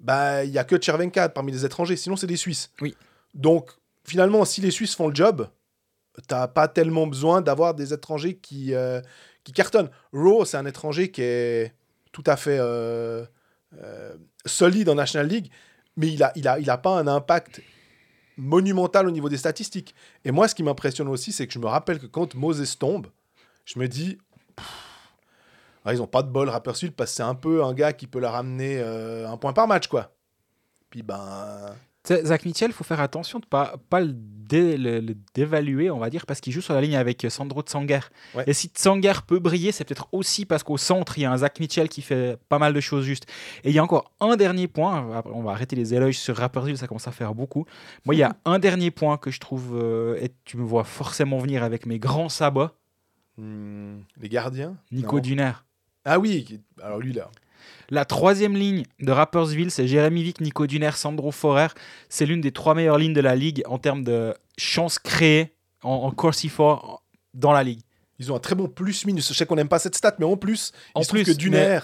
bah, 0.00 0.44
il 0.44 0.50
y 0.50 0.58
a 0.58 0.64
que 0.64 0.80
Chervenka 0.80 1.28
parmi 1.30 1.50
les 1.52 1.64
étrangers, 1.64 1.96
sinon 1.96 2.16
c'est 2.16 2.26
des 2.26 2.36
Suisses. 2.36 2.70
Oui. 2.82 2.94
Donc, 3.34 3.70
finalement, 4.04 4.44
si 4.44 4.60
les 4.60 4.70
Suisses 4.70 4.94
font 4.94 5.08
le 5.08 5.14
job, 5.14 5.48
t'as 6.28 6.48
pas 6.48 6.68
tellement 6.68 7.06
besoin 7.06 7.40
d'avoir 7.40 7.72
des 7.74 7.94
étrangers 7.94 8.34
qui, 8.36 8.74
euh, 8.74 9.00
qui 9.44 9.52
cartonnent. 9.52 9.90
Rowe, 10.12 10.44
c'est 10.44 10.56
un 10.56 10.66
étranger 10.66 11.10
qui 11.10 11.22
est 11.22 11.74
tout 12.12 12.24
à 12.26 12.36
fait 12.36 12.58
euh, 12.58 13.24
euh, 13.80 14.14
solide 14.44 14.88
en 14.88 14.94
National 14.94 15.28
League, 15.28 15.50
mais 15.96 16.08
il 16.08 16.22
a, 16.22 16.32
il, 16.36 16.46
a, 16.46 16.58
il 16.58 16.70
a 16.70 16.78
pas 16.78 16.98
un 16.98 17.06
impact 17.06 17.62
monumental 18.36 19.06
au 19.06 19.10
niveau 19.10 19.28
des 19.28 19.36
statistiques. 19.36 19.94
Et 20.24 20.30
moi, 20.30 20.48
ce 20.48 20.54
qui 20.54 20.62
m'impressionne 20.62 21.08
aussi, 21.08 21.32
c'est 21.32 21.46
que 21.46 21.52
je 21.52 21.58
me 21.58 21.66
rappelle 21.66 21.98
que 21.98 22.06
quand 22.06 22.34
Moses 22.34 22.78
tombe, 22.78 23.08
je 23.64 23.78
me 23.78 23.88
dis, 23.88 24.18
ah, 25.84 25.92
ils 25.92 26.02
ont 26.02 26.06
pas 26.06 26.22
de 26.22 26.28
bol 26.30 26.48
Rapperswil 26.48 26.92
parce 26.92 27.10
que 27.10 27.16
c'est 27.16 27.22
un 27.22 27.34
peu 27.34 27.64
un 27.64 27.74
gars 27.74 27.92
qui 27.92 28.06
peut 28.06 28.20
leur 28.20 28.34
amener 28.34 28.78
euh, 28.78 29.28
un 29.28 29.36
point 29.36 29.52
par 29.52 29.66
match, 29.66 29.88
quoi. 29.88 30.12
Puis 30.90 31.02
ben, 31.02 31.74
Zach 32.06 32.44
Mitchell, 32.44 32.70
il 32.70 32.72
faut 32.74 32.82
faire 32.84 33.00
attention 33.00 33.38
de 33.38 33.44
ne 33.44 33.48
pas, 33.48 33.74
pas 33.88 34.00
le, 34.00 34.12
dé- 34.12 34.76
le- 34.76 34.98
le 35.00 35.14
dévaluer, 35.34 35.88
on 35.90 35.98
va 35.98 36.10
dire, 36.10 36.26
parce 36.26 36.40
qu'il 36.40 36.52
joue 36.52 36.60
sur 36.60 36.74
la 36.74 36.80
ligne 36.80 36.96
avec 36.96 37.24
Sandro 37.30 37.62
Tsanger. 37.62 38.00
Ouais. 38.34 38.42
Et 38.48 38.52
si 38.54 38.68
Tsanger 38.68 39.12
peut 39.26 39.38
briller, 39.38 39.70
c'est 39.70 39.84
peut-être 39.84 40.08
aussi 40.10 40.44
parce 40.44 40.64
qu'au 40.64 40.76
centre, 40.76 41.16
il 41.18 41.22
y 41.22 41.24
a 41.24 41.30
un 41.32 41.36
Zach 41.38 41.60
Mitchell 41.60 41.88
qui 41.88 42.02
fait 42.02 42.36
pas 42.48 42.58
mal 42.58 42.72
de 42.72 42.80
choses 42.80 43.04
justes. 43.04 43.26
Et 43.62 43.70
il 43.70 43.74
y 43.74 43.78
a 43.78 43.84
encore 43.84 44.10
un 44.20 44.34
dernier 44.36 44.66
point, 44.66 45.22
on 45.26 45.42
va 45.42 45.52
arrêter 45.52 45.76
les 45.76 45.94
éloges 45.94 46.18
sur 46.18 46.36
Rapperswil, 46.36 46.76
ça 46.76 46.88
commence 46.88 47.06
à 47.06 47.12
faire 47.12 47.34
beaucoup. 47.36 47.66
Moi, 48.04 48.16
il 48.16 48.18
y 48.18 48.24
a 48.24 48.34
un 48.44 48.58
dernier 48.58 48.90
point 48.90 49.16
que 49.16 49.30
je 49.30 49.38
trouve, 49.38 49.78
euh, 49.80 50.18
et 50.20 50.32
tu 50.44 50.56
me 50.56 50.64
vois 50.64 50.84
forcément 50.84 51.38
venir 51.38 51.62
avec 51.62 51.86
mes 51.86 52.00
grands 52.00 52.28
sabots, 52.28 52.70
hmm, 53.38 53.98
les 54.20 54.28
gardiens? 54.28 54.76
Nico 54.90 55.16
Non. 55.16 55.22
Duner. 55.22 55.52
Ah 56.04 56.18
oui, 56.18 56.60
alors 56.82 56.98
lui 56.98 57.12
là. 57.12 57.30
La 57.90 58.04
troisième 58.04 58.56
ligne 58.56 58.84
de 59.00 59.12
Rappersville, 59.12 59.70
c'est 59.70 59.86
Jérémy 59.86 60.22
Vic, 60.22 60.40
Nico 60.40 60.66
Duner, 60.66 60.92
Sandro 60.94 61.30
Forer. 61.30 61.68
C'est 62.08 62.26
l'une 62.26 62.40
des 62.40 62.52
trois 62.52 62.74
meilleures 62.74 62.98
lignes 62.98 63.12
de 63.12 63.20
la 63.20 63.36
ligue 63.36 63.62
en 63.66 63.78
termes 63.78 64.04
de 64.04 64.34
chances 64.56 64.98
créées 64.98 65.52
en, 65.82 65.90
en 65.90 66.10
Corsi 66.10 66.48
for 66.48 67.02
dans 67.34 67.52
la 67.52 67.62
ligue. 67.62 67.80
Ils 68.18 68.30
ont 68.30 68.36
un 68.36 68.40
très 68.40 68.54
bon 68.54 68.68
plus-minus. 68.68 69.28
Je 69.28 69.34
sais 69.34 69.46
qu'on 69.46 69.56
n'aime 69.56 69.68
pas 69.68 69.78
cette 69.78 69.96
stat, 69.96 70.14
mais 70.18 70.24
en 70.24 70.36
plus, 70.36 70.72
En 70.94 71.00
il 71.00 71.04
se 71.04 71.08
trouve 71.08 71.22
plus, 71.22 71.32
que 71.32 71.38
Duner, 71.38 71.80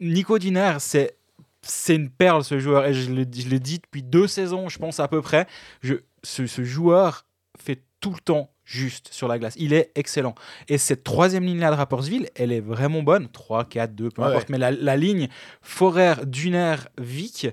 Nico 0.00 0.38
Duner, 0.38 0.76
c'est 0.78 1.16
c'est 1.62 1.94
une 1.94 2.08
perle 2.08 2.42
ce 2.42 2.58
joueur 2.58 2.86
et 2.86 2.94
je 2.94 3.10
le, 3.10 3.26
je 3.30 3.48
le 3.48 3.58
dis 3.60 3.78
depuis 3.78 4.02
deux 4.02 4.26
saisons, 4.26 4.70
je 4.70 4.78
pense 4.78 4.98
à 4.98 5.08
peu 5.08 5.20
près. 5.20 5.46
Je, 5.82 5.96
ce, 6.22 6.46
ce 6.46 6.64
joueur 6.64 7.26
fait 7.58 7.82
tout 8.00 8.12
le 8.12 8.20
temps 8.20 8.50
juste 8.70 9.08
sur 9.12 9.26
la 9.26 9.38
glace. 9.38 9.54
Il 9.56 9.72
est 9.72 9.90
excellent. 9.96 10.34
Et 10.68 10.78
cette 10.78 11.02
troisième 11.02 11.42
ligne-là 11.44 11.70
de 11.72 11.76
Rappersville, 11.76 12.28
elle 12.36 12.52
est 12.52 12.60
vraiment 12.60 13.02
bonne. 13.02 13.28
3, 13.28 13.64
4, 13.64 13.94
2, 13.96 14.10
peu 14.10 14.22
Ouais. 14.22 14.28
importe. 14.28 14.48
Mais 14.48 14.58
la, 14.58 14.70
la 14.70 14.96
ligne 14.96 15.28
Forer, 15.60 16.14
Duner, 16.24 16.76
Vic, 16.98 17.48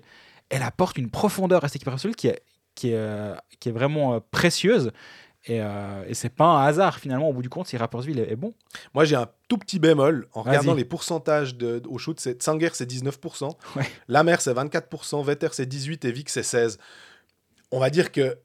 elle 0.49 0.61
apporte 0.61 0.97
une 0.97 1.09
profondeur 1.09 1.63
à 1.63 1.67
cette 1.67 1.77
équipe 1.77 1.87
Rappersville 1.87 2.15
qui 2.15 2.27
est, 2.27 2.41
qui 2.75 2.89
est, 2.91 2.95
euh, 2.95 3.33
qui 3.59 3.69
est 3.69 3.71
vraiment 3.71 4.13
euh, 4.13 4.19
précieuse. 4.29 4.91
Et, 5.45 5.59
euh, 5.61 6.03
et 6.07 6.13
c'est 6.13 6.29
pas 6.29 6.45
un 6.45 6.65
hasard 6.67 6.99
finalement 6.99 7.29
au 7.29 7.33
bout 7.33 7.41
du 7.41 7.49
compte 7.49 7.67
si 7.67 7.77
Rappersville 7.77 8.19
est, 8.19 8.31
est 8.31 8.35
bon. 8.35 8.53
moi 8.93 9.05
j'ai 9.05 9.15
un 9.15 9.27
tout 9.47 9.57
petit 9.57 9.79
bémol 9.79 10.27
en 10.33 10.41
regardant 10.41 10.73
les 10.73 10.83
pourcentages 10.85 11.55
de, 11.55 11.81
au 11.87 11.97
shoot. 11.97 12.19
C'est 12.19 12.33
Tsanger 12.43 12.69
c'est 12.73 12.87
19%, 12.91 13.51
Ouais. 13.77 13.83
Lamer 14.07 14.39
c'est 14.41 14.53
24%, 14.53 15.23
Vetter 15.23 15.47
c'est 15.53 15.65
18% 15.65 16.05
et 16.05 16.11
Vic 16.11 16.29
c'est 16.29 16.41
16%. 16.41 16.77
On 17.71 17.79
va 17.79 17.89
dire 17.89 18.11
que 18.11 18.37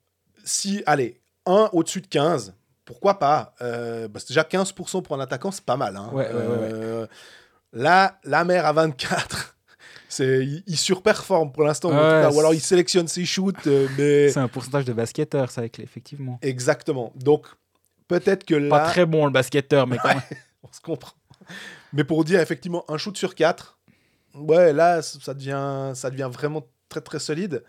si, 0.44 0.82
allez, 0.86 1.20
un 1.44 1.68
au-dessus 1.72 2.00
de 2.02 2.06
15, 2.06 2.54
pourquoi 2.85 3.18
pas 3.18 3.55
euh, 3.61 4.09
parce 4.09 4.24
que 4.24 4.28
Déjà 4.28 4.43
15% 4.43 5.03
pour 5.03 5.16
un 5.16 5.20
attaquant, 5.20 5.51
c'est 5.51 5.64
pas 5.64 5.76
mal. 5.76 5.97
hein. 5.97 6.11
Ouais, 6.12 6.26
ouais, 6.28 6.35
ouais, 6.35 6.47
ouais. 6.47 6.70
Euh, 6.72 7.07
Là, 7.72 8.18
Lamer 8.24 8.64
à 8.66 8.72
24%. 8.72 9.24
C'est, 10.09 10.45
il, 10.45 10.62
il 10.66 10.76
surperforme 10.76 11.53
pour 11.53 11.62
l'instant, 11.62 11.89
ou 11.91 11.95
alors 12.39 12.53
il 12.53 12.61
sélectionne 12.61 13.09
ses 13.09 13.24
shoots, 13.24 13.66
euh, 13.66 13.89
mais 13.99 14.28
C'est 14.28 14.41
un 14.41 14.49
pourcentage 14.49 14.85
de 14.85 14.93
basketteur, 14.93 15.51
ça, 15.51 15.64
effectivement. 15.64 16.39
exactement. 16.43 17.12
Donc 17.16 17.47
peut-être 18.09 18.45
que 18.45 18.55
là, 18.55 18.68
Pas 18.68 18.91
très 18.91 19.07
bon 19.07 19.24
le 19.24 19.33
basketteur, 19.33 19.87
mais 19.87 19.97
quand 19.97 20.09
même. 20.09 20.20
on 20.62 20.70
se 20.70 20.83
comprend. 20.83 21.14
Mais 21.95 22.05
pour 22.05 22.24
dire 22.24 22.41
effectivement 22.41 22.85
un 22.89 22.99
shoot 22.99 23.16
sur 23.16 23.35
4, 23.35 23.78
ouais, 24.35 24.74
là, 24.74 25.01
ça 25.01 25.33
devient, 25.33 25.93
ça 25.95 26.11
devient 26.11 26.28
vraiment 26.30 26.66
très 26.91 27.01
très 27.01 27.18
solide. 27.18 27.64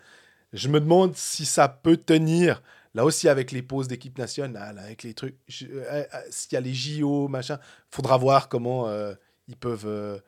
Je 0.52 0.68
me 0.68 0.80
demande 0.80 1.16
si 1.16 1.46
ça 1.46 1.66
peut 1.68 1.96
tenir, 1.96 2.62
là 2.94 3.04
aussi 3.04 3.28
avec 3.28 3.52
les 3.52 3.62
pauses 3.62 3.88
d'équipe 3.88 4.16
nationale, 4.18 4.78
avec 4.78 5.02
les 5.02 5.14
trucs, 5.14 5.36
euh, 5.62 5.84
euh, 5.92 6.04
s'il 6.30 6.52
y 6.52 6.56
a 6.56 6.60
les 6.60 6.74
JO, 6.74 7.28
machin, 7.28 7.58
faudra 7.90 8.16
voir 8.16 8.48
comment 8.48 8.88
euh, 8.88 9.14
ils, 9.48 9.56
peuvent, 9.56 10.22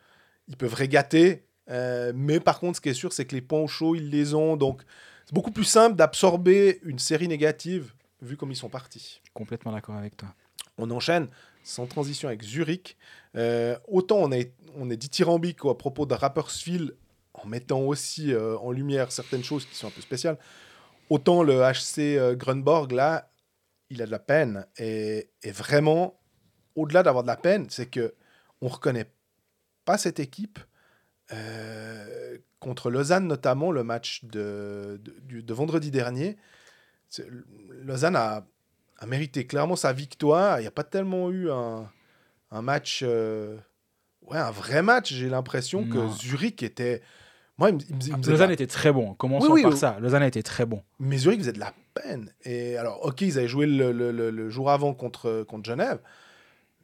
ils 0.48 0.56
peuvent 0.56 0.74
régater. 0.74 1.44
Mais 1.68 2.40
par 2.40 2.60
contre, 2.60 2.76
ce 2.76 2.80
qui 2.80 2.88
est 2.88 2.94
sûr, 2.94 3.12
c'est 3.12 3.24
que 3.24 3.34
les 3.34 3.42
points 3.42 3.60
au 3.60 3.68
chaud, 3.68 3.94
ils 3.94 4.10
les 4.10 4.34
ont. 4.34 4.56
Donc, 4.56 4.82
c'est 5.24 5.34
beaucoup 5.34 5.50
plus 5.50 5.64
simple 5.64 5.96
d'absorber 5.96 6.80
une 6.84 6.98
série 6.98 7.28
négative 7.28 7.92
vu 8.22 8.36
comme 8.36 8.50
ils 8.50 8.56
sont 8.56 8.68
partis. 8.68 9.20
Complètement 9.34 9.72
d'accord 9.72 9.96
avec 9.96 10.16
toi. 10.16 10.34
On 10.78 10.90
enchaîne 10.90 11.28
sans 11.62 11.86
transition 11.86 12.28
avec 12.28 12.42
Zurich. 12.42 12.96
Euh, 13.36 13.76
autant 13.88 14.18
on 14.18 14.30
est, 14.32 14.52
on 14.76 14.88
est 14.90 14.96
dithyrambique 14.96 15.64
à 15.64 15.74
propos 15.74 16.06
de 16.06 16.14
Rapperswil 16.14 16.92
en 17.34 17.46
mettant 17.46 17.80
aussi 17.80 18.32
euh, 18.32 18.56
en 18.58 18.70
lumière 18.70 19.12
certaines 19.12 19.44
choses 19.44 19.66
qui 19.66 19.74
sont 19.74 19.88
un 19.88 19.90
peu 19.90 20.00
spéciales. 20.00 20.38
Autant 21.10 21.42
le 21.42 21.60
HC 21.62 21.98
euh, 22.18 22.34
Grunborg, 22.34 22.92
là, 22.92 23.30
il 23.90 24.02
a 24.02 24.06
de 24.06 24.10
la 24.10 24.18
peine. 24.18 24.66
Et, 24.78 25.30
et 25.42 25.52
vraiment, 25.52 26.18
au-delà 26.74 27.02
d'avoir 27.02 27.22
de 27.22 27.28
la 27.28 27.36
peine, 27.36 27.66
c'est 27.70 27.86
que 27.86 28.14
on 28.60 28.68
reconnaît 28.68 29.10
pas 29.84 29.98
cette 29.98 30.18
équipe. 30.20 30.58
euh, 31.32 32.38
contre 32.60 32.90
Lausanne, 32.90 33.26
notamment, 33.28 33.70
le 33.70 33.84
match 33.84 34.24
de, 34.24 34.98
de, 35.02 35.14
du- 35.20 35.42
de 35.42 35.54
vendredi 35.54 35.90
dernier. 35.90 36.36
Lausanne 37.82 38.16
a, 38.16 38.46
a 38.98 39.06
mérité 39.06 39.46
clairement 39.46 39.76
sa 39.76 39.92
victoire. 39.92 40.58
Il 40.58 40.62
n'y 40.62 40.66
a 40.66 40.72
pas 40.72 40.84
tellement 40.84 41.30
eu 41.30 41.50
un, 41.50 41.88
un 42.50 42.62
match, 42.62 43.00
euh, 43.04 43.56
ouais, 44.22 44.38
un 44.38 44.50
vrai 44.50 44.82
match. 44.82 45.12
J'ai 45.12 45.28
l'impression 45.28 45.86
que. 45.88 45.98
Zurich 46.08 46.62
était. 46.62 47.02
Moi, 47.58 47.70
il 47.70 47.76
me, 47.76 47.80
il 47.88 47.96
me- 47.96 48.02
il 48.02 48.12
me 48.12 48.16
faisait 48.18 48.30
Lausanne 48.32 48.50
était 48.50 48.66
très 48.66 48.92
bon. 48.92 49.14
Commençons 49.14 49.46
Oui, 49.46 49.52
oui, 49.54 49.62
par 49.62 49.72
oui. 49.72 49.78
ça. 49.78 49.96
Lausanne 50.00 50.22
a 50.22 50.26
été 50.26 50.42
très 50.42 50.66
bon. 50.66 50.82
Mais 51.00 51.16
Zurich 51.16 51.40
faisait 51.40 51.52
de 51.52 51.58
la 51.60 51.72
peine. 51.94 52.30
Et 52.44 52.76
alors, 52.76 53.04
ok, 53.04 53.22
ils 53.22 53.38
avaient 53.38 53.48
joué 53.48 53.66
le, 53.66 53.92
le- 53.92 54.12
le- 54.12 54.30
le 54.30 54.50
jour 54.50 54.70
avant 54.70 54.92
contre, 54.92 55.42
contre 55.48 55.64
Genève. 55.66 55.98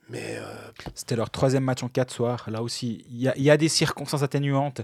Mais 0.08 0.36
euh, 0.38 0.42
C'était 0.94 1.16
leur 1.16 1.30
troisième 1.30 1.64
match 1.64 1.82
en 1.82 1.88
quatre 1.88 2.12
soirs. 2.12 2.46
Là 2.50 2.62
aussi, 2.62 3.04
il 3.10 3.16
y, 3.20 3.42
y 3.42 3.50
a 3.50 3.56
des 3.56 3.68
circonstances 3.68 4.22
atténuantes. 4.22 4.80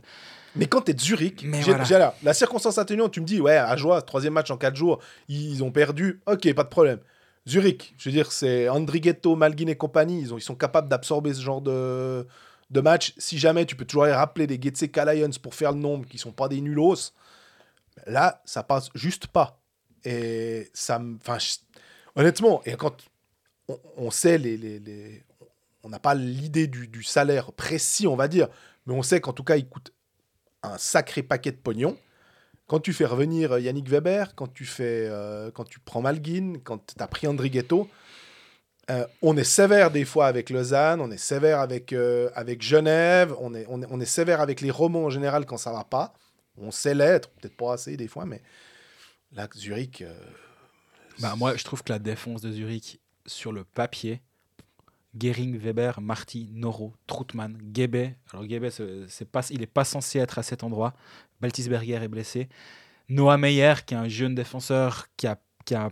Mais 0.57 0.67
quand 0.67 0.83
tu 0.83 0.91
es 0.91 0.95
de 0.95 1.01
Zurich, 1.01 1.43
Mais 1.45 1.59
j'ai- 1.59 1.71
voilà. 1.71 1.85
j'ai 1.85 1.99
là, 1.99 2.15
la 2.23 2.35
circonstance 2.35 2.79
atténuante, 2.79 3.13
tu 3.13 3.21
me 3.21 3.27
dis, 3.27 3.41
ouais, 3.41 3.57
à 3.57 3.77
joie, 3.77 4.01
troisième 4.03 4.33
match 4.35 4.51
en 4.51 4.57
quatre 4.57 4.77
jours, 4.77 5.01
ils 5.29 5.63
ont 5.65 5.71
perdu, 5.71 6.21
ok, 6.27 6.53
pas 6.55 6.65
de 6.65 6.69
problème. 6.69 6.99
Zurich, 7.47 7.95
je 7.99 8.09
veux 8.09 8.13
dire, 8.15 8.31
c'est 8.33 8.69
Andrighetto, 8.69 9.37
Malguin 9.37 9.69
et 9.69 9.77
compagnie, 9.77 10.21
ils, 10.21 10.35
ont, 10.35 10.39
ils 10.39 10.43
sont 10.43 10.55
capables 10.55 10.89
d'absorber 10.89 11.33
ce 11.35 11.41
genre 11.41 11.61
de, 11.63 12.27
de 12.71 12.81
match. 12.81 13.15
Si 13.19 13.39
jamais, 13.39 13.67
tu 13.67 13.77
peux 13.77 13.85
toujours 13.85 14.05
aller 14.05 14.13
rappeler 14.13 14.47
des 14.47 14.61
Getseka 14.61 15.13
Lions 15.13 15.31
pour 15.43 15.55
faire 15.55 15.73
le 15.73 15.79
nombre, 15.79 16.07
qui 16.07 16.19
sont 16.19 16.33
pas 16.33 16.49
des 16.49 16.61
nulos. 16.61 17.13
Là, 18.07 18.43
ça 18.45 18.63
passe 18.63 18.91
juste 18.95 19.27
pas. 19.27 19.61
Et 20.05 20.71
ça. 20.75 21.01
Enfin, 21.21 21.39
honnêtement, 22.15 22.63
et 22.65 22.77
quand 22.77 22.97
on, 23.97 24.11
sait 24.11 24.39
les. 24.39 25.25
on 25.83 25.89
n'a 25.89 25.99
pas 25.99 26.15
l'idée 26.15 26.67
du, 26.67 26.89
du 26.89 27.03
salaire 27.03 27.53
précis, 27.53 28.07
on 28.07 28.17
va 28.17 28.29
dire, 28.29 28.49
mais 28.87 28.95
on 28.95 29.03
sait 29.03 29.21
qu'en 29.21 29.33
tout 29.33 29.45
cas, 29.45 29.57
il 29.57 29.69
coûte 29.69 29.93
un 30.63 30.79
sacré 30.79 31.23
paquet 31.23 31.53
de 31.53 31.57
pognon. 31.57 31.97
Quand 32.67 32.81
tu 32.81 32.93
fais 32.93 33.07
revenir 33.07 33.53
euh, 33.53 33.61
Yannick 33.61 33.89
Weber, 33.89 34.35
quand 34.35 34.53
tu, 34.53 34.67
fais, 34.67 35.07
euh, 35.09 35.51
quand 35.51 35.65
tu 35.65 35.81
prends 35.81 36.03
Malguin, 36.03 36.55
quand 36.63 36.79
tu 36.87 37.03
as 37.03 37.07
pris 37.07 37.27
Andrighetto, 37.27 37.89
euh, 38.91 39.07
on 39.23 39.37
est 39.37 39.45
sévère 39.45 39.91
des 39.91 40.05
fois 40.05 40.27
avec 40.27 40.51
Lausanne, 40.51 41.01
on 41.01 41.11
est 41.11 41.19
sévère 41.19 41.61
avec, 41.61 41.93
euh, 41.93 42.31
avec 42.35 42.63
Genève, 42.63 43.35
on 43.39 43.55
est, 43.55 43.67
on, 43.69 43.83
est, 43.83 43.87
on 43.91 44.01
est 44.01 44.07
sévère 44.07 44.41
avec 44.41 44.61
les 44.61 44.71
romans 44.71 45.05
en 45.05 45.11
général 45.11 45.45
quand 45.47 45.59
ça 45.59 45.73
va 45.73 45.85
pas. 45.85 46.15
On 46.57 46.71
sait 46.71 46.95
l'être, 46.95 47.29
peut-être 47.31 47.57
pas 47.57 47.75
assez 47.75 47.97
des 47.97 48.09
fois, 48.09 48.25
mais 48.27 48.43
là, 49.33 49.49
Zurich. 49.55 50.03
euh, 50.03 50.13
Bah, 51.21 51.35
moi, 51.37 51.57
je 51.57 51.65
trouve 51.65 51.83
que 51.83 51.93
la 51.93 51.99
défense 51.99 52.41
de 52.41 52.51
Zurich, 52.51 53.01
sur 53.27 53.53
le 53.53 53.65
papier, 53.65 54.23
Gering, 55.19 55.59
Weber, 55.59 56.01
Marty, 56.01 56.51
Noro, 56.53 56.95
Troutman, 57.07 57.57
Gebe. 57.75 58.15
Alors 58.33 58.49
Gebe, 58.49 58.69
c'est 59.09 59.31
pas, 59.31 59.43
il 59.51 59.61
n'est 59.61 59.67
pas 59.67 59.85
censé 59.85 60.19
être 60.19 60.39
à 60.39 60.43
cet 60.43 60.63
endroit. 60.65 60.95
Baltisberger 61.41 61.95
est 62.03 62.09
blessé. 62.09 62.49
Noah 63.09 63.39
Meyer, 63.39 63.75
qui 63.87 63.95
est 63.95 63.99
un 63.99 64.09
jeune 64.09 64.35
défenseur 64.35 65.07
qui 65.17 65.27
a, 65.27 65.39
qui 65.65 65.75
a 65.75 65.91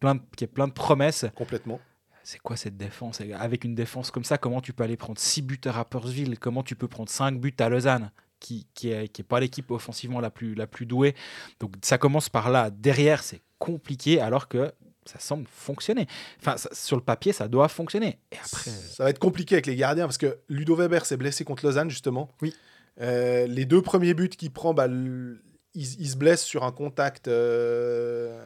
plein 0.00 0.14
de, 0.16 0.20
qui 0.36 0.44
a 0.44 0.46
plein 0.48 0.66
de 0.68 0.72
promesses. 0.72 1.26
complètement. 1.34 1.80
C'est 2.26 2.38
quoi 2.40 2.56
cette 2.56 2.76
défense? 2.76 3.20
Avec 3.38 3.64
une 3.64 3.74
défense 3.74 4.10
comme 4.10 4.24
ça, 4.24 4.38
comment 4.38 4.60
tu 4.60 4.72
peux 4.72 4.82
aller 4.82 4.96
prendre 4.96 5.18
6 5.20 5.42
buts 5.42 5.60
à 5.66 5.72
Rapperswil 5.72 6.38
Comment 6.38 6.62
tu 6.62 6.74
peux 6.74 6.88
prendre 6.88 7.10
5 7.10 7.38
buts 7.38 7.54
à 7.60 7.68
Lausanne 7.68 8.10
qui 8.40 8.66
qui 8.74 8.90
est, 8.90 9.08
qui 9.08 9.20
est 9.22 9.24
pas 9.24 9.40
l'équipe 9.40 9.70
offensivement 9.70 10.20
la 10.20 10.30
plus, 10.30 10.54
la 10.54 10.66
plus 10.66 10.86
douée? 10.86 11.14
Donc 11.60 11.74
ça 11.82 11.98
commence 11.98 12.28
par 12.30 12.50
là. 12.50 12.70
Derrière, 12.70 13.22
c'est 13.22 13.42
compliqué 13.58 14.20
alors 14.20 14.48
que 14.48 14.72
ça 15.04 15.18
semble 15.18 15.46
fonctionner. 15.46 16.06
Enfin, 16.40 16.56
ça- 16.56 16.70
sur 16.72 16.96
le 16.96 17.02
papier, 17.02 17.32
ça 17.34 17.46
doit 17.46 17.68
fonctionner. 17.68 18.18
Et 18.32 18.36
après, 18.36 18.70
Ça 18.70 19.04
va 19.04 19.10
être 19.10 19.18
compliqué 19.18 19.54
avec 19.56 19.66
les 19.66 19.76
gardiens 19.76 20.06
parce 20.06 20.16
que 20.18 20.38
Ludo 20.48 20.74
Weber 20.76 21.04
s'est 21.04 21.18
blessé 21.18 21.44
contre 21.44 21.66
Lausanne, 21.66 21.90
justement. 21.90 22.30
Oui. 22.40 22.54
Euh, 23.02 23.46
les 23.46 23.66
deux 23.66 23.82
premiers 23.82 24.14
buts 24.14 24.30
qu'il 24.30 24.50
prend, 24.50 24.72
bah, 24.72 24.86
il 24.88 26.08
se 26.08 26.16
blesse 26.16 26.42
sur 26.42 26.64
un 26.64 26.72
contact. 26.72 27.28
euh, 27.28 28.42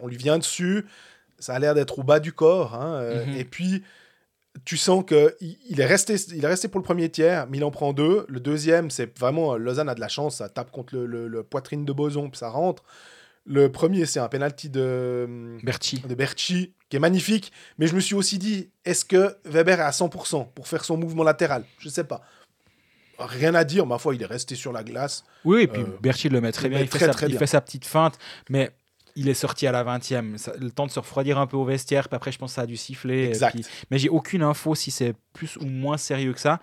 on 0.00 0.06
lui 0.06 0.16
vient 0.16 0.38
dessus. 0.38 0.86
Ça 1.38 1.54
a 1.54 1.58
l'air 1.58 1.74
d'être 1.74 1.98
au 1.98 2.02
bas 2.02 2.20
du 2.20 2.32
corps. 2.32 2.74
hein, 2.74 2.94
euh, 3.00 3.26
Mhm. 3.26 3.36
Et 3.36 3.44
puis, 3.44 3.82
tu 4.64 4.76
sens 4.76 5.04
qu'il 5.04 5.56
il 5.70 5.80
est, 5.80 5.86
resté, 5.86 6.14
il 6.34 6.44
est 6.44 6.48
resté 6.48 6.66
pour 6.68 6.80
le 6.80 6.84
premier 6.84 7.08
tiers, 7.10 7.46
mais 7.48 7.58
il 7.58 7.64
en 7.64 7.70
prend 7.70 7.92
deux. 7.92 8.26
Le 8.28 8.40
deuxième, 8.40 8.90
c'est 8.90 9.16
vraiment. 9.18 9.54
euh, 9.54 9.56
Lausanne 9.58 9.88
a 9.88 9.94
de 9.94 10.00
la 10.00 10.08
chance. 10.08 10.36
Ça 10.36 10.48
tape 10.48 10.70
contre 10.72 10.94
le, 10.96 11.06
le- 11.06 11.28
le 11.28 11.42
poitrine 11.44 11.84
de 11.84 11.92
Boson, 11.92 12.28
puis 12.30 12.38
ça 12.38 12.48
rentre. 12.48 12.82
Le 13.46 13.70
premier, 13.72 14.04
c'est 14.04 14.20
un 14.20 14.28
penalty 14.28 14.68
de 14.68 15.26
Berti, 15.62 16.00
de 16.06 16.14
Berchi, 16.14 16.74
qui 16.90 16.96
est 16.96 17.00
magnifique. 17.00 17.50
Mais 17.78 17.86
je 17.86 17.94
me 17.94 18.00
suis 18.00 18.14
aussi 18.14 18.36
dit, 18.38 18.68
est-ce 18.84 19.04
que 19.06 19.36
Weber 19.46 19.78
est 19.80 19.84
à 19.84 19.90
100% 19.90 20.44
pour 20.54 20.68
faire 20.68 20.84
son 20.84 20.96
mouvement 20.98 21.24
latéral? 21.24 21.64
Je 21.78 21.88
sais 21.88 22.04
pas. 22.04 22.20
Rien 23.18 23.54
à 23.54 23.64
dire, 23.64 23.86
ma 23.86 23.98
foi, 23.98 24.14
il 24.14 24.22
est 24.22 24.26
resté 24.26 24.54
sur 24.54 24.72
la 24.72 24.84
glace. 24.84 25.24
Oui, 25.44 25.62
et 25.62 25.66
puis 25.66 25.82
Euh, 25.82 26.30
le 26.30 26.40
met 26.40 26.52
très 26.52 26.66
il 26.66 26.70
bien. 26.70 26.78
Il, 26.80 26.88
fait 26.88 26.98
très, 26.98 27.06
sa, 27.06 27.12
très 27.12 27.26
il 27.26 27.30
bien. 27.30 27.38
fait 27.38 27.46
sa 27.46 27.60
petite 27.60 27.84
feinte, 27.84 28.16
mais 28.50 28.70
il 29.18 29.28
est 29.28 29.34
sorti 29.34 29.66
à 29.66 29.72
la 29.72 29.82
20e. 29.84 30.38
Ça- 30.38 30.52
le 30.58 30.70
temps 30.70 30.86
de 30.86 30.90
se 30.90 30.98
refroidir 31.00 31.38
un 31.38 31.46
peu 31.46 31.56
au 31.56 31.64
vestiaire. 31.64 32.08
Puis 32.08 32.16
après, 32.16 32.32
je 32.32 32.38
pense 32.38 32.52
que 32.52 32.54
ça 32.56 32.62
a 32.62 32.66
dû 32.66 32.76
siffler. 32.76 33.24
et 33.24 33.28
Exact. 33.28 33.52
puis- 33.52 33.66
Mais 33.90 33.98
j'ai 33.98 34.08
aucune 34.08 34.42
info 34.42 34.74
si 34.74 34.90
c'est 34.90 35.14
plus 35.32 35.56
ou 35.56 35.64
moins 35.66 35.96
sérieux 35.96 36.32
que 36.32 36.40
ça. 36.40 36.60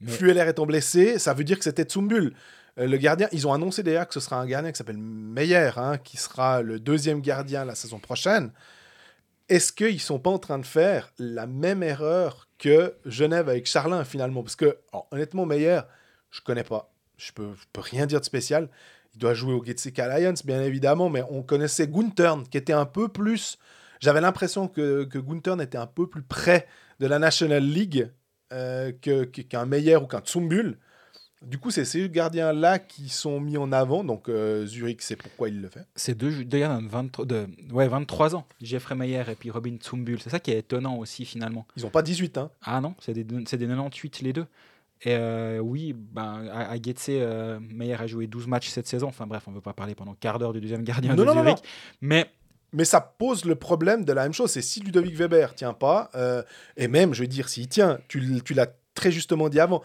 Mais- 0.00 0.12
Flueller 0.12 0.44
étant 0.48 0.66
blessé, 0.66 1.18
ça 1.18 1.32
veut 1.34 1.44
dire 1.44 1.56
que 1.58 1.64
c'était 1.64 1.84
Tsumbul. 1.84 2.34
Euh, 2.78 2.86
le 2.86 2.96
gardien, 2.98 3.28
ils 3.32 3.46
ont 3.46 3.52
annoncé 3.54 3.82
d'ailleurs 3.82 4.06
que 4.06 4.12
ce 4.14 4.20
sera 4.20 4.36
un 4.38 4.46
gardien 4.46 4.70
qui 4.70 4.76
s'appelle 4.76 4.98
Meyer, 4.98 5.70
hein, 5.76 5.96
qui 5.96 6.18
sera 6.18 6.60
le 6.60 6.78
deuxième 6.78 7.22
gardien 7.22 7.64
la 7.64 7.74
saison 7.74 7.98
prochaine. 7.98 8.52
Est-ce 9.48 9.72
qu'ils 9.72 9.94
ne 9.94 9.98
sont 10.00 10.18
pas 10.18 10.30
en 10.30 10.38
train 10.38 10.58
de 10.58 10.66
faire 10.66 11.12
la 11.18 11.46
même 11.46 11.82
erreur 11.82 12.48
que 12.58 12.94
Genève 13.06 13.48
avec 13.48 13.66
Charlin 13.66 14.04
finalement? 14.04 14.42
Parce 14.42 14.56
que, 14.56 14.76
alors, 14.92 15.06
honnêtement, 15.12 15.46
Meyer, 15.46 15.80
je 16.30 16.40
connais 16.40 16.64
pas. 16.64 16.92
Je 17.16 17.32
peux, 17.32 17.54
je 17.54 17.64
peux 17.72 17.80
rien 17.80 18.06
dire 18.06 18.20
de 18.20 18.24
spécial. 18.24 18.68
Il 19.16 19.20
doit 19.20 19.34
jouer 19.34 19.54
au 19.54 19.64
Getseka 19.64 20.18
Lions, 20.18 20.34
bien 20.44 20.62
évidemment, 20.62 21.08
mais 21.08 21.22
on 21.30 21.42
connaissait 21.42 21.88
Guntern, 21.88 22.46
qui 22.46 22.58
était 22.58 22.74
un 22.74 22.84
peu 22.84 23.08
plus. 23.08 23.56
J'avais 23.98 24.20
l'impression 24.20 24.68
que, 24.68 25.04
que 25.04 25.18
Guntern 25.18 25.58
était 25.60 25.78
un 25.78 25.86
peu 25.86 26.06
plus 26.06 26.22
près 26.22 26.66
de 27.00 27.06
la 27.06 27.18
National 27.18 27.64
League 27.64 28.10
euh, 28.52 28.92
qu'un 28.92 29.64
Meyer 29.64 29.96
ou 29.96 30.06
qu'un 30.06 30.20
Tsumbul. 30.20 30.78
Du 31.42 31.58
coup, 31.58 31.70
c'est 31.70 31.84
ces 31.84 32.10
gardiens-là 32.10 32.78
qui 32.78 33.08
sont 33.08 33.40
mis 33.40 33.56
en 33.56 33.72
avant. 33.72 34.04
Donc, 34.04 34.28
euh, 34.28 34.66
Zurich, 34.66 35.00
c'est 35.00 35.16
pourquoi 35.16 35.48
il 35.48 35.62
le 35.62 35.68
fait. 35.68 35.86
C'est 35.94 36.14
deux, 36.14 36.42
gardiens 36.42 36.82
de, 36.82 36.88
23 36.88 37.24
de 37.24 37.46
ouais, 37.72 37.88
23 37.88 38.36
ans, 38.36 38.46
Jeffrey 38.60 38.94
Meyer 38.94 39.22
et 39.28 39.34
puis 39.34 39.50
Robin 39.50 39.76
Tsumbul. 39.76 40.20
C'est 40.20 40.30
ça 40.30 40.40
qui 40.40 40.50
est 40.50 40.58
étonnant 40.58 40.96
aussi 40.98 41.24
finalement. 41.24 41.66
Ils 41.76 41.84
n'ont 41.84 41.90
pas 41.90 42.02
18, 42.02 42.36
hein. 42.38 42.50
Ah 42.62 42.80
non, 42.80 42.94
c'est 43.00 43.14
des, 43.14 43.26
c'est 43.46 43.58
des 43.58 43.66
98 43.66 44.20
les 44.20 44.32
deux. 44.32 44.46
Et 45.02 45.14
euh, 45.14 45.58
oui, 45.58 45.92
ben, 45.94 46.48
à, 46.50 46.70
à 46.70 46.76
Getse, 46.76 47.06
euh, 47.10 47.58
Meyer 47.60 47.94
a 48.00 48.06
joué 48.06 48.26
12 48.26 48.46
matchs 48.46 48.68
cette 48.68 48.86
saison. 48.86 49.08
Enfin 49.08 49.26
bref, 49.26 49.42
on 49.46 49.50
ne 49.50 49.56
veut 49.56 49.60
pas 49.62 49.74
parler 49.74 49.94
pendant 49.94 50.14
quart 50.14 50.38
d'heure 50.38 50.52
du 50.52 50.60
deuxième 50.60 50.82
gardien 50.82 51.10
Non, 51.14 51.16
de 51.16 51.24
non, 51.24 51.32
Zurich. 51.34 51.46
non. 51.56 51.62
Mais 52.00 52.30
Mais 52.72 52.84
ça 52.84 53.00
pose 53.00 53.44
le 53.44 53.54
problème 53.56 54.04
de 54.04 54.12
la 54.12 54.22
même 54.24 54.32
chose. 54.32 54.50
C'est 54.50 54.62
si 54.62 54.80
Ludovic 54.80 55.14
Weber 55.14 55.54
tient 55.54 55.74
pas, 55.74 56.10
euh, 56.14 56.42
et 56.76 56.88
même, 56.88 57.12
je 57.14 57.22
veux 57.22 57.28
dire, 57.28 57.48
s'il 57.48 57.68
tient, 57.68 57.98
tu, 58.08 58.20
l'as 58.54 58.66
très 58.94 59.10
justement 59.12 59.48
dit 59.50 59.60
avant, 59.60 59.82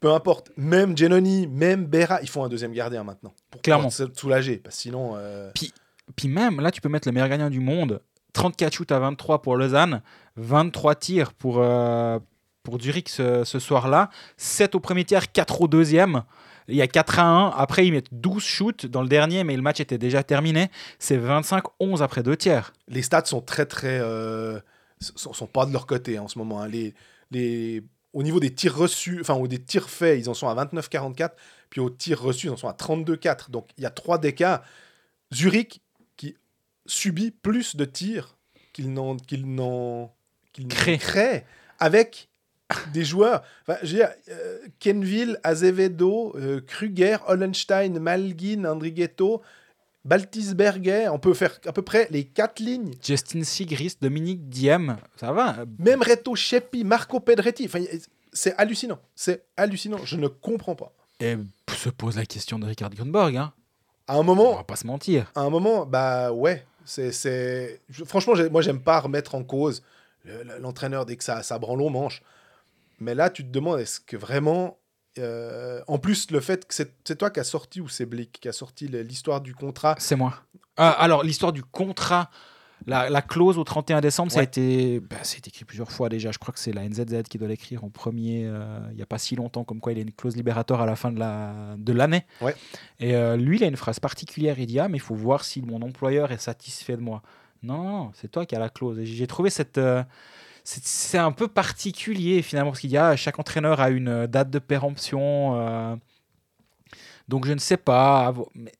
peu 0.00 0.12
importe, 0.12 0.50
même 0.56 0.96
Genoni, 0.96 1.46
même 1.48 1.86
Berra, 1.86 2.20
ils 2.22 2.28
font 2.28 2.44
un 2.44 2.48
deuxième 2.48 2.72
gardien 2.72 3.02
maintenant. 3.02 3.32
Pour 3.50 3.60
Clairement. 3.60 3.90
se 3.90 4.04
soulager. 4.14 4.58
Parce 4.58 4.76
que 4.76 4.82
sinon, 4.82 5.14
euh, 5.16 5.50
Puis 6.16 6.28
même, 6.28 6.60
là, 6.60 6.70
tu 6.70 6.80
peux 6.80 6.88
mettre 6.88 7.08
le 7.08 7.12
meilleur 7.12 7.28
gardien 7.28 7.50
du 7.50 7.60
monde. 7.60 8.00
34 8.34 8.72
shoots 8.72 8.92
à 8.92 8.98
23 8.98 9.42
pour 9.42 9.56
Lausanne, 9.56 10.02
23 10.36 10.94
tirs 10.96 11.32
pour, 11.32 11.58
euh, 11.58 12.18
pour 12.64 12.80
Zurich 12.80 13.08
ce, 13.08 13.44
ce 13.44 13.58
soir-là, 13.60 14.10
7 14.36 14.74
au 14.74 14.80
premier 14.80 15.04
tiers, 15.04 15.30
4 15.30 15.60
au 15.60 15.68
deuxième. 15.68 16.24
Il 16.66 16.74
y 16.76 16.82
a 16.82 16.86
4 16.88 17.18
à 17.18 17.24
1. 17.24 17.48
Après, 17.50 17.86
ils 17.86 17.92
mettent 17.92 18.12
12 18.12 18.42
shoots 18.42 18.86
dans 18.86 19.02
le 19.02 19.08
dernier, 19.08 19.44
mais 19.44 19.54
le 19.54 19.62
match 19.62 19.80
était 19.80 19.98
déjà 19.98 20.22
terminé. 20.22 20.70
C'est 20.98 21.18
25-11 21.18 22.02
après 22.02 22.22
deux 22.22 22.36
tiers. 22.36 22.72
les 22.88 23.02
stats 23.02 23.26
sont 23.26 23.42
très, 23.42 23.66
très. 23.66 24.00
euh, 24.00 24.58
sont, 24.98 25.34
sont 25.34 25.46
pas 25.46 25.66
de 25.66 25.72
leur 25.72 25.86
côté 25.86 26.18
en 26.18 26.26
ce 26.26 26.38
moment. 26.38 26.62
hein. 26.62 26.68
Les, 26.68 26.94
les, 27.30 27.82
au 28.14 28.22
niveau 28.22 28.40
des 28.40 28.54
tirs 28.54 28.74
reçus, 28.74 29.18
enfin, 29.20 29.34
ou 29.34 29.46
des 29.46 29.62
tirs 29.62 29.90
faits, 29.90 30.18
ils 30.18 30.30
en 30.30 30.34
sont 30.34 30.48
à 30.48 30.64
29-44. 30.64 31.32
Puis 31.68 31.80
aux 31.82 31.90
tirs 31.90 32.22
reçus, 32.22 32.46
ils 32.46 32.50
en 32.50 32.56
sont 32.56 32.68
à 32.68 32.72
32-4. 32.72 33.50
Donc, 33.50 33.68
il 33.76 33.82
y 33.82 33.86
a 33.86 33.90
trois 33.90 34.16
d'écart. 34.16 34.62
Zurich 35.34 35.82
qui 36.16 36.34
subit 36.86 37.30
plus 37.30 37.76
de 37.76 37.84
tirs 37.84 38.38
qu'il 38.72 38.92
n'en 38.92 39.16
qu'il 39.16 39.54
n'en 39.54 40.14
qu'il 40.52 40.66
n'en 40.68 40.74
Crée. 40.74 40.98
crée 40.98 41.44
avec 41.78 42.30
des 42.92 43.04
joueurs. 43.04 43.42
Enfin, 43.62 43.78
je 43.82 43.92
veux 43.92 43.98
dire, 43.98 44.10
euh, 44.30 44.58
Kenville, 44.80 45.38
Azevedo, 45.42 46.34
euh, 46.36 46.60
Kruger, 46.66 47.16
Hollenstein, 47.26 47.98
Malgin, 47.98 48.64
Andrighetto, 48.66 49.42
Baltisberger. 50.04 51.08
On 51.10 51.18
peut 51.18 51.34
faire 51.34 51.58
à 51.66 51.72
peu 51.72 51.82
près 51.82 52.08
les 52.10 52.24
quatre 52.24 52.60
lignes. 52.60 52.92
Justin 53.02 53.42
Sigris, 53.42 53.96
Dominique 54.00 54.48
Diem, 54.48 54.96
ça 55.16 55.32
va? 55.32 55.56
Même 55.78 56.02
Reto 56.02 56.34
Shepi, 56.34 56.84
Marco 56.84 57.20
Pedretti. 57.20 57.64
Enfin, 57.66 57.82
c'est 58.32 58.54
hallucinant. 58.56 58.98
C'est 59.14 59.44
hallucinant. 59.56 59.98
Je 60.04 60.16
ne 60.16 60.28
comprends 60.28 60.74
pas. 60.74 60.92
Et 61.20 61.36
se 61.74 61.88
pose 61.88 62.16
la 62.16 62.26
question 62.26 62.58
de 62.58 62.66
Richard 62.66 62.90
Grunborg. 62.90 63.36
Hein. 63.36 63.52
À 64.06 64.14
un 64.14 64.18
On 64.18 64.24
moment, 64.24 64.56
va 64.56 64.64
pas 64.64 64.76
se 64.76 64.86
mentir. 64.86 65.30
à 65.34 65.40
un 65.40 65.50
moment, 65.50 65.86
bah 65.86 66.32
ouais. 66.32 66.64
C'est, 66.84 67.80
Franchement, 68.04 68.34
moi, 68.50 68.60
j'aime 68.60 68.80
pas 68.80 69.00
remettre 69.00 69.34
en 69.34 69.42
cause 69.42 69.82
le- 70.26 70.42
le- 70.42 70.58
l'entraîneur 70.60 71.06
dès 71.06 71.16
que 71.16 71.24
ça, 71.24 71.42
ça 71.42 71.58
branle 71.58 71.80
au 71.80 71.88
manche. 71.88 72.22
Mais 73.04 73.14
là, 73.14 73.30
tu 73.30 73.44
te 73.44 73.50
demandes, 73.50 73.80
est-ce 73.80 74.00
que 74.00 74.16
vraiment. 74.16 74.78
euh, 75.18 75.80
en 75.86 75.98
plus, 75.98 76.30
le 76.32 76.40
fait 76.40 76.66
que 76.66 76.74
c'est, 76.74 77.16
toi 77.18 77.30
qui 77.30 77.38
as 77.38 77.44
sorti, 77.44 77.80
ou 77.80 77.88
c'est 77.88 78.06
Blick, 78.06 78.40
qui 78.40 78.48
a 78.48 78.52
sorti 78.52 78.88
l'histoire 78.88 79.40
du 79.40 79.54
contrat? 79.54 79.94
C'est 79.98 80.16
moi. 80.16 80.34
Ah, 80.76 80.90
alors, 80.90 81.22
l'histoire 81.22 81.52
du 81.52 81.62
contrat. 81.62 82.30
La, 82.86 83.08
la 83.08 83.22
clause 83.22 83.56
au 83.56 83.64
31 83.64 84.00
décembre, 84.02 84.30
ça 84.32 84.40
a 84.40 84.42
été, 84.42 85.00
bah, 85.00 85.16
c'est 85.22 85.46
écrit 85.46 85.64
plusieurs 85.64 85.90
fois 85.90 86.08
déjà. 86.10 86.32
Je 86.32 86.38
crois 86.38 86.52
que 86.52 86.58
c'est 86.60 86.72
la 86.72 86.86
NZZ 86.86 87.22
qui 87.30 87.38
doit 87.38 87.48
l'écrire 87.48 87.82
en 87.84 87.88
premier. 87.88 88.44
euh, 88.46 88.78
il 88.90 88.96
n'y 88.96 89.02
a 89.02 89.06
pas 89.06 89.16
si 89.16 89.36
longtemps, 89.36 89.64
comme 89.64 89.80
quoi 89.80 89.92
il 89.92 89.96
y 89.96 90.00
a 90.00 90.02
une 90.02 90.12
clause 90.12 90.36
libératoire 90.36 90.82
à 90.82 90.86
la 90.86 90.96
fin 90.96 91.10
de 91.12 91.18
la 91.18 91.76
de 91.78 91.92
l'année. 91.94 92.26
Ouais. 92.42 92.54
Et 93.00 93.14
euh, 93.14 93.36
lui, 93.36 93.56
il 93.56 93.64
a 93.64 93.68
une 93.68 93.76
phrase 93.76 94.00
particulière. 94.00 94.58
Il 94.58 94.66
dit 94.66 94.80
ah, 94.80 94.88
mais 94.88 94.98
il 94.98 95.00
faut 95.00 95.14
voir 95.14 95.44
si 95.44 95.62
mon 95.62 95.80
employeur 95.80 96.30
est 96.32 96.38
satisfait 96.42 96.96
de 96.96 97.02
moi. 97.02 97.22
Non, 97.62 97.82
non, 97.82 97.90
non, 98.04 98.10
c'est 98.14 98.30
toi 98.30 98.44
qui 98.44 98.54
as 98.54 98.58
la 98.58 98.68
clause. 98.68 98.98
J'ai 99.02 99.26
trouvé 99.28 99.48
cette 99.48 99.78
euh, 99.78 100.02
c'est- 100.64 101.18
un 101.18 101.32
peu 101.32 101.46
particulier 101.48 102.42
finalement 102.42 102.70
parce 102.72 102.80
qu'il 102.80 102.90
y 102.90 102.96
a 102.98 103.14
chaque 103.16 103.38
entraîneur 103.38 103.80
a 103.80 103.90
une 103.90 104.08
euh, 104.08 104.26
date 104.26 104.50
de 104.50 104.58
péremption. 104.58 105.60
euh, 105.60 105.96
donc 107.28 107.46
je 107.46 107.52
ne 107.52 107.58
sais 107.58 107.76
pas. 107.76 108.34
Mais 108.54 108.72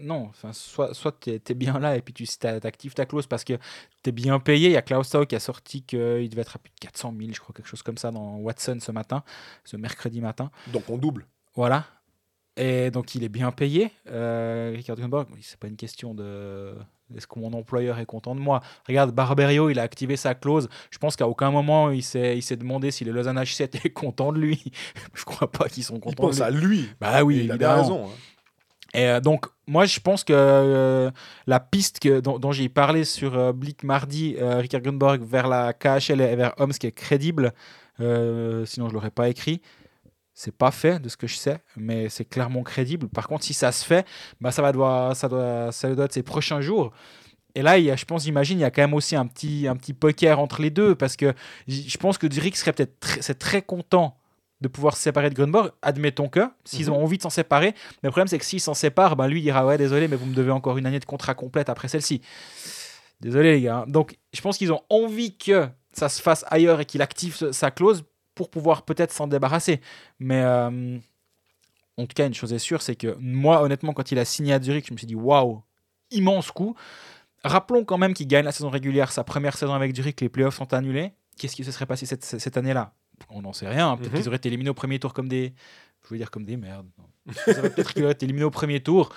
non, 0.00 0.26
enfin, 0.28 0.52
soit, 0.52 0.94
soit 0.94 1.18
tu 1.20 1.30
es, 1.30 1.54
bien 1.54 1.78
là 1.80 1.96
et 1.96 2.02
puis 2.02 2.14
tu 2.14 2.24
actives 2.64 2.94
ta 2.94 3.06
clause 3.06 3.26
parce 3.26 3.42
que 3.44 3.54
tu 4.02 4.10
es 4.10 4.12
bien 4.12 4.38
payé. 4.38 4.68
Il 4.68 4.72
y 4.72 4.76
a 4.76 4.82
Klaus 4.82 5.10
Tau 5.10 5.26
qui 5.26 5.34
a 5.34 5.40
sorti 5.40 5.82
qu'il 5.82 6.28
devait 6.28 6.42
être 6.42 6.56
à 6.56 6.58
plus 6.58 6.70
de 6.70 6.78
400 6.80 7.12
000, 7.18 7.30
je 7.34 7.40
crois, 7.40 7.52
quelque 7.54 7.66
chose 7.66 7.82
comme 7.82 7.98
ça 7.98 8.10
dans 8.10 8.36
Watson 8.36 8.78
ce 8.80 8.92
matin, 8.92 9.24
ce 9.64 9.76
mercredi 9.76 10.20
matin. 10.20 10.50
Donc 10.68 10.84
on 10.88 10.98
double. 10.98 11.26
Voilà. 11.54 11.86
Et 12.56 12.90
donc 12.90 13.14
il 13.14 13.24
est 13.24 13.28
bien 13.28 13.50
payé. 13.52 13.90
Euh, 14.08 14.72
Richard 14.76 14.96
Gunborg, 14.96 15.28
c'est 15.42 15.58
pas 15.58 15.68
une 15.68 15.76
question 15.76 16.14
de 16.14 16.74
est-ce 17.16 17.26
que 17.26 17.38
mon 17.38 17.52
employeur 17.52 17.98
est 17.98 18.06
content 18.06 18.34
de 18.34 18.40
moi? 18.40 18.60
Regarde, 18.86 19.12
Barberio, 19.12 19.70
il 19.70 19.78
a 19.78 19.82
activé 19.82 20.16
sa 20.16 20.34
clause. 20.34 20.68
Je 20.90 20.98
pense 20.98 21.16
qu'à 21.16 21.26
aucun 21.28 21.50
moment 21.50 21.90
il 21.90 22.02
s'est 22.02 22.36
il 22.36 22.42
s'est 22.42 22.56
demandé 22.56 22.90
si 22.90 23.04
les 23.04 23.12
Lausanne 23.12 23.38
H7 23.38 23.84
est 23.86 23.90
content 23.90 24.32
de 24.32 24.38
lui. 24.38 24.62
Je 25.14 25.24
crois 25.24 25.50
pas 25.50 25.68
qu'ils 25.68 25.84
sont 25.84 25.94
Il 25.96 26.00
contents. 26.00 26.22
pense 26.24 26.38
de 26.38 26.44
lui. 26.44 26.56
à 26.56 26.66
lui. 26.66 26.88
Bah 27.00 27.24
oui, 27.24 27.48
il 27.52 27.64
a 27.64 27.74
raison. 27.76 28.06
hein. 28.06 28.10
Et 28.94 29.06
euh, 29.06 29.20
donc, 29.20 29.44
moi, 29.66 29.84
je 29.84 30.00
pense 30.00 30.24
que 30.24 30.32
euh, 30.34 31.10
la 31.46 31.60
piste 31.60 31.98
que, 32.00 32.20
dont, 32.20 32.38
dont 32.38 32.52
j'ai 32.52 32.70
parlé 32.70 33.04
sur 33.04 33.36
euh, 33.36 33.52
Blick 33.52 33.84
mardi, 33.84 34.34
euh, 34.40 34.60
Richard 34.60 34.80
Gunborg 34.80 35.20
vers 35.22 35.46
la 35.46 35.74
KHL 35.74 36.22
et 36.22 36.36
vers 36.36 36.54
Homs, 36.56 36.72
qui 36.72 36.86
est 36.86 36.92
crédible, 36.92 37.52
sinon 37.98 38.88
je 38.88 38.94
l'aurais 38.94 39.10
pas 39.10 39.28
écrit. 39.28 39.60
C'est 40.40 40.54
pas 40.56 40.70
fait 40.70 41.00
de 41.02 41.08
ce 41.08 41.16
que 41.16 41.26
je 41.26 41.34
sais, 41.34 41.58
mais 41.76 42.08
c'est 42.08 42.24
clairement 42.24 42.62
crédible. 42.62 43.08
Par 43.08 43.26
contre, 43.26 43.42
si 43.42 43.54
ça 43.54 43.72
se 43.72 43.84
fait, 43.84 44.06
bah, 44.40 44.52
ça, 44.52 44.62
va 44.62 44.70
devoir, 44.70 45.16
ça, 45.16 45.28
doit, 45.28 45.72
ça 45.72 45.92
doit 45.92 46.04
être 46.04 46.12
ces 46.12 46.22
prochains 46.22 46.60
jours. 46.60 46.92
Et 47.56 47.62
là, 47.62 47.76
il 47.76 47.86
y 47.86 47.90
a, 47.90 47.96
je 47.96 48.04
pense, 48.04 48.22
j'imagine, 48.22 48.56
il 48.60 48.62
y 48.62 48.64
a 48.64 48.70
quand 48.70 48.82
même 48.82 48.94
aussi 48.94 49.16
un 49.16 49.26
petit, 49.26 49.66
un 49.66 49.74
petit 49.74 49.94
poker 49.94 50.38
entre 50.38 50.62
les 50.62 50.70
deux, 50.70 50.94
parce 50.94 51.16
que 51.16 51.34
je 51.66 51.96
pense 51.96 52.18
que 52.18 52.30
Zurich 52.32 52.56
serait 52.56 52.72
peut-être 52.72 53.00
très, 53.00 53.34
très 53.34 53.62
content 53.62 54.16
de 54.60 54.68
pouvoir 54.68 54.96
se 54.96 55.02
séparer 55.02 55.28
de 55.28 55.34
Grunborg. 55.34 55.72
Admettons 55.82 56.28
que, 56.28 56.48
s'ils 56.64 56.86
Mhm. 56.86 56.92
ont 56.92 57.02
envie 57.02 57.16
de 57.16 57.22
s'en 57.22 57.30
séparer, 57.30 57.74
mais 58.04 58.06
le 58.06 58.10
problème, 58.10 58.28
c'est 58.28 58.38
que 58.38 58.44
s'il 58.44 58.60
s'en 58.60 58.74
sépare, 58.74 59.16
ben 59.16 59.26
lui 59.26 59.40
il 59.40 59.42
dira 59.42 59.66
Ouais, 59.66 59.76
désolé, 59.76 60.06
mais 60.06 60.14
vous 60.14 60.26
me 60.26 60.36
devez 60.36 60.52
encore 60.52 60.78
une 60.78 60.86
année 60.86 61.00
de 61.00 61.04
contrat 61.04 61.34
complète 61.34 61.68
après 61.68 61.88
celle-ci. 61.88 62.20
Désolé, 63.20 63.54
les 63.54 63.62
gars. 63.62 63.86
Donc, 63.88 64.16
je 64.32 64.40
pense 64.40 64.56
qu'ils 64.56 64.72
ont 64.72 64.82
envie 64.88 65.36
que 65.36 65.66
ça 65.92 66.08
se 66.08 66.22
fasse 66.22 66.44
ailleurs 66.46 66.78
et 66.78 66.84
qu'il 66.84 67.02
active 67.02 67.50
sa 67.50 67.72
clause 67.72 68.04
pour 68.38 68.48
pouvoir 68.50 68.82
peut-être 68.82 69.12
s'en 69.12 69.26
débarrasser. 69.26 69.80
Mais 70.20 70.40
euh, 70.42 70.96
en 71.96 72.06
tout 72.06 72.14
cas, 72.14 72.26
une 72.26 72.34
chose 72.34 72.52
est 72.52 72.60
sûre, 72.60 72.80
c'est 72.82 72.94
que 72.94 73.16
moi, 73.18 73.60
honnêtement, 73.62 73.92
quand 73.92 74.12
il 74.12 74.18
a 74.20 74.24
signé 74.24 74.52
à 74.54 74.62
Zurich, 74.62 74.86
je 74.86 74.92
me 74.92 74.98
suis 74.98 75.08
dit 75.08 75.16
Waouh, 75.16 75.60
immense 76.12 76.52
coup. 76.52 76.76
Rappelons 77.44 77.84
quand 77.84 77.98
même 77.98 78.14
qu'il 78.14 78.28
gagne 78.28 78.44
la 78.44 78.52
saison 78.52 78.70
régulière, 78.70 79.10
sa 79.12 79.24
première 79.24 79.56
saison 79.56 79.74
avec 79.74 79.94
Zurich, 79.94 80.20
les 80.20 80.28
playoffs 80.28 80.56
sont 80.56 80.72
annulés. 80.72 81.12
Qu'est-ce 81.36 81.56
qui 81.56 81.64
se 81.64 81.72
serait 81.72 81.86
passé 81.86 82.06
cette, 82.06 82.24
cette 82.24 82.56
année-là? 82.56 82.92
On 83.30 83.42
n'en 83.42 83.52
sait 83.52 83.68
rien. 83.68 83.96
Peut-être 83.96 84.12
Mhm. 84.12 84.18
qu'ils 84.18 84.28
auraient 84.28 84.36
été 84.36 84.48
éliminés 84.48 84.70
au 84.70 84.74
premier 84.74 84.98
tour 85.00 85.12
comme 85.12 85.28
des. 85.28 85.52
Je 86.04 86.10
veux 86.10 86.18
dire 86.18 86.30
comme 86.30 86.44
des 86.44 86.56
merdes. 86.56 86.86
peut-être 87.44 87.92
qu'ils 87.92 88.04
auraient 88.04 88.12
été 88.12 88.24
éliminés 88.26 88.44
au 88.46 88.50
premier 88.50 88.80
tour. 88.80 89.10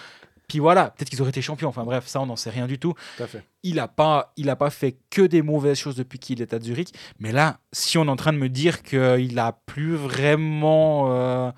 Puis 0.52 0.60
voilà, 0.60 0.90
peut-être 0.90 1.10
qu'ils 1.10 1.22
auraient 1.22 1.30
été 1.30 1.42
champions. 1.42 1.70
Enfin 1.70 1.86
bref, 1.86 2.08
ça, 2.08 2.20
on 2.20 2.26
n'en 2.26 2.36
sait 2.36 2.50
rien 2.50 2.68
du 2.68 2.78
tout. 2.78 2.94
Tout 3.16 3.24
à 3.24 3.28
fait. 3.28 3.42
Il 3.64 3.76
n'a 3.76 3.88
pas, 3.88 4.34
il 4.36 4.50
a 4.50 4.58
pas 4.58 4.70
fait 4.70 4.98
que 5.10 5.22
des 5.22 5.42
mauvaises 5.42 5.78
choses 5.78 5.96
depuis 5.96 6.20
qu'il 6.20 6.42
est 6.42 6.54
à 6.54 6.60
Zurich. 6.60 6.94
Mais 7.20 7.32
là, 7.32 7.62
si 7.72 7.98
on 7.98 8.04
est 8.04 8.10
en 8.10 8.18
train 8.18 8.34
de 8.34 8.38
me 8.38 8.50
dire 8.50 8.84
qu'il 8.84 9.40
a 9.40 9.54
plus 9.66 9.96
vraiment. 9.96 11.06
euh, 11.10 11.52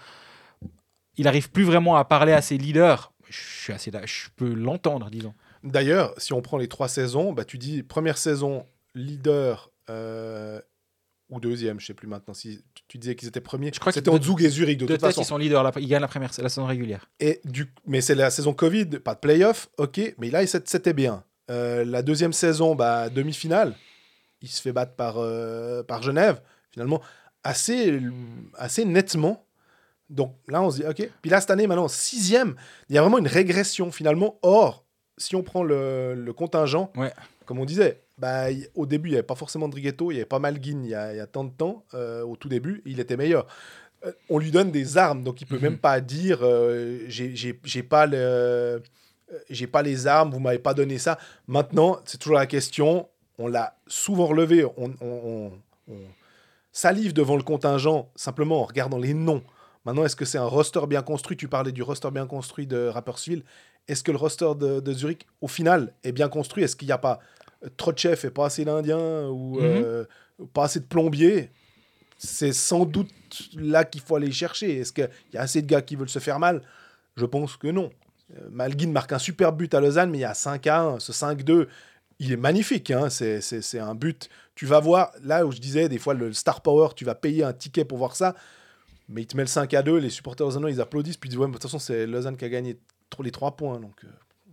il 1.18 1.28
arrive 1.28 1.50
plus 1.50 1.64
vraiment 1.64 1.96
à 1.96 2.06
parler 2.06 2.34
à 2.34 2.44
ses 2.44 2.56
leaders, 2.60 3.14
je 3.32 3.40
suis 3.40 3.74
assez. 3.74 3.90
Je 4.06 4.30
peux 4.36 4.54
l'entendre, 4.54 5.10
disons. 5.10 5.34
D'ailleurs, 5.64 6.14
si 6.18 6.32
on 6.34 6.44
prend 6.44 6.58
les 6.58 6.68
trois 6.68 6.88
saisons, 6.88 7.34
bah, 7.34 7.46
tu 7.46 7.58
dis 7.58 7.82
première 7.82 8.20
saison, 8.20 8.64
leader 8.94 9.72
euh, 9.90 10.62
ou 11.30 11.40
deuxième, 11.40 11.80
je 11.80 11.86
sais 11.88 11.94
plus 11.94 12.08
maintenant. 12.08 12.34
Si 12.34 12.64
tu- 12.88 12.98
disais 12.98 13.16
qu'ils 13.16 13.28
étaient 13.28 13.42
premiers, 13.42 13.72
Je 13.74 13.80
crois 13.80 13.92
c'était 13.92 14.12
que 14.12 14.16
en 14.16 14.22
Zug 14.22 14.42
et 14.44 14.50
Zurich 14.50 14.78
de, 14.78 14.86
De 14.86 14.94
toute 14.94 15.00
tête, 15.02 15.10
façon. 15.10 15.22
ils 15.22 15.26
sont 15.26 15.38
leaders. 15.38 15.64
la- 15.64 15.72
Ils 15.78 15.88
gagnent 15.88 16.02
la 16.02 16.08
première 16.08 16.32
la 16.38 16.50
saison 16.50 16.66
régulière. 16.66 17.10
Et 17.20 17.42
du, 17.46 17.74
mais 17.88 18.02
c'est 18.02 18.16
la 18.16 18.30
saison 18.30 18.54
Covid, 18.54 18.86
pas 19.00 19.16
de 19.16 19.20
playoff, 19.20 19.70
ok, 19.78 20.16
mais 20.20 20.30
là, 20.30 20.46
c'était 20.46 20.94
bien. 20.94 21.24
Euh, 21.50 21.84
la 21.86 22.02
deuxième 22.04 22.34
saison, 22.34 22.76
bah, 22.76 23.10
demi-finale, 23.10 23.76
il 24.42 24.48
se 24.50 24.62
fait 24.62 24.72
battre 24.74 24.96
par, 24.96 25.16
euh, 25.18 25.82
par 25.84 26.04
Genève, 26.04 26.42
finalement, 26.72 27.02
assez, 27.44 28.00
assez 28.56 28.86
nettement. 28.86 29.46
Donc 30.10 30.36
là, 30.48 30.62
on 30.62 30.70
se 30.70 30.78
dit, 30.82 30.86
ok. 30.88 31.10
Puis 31.22 31.32
là, 31.32 31.42
cette 31.42 31.50
année, 31.50 31.66
maintenant, 31.66 31.88
sixième, 31.88 32.56
il 32.90 32.96
y 32.96 32.98
a 32.98 33.02
vraiment 33.02 33.18
une 33.18 33.28
régression, 33.28 33.92
finalement. 33.92 34.38
Or, 34.44 34.83
si 35.24 35.36
on 35.36 35.44
prend 35.44 35.64
le, 35.64 36.14
le 36.16 36.34
contingent, 36.34 36.92
Ouais. 36.96 37.12
comme 37.46 37.60
on 37.60 37.66
disait, 37.66 38.02
bah, 38.18 38.46
au 38.76 38.86
début, 38.86 39.10
il 39.10 39.12
n'y 39.14 39.18
avait 39.18 39.24
pas 39.28 39.36
forcément 39.36 39.68
de 39.70 39.76
Righetto, 39.76 40.12
il 40.12 40.16
n'y 40.16 40.20
avait 40.20 40.26
pas 40.28 40.40
Malguin 40.40 40.82
il 40.84 40.90
y 40.90 40.96
a, 40.96 41.14
il 41.14 41.18
y 41.18 41.20
a 41.20 41.28
tant 41.28 41.44
de 41.44 41.50
temps, 41.52 41.84
euh, 41.94 42.22
au 42.24 42.36
tout 42.36 42.50
début, 42.50 42.82
il 42.86 43.00
était 43.00 43.18
meilleur. 43.18 43.48
Euh, 44.06 44.12
on 44.30 44.38
lui 44.38 44.52
donne 44.52 44.70
des 44.72 44.98
armes, 44.98 45.24
donc 45.24 45.42
il 45.42 45.48
peut 45.48 45.56
Mhm. 45.56 45.62
même 45.62 45.78
pas 45.78 46.00
dire 46.02 46.40
euh, 46.42 47.00
j'ai- 47.08 47.54
pas 47.84 48.06
le 48.06 48.82
j'ai 49.50 49.66
pas 49.66 49.82
les 49.82 50.06
armes, 50.06 50.30
vous 50.32 50.40
m'avez 50.40 50.60
pas 50.60 50.76
donné 50.76 51.00
ça. 51.00 51.18
Maintenant, 51.48 51.98
c'est 52.06 52.20
toujours 52.20 52.38
la 52.38 52.46
question. 52.46 53.08
On 53.40 53.48
l'a 53.48 53.76
souvent 53.88 54.28
relevé. 54.28 54.64
On, 54.78 54.94
on- 55.02 55.52
salive 56.72 57.14
devant 57.14 57.36
le 57.36 57.44
contingent 57.44 58.10
simplement 58.16 58.62
en 58.62 58.66
regardant 58.66 58.98
les 58.98 59.14
noms. 59.14 59.44
Maintenant, 59.86 60.06
est-ce 60.06 60.16
que 60.16 60.26
c'est 60.26 60.38
un 60.38 60.46
roster 60.46 60.82
bien 60.88 61.02
construit? 61.02 61.36
Tu 61.38 61.48
parlais 61.48 61.72
du 61.72 61.84
roster 61.84 62.10
bien 62.12 62.26
construit 62.26 62.68
de 62.68 62.88
Rapperswil. 62.88 63.44
Est-ce 63.88 64.04
que 64.04 64.12
le 64.12 64.18
roster 64.18 64.50
de, 64.58 64.80
de 64.80 64.94
Zurich, 64.94 65.28
au 65.42 65.48
final, 65.48 65.94
est 66.04 66.12
bien 66.12 66.30
construit? 66.30 66.64
Est-ce 66.64 66.76
qu'il 66.76 66.88
n'y 66.88 66.92
a 66.94 66.98
pas 66.98 67.20
euh, 67.64 67.70
trop 67.78 67.92
de 67.92 67.98
chefs 68.00 68.24
et 68.26 68.30
pas 68.32 68.46
assez 68.46 68.64
d'Indiens 68.66 69.28
ou 69.28 69.60
Mhm. 69.60 69.62
euh, 69.62 70.06
pas 70.54 70.66
assez 70.66 70.80
de 70.80 70.86
plombiers? 70.86 71.50
C'est 72.18 72.54
sans 72.54 72.86
doute 72.86 73.10
là 73.56 73.84
qu'il 73.84 74.02
faut 74.02 74.16
aller 74.16 74.32
chercher. 74.32 74.80
Est-ce 74.80 74.94
qu'il 74.94 75.10
y 75.34 75.38
a 75.38 75.42
assez 75.42 75.62
de 75.62 75.68
gars 75.68 75.82
qui 75.82 75.96
veulent 75.98 76.08
se 76.10 76.20
faire 76.20 76.40
mal? 76.40 76.62
Je 77.18 77.26
pense 77.26 77.58
que 77.58 77.68
non. 77.68 77.90
Euh, 78.38 78.48
Malguin 78.50 78.90
marque 78.92 79.12
un 79.12 79.20
super 79.20 79.52
but 79.52 79.74
à 79.74 79.82
Lausanne, 79.82 80.10
mais 80.10 80.20
il 80.20 80.22
y 80.22 80.26
a 80.26 80.34
5 80.34 80.66
à 80.68 80.82
1. 80.82 81.00
Ce 81.00 81.12
5-2, 81.12 81.68
il 82.20 82.32
est 82.32 82.38
magnifique. 82.38 82.92
hein. 82.92 83.10
C'est- 83.10 83.78
un 83.80 83.96
but. 83.96 84.30
Tu 84.56 84.66
vas 84.66 84.80
voir, 84.80 85.12
là 85.24 85.46
où 85.46 85.52
je 85.52 85.60
disais, 85.60 85.90
des 85.90 85.98
fois, 85.98 86.14
le 86.14 86.32
Star 86.32 86.62
Power, 86.62 86.90
tu 86.96 87.04
vas 87.04 87.16
payer 87.16 87.44
un 87.44 87.52
ticket 87.54 87.84
pour 87.84 87.98
voir 87.98 88.16
ça. 88.16 88.36
Mais 89.10 89.24
il 89.24 89.28
te 89.28 89.36
met 89.36 89.44
le 89.44 89.48
5 89.48 89.74
à 89.74 89.82
2, 89.84 89.98
les 89.98 90.10
supporters 90.10 90.46
lausannois, 90.48 90.72
ils 90.72 90.80
applaudissent, 90.80 91.18
puis 91.18 91.28
ils 91.28 91.32
disent 91.32 91.40
Ouais, 91.40 91.48
mais 91.48 91.52
de 91.54 91.58
toute 91.58 91.64
façon, 91.64 91.80
c'est 91.80 92.08
Lausanne 92.08 92.38
qui 92.38 92.46
a 92.46 92.50
gagné 92.50 92.78
les 93.22 93.30
3 93.32 93.56
points. 93.58 93.80
Donc, 93.80 94.04
euh, 94.04 94.08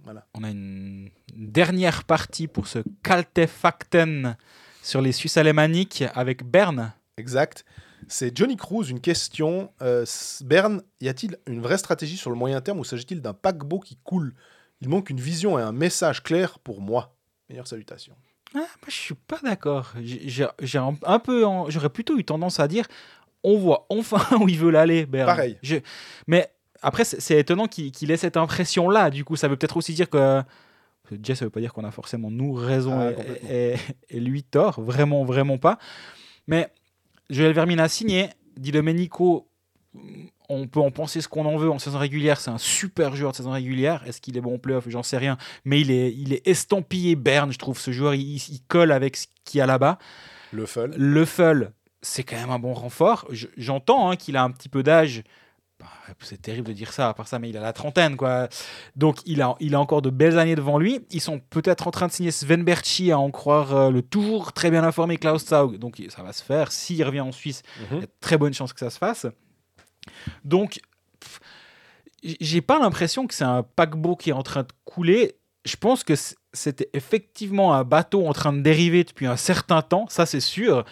voilà. 0.04 0.26
On 0.34 0.44
a 0.44 0.50
une 0.50 1.08
dernière 1.34 2.04
partie 2.04 2.48
pour 2.48 2.66
ce 2.66 2.80
Kaltefakten 3.02 4.36
sur 4.82 5.00
les 5.00 5.12
Suisses 5.12 5.36
alémaniques 5.36 6.04
avec 6.14 6.42
Berne. 6.44 6.92
Exact. 7.16 7.64
C'est 8.08 8.36
Johnny 8.36 8.56
Cruz, 8.56 8.90
une 8.90 9.00
question. 9.00 9.70
Euh, 9.82 10.04
Berne, 10.42 10.82
y 11.00 11.08
a-t-il 11.08 11.36
une 11.46 11.60
vraie 11.60 11.78
stratégie 11.78 12.16
sur 12.16 12.30
le 12.30 12.36
moyen 12.36 12.60
terme 12.60 12.80
ou 12.80 12.84
s'agit-il 12.84 13.20
d'un 13.22 13.34
paquebot 13.34 13.78
qui 13.80 13.96
coule? 14.02 14.34
Il 14.80 14.88
manque 14.88 15.10
une 15.10 15.20
vision 15.20 15.58
et 15.58 15.62
un 15.62 15.72
message 15.72 16.22
clair 16.22 16.58
pour 16.58 16.80
moi. 16.80 17.14
Meilleure 17.48 17.66
salutation. 17.68 18.14
Ah, 18.54 18.58
moi, 18.58 18.66
je 18.88 18.94
suis 18.94 19.14
pas 19.14 19.38
d'accord. 19.44 19.92
J'ai- 20.02 20.48
un, 20.78 20.94
un 21.04 21.18
peu, 21.18 21.44
j'aurais 21.68 21.90
plutôt 21.90 22.18
eu 22.18 22.24
tendance 22.24 22.58
à 22.58 22.66
dire, 22.66 22.86
on 23.44 23.58
voit 23.58 23.86
enfin 23.90 24.24
où 24.40 24.48
ils 24.48 24.58
veulent 24.58 24.76
aller. 24.76 25.04
Berne. 25.06 25.26
Pareil. 25.26 25.58
Je- 25.62 25.76
mais 26.26 26.50
après, 26.82 27.04
c'est 27.04 27.38
étonnant 27.38 27.66
qu'il 27.66 28.10
ait 28.10 28.16
cette 28.16 28.36
impression-là. 28.36 29.10
Du 29.10 29.24
coup, 29.24 29.36
ça 29.36 29.48
veut 29.48 29.56
peut-être 29.56 29.76
aussi 29.76 29.92
dire 29.94 30.08
que 30.10 30.42
Jess, 31.22 31.38
ça 31.40 31.44
veut 31.44 31.50
pas 31.50 31.60
dire 31.60 31.72
qu'on 31.72 31.84
a 31.84 31.90
forcément 31.90 32.30
nous 32.30 32.52
raison 32.52 32.98
Ah, 33.00 33.10
et- 33.50 33.72
et, 33.72 33.76
et 34.16 34.20
lui 34.20 34.42
tort. 34.44 34.80
Vraiment, 34.80 35.24
vraiment 35.24 35.58
pas. 35.58 35.78
Mais 36.46 36.68
Joël 37.30 37.52
Vermine 37.52 37.80
a 37.80 37.88
signé. 37.88 38.28
Di 38.56 38.70
Domenico, 38.72 39.48
on 40.48 40.66
peut 40.68 40.80
en 40.80 40.90
penser 40.90 41.20
ce 41.20 41.28
qu'on 41.28 41.46
en 41.46 41.56
veut 41.56 41.70
en 41.70 41.78
saison 41.78 41.98
régulière. 41.98 42.40
C'est 42.40 42.50
un 42.50 42.58
super 42.58 43.16
joueur 43.16 43.32
de 43.32 43.36
saison 43.36 43.50
régulière. 43.52 44.02
Est-ce 44.06 44.20
qu'il 44.20 44.36
est 44.36 44.40
bon 44.40 44.54
en 44.54 44.58
playoff? 44.58 44.88
J'en 44.88 45.02
sais 45.02 45.16
rien. 45.18 45.36
Mais 45.64 45.80
il 45.80 45.90
est, 45.90 46.12
il 46.14 46.32
est 46.32 46.46
estampillé 46.46 47.16
Berne, 47.16 47.52
je 47.52 47.58
trouve. 47.58 47.78
Ce 47.78 47.90
joueur, 47.90 48.14
il, 48.14 48.36
il 48.36 48.60
colle 48.68 48.92
avec 48.92 49.16
ce 49.16 49.26
qu'il 49.44 49.58
y 49.58 49.60
a 49.60 49.66
là-bas. 49.66 49.98
Le 50.52 50.66
Full. 50.66 50.92
Leffel, 50.96 51.72
c'est 52.02 52.22
quand 52.24 52.36
même 52.36 52.50
un 52.50 52.58
bon 52.58 52.72
renfort. 52.74 53.26
Je- 53.30 53.46
J'entends 53.56 54.10
hein, 54.10 54.16
qu'il 54.16 54.36
a 54.36 54.42
un 54.42 54.50
petit 54.50 54.68
peu 54.68 54.82
d'âge. 54.82 55.22
C'est 56.20 56.42
terrible 56.42 56.68
de 56.68 56.72
dire 56.72 56.92
ça, 56.92 57.08
à 57.08 57.14
part 57.14 57.28
ça, 57.28 57.38
mais 57.38 57.48
il 57.50 57.56
a 57.56 57.60
la 57.60 57.72
trentaine, 57.72 58.16
quoi. 58.16 58.48
Donc, 58.96 59.18
il 59.26 59.42
a, 59.42 59.54
il 59.60 59.74
a 59.74 59.80
encore 59.80 60.02
de 60.02 60.10
belles 60.10 60.38
années 60.38 60.56
devant 60.56 60.78
lui. 60.78 61.00
Ils 61.10 61.20
sont 61.20 61.38
peut-être 61.38 61.86
en 61.86 61.90
train 61.90 62.06
de 62.06 62.12
signer 62.12 62.30
Sven 62.30 62.64
Berchi, 62.64 63.12
à 63.12 63.18
en 63.18 63.30
croire 63.30 63.74
euh, 63.74 63.90
le 63.90 64.02
toujours 64.02 64.52
très 64.52 64.70
bien 64.70 64.84
informé 64.84 65.16
Klaus 65.16 65.46
Zaug. 65.46 65.78
Donc, 65.78 66.02
ça 66.08 66.22
va 66.22 66.32
se 66.32 66.42
faire. 66.42 66.72
S'il 66.72 67.02
revient 67.04 67.20
en 67.20 67.32
Suisse, 67.32 67.62
il 67.90 67.96
y 67.96 67.98
a 67.98 68.02
de 68.02 68.10
très 68.20 68.38
bonnes 68.38 68.54
chances 68.54 68.72
que 68.72 68.80
ça 68.80 68.90
se 68.90 68.98
fasse. 68.98 69.26
Donc, 70.44 70.80
j'ai 72.22 72.60
pas 72.60 72.78
l'impression 72.78 73.26
que 73.26 73.34
c'est 73.34 73.44
un 73.44 73.62
paquebot 73.62 74.16
qui 74.16 74.30
est 74.30 74.34
en 74.34 74.42
train 74.42 74.62
de 74.62 74.72
couler. 74.84 75.36
Je 75.64 75.76
pense 75.76 76.04
que 76.04 76.14
c'était 76.52 76.90
effectivement 76.92 77.74
un 77.74 77.84
bateau 77.84 78.26
en 78.26 78.32
train 78.32 78.52
de 78.52 78.60
dériver 78.60 79.04
depuis 79.04 79.26
un 79.26 79.36
certain 79.36 79.82
temps, 79.82 80.06
ça 80.08 80.26
c'est 80.26 80.40
sûr. 80.40 80.84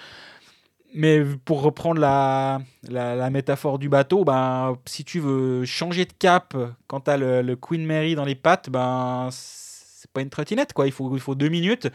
Mais 0.95 1.23
pour 1.45 1.63
reprendre 1.63 2.01
la, 2.01 2.61
la, 2.89 3.31
métaphore 3.31 3.79
du 3.79 3.89
bateau, 3.89 4.25
ben, 4.25 4.77
si 4.87 5.05
tu 5.05 5.21
veux 5.21 5.65
changer 5.65 6.07
de 6.07 6.13
cap 6.13 6.57
quand 6.87 7.01
tu 7.01 7.11
as 7.11 7.17
le, 7.17 7.57
Queen 7.57 7.85
Mary 7.85 8.15
dans 8.15 8.25
les 8.25 8.35
pattes, 8.35 8.71
ben, 8.71 9.29
c'est 9.31 10.11
pas 10.11 10.23
une 10.23 10.31
trottinette, 10.31 10.73
quoi. 10.73 10.87
Il 10.87 10.93
faut, 10.93 11.15
il 11.15 11.21
faut 11.21 11.35
deux 11.35 11.51
minutes. 11.51 11.89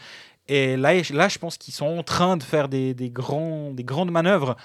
Et 0.47 0.77
là, 0.77 0.93
là 1.11 1.27
je 1.27 1.39
pense 1.39 1.57
qu'ils 1.57 1.73
sont 1.73 1.87
en 1.87 2.03
train 2.03 2.37
de 2.37 2.43
faire 2.43 2.69
des, 2.69 2.93
des, 2.93 3.09
grands, 3.09 3.71
des 3.71 3.83
grandes 3.83 4.11
manœuvres 4.11 4.55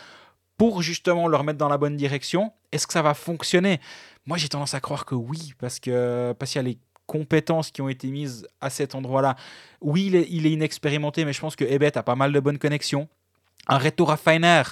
pour 0.58 0.82
justement 0.82 1.28
le 1.28 1.36
remettre 1.36 1.58
dans 1.58 1.68
la 1.68 1.78
bonne 1.78 1.96
direction. 1.96 2.52
Est-ce 2.72 2.86
que 2.86 2.92
ça 2.92 3.02
va 3.02 3.14
fonctionner? 3.14 3.80
Moi, 4.26 4.36
j'ai 4.36 4.48
tendance 4.48 4.74
à 4.74 4.80
croire 4.80 5.06
que 5.06 5.14
oui, 5.14 5.54
parce 5.58 5.80
que 5.80 6.34
parce 6.38 6.52
qu'il 6.52 6.58
y 6.58 6.64
a 6.64 6.68
les 6.68 6.78
compétences 7.06 7.70
qui 7.70 7.80
ont 7.80 7.88
été 7.88 8.08
mises 8.08 8.46
à 8.60 8.68
cet 8.68 8.94
endroit-là. 8.94 9.36
Oui, 9.80 10.06
il 10.08 10.16
est, 10.16 10.26
il 10.28 10.46
est 10.46 10.52
inexpérimenté, 10.52 11.24
mais 11.24 11.32
je 11.32 11.40
pense 11.40 11.56
que 11.56 11.64
Ebet 11.64 11.96
a 11.96 12.02
pas 12.02 12.16
mal 12.16 12.32
de 12.32 12.40
bonnes 12.40 12.58
connexions. 12.58 13.08
Un 13.68 13.78
Reto 13.78 14.04
Raffiner 14.04 14.62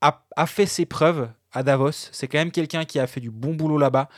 a, 0.00 0.24
a 0.36 0.46
fait 0.46 0.66
ses 0.66 0.86
preuves 0.86 1.28
à 1.52 1.62
Davos. 1.62 1.92
C'est 2.12 2.28
quand 2.28 2.38
même 2.38 2.52
quelqu'un 2.52 2.84
qui 2.84 2.98
a 2.98 3.06
fait 3.06 3.20
du 3.20 3.30
bon 3.30 3.54
boulot 3.54 3.78
là-bas. 3.78 4.08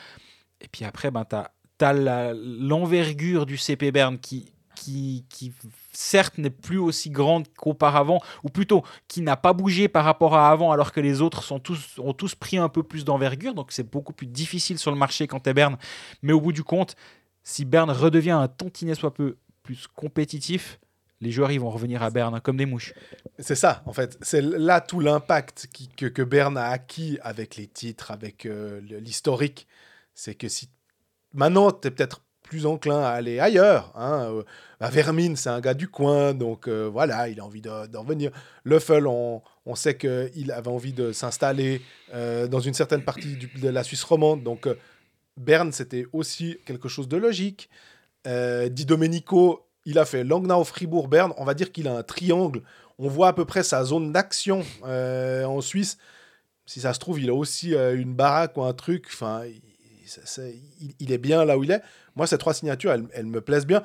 Et 0.60 0.68
puis 0.68 0.84
après, 0.84 1.10
ben, 1.10 1.24
tu 1.24 1.84
as, 1.84 2.32
l'envergure 2.34 3.46
du 3.46 3.56
CP 3.56 3.90
Bern 3.90 4.18
qui, 4.18 4.52
qui, 4.76 5.24
qui 5.28 5.52
certes 5.92 6.38
n'est 6.38 6.50
plus 6.50 6.78
aussi 6.78 7.10
grande 7.10 7.46
qu'auparavant, 7.56 8.20
ou 8.44 8.48
plutôt 8.48 8.84
qui 9.08 9.20
n'a 9.20 9.36
pas 9.36 9.52
bougé 9.52 9.88
par 9.88 10.04
rapport 10.04 10.34
à 10.34 10.50
avant, 10.50 10.72
alors 10.72 10.92
que 10.92 11.00
les 11.00 11.20
autres 11.20 11.52
ont 11.52 12.12
tous 12.12 12.34
pris 12.34 12.58
un 12.58 12.68
peu 12.68 12.82
plus 12.82 13.04
d'envergure. 13.04 13.54
Donc 13.54 13.72
c'est 13.72 13.90
beaucoup 13.90 14.12
plus 14.12 14.26
difficile 14.26 14.78
sur 14.78 14.90
le 14.90 14.96
marché 14.96 15.26
quand 15.26 15.40
tu 15.40 15.52
Berne. 15.52 15.76
Mais 16.22 16.32
au 16.32 16.40
bout 16.40 16.52
du 16.52 16.62
compte, 16.62 16.96
si 17.42 17.64
Berne 17.64 17.90
redevient 17.90 18.30
un 18.30 18.48
tantinet 18.48 18.94
soit 18.94 19.12
peu 19.12 19.36
plus 19.62 19.86
compétitif, 19.86 20.78
les 21.22 21.30
joueurs 21.30 21.50
ils 21.52 21.60
vont 21.60 21.70
revenir 21.70 22.02
à 22.02 22.10
Berne 22.10 22.38
comme 22.40 22.58
des 22.58 22.66
mouches. 22.66 22.92
C'est 23.38 23.54
ça, 23.54 23.82
en 23.86 23.92
fait. 23.94 24.18
C'est 24.20 24.42
là 24.42 24.80
tout 24.82 25.00
l'impact 25.00 25.68
que, 25.96 26.06
que 26.06 26.22
Berne 26.22 26.58
a 26.58 26.68
acquis 26.68 27.18
avec 27.22 27.56
les 27.56 27.66
titres, 27.68 28.10
avec 28.10 28.44
euh, 28.44 28.80
l'historique. 29.00 29.66
C'est 30.14 30.34
que 30.34 30.48
si 30.48 30.68
maintenant, 31.32 31.70
tu 31.72 31.88
es 31.88 31.90
peut-être 31.90 32.20
plus 32.42 32.66
enclin 32.66 33.00
à 33.00 33.10
aller 33.10 33.38
ailleurs. 33.38 33.92
Hein. 33.94 34.30
euh, 34.30 34.42
Vermine, 34.90 35.36
c'est 35.36 35.48
un 35.48 35.60
gars 35.60 35.72
du 35.72 35.88
coin, 35.88 36.34
donc 36.34 36.68
euh, 36.68 36.86
voilà, 36.92 37.28
il 37.28 37.40
a 37.40 37.44
envie 37.44 37.62
de- 37.62 37.86
d'en 37.86 38.04
venir. 38.04 38.30
Leffel, 38.66 39.06
on, 39.06 39.40
on 39.64 39.74
sait 39.74 39.96
qu'il 39.96 40.52
avait 40.52 40.68
envie 40.68 40.92
de 40.92 41.12
s'installer 41.12 41.80
dans 42.12 42.60
une 42.60 42.74
certaine 42.74 43.02
partie 43.04 43.38
de 43.56 43.68
la 43.70 43.82
Suisse 43.84 44.02
romande, 44.04 44.42
donc 44.42 44.68
Berne, 45.38 45.72
c'était 45.72 46.04
aussi 46.12 46.58
quelque 46.66 46.88
chose 46.88 47.08
de 47.08 47.16
logique. 47.16 47.70
Di 48.26 48.84
Domenico, 48.84 49.66
il 49.84 49.98
a 49.98 50.04
fait 50.04 50.24
Langnau, 50.24 50.64
Fribourg, 50.64 51.08
Berne. 51.08 51.32
On 51.36 51.44
va 51.44 51.54
dire 51.54 51.72
qu'il 51.72 51.88
a 51.88 51.96
un 51.96 52.02
triangle. 52.02 52.62
On 52.98 53.08
voit 53.08 53.28
à 53.28 53.32
peu 53.32 53.44
près 53.44 53.62
sa 53.62 53.84
zone 53.84 54.12
d'action 54.12 54.64
euh, 54.84 55.44
en 55.44 55.60
Suisse. 55.60 55.98
Si 56.66 56.80
ça 56.80 56.94
se 56.94 57.00
trouve, 57.00 57.20
il 57.20 57.30
a 57.30 57.34
aussi 57.34 57.74
euh, 57.74 57.96
une 57.96 58.14
baraque 58.14 58.56
ou 58.56 58.62
un 58.62 58.72
truc. 58.72 59.06
Enfin, 59.12 59.42
il, 61.00 61.12
est 61.12 61.18
bien 61.18 61.44
là 61.44 61.58
où 61.58 61.64
il 61.64 61.70
est. 61.70 61.82
Moi, 62.14 62.26
ces 62.26 62.38
trois 62.38 62.54
signatures, 62.54 62.92
elles, 62.92 63.06
elles 63.12 63.26
me 63.26 63.40
plaisent 63.40 63.66
bien. 63.66 63.82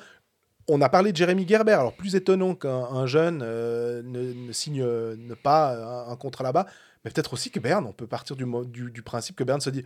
On 0.67 0.81
a 0.81 0.89
parlé 0.89 1.11
de 1.11 1.17
Jérémy 1.17 1.47
Gerber. 1.47 1.73
Alors, 1.73 1.95
plus 1.95 2.15
étonnant 2.15 2.53
qu'un 2.53 2.69
un 2.69 3.07
jeune 3.07 3.41
euh, 3.43 4.03
ne, 4.03 4.33
ne 4.33 4.51
signe 4.51 4.83
ne 4.83 5.33
pas 5.33 6.05
un, 6.09 6.15
contrat 6.15 6.43
là-bas. 6.43 6.67
Mais 7.03 7.11
peut-être 7.11 7.33
aussi 7.33 7.49
que 7.49 7.59
Berne, 7.59 7.85
on 7.87 7.93
peut 7.93 8.07
partir 8.07 8.35
du, 8.35 9.01
principe 9.03 9.35
que 9.35 9.43
Berne 9.43 9.61
se 9.61 9.69
dit 9.69 9.83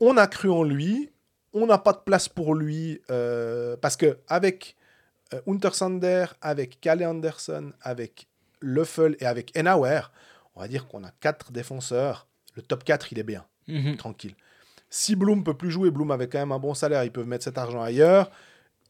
on 0.00 0.16
a 0.16 0.26
cru 0.26 0.50
en 0.50 0.62
lui, 0.62 1.10
on 1.52 1.66
n'a 1.66 1.78
pas 1.78 1.92
de 1.92 2.00
place 2.04 2.28
pour 2.28 2.54
lui. 2.54 3.00
parce 3.80 3.96
que 3.96 4.18
avec 4.26 4.76
euh, 5.34 5.40
Untersander, 5.46 6.26
avec 6.40 6.80
Kalle 6.80 7.04
Anderson, 7.04 7.72
avec 7.82 8.26
Löffel 8.60 9.16
et 9.20 9.26
avec 9.26 9.52
Enauer, 9.56 10.10
on 10.56 10.60
va 10.60 10.68
dire 10.68 10.86
qu'on 10.88 11.04
a 11.04 11.10
quatre 11.20 11.52
défenseurs. 11.52 12.26
Le 12.56 12.62
top 12.62 12.82
4, 12.84 13.12
il 13.12 13.18
est 13.18 13.22
bien, 13.24 13.44
Mhm. 13.68 13.96
tranquille. 13.96 14.34
Si 14.90 15.14
Bloom 15.16 15.44
peut 15.44 15.54
plus 15.56 15.70
jouer, 15.70 15.90
Bloom 15.90 16.10
avait 16.10 16.28
quand 16.28 16.38
même 16.38 16.52
un 16.52 16.58
bon 16.58 16.74
salaire, 16.74 17.04
ils 17.04 17.12
peuvent 17.12 17.26
mettre 17.26 17.44
cet 17.44 17.58
argent 17.58 17.82
ailleurs. 17.82 18.30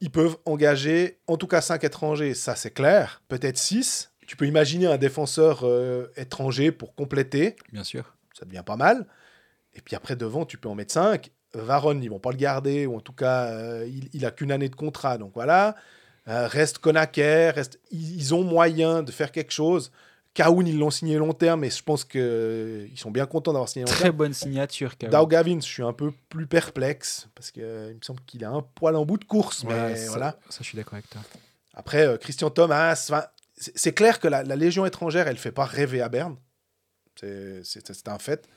Ils 0.01 0.09
peuvent 0.11 0.37
engager, 0.45 1.19
en 1.27 1.35
tout 1.35 1.47
cas 1.47 1.59
5 1.61 1.83
étrangers, 1.83 2.33
ça 2.33 2.55
c'est 2.55 2.71
clair. 2.71 3.21
Peut-être 3.27 3.57
6. 3.57 4.11
Tu 4.25 4.37
peux 4.37 4.45
imaginer 4.47 4.85
un 4.87 4.97
défenseur 4.97 5.61
euh, 5.63 6.07
étranger 6.15 6.71
pour 6.71 6.95
compléter 6.95 7.55
Bien 7.73 7.83
sûr. 7.83 8.15
ça 8.37 8.45
devient 8.45 8.63
pas 8.65 8.77
mal. 8.77 9.05
Et 9.73 9.81
puis 9.81 9.95
après, 9.95 10.15
devant, 10.15 10.45
tu 10.45 10.57
peux 10.57 10.69
en 10.69 10.75
mettre 10.75 10.93
5. 10.93 11.31
Varon, 11.53 11.99
ils 11.99 12.09
vont 12.09 12.19
pas 12.19 12.31
le 12.31 12.37
garder, 12.37 12.85
ou 12.85 12.95
en 12.95 13.01
tout 13.01 13.11
cas, 13.13 13.47
euh, 13.47 13.85
il, 13.87 14.09
il 14.13 14.25
a 14.25 14.31
qu'une 14.31 14.51
année 14.51 14.69
de 14.69 14.75
contrat, 14.75 15.17
donc 15.17 15.31
voilà. 15.33 15.75
Euh, 16.29 16.47
reste 16.47 16.77
Konaker, 16.77 17.55
reste... 17.55 17.79
ils, 17.91 18.33
ont 18.35 18.43
moyen 18.43 19.01
de 19.03 19.11
faire 19.11 19.31
quelque 19.31 19.51
chose. 19.51 19.91
Kaoun, 20.35 20.67
ils 20.67 20.77
l'ont 20.77 20.91
signé 20.91 21.17
long 21.17 21.33
terme, 21.33 21.63
et 21.63 21.71
je 21.71 21.81
pense 21.81 22.05
qu'ils 22.05 22.91
sont 22.97 23.09
bien 23.11 23.25
contents 23.25 23.51
d'avoir 23.51 23.67
signé 23.67 23.85
long 23.85 23.91
Très 23.91 24.03
terme. 24.05 24.15
bonne 24.15 24.33
signature. 24.33 24.95
Kawhi. 24.97 25.11
Dow 25.11 25.25
Gavin, 25.25 25.55
je 25.59 25.65
suis 25.65 25.81
un 25.83 25.91
peu 25.91 26.11
plus 26.29 26.45
perplexe, 26.45 27.27
parce 27.33 27.49
qu'il 27.51 27.63
me 27.63 27.97
semble 28.01 28.21
qu'il 28.27 28.45
a 28.45 28.51
un 28.51 28.61
poil 28.61 28.95
en 28.95 29.05
bout 29.05 29.17
de 29.17 29.25
course, 29.25 29.63
mais 29.63 29.95
ça, 29.95 30.09
voilà. 30.11 30.37
ça, 30.49 30.59
je 30.61 30.65
suis 30.65 30.77
d'accord 30.77 30.93
avec 30.93 31.09
toi. 31.09 31.21
Après, 31.73 32.05
euh, 32.05 32.17
Christian 32.17 32.51
Thomas, 32.51 33.11
c'est 33.55 33.93
clair 33.93 34.19
que 34.19 34.27
la, 34.27 34.43
la 34.43 34.55
Légion 34.55 34.85
étrangère, 34.85 35.27
elle 35.27 35.37
fait 35.37 35.51
pas 35.51 35.65
rêver 35.65 36.01
à 36.01 36.09
Berne. 36.09 36.35
C'est 37.15 38.07
un 38.07 38.19
fait. 38.19 38.47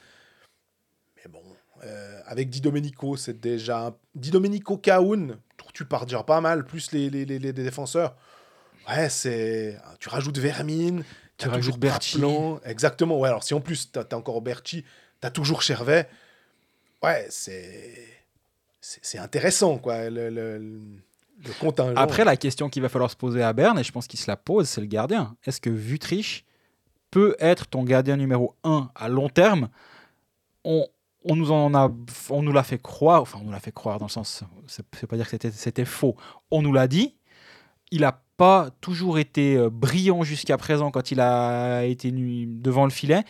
Mais 1.16 1.30
bon, 1.30 1.42
euh, 1.84 2.20
avec 2.26 2.50
Di 2.50 2.60
Domenico, 2.60 3.16
c'est 3.16 3.40
déjà. 3.40 3.86
un- 3.86 3.96
Di 4.14 4.30
Domenico 4.30 4.76
Kaoun, 4.76 5.38
tu 5.72 5.84
pars 5.84 6.06
déjà 6.06 6.22
pas 6.22 6.40
mal, 6.40 6.64
plus 6.64 6.92
les, 6.92 7.10
les, 7.10 7.24
les- 7.24 7.38
les 7.38 7.52
défenseurs. 7.52 8.14
Ouais, 8.88 9.08
c'est. 9.08 9.78
Tu 10.00 10.08
rajoutes 10.08 10.38
Vermine, 10.38 11.04
Tu 11.38 11.48
rajoutes 11.48 11.78
toujours. 11.80 11.90
Praplan. 11.90 12.60
Exactement, 12.64 13.18
ouais. 13.18 13.28
Alors 13.28 13.42
si 13.44 13.54
en 13.54 13.60
plus 13.60 13.90
t'as 13.92 14.02
as 14.10 14.14
encore 14.16 14.40
Berchi, 14.42 14.84
t'as 15.20 15.30
toujours 15.30 15.62
Chervet. 15.62 16.08
Ouais, 17.02 17.26
c'est. 17.30 18.08
C'est 18.80 19.18
intéressant, 19.18 19.78
quoi, 19.78 20.10
le, 20.10 20.28
le, 20.28 20.58
le 20.58 21.52
contingent. 21.60 21.94
Après, 21.96 22.24
la 22.24 22.36
question 22.36 22.68
qu'il 22.68 22.82
va 22.82 22.88
falloir 22.88 23.10
se 23.12 23.16
poser 23.16 23.40
à 23.42 23.52
Berne, 23.52 23.78
et 23.78 23.84
je 23.84 23.92
pense 23.92 24.08
qu'il 24.08 24.18
se 24.18 24.28
la 24.28 24.36
pose, 24.36 24.68
c'est 24.68 24.80
le 24.80 24.88
gardien. 24.88 25.36
Est-ce 25.44 25.60
que 25.60 25.70
Vutriche 25.70 26.44
peut 27.12 27.36
être 27.38 27.68
ton 27.68 27.84
gardien 27.84 28.16
numéro 28.16 28.56
1 28.64 28.90
à 28.96 29.08
long 29.08 29.28
terme? 29.28 29.68
On, 30.64 30.84
on 31.24 31.36
nous 31.36 31.50
en 31.52 31.74
a, 31.74 31.90
on 32.30 32.42
nous 32.42 32.52
l'a 32.52 32.62
fait 32.62 32.80
croire, 32.80 33.22
enfin 33.22 33.38
on 33.40 33.44
nous 33.44 33.52
l'a 33.52 33.60
fait 33.60 33.72
croire 33.72 33.98
dans 33.98 34.06
le 34.06 34.10
sens, 34.10 34.42
c'est 34.66 35.06
pas 35.06 35.16
dire 35.16 35.28
que 35.28 35.36
c'était- 35.50 35.84
faux. 35.84 36.16
On 36.50 36.62
nous 36.62 36.72
l'a 36.72 36.88
dit. 36.88 37.14
Il 37.90 38.00
n'a 38.00 38.22
pas 38.36 38.70
toujours 38.80 39.18
été 39.18 39.56
euh, 39.56 39.68
brillant 39.70 40.22
jusqu'à 40.22 40.56
présent 40.56 40.90
quand 40.90 41.10
il 41.10 41.20
a 41.20 41.84
été 41.84 42.10
devant 42.12 42.84
le 42.84 42.90
filet, 42.90 43.22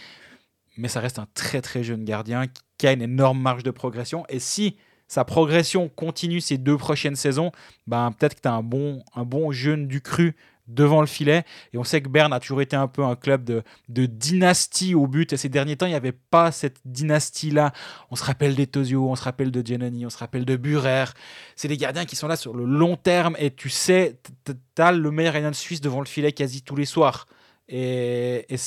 mais 0.77 0.89
ça 0.89 1.01
reste 1.01 1.19
un 1.19 1.27
très 1.35 1.61
très 1.61 1.83
jeune 1.83 2.05
gardien 2.05 2.47
qui- 2.47 2.63
qui 2.79 2.87
a 2.87 2.93
une 2.93 3.03
énorme 3.03 3.41
marge 3.41 3.63
de 3.65 3.71
progression. 3.71 4.25
Et 4.29 4.39
si 4.39 4.77
sa 5.09 5.25
progression 5.25 5.89
continue 5.89 6.41
ces 6.41 6.57
deux 6.59 6.79
prochaines 6.79 7.17
saisons, 7.17 7.53
ben, 7.87 8.13
peut-être 8.13 8.37
que 8.37 8.41
tu 8.41 8.49
as 8.49 8.55
un 8.55 8.63
bon, 8.63 9.03
un 9.15 9.25
bon 9.25 9.53
jeune 9.53 9.87
du 9.87 10.01
cru 10.01 10.35
devant 10.75 11.01
le 11.01 11.07
filet. 11.07 11.45
Et 11.73 11.79
on 11.79 11.85
sait 11.85 12.01
que 12.01 12.09
Berne 12.09 12.33
a 12.33 12.41
toujours 12.41 12.61
été 12.63 12.77
un 12.77 12.89
peu 12.89 13.05
un 13.05 13.17
club 13.17 13.45
de, 13.45 13.63
de 13.89 14.07
dynastie 14.07 14.95
au 14.95 15.07
but. 15.07 15.33
Et 15.33 15.37
ces 15.37 15.49
derniers 15.49 15.77
temps, 15.77 15.87
il 15.87 15.91
n'y 15.91 15.95
avait 15.95 16.13
pas 16.13 16.53
cette 16.53 16.79
dynastie-là. 16.85 17.73
On 18.11 18.17
se 18.17 18.25
rappelle 18.25 18.55
d'Etosio, 18.55 19.09
on 19.09 19.17
se 19.17 19.25
rappelle 19.25 19.51
de 19.51 19.65
Giannoni, 19.65 20.07
on 20.07 20.11
se 20.11 20.19
rappelle 20.19 20.45
de 20.45 20.57
Burer. 20.57 21.05
C'est 21.57 21.69
des 21.69 21.77
gardiens 21.77 22.05
qui 22.05 22.17
sont 22.17 22.29
là 22.29 22.37
sur 22.37 22.55
le 22.55 22.65
long 22.65 22.97
terme. 22.97 23.37
Et 23.39 23.51
tu 23.51 23.69
sais, 23.69 24.19
tu 24.45 24.83
as 24.83 24.93
le 24.93 25.11
meilleur 25.11 25.35
gardien 25.35 25.51
de 25.51 25.57
Suisse 25.57 25.81
devant 25.81 26.01
le 26.01 26.07
filet 26.07 26.33
quasi 26.33 26.63
tous 26.63 26.77
les 26.77 26.87
soirs. 26.87 27.27
Et, 27.69 28.47
et 28.53 28.59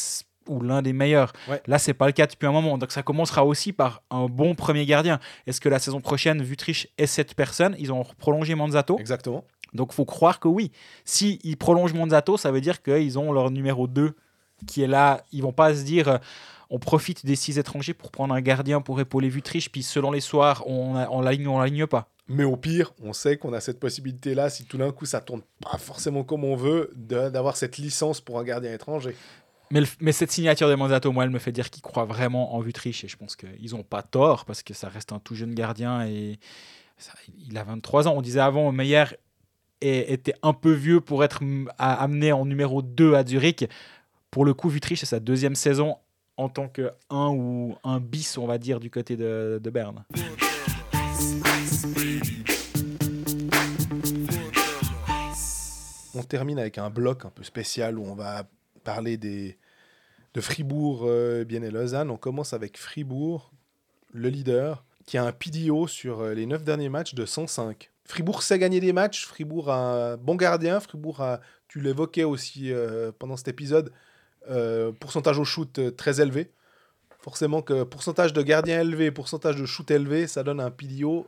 ou 0.48 0.62
l'un 0.62 0.82
des 0.82 0.94
meilleurs. 0.94 1.34
Ouais. 1.48 1.62
Là, 1.68 1.80
c'est 1.80 1.94
pas 1.94 2.06
le 2.06 2.12
cas 2.12 2.28
depuis 2.28 2.48
un 2.48 2.52
moment. 2.52 2.78
Donc 2.78 2.92
ça 2.92 3.04
commencera 3.04 3.46
aussi 3.46 3.74
par 3.74 4.02
un 4.10 4.26
bon 4.28 4.56
premier 4.56 4.86
gardien. 4.86 5.20
Est-ce 5.48 5.62
que 5.62 5.70
la 5.70 5.80
saison 5.80 6.02
prochaine, 6.02 6.42
Vutriche 6.44 6.88
est 6.98 7.08
cette 7.08 7.36
personne 7.36 7.76
Ils 7.80 7.92
ont 7.92 8.04
prolongé 8.18 8.56
Manzato? 8.56 8.98
Exactement. 9.00 9.44
Donc 9.76 9.94
faut 9.94 10.06
croire 10.06 10.40
que 10.40 10.48
oui. 10.48 10.72
Si 11.04 11.40
ils 11.44 11.58
prolongent 11.58 11.94
Monzato, 11.94 12.38
ça 12.38 12.52
veut 12.52 12.62
dire 12.62 12.82
qu'ils 12.82 13.20
ont 13.20 13.32
leur 13.32 13.52
numéro 13.52 13.88
2 13.88 14.16
qui 14.68 14.82
est 14.82 14.88
là. 14.88 15.24
Ils 15.32 15.44
vont 15.44 15.52
pas 15.54 15.76
se 15.76 15.84
dire 15.84 16.08
euh, 16.08 16.18
on 16.70 16.80
profite 16.80 17.26
des 17.26 17.36
six 17.36 17.60
étrangers 17.60 17.94
pour 17.94 18.10
prendre 18.12 18.34
un 18.34 18.42
gardien 18.42 18.82
pour 18.82 19.00
épauler 19.00 19.30
Vutriche, 19.30 19.70
puis 19.72 19.84
selon 19.84 20.12
les 20.12 20.22
soirs, 20.22 20.64
on, 20.68 20.96
a- 20.96 21.10
on 21.10 21.22
l'aligne 21.22 21.48
ou 21.48 21.52
on 21.52 21.60
l'aligne 21.60 21.86
pas. 21.88 22.10
Mais 22.28 22.44
au 22.44 22.56
pire, 22.58 22.92
on 23.04 23.14
sait 23.14 23.38
qu'on 23.38 23.54
a 23.54 23.60
cette 23.62 23.80
possibilité-là, 23.80 24.50
si 24.50 24.66
tout 24.66 24.80
d'un 24.80 24.92
coup 24.92 25.06
ça 25.06 25.22
tourne 25.22 25.42
pas 25.62 25.78
forcément 25.78 26.24
comme 26.24 26.44
on 26.44 26.56
veut, 26.56 26.92
d'avoir 26.96 27.56
cette 27.56 27.78
licence 27.78 28.20
pour 28.20 28.40
un 28.40 28.44
gardien 28.44 28.74
étranger. 28.74 29.16
Mais, 29.70 29.82
le- 29.82 29.88
mais 30.00 30.12
cette 30.12 30.32
signature 30.32 30.68
de 30.70 30.74
Monzato, 30.76 31.12
moi, 31.12 31.24
elle 31.24 31.30
me 31.30 31.38
fait 31.40 31.52
dire 31.52 31.70
qu'ils 31.70 31.84
croient 31.84 32.06
vraiment 32.06 32.56
en 32.56 32.60
Vutriche. 32.62 33.04
Et 33.04 33.08
je 33.08 33.18
pense 33.18 33.36
qu'ils 33.36 33.72
n'ont 33.72 33.84
pas 33.84 34.02
tort, 34.02 34.46
parce 34.46 34.64
que 34.64 34.74
ça 34.74 34.90
reste 34.90 35.12
un 35.12 35.20
tout 35.20 35.36
jeune 35.36 35.54
gardien. 35.54 36.06
Et 36.08 36.40
ça- 36.98 37.14
il 37.48 37.56
a 37.60 37.64
23 37.64 38.08
ans. 38.08 38.14
On 38.16 38.22
disait 38.22 38.40
avant, 38.40 38.72
Meyer 38.72 39.04
était 39.82 40.36
un 40.42 40.54
peu 40.54 40.72
vieux 40.72 41.02
pour 41.02 41.24
être 41.24 41.42
amené 41.78 42.32
en 42.32 42.46
numéro 42.46 42.82
2 42.82 43.14
à 43.14 43.26
Zurich. 43.26 43.70
Pour 44.32 44.46
le 44.46 44.54
coup, 44.54 44.70
Vutriche, 44.70 45.00
c'est 45.02 45.06
sa 45.06 45.20
deuxième 45.20 45.56
saison 45.56 45.98
en 46.38 46.50
tant 46.50 46.68
que 46.68 46.92
1 47.10 47.30
ou 47.30 47.76
un 47.84 48.00
bis, 48.00 48.38
on 48.38 48.48
va 48.48 48.58
dire, 48.58 48.80
du 48.80 48.90
côté 48.90 49.16
de, 49.16 49.60
de 49.64 49.70
Berne. 49.70 50.04
on 56.16 56.24
termine 56.24 56.60
avec 56.60 56.78
un 56.78 56.90
bloc 56.90 57.26
un 57.26 57.30
peu 57.30 57.44
spécial 57.44 58.00
où 58.00 58.06
on 58.06 58.16
va 58.16 58.48
parler 58.84 59.18
des, 59.18 59.58
de 60.34 60.42
Fribourg, 60.42 61.04
euh, 61.04 61.44
bien 61.44 61.62
et 61.62 61.72
Lausanne. 61.72 62.10
On 62.10 62.18
commence 62.18 62.54
avec 62.54 62.78
Fribourg, 62.78 63.52
le 64.14 64.30
leader, 64.30 64.86
qui 65.06 65.18
a 65.18 65.26
un 65.26 65.32
PDO 65.32 65.88
sur 65.88 66.22
euh, 66.22 66.34
les 66.34 66.46
9 66.46 66.64
derniers 66.64 66.90
matchs 66.90 67.14
de 67.16 67.26
105. 67.26 67.92
Fribourg 68.06 68.44
sait 68.44 68.60
gagner 68.60 68.80
des 68.80 68.94
matchs, 68.94 69.26
Fribourg 69.26 69.70
a 69.72 70.12
un 70.14 70.18
bon 70.18 70.36
gardien, 70.36 70.80
Fribourg 70.80 71.22
a, 71.22 71.42
tu 71.68 71.80
l'évoquais 71.82 72.24
aussi 72.24 72.72
euh, 72.72 73.12
pendant 73.18 73.36
cet 73.36 73.48
épisode, 73.48 73.92
euh, 74.50 74.92
pourcentage 75.00 75.40
au 75.40 75.44
shoot 75.44 75.80
euh, 75.80 75.92
très 75.92 76.22
élevé. 76.22 76.52
Forcément 77.20 77.64
que 77.64 77.84
pourcentage 77.84 78.34
de 78.34 78.44
gardien 78.44 78.82
élevé, 78.82 79.10
pourcentage 79.10 79.56
de 79.56 79.66
shoot 79.66 79.90
élevé, 79.90 80.28
ça 80.28 80.44
donne 80.44 80.60
un 80.60 80.70
PDO 80.70 81.26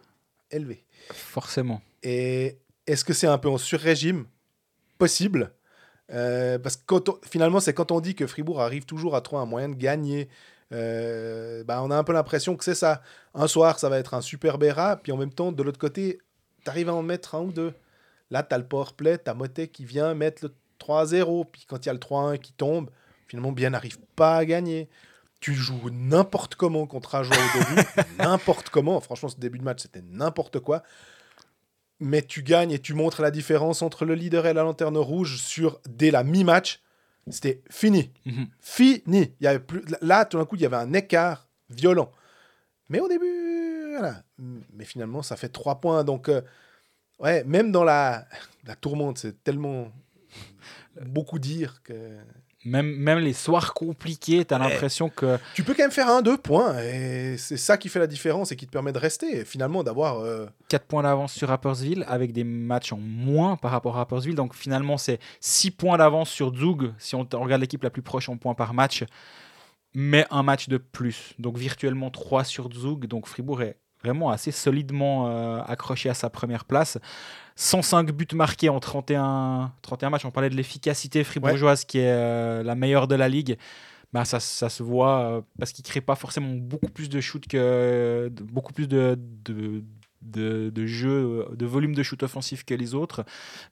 élevé. 0.51 0.83
Forcément. 1.11 1.81
Et 2.03 2.57
est-ce 2.85 3.03
que 3.03 3.13
c'est 3.13 3.25
un 3.27 3.39
peu 3.39 3.49
en 3.49 3.57
sur-régime? 3.57 4.25
Possible. 4.99 5.51
Euh, 6.11 6.59
parce 6.59 6.77
que 6.77 6.83
quand 6.85 7.09
on- 7.09 7.19
finalement, 7.23 7.59
c'est 7.59 7.73
quand 7.73 7.91
on 7.91 7.99
dit 7.99 8.13
que 8.13 8.27
Fribourg 8.27 8.61
arrive 8.61 8.85
toujours 8.85 9.15
à 9.15 9.21
trouver 9.21 9.41
un 9.41 9.45
moyen 9.45 9.69
de 9.69 9.75
gagner. 9.75 10.29
euh, 10.73 11.63
bah, 11.63 11.81
on 11.81 11.89
a 11.91 11.97
un 11.97 12.03
peu 12.03 12.13
l'impression 12.13 12.55
que 12.57 12.63
c'est 12.63 12.75
ça. 12.75 13.01
Un 13.33 13.47
soir, 13.47 13.79
ça 13.79 13.89
va 13.89 13.97
être 13.99 14.13
un 14.13 14.21
super 14.21 14.57
Béra, 14.57 14.97
puis 14.97 15.11
en 15.11 15.17
même 15.17 15.33
temps, 15.33 15.51
de 15.51 15.63
l'autre 15.63 15.79
côté, 15.79 16.19
tu 16.67 16.71
arrives 16.71 16.89
à 16.89 16.93
en 16.93 17.01
mettre 17.01 17.35
un 17.35 17.43
ou 17.43 17.53
deux. 17.53 17.73
Là, 18.29 18.43
tu 18.43 18.53
as 18.53 18.57
le 18.57 18.65
powerplay, 18.65 19.17
tu 19.17 19.29
as 19.29 19.33
Motet 19.33 19.69
qui 19.69 19.85
vient 19.85 20.13
mettre 20.13 20.43
le 20.43 20.53
3-0, 20.85 21.45
puis 21.49 21.65
quand 21.65 21.85
il 21.85 21.87
y 21.87 21.89
a 21.89 21.93
le 21.93 21.99
3-1 21.99 22.39
qui 22.39 22.51
tombe, 22.51 22.89
finalement, 23.25 23.53
bien 23.53 23.69
n'arrive 23.69 23.97
pas 24.17 24.35
à 24.35 24.45
gagner. 24.45 24.89
Tu 25.39 25.53
joues 25.53 25.89
n'importe 25.91 26.55
comment 26.55 26.85
contre 26.85 27.15
un 27.15 27.23
joueur 27.23 27.39
au 27.39 27.59
début, 27.59 27.87
n'importe 28.19 28.69
comment. 28.69 28.99
Franchement, 28.99 29.29
ce 29.29 29.37
début 29.37 29.59
de 29.59 29.63
match, 29.63 29.83
c'était 29.83 30.01
n'importe 30.01 30.59
quoi. 30.59 30.83
Mais 32.01 32.21
tu 32.21 32.43
gagnes 32.43 32.71
et 32.71 32.79
tu 32.79 32.93
montres 32.93 33.21
la 33.21 33.31
différence 33.31 33.81
entre 33.81 34.03
le 34.03 34.13
leader 34.13 34.45
et 34.45 34.53
la 34.53 34.63
lanterne 34.63 34.97
rouge 34.97 35.37
sur 35.37 35.79
dès 35.87 36.11
la 36.11 36.25
mi-match. 36.25 36.81
C'était 37.29 37.61
fini. 37.69 38.11
Mhm. 38.25 38.47
Fini. 38.59 39.33
Il 39.39 39.43
y 39.45 39.47
avait 39.47 39.59
plus... 39.59 39.83
Là, 40.01 40.25
tout 40.25 40.37
d'un 40.37 40.45
coup, 40.45 40.57
il 40.57 40.61
y 40.61 40.65
avait 40.65 40.75
un 40.75 40.93
écart 40.93 41.47
violent. 41.69 42.11
Mais 42.89 42.99
au 42.99 43.07
début, 43.07 43.76
voilà. 43.97 44.23
Mais 44.73 44.85
finalement, 44.85 45.21
ça 45.21 45.35
fait 45.35 45.49
trois 45.49 45.79
points. 45.79 46.03
Donc, 46.03 46.29
euh, 46.29 46.41
ouais, 47.19 47.43
même 47.43 47.71
dans 47.71 47.83
la, 47.83 48.25
la 48.65 48.75
tourmente, 48.75 49.17
c'est 49.17 49.43
tellement 49.43 49.91
beaucoup 51.05 51.39
dire 51.39 51.81
que. 51.83 51.93
Même, 52.65 52.87
même 52.97 53.19
les 53.19 53.33
soirs 53.33 53.73
compliqués, 53.73 54.43
tu 54.43 54.53
as 54.53 54.57
l'impression 54.57 55.07
que 55.07 55.37
Tu 55.53 55.63
peux 55.63 55.73
quand 55.73 55.83
même 55.83 55.91
faire 55.91 56.09
un, 56.09 56.21
deux 56.21 56.37
points. 56.37 56.77
Et 56.83 57.37
c'est 57.37 57.55
ça 57.55 57.77
qui 57.77 57.87
fait 57.87 57.99
la 57.99 58.07
différence 58.07 58.51
et 58.51 58.57
qui 58.57 58.65
te 58.65 58.71
permet 58.71 58.91
de 58.91 58.97
rester. 58.97 59.37
Et 59.37 59.45
finalement, 59.45 59.83
d'avoir. 59.83 60.19
euh, 60.19 60.47
4 60.67 60.85
points 60.85 61.03
d'avance 61.03 61.31
sur 61.31 61.47
Rapperswil 61.47 62.03
avec 62.09 62.33
des 62.33 62.43
matchs 62.43 62.91
en 62.91 62.97
moins 62.97 63.55
par 63.55 63.71
rapport 63.71 63.95
à 63.95 63.99
Rapperswil. 63.99 64.35
Donc 64.35 64.53
finalement, 64.53 64.97
c'est 64.97 65.19
6 65.39 65.71
points 65.71 65.97
d'avance 65.97 66.29
sur 66.29 66.53
Zug 66.53 66.93
si 66.97 67.15
on 67.15 67.25
regarde 67.31 67.61
l'équipe 67.61 67.83
la 67.83 67.89
plus 67.91 68.01
proche 68.01 68.27
en 68.27 68.35
points 68.35 68.55
par 68.55 68.73
match, 68.73 69.05
mais 69.93 70.25
un 70.29 70.43
match 70.43 70.67
de 70.67 70.77
plus. 70.77 71.35
Donc 71.39 71.57
virtuellement 71.57 72.09
3 72.11 72.43
sur 72.43 72.69
Zug. 72.73 73.05
Donc 73.05 73.27
Fribourg 73.27 73.61
est 73.61 73.77
vraiment 74.03 74.29
assez 74.29 74.51
solidement 74.51 75.27
euh, 75.29 75.61
accroché 75.65 76.09
à 76.09 76.13
sa 76.13 76.29
première 76.29 76.65
place. 76.65 76.97
105 77.55 78.11
buts 78.11 78.27
marqués 78.35 78.69
en 78.69 78.79
31, 78.79 79.73
31 79.81 80.09
matchs. 80.11 80.25
On 80.25 80.31
parlait 80.31 80.49
de 80.49 80.55
l'efficacité 80.55 81.23
fribourgeoise 81.23 81.85
qui 81.85 81.99
est 81.99 82.11
euh, 82.11 82.63
la 82.63 82.75
meilleure 82.75 83.07
de 83.07 83.15
la 83.15 83.27
ligue. 83.29 83.57
Bah, 84.13 84.23
ça, 84.25 84.39
ça 84.39 84.69
se 84.69 84.83
voit 84.83 85.19
euh, 85.21 85.41
parce 85.59 85.73
qu'ils 85.73 85.83
ne 85.83 85.87
créent 85.89 86.01
pas 86.01 86.15
forcément 86.15 86.53
beaucoup 86.53 86.89
plus 86.89 87.09
de 87.09 87.19
shoot 87.19 87.45
que 87.47 88.29
de- 88.31 88.43
beaucoup 88.43 88.73
plus 88.73 88.87
de, 88.87 89.17
de, 89.17 89.83
de, 90.21 90.69
de 90.69 90.85
jeux, 90.85 91.47
de 91.53 91.65
volume 91.65 91.93
de 91.95 92.03
shoot 92.03 92.21
offensif 92.23 92.63
que 92.63 92.73
les 92.73 92.93
autres, 92.93 93.25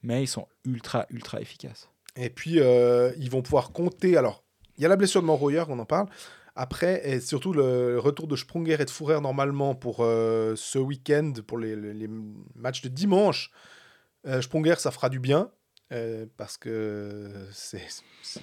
mais 0.03 0.23
ils 0.23 0.27
sont 0.27 0.47
ultra, 0.65 1.05
ultra 1.09 1.39
efficaces. 1.39 1.89
Et 2.17 2.29
puis, 2.29 2.59
euh, 2.59 3.11
ils 3.17 3.29
vont 3.29 3.41
pouvoir 3.41 3.71
compter. 3.71 4.17
Alors, 4.17 4.43
il 4.77 4.81
y 4.81 4.85
a 4.85 4.89
la 4.89 4.95
blessure 4.97 5.21
de 5.21 5.27
Monroyer, 5.27 5.63
on 5.69 5.79
en 5.79 5.85
parle. 5.85 6.07
Après, 6.55 7.01
et 7.09 7.19
surtout 7.19 7.51
le 7.53 7.99
retour 7.99 8.27
de 8.27 8.35
Sprunger 8.35 8.77
et 8.79 8.85
de 8.85 8.89
Fourer 8.89 9.19
normalement 9.19 9.75
pour 9.75 9.97
euh, 9.99 10.53
ce 10.55 10.79
week-end, 10.79 11.33
pour 11.45 11.57
les, 11.57 11.75
les- 11.75 11.93
les 11.93 12.09
matchs 12.55 12.81
de 12.81 12.87
dimanche. 12.89 13.51
Euh, 14.25 14.41
Sprunger, 14.41 14.75
ça 14.77 14.91
fera 14.91 15.09
du 15.09 15.19
bien. 15.19 15.49
euh, 15.91 16.25
parce 16.37 16.57
que 16.57 17.29
c'est 17.51 17.83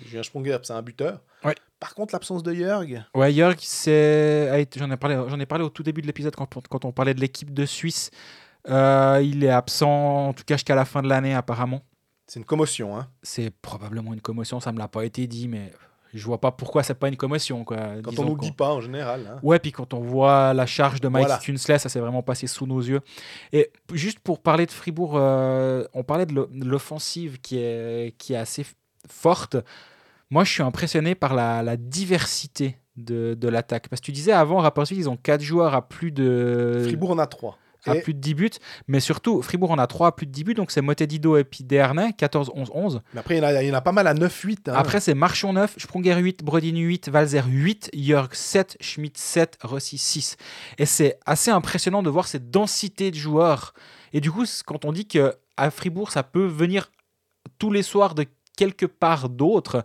Julien 0.06 0.22
Sprunger, 0.22 0.58
c'est 0.62 0.72
un 0.74 0.82
buteur. 0.82 1.20
Ouais. 1.44 1.54
Par 1.80 1.94
contre, 1.96 2.14
l'absence 2.14 2.42
de 2.44 2.54
Jörg, 2.54 3.02
Ouais, 3.16 3.32
Jörg, 3.32 3.56
c'est- 3.58 4.68
j'en 4.76 4.90
ai, 4.90 4.96
parlé- 4.96 5.16
j'en 5.28 5.40
ai 5.40 5.46
parlé 5.46 5.64
au 5.64 5.68
tout 5.68 5.82
début 5.82 6.02
de 6.02 6.06
l'épisode 6.06 6.36
quand, 6.36 6.46
quand 6.68 6.84
on 6.84 6.92
parlait 6.92 7.14
de 7.14 7.20
l'équipe 7.20 7.52
de 7.52 7.66
Suisse. 7.66 8.10
Euh, 8.68 9.20
il 9.24 9.42
est 9.42 9.48
absent, 9.50 10.28
en 10.28 10.32
tout 10.34 10.44
cas 10.44 10.54
jusqu'à 10.54 10.76
la 10.76 10.84
fin 10.84 11.02
de 11.02 11.08
l'année 11.08 11.34
apparemment. 11.34 11.82
c'est 12.28 12.38
une 12.38 12.46
commotion. 12.46 12.96
Hein. 12.96 13.08
C'est 13.24 13.50
probablement 13.50 14.14
une 14.14 14.20
commotion, 14.20 14.60
ça 14.60 14.70
me 14.70 14.78
l'a 14.78 14.86
pas 14.88 15.04
été 15.04 15.26
dit, 15.26 15.48
mais 15.48 15.72
je 16.12 16.24
vois 16.24 16.40
pas 16.40 16.50
pourquoi 16.52 16.82
c'est 16.82 16.94
pas 16.94 17.08
une 17.08 17.16
commotion. 17.16 17.64
Quoi. 17.64 17.78
Quand 18.02 18.10
Disons 18.10 18.22
on 18.24 18.26
nous 18.30 18.38
dit 18.38 18.52
pas 18.52 18.70
en 18.72 18.80
général. 18.80 19.26
hein. 19.30 19.38
Ouais, 19.42 19.58
puis 19.58 19.72
quand 19.72 19.94
on 19.94 20.00
voit 20.00 20.52
la 20.54 20.66
charge 20.66 21.00
de 21.00 21.08
Mike 21.08 21.26
Voilà. 21.26 21.40
Kunsley, 21.42 21.78
ça 21.78 21.88
s'est 21.88 22.00
vraiment 22.00 22.22
passé 22.22 22.46
sous 22.46 22.66
nos 22.66 22.80
yeux. 22.80 23.00
Et 23.52 23.70
juste 23.92 24.18
pour 24.20 24.40
parler 24.40 24.66
de 24.66 24.70
Fribourg, 24.72 25.12
euh, 25.16 25.84
on 25.94 26.02
parlait 26.02 26.26
de 26.26 26.34
l'o- 26.34 26.48
de 26.52 26.64
l'offensive 26.66 27.40
qui 27.40 27.58
est, 27.58 28.14
qui 28.18 28.34
est 28.34 28.36
assez 28.36 28.66
forte. 29.08 29.56
Moi, 30.30 30.44
je 30.44 30.52
suis 30.52 30.62
impressionné 30.62 31.14
par 31.14 31.34
la, 31.34 31.62
la 31.62 31.76
diversité 31.76 32.76
de, 32.96 33.34
de 33.34 33.48
l'attaque. 33.48 33.88
Parce 33.88 34.00
que 34.00 34.06
tu 34.06 34.12
disais 34.12 34.32
avant, 34.32 34.58
Rapperswil, 34.58 34.98
ils 34.98 35.08
ont 35.08 35.16
4 35.16 35.40
joueurs 35.40 35.74
à 35.74 35.88
plus 35.88 36.12
de, 36.12 36.80
Fribourg 36.84 37.10
en 37.12 37.18
a 37.18 37.26
trois. 37.26 37.56
À 37.86 37.96
Et- 37.96 38.00
plus 38.00 38.14
de 38.14 38.20
10 38.20 38.34
buts. 38.34 38.50
Mais 38.88 39.00
surtout, 39.00 39.42
Fribourg 39.42 39.70
en 39.70 39.78
a 39.78 39.86
3 39.86 40.08
à 40.08 40.12
plus 40.12 40.26
de 40.26 40.32
10 40.32 40.44
buts. 40.44 40.54
Donc 40.54 40.70
c'est 40.70 40.82
Motedido 40.82 41.36
et 41.36 41.44
puis 41.44 41.64
Dernay, 41.64 42.12
14, 42.12 42.50
11, 42.54 42.70
11. 42.72 43.00
Mais 43.14 43.20
après, 43.20 43.36
il 43.36 43.38
y 43.38 43.40
en 43.40 43.44
a, 43.48 43.62
il 43.62 43.68
y 43.68 43.70
en 43.72 43.74
a 43.74 43.80
pas 43.80 43.92
mal 43.92 44.06
à 44.06 44.14
9-8. 44.14 44.68
hein. 44.68 44.74
Après, 44.76 45.00
c'est 45.00 45.14
Marchon 45.14 45.52
9, 45.52 45.74
Sprunger 45.78 46.16
8, 46.18 46.42
Brodin 46.44 46.76
8, 46.76 47.08
Valzer 47.08 47.44
8, 47.46 47.90
Jörg 47.94 48.32
7, 48.34 48.76
Schmidt 48.80 49.18
7, 49.20 49.58
Rossi 49.62 49.98
6. 49.98 50.36
Et 50.78 50.86
c'est 50.86 51.18
assez 51.26 51.50
impressionnant 51.50 52.02
de 52.02 52.10
voir 52.10 52.26
cette 52.28 52.50
densité 52.50 53.10
de 53.10 53.16
joueurs. 53.16 53.74
Et 54.12 54.20
du 54.20 54.30
coup, 54.30 54.44
quand 54.66 54.84
on 54.84 54.92
dit 54.92 55.06
que 55.06 55.34
à 55.56 55.70
Fribourg, 55.70 56.10
ça 56.10 56.22
peut 56.22 56.46
venir 56.46 56.90
tous 57.58 57.70
les 57.70 57.82
soirs 57.82 58.14
de 58.14 58.26
quelque 58.56 58.86
part 58.86 59.28
d'autre, 59.30 59.84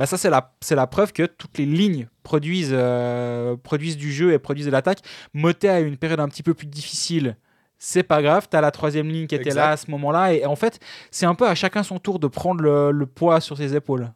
bah 0.00 0.06
ça, 0.06 0.16
c'est 0.16 0.30
la, 0.30 0.54
c'est 0.62 0.74
la 0.74 0.86
preuve 0.86 1.12
que 1.12 1.26
toutes 1.26 1.58
les 1.58 1.66
lignes 1.66 2.08
produisent, 2.22 2.70
euh, 2.72 3.54
produisent 3.56 3.98
du 3.98 4.10
jeu 4.10 4.32
et 4.32 4.38
produisent 4.38 4.64
de 4.64 4.70
l'attaque. 4.70 5.00
Motet 5.34 5.68
a 5.68 5.80
eu 5.82 5.86
une 5.86 5.98
période 5.98 6.20
un 6.20 6.28
petit 6.28 6.42
peu 6.42 6.54
plus 6.54 6.66
difficile. 6.66 7.36
C'est 7.78 8.02
pas 8.02 8.22
grave, 8.22 8.48
tu 8.50 8.56
as 8.56 8.62
la 8.62 8.70
troisième 8.70 9.08
ligne 9.08 9.26
qui 9.26 9.34
était 9.34 9.48
Exact. 9.50 9.60
là 9.60 9.70
à 9.72 9.76
ce 9.76 9.90
moment-là. 9.90 10.32
Et, 10.32 10.46
en 10.46 10.56
fait, 10.56 10.80
c'est 11.10 11.26
un 11.26 11.34
peu 11.34 11.46
à 11.46 11.54
chacun 11.54 11.82
son 11.82 11.98
tour 11.98 12.18
de 12.18 12.28
prendre 12.28 12.62
le- 12.62 12.90
le 12.92 13.04
poids 13.06 13.40
sur 13.42 13.58
ses 13.58 13.76
épaules. 13.76 14.10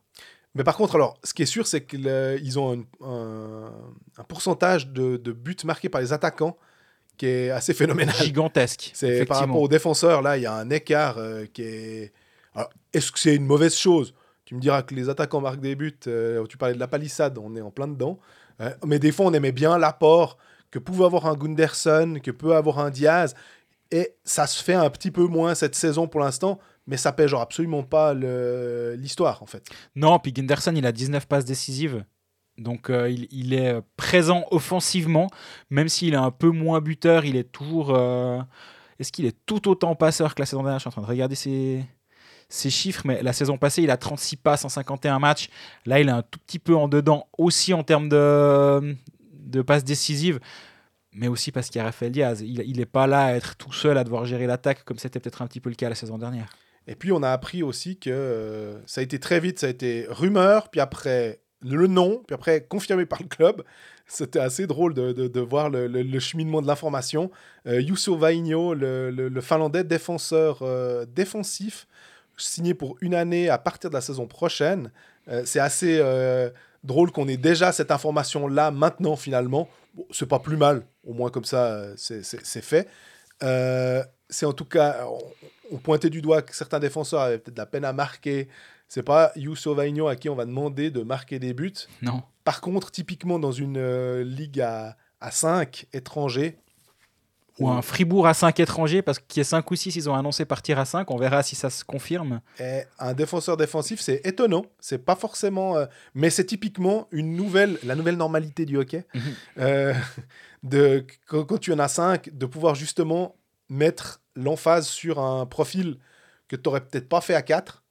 Mais 0.54 0.64
par 0.64 0.76
contre, 0.76 0.94
alors, 0.94 1.18
ce 1.22 1.34
qui 1.34 1.42
est 1.42 1.46
sûr, 1.46 1.66
c'est 1.66 1.84
qu'ils 1.84 2.58
ont 2.58 2.72
un, 3.02 3.06
un- 3.06 3.72
un 4.18 4.24
pourcentage 4.24 4.88
de, 4.88 5.18
de 5.18 5.32
buts 5.32 5.56
marqués 5.64 5.90
par 5.90 6.00
les 6.00 6.14
attaquants 6.14 6.56
qui 7.18 7.26
est 7.26 7.50
assez 7.50 7.74
phénoménal. 7.74 8.14
gigantesque. 8.16 8.90
C'est 8.94 9.26
par 9.26 9.38
rapport 9.40 9.60
aux 9.60 9.68
défenseurs, 9.68 10.22
là, 10.22 10.38
il 10.38 10.42
y 10.44 10.46
a 10.46 10.54
un 10.54 10.70
écart 10.70 11.18
euh, 11.18 11.44
qui 11.52 11.62
est. 11.62 12.12
Est-ce 12.94 13.12
que 13.12 13.18
c'est 13.18 13.34
une 13.34 13.44
mauvaise 13.46 13.76
chose? 13.76 14.14
Tu 14.44 14.54
me 14.54 14.60
diras 14.60 14.82
que 14.82 14.94
les 14.94 15.08
attaquants 15.08 15.40
marquent 15.40 15.60
des 15.60 15.74
buts. 15.74 15.98
euh, 16.06 16.44
tu 16.46 16.58
parlais 16.58 16.74
de 16.74 16.80
la 16.80 16.88
palissade, 16.88 17.38
on 17.38 17.56
est 17.56 17.60
en 17.60 17.70
plein 17.70 17.88
dedans. 17.88 18.18
Euh, 18.60 18.70
mais 18.86 18.98
des 18.98 19.12
fois, 19.12 19.26
on 19.26 19.32
aimait 19.32 19.52
bien 19.52 19.78
l'apport 19.78 20.36
que 20.70 20.78
pouvait 20.78 21.04
avoir 21.04 21.26
un 21.26 21.34
Gunderson, 21.34 22.18
que 22.22 22.30
peut 22.30 22.54
avoir 22.54 22.78
un 22.78 22.90
Diaz. 22.90 23.34
Et 23.90 24.16
ça 24.24 24.46
se 24.46 24.62
fait 24.62 24.74
un 24.74 24.90
petit 24.90 25.10
peu 25.10 25.26
moins 25.26 25.54
cette 25.54 25.74
saison 25.74 26.08
pour 26.08 26.20
l'instant, 26.20 26.58
mais 26.86 26.96
ça 26.96 27.12
pèse 27.12 27.32
absolument 27.34 27.82
pas 27.82 28.12
l'histoire, 28.12 29.42
en 29.42 29.46
fait. 29.46 29.64
Non, 29.94 30.18
puis 30.18 30.32
Gunderson, 30.32 30.74
il 30.74 30.84
a 30.86 30.92
19 30.92 31.26
passes 31.26 31.44
décisives. 31.44 32.04
Donc 32.58 32.88
euh, 32.88 33.10
il, 33.10 33.52
est 33.52 33.80
présent 33.96 34.44
offensivement, 34.50 35.28
même 35.70 35.88
s'il 35.88 36.14
est 36.14 36.18
un 36.18 36.30
peu 36.30 36.50
moins 36.50 36.80
buteur, 36.80 37.24
il 37.24 37.36
est 37.36 37.50
toujours... 37.50 37.94
euh, 37.94 38.40
Est-ce 38.98 39.10
qu'il 39.10 39.26
est 39.26 39.36
tout 39.44 39.68
autant 39.68 39.96
passeur 39.96 40.34
que 40.34 40.42
la 40.42 40.46
saison 40.46 40.62
dernière? 40.62 40.78
Je 40.78 40.82
suis 40.82 40.88
en 40.88 40.92
train 40.92 41.02
de 41.02 41.06
regarder 41.06 41.34
ses, 41.34 41.84
ses 42.48 42.70
chiffres, 42.70 43.02
mais 43.04 43.22
la 43.22 43.32
saison 43.32 43.56
passée, 43.58 43.82
il 43.82 43.90
a 43.90 43.96
36 43.96 44.36
passes 44.36 44.64
en 44.64 44.68
51 44.68 45.18
matchs. 45.18 45.48
Là, 45.86 46.00
il 46.00 46.08
est 46.08 46.12
un 46.12 46.22
tout 46.22 46.38
petit 46.46 46.58
peu 46.58 46.74
en 46.76 46.88
dedans, 46.88 47.28
aussi 47.38 47.72
en 47.74 47.82
termes 47.82 48.08
de, 48.08 48.96
de 49.32 49.62
passes 49.62 49.84
décisives, 49.84 50.38
mais 51.12 51.28
aussi 51.28 51.52
parce 51.52 51.68
qu'il 51.68 51.78
y 51.78 51.82
a 51.82 51.84
Rafael 51.84 52.12
Diaz. 52.12 52.40
Il 52.42 52.76
n'est 52.76 52.86
pas 52.86 53.06
là 53.06 53.24
à 53.26 53.32
être 53.34 53.56
tout 53.56 53.72
seul 53.72 53.98
à 53.98 54.04
devoir 54.04 54.24
gérer 54.24 54.46
l'attaque, 54.46 54.84
comme 54.84 54.98
c'était 54.98 55.20
peut-être 55.20 55.42
un 55.42 55.46
petit 55.46 55.60
peu 55.60 55.70
le 55.70 55.76
cas 55.76 55.88
la 55.88 55.94
saison 55.94 56.18
dernière. 56.18 56.48
Et 56.86 56.94
puis 56.96 57.12
on 57.12 57.22
a 57.22 57.30
appris 57.30 57.62
aussi 57.62 57.96
que 57.98 58.10
euh, 58.10 58.78
ça 58.86 59.00
a 59.00 59.04
été 59.04 59.18
très 59.18 59.40
vite, 59.40 59.58
ça 59.58 59.66
a 59.68 59.70
été 59.70 60.06
rumeur, 60.10 60.68
puis 60.68 60.80
après 60.80 61.40
le 61.62 61.86
nom, 61.86 62.22
puis 62.26 62.34
après 62.34 62.62
confirmé 62.62 63.06
par 63.06 63.22
le 63.22 63.28
club. 63.28 63.62
C'était 64.06 64.38
assez 64.40 64.66
drôle 64.66 64.92
de, 64.92 65.12
de- 65.12 65.40
voir 65.40 65.70
le, 65.70 65.86
le- 65.86 66.02
cheminement 66.20 66.60
de 66.60 66.66
l'information. 66.66 67.30
Euh, 67.66 67.80
le, 67.80 69.10
le- 69.10 69.28
le 69.28 69.40
Finlandais 69.40 69.82
défenseur 69.82 70.58
euh, 70.60 71.06
défensif, 71.06 71.86
signé 72.36 72.74
pour 72.74 72.96
une 73.00 73.14
année 73.14 73.48
à 73.48 73.58
partir 73.58 73.90
de 73.90 73.94
la 73.94 74.00
saison 74.00 74.26
prochaine. 74.26 74.90
Euh, 75.28 75.42
C'est 75.44 75.60
assez 75.60 75.98
euh, 76.00 76.50
drôle 76.82 77.10
qu'on 77.12 77.28
ait 77.28 77.36
déjà 77.36 77.72
cette 77.72 77.90
information-là 77.90 78.70
maintenant 78.70 79.16
finalement. 79.16 79.68
Bon, 79.94 80.06
c'est 80.10 80.28
pas 80.28 80.38
plus 80.40 80.56
mal, 80.56 80.82
au 81.06 81.12
moins 81.12 81.30
comme 81.30 81.44
ça, 81.44 81.66
euh, 81.66 81.94
c'est 81.96 82.62
fait. 82.62 82.88
C'est 84.30 84.46
en 84.46 84.52
tout 84.52 84.64
cas, 84.64 85.06
on, 85.06 85.76
on 85.76 85.78
pointait 85.78 86.10
du 86.10 86.22
doigt 86.22 86.42
que 86.42 86.56
certains 86.56 86.80
défenseurs 86.80 87.20
avaient 87.20 87.38
peut-être 87.38 87.54
de 87.54 87.60
la 87.60 87.66
peine 87.66 87.84
à 87.84 87.92
marquer. 87.92 88.48
C'est 88.88 89.02
pas 89.02 89.32
Youssef 89.36 89.76
Vaigno 89.76 90.08
à 90.08 90.16
qui 90.16 90.28
on 90.28 90.34
va 90.34 90.44
demander 90.44 90.90
de 90.90 91.02
marquer 91.02 91.38
des 91.38 91.54
buts. 91.54 91.72
Non. 92.02 92.22
Par 92.42 92.60
contre, 92.60 92.90
typiquement 92.90 93.38
dans 93.38 93.52
une 93.52 94.22
ligue 94.22 94.60
à, 94.60 94.96
à 95.20 95.30
5 95.30 95.86
étrangers, 95.92 96.58
Ou 97.60 97.68
un 97.68 97.82
Fribourg 97.82 98.26
à 98.26 98.34
5 98.34 98.58
étrangers, 98.58 99.00
parce 99.00 99.20
qu'il 99.20 99.38
y 99.38 99.42
a 99.42 99.44
5 99.44 99.70
ou 99.70 99.76
6, 99.76 99.94
ils 99.94 100.10
ont 100.10 100.14
annoncé 100.14 100.44
partir 100.44 100.78
à 100.78 100.84
5. 100.84 101.08
On 101.10 101.16
verra 101.16 101.42
si 101.42 101.54
ça 101.54 101.70
se 101.70 101.84
confirme. 101.84 102.40
Et 102.58 102.82
un 102.98 103.14
défenseur 103.14 103.56
défensif, 103.56 104.00
c'est 104.00 104.20
étonnant. 104.24 104.66
C'est 104.80 104.98
pas 104.98 105.14
forcément, 105.14 105.76
euh, 105.76 105.86
mais 106.14 106.30
c'est 106.30 106.44
typiquement 106.44 107.06
une 107.12 107.36
nouvelle, 107.36 107.78
la 107.84 107.94
nouvelle 107.94 108.16
normalité 108.16 108.66
du 108.66 108.76
hockey. 108.76 109.06
Mhm. 109.14 109.22
Euh, 109.58 109.94
de 110.64 111.06
quand, 111.26 111.44
quand 111.44 111.58
tu 111.58 111.72
en 111.72 111.78
as 111.78 111.88
5, 111.88 112.30
de 112.32 112.46
pouvoir 112.46 112.74
justement 112.74 113.36
mettre 113.68 114.20
l'emphase 114.34 114.86
sur 114.88 115.20
un 115.20 115.46
profil 115.46 115.98
que 116.48 116.56
tu 116.56 116.62
n'aurais 116.66 116.80
peut-être 116.80 117.08
pas 117.08 117.20
fait 117.20 117.34
à 117.34 117.42
4, 117.42 117.84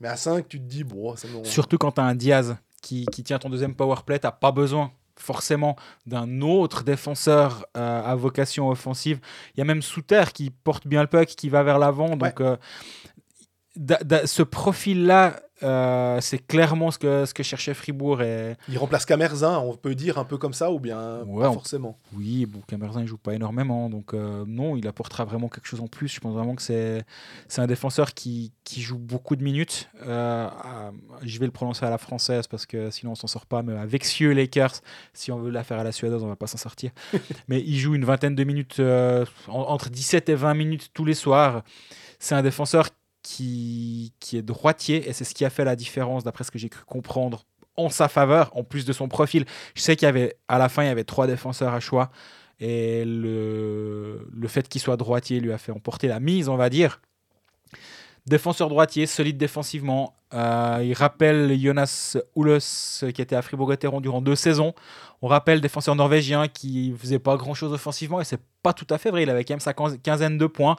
mais 0.00 0.08
à 0.08 0.16
5, 0.16 0.48
tu 0.48 0.58
te 0.58 0.64
dis 0.64 0.84
bon, 0.84 1.14
Surtout 1.44 1.76
quand 1.76 1.92
tu 1.92 2.00
as 2.00 2.04
un 2.04 2.14
Diaz 2.14 2.56
qui, 2.80 3.04
qui 3.06 3.22
tient 3.22 3.38
ton 3.38 3.50
deuxième 3.50 3.74
power 3.74 3.96
play, 4.06 4.18
tu 4.18 4.26
pas 4.40 4.52
besoin 4.52 4.92
forcément 5.20 5.76
d'un 6.06 6.40
autre 6.40 6.82
défenseur 6.82 7.66
euh, 7.76 8.02
à 8.02 8.14
vocation 8.14 8.68
offensive. 8.68 9.20
Il 9.54 9.58
y 9.58 9.60
a 9.60 9.64
même 9.64 9.82
Souter 9.82 10.24
qui 10.34 10.50
porte 10.50 10.86
bien 10.86 11.02
le 11.02 11.08
puck, 11.08 11.28
qui 11.28 11.48
va 11.48 11.62
vers 11.62 11.78
l'avant. 11.78 12.16
Donc, 12.16 12.40
euh, 12.40 12.56
da- 13.76 14.02
da- 14.02 14.26
ce 14.26 14.42
profil-là, 14.42 15.40
euh, 15.62 16.18
c'est 16.20 16.38
clairement 16.46 16.90
ce 16.90 16.98
que, 16.98 17.24
ce 17.26 17.34
que 17.34 17.42
cherchait 17.42 17.74
Fribourg. 17.74 18.22
Et 18.22 18.56
il 18.68 18.78
remplace 18.78 19.04
Camerzin, 19.04 19.58
on 19.58 19.74
peut 19.76 19.94
dire 19.94 20.18
un 20.18 20.24
peu 20.24 20.38
comme 20.38 20.52
ça, 20.54 20.70
ou 20.70 20.78
bien 20.80 21.20
Ouais, 21.26 21.42
pas 21.44 21.50
on- 21.50 21.54
forcément. 21.54 21.98
oui, 22.14 22.46
bon, 22.46 22.60
Camerzin, 22.66 23.02
il 23.02 23.06
joue 23.06 23.18
pas 23.18 23.34
énormément. 23.34 23.88
Donc, 23.90 24.14
euh, 24.14 24.44
non, 24.46 24.76
il 24.76 24.86
apportera 24.88 25.24
vraiment 25.24 25.48
quelque 25.48 25.66
chose 25.66 25.80
en 25.80 25.86
plus. 25.86 26.08
Je 26.08 26.20
pense 26.20 26.34
vraiment 26.34 26.54
que 26.54 26.62
c'est 26.62 27.04
c'est 27.48 27.60
un 27.60 27.66
défenseur 27.66 28.14
qui, 28.14 28.52
qui 28.64 28.80
joue 28.80 28.98
beaucoup 28.98 29.36
de 29.36 29.42
minutes. 29.42 29.88
Euh, 30.06 30.48
je 31.22 31.38
vais 31.38 31.46
le 31.46 31.52
prononcer 31.52 31.84
à 31.84 31.90
la 31.90 31.98
française 31.98 32.46
parce 32.46 32.66
que 32.66 32.90
sinon 32.90 33.12
on 33.12 33.14
s'en 33.16 33.26
sort 33.26 33.46
pas. 33.46 33.62
Mais 33.62 33.76
avec 33.76 34.04
Cieux 34.04 34.32
Lakers, 34.32 34.80
si 35.12 35.30
on 35.32 35.38
veut 35.38 35.50
la 35.50 35.64
faire 35.64 35.78
à 35.78 35.84
la 35.84 35.92
suédoise, 35.92 36.22
on 36.24 36.28
va 36.28 36.36
pas 36.36 36.46
s'en 36.46 36.58
sortir. 36.58 36.90
mais 37.48 37.60
il 37.60 37.78
joue 37.78 37.94
une 37.94 38.04
vingtaine 38.04 38.34
de 38.34 38.44
minutes, 38.44 38.80
en- 38.80 39.24
entre 39.48 39.90
17 39.90 40.28
et 40.28 40.34
20 40.34 40.54
minutes 40.54 40.90
tous 40.94 41.04
les 41.04 41.14
soirs. 41.14 41.62
C'est 42.18 42.34
un 42.34 42.42
défenseur 42.42 42.88
qui, 43.22 44.12
qui 44.20 44.36
est 44.36 44.42
droitier 44.42 45.08
et 45.08 45.12
c'est 45.12 45.24
ce 45.24 45.34
qui 45.34 45.44
a 45.44 45.50
fait 45.50 45.64
la 45.64 45.76
différence, 45.76 46.24
d'après 46.24 46.44
ce 46.44 46.50
que 46.50 46.58
j'ai 46.58 46.68
cru 46.68 46.84
comprendre, 46.84 47.44
en 47.76 47.88
sa 47.88 48.08
faveur, 48.08 48.50
en 48.56 48.64
plus 48.64 48.84
de 48.84 48.92
son 48.92 49.08
profil. 49.08 49.44
Je 49.74 49.82
sais 49.82 49.96
qu'il 49.96 50.06
y 50.06 50.08
avait, 50.08 50.36
à 50.48 50.58
la 50.58 50.68
fin, 50.68 50.82
il 50.82 50.86
y 50.86 50.90
avait 50.90 51.04
trois 51.04 51.26
défenseurs 51.26 51.72
à 51.74 51.80
choix 51.80 52.10
et 52.58 53.04
le, 53.06 54.28
le 54.30 54.48
fait 54.48 54.68
qu'il 54.68 54.80
soit 54.80 54.98
droitier 54.98 55.40
lui 55.40 55.52
a 55.52 55.58
fait 55.58 55.72
emporter 55.72 56.08
la 56.08 56.20
mise, 56.20 56.48
on 56.48 56.56
va 56.56 56.68
dire. 56.68 57.00
Défenseur 58.26 58.68
droitier, 58.68 59.06
solide 59.06 59.38
défensivement. 59.38 60.14
Euh, 60.34 60.82
il 60.84 60.92
rappelle 60.92 61.58
Jonas 61.58 62.18
Ulos 62.36 63.02
qui 63.14 63.22
était 63.22 63.34
à 63.34 63.42
Fribourg-Gotteron 63.42 64.00
durant 64.02 64.20
deux 64.20 64.36
saisons. 64.36 64.74
On 65.22 65.26
rappelle 65.26 65.60
défenseur 65.60 65.96
norvégien 65.96 66.46
qui 66.46 66.94
faisait 66.98 67.18
pas 67.18 67.36
grand-chose 67.36 67.72
offensivement 67.72 68.20
et 68.20 68.24
c'est 68.24 68.40
pas 68.62 68.74
tout 68.74 68.86
à 68.90 68.98
fait 68.98 69.10
vrai. 69.10 69.22
Il 69.22 69.30
avait 69.30 69.44
quand 69.44 69.54
même 69.54 69.60
sa 69.60 69.72
quinz- 69.72 69.98
quinzaine 70.02 70.36
de 70.36 70.46
points. 70.46 70.76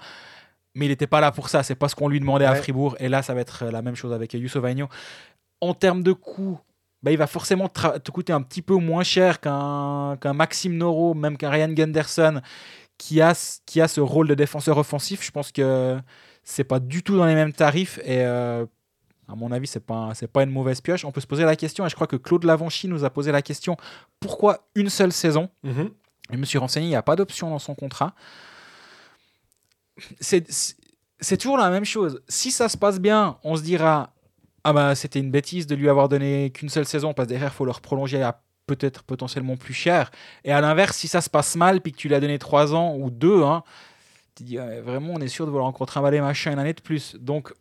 Mais 0.75 0.85
il 0.85 0.89
n'était 0.89 1.07
pas 1.07 1.19
là 1.21 1.31
pour 1.31 1.49
ça. 1.49 1.63
C'est 1.63 1.75
pas 1.75 1.89
ce 1.89 1.95
qu'on 1.95 2.07
lui 2.07 2.19
demandait 2.19 2.45
à. 2.45 2.51
Fribourg. 2.61 2.95
Et 2.99 3.09
là, 3.09 3.21
ça 3.21 3.33
va 3.33 3.41
être 3.41 3.65
la 3.65 3.81
même 3.81 3.95
chose 3.95 4.13
avec 4.13 4.33
Youssef 4.33 4.63
Agno. 4.63 4.87
En 5.59 5.73
termes 5.73 6.01
de 6.03 6.13
coût, 6.13 6.59
bah, 7.03 7.11
il 7.11 7.17
va 7.17 7.27
forcément 7.27 7.67
te 7.67 8.11
coûter 8.11 8.31
un 8.33 8.41
petit 8.41 8.61
peu 8.61 8.75
moins 8.75 9.03
cher 9.03 9.39
qu'un 9.41 10.17
Maxime 10.33 10.77
Noro, 10.77 11.13
même 11.13 11.37
qu'un 11.37 11.49
Ryan 11.49 11.69
Gunderson, 11.73 12.41
qui 12.97 13.19
a, 13.21 13.33
ce- 13.33 13.59
qui 13.65 13.81
a 13.81 13.87
ce 13.87 13.99
rôle 14.01 14.27
de 14.27 14.35
défenseur 14.35 14.77
offensif. 14.77 15.23
Je 15.25 15.31
pense 15.31 15.51
que 15.51 15.99
c'est 16.43 16.63
pas 16.63 16.79
du 16.79 17.03
tout 17.03 17.17
dans 17.17 17.25
les 17.25 17.35
mêmes 17.35 17.53
tarifs. 17.53 17.99
Et 18.03 18.19
euh, 18.25 18.65
à 19.27 19.35
mon 19.35 19.51
avis, 19.51 19.67
c'est 19.67 19.79
pas, 19.85 20.11
c'est 20.13 20.27
pas 20.31 20.43
une 20.43 20.51
mauvaise 20.51 20.79
pioche. 20.81 21.03
On 21.05 21.11
peut 21.11 21.21
se 21.21 21.27
poser 21.27 21.43
la 21.43 21.55
question, 21.55 21.85
et 21.85 21.89
je 21.89 21.95
crois 21.95 22.07
que 22.07 22.15
Claude 22.15 22.43
Lavanchy 22.43 22.87
nous 22.87 23.03
a 23.03 23.09
posé 23.09 23.31
la 23.31 23.41
question 23.41 23.75
pourquoi 24.19 24.67
une 24.75 24.89
seule 24.89 25.11
saison? 25.11 25.49
Mhm. 25.63 25.89
je 26.31 26.37
me 26.37 26.45
suis 26.45 26.57
renseigné, 26.59 26.85
il 26.87 26.89
n'y 26.91 26.95
a 26.95 27.01
pas 27.01 27.15
d'option 27.17 27.49
dans 27.49 27.59
son 27.59 27.75
contrat. 27.75 28.13
C'est- 30.19 31.37
toujours 31.37 31.57
la 31.57 31.69
même 31.69 31.85
chose. 31.85 32.21
Si 32.27 32.51
ça 32.51 32.67
se 32.69 32.77
passe 32.77 32.99
bien, 32.99 33.37
on 33.43 33.55
se 33.55 33.61
dira 33.61 34.13
Ah 34.63 34.73
bah 34.73 34.93
c'était 34.95 35.19
une 35.19 35.31
bêtise 35.31 35.65
de 35.67 35.75
lui 35.75 35.89
avoir 35.89 36.07
donné 36.07 36.51
qu'une 36.51 36.69
seule 36.69 36.85
saison, 36.85 37.13
parce 37.13 37.27
que 37.27 37.31
derrière, 37.33 37.51
il 37.51 37.55
faut 37.55 37.65
le 37.65 37.71
prolonger 37.73 38.21
à 38.21 38.41
peut-être 38.67 39.03
potentiellement 39.03 39.57
plus 39.57 39.73
cher. 39.73 40.11
Et 40.43 40.51
à 40.51 40.61
l'inverse, 40.61 40.97
si 40.97 41.07
ça 41.07 41.19
se 41.19 41.29
passe 41.31 41.55
mal, 41.55 41.81
puis 41.81 41.91
que 41.91 41.97
tu 41.97 42.07
l'as 42.07 42.19
donné 42.19 42.37
trois 42.39 42.73
ans 42.75 42.95
ou 42.95 43.09
deux, 43.09 43.41
hein, 43.43 43.63
tu 44.35 44.43
te 44.43 44.47
dis 44.47 44.57
vraiment, 44.57 45.13
on 45.15 45.19
est 45.19 45.27
sûr 45.27 45.45
de 45.45 45.51
vouloir 45.51 45.67
encore 45.67 45.87
trimballer 45.87 46.21
machin 46.21 46.51
une 46.53 46.59
année 46.59 46.73
de 46.73 46.81
plus. 46.81 47.15
Donc 47.15 47.53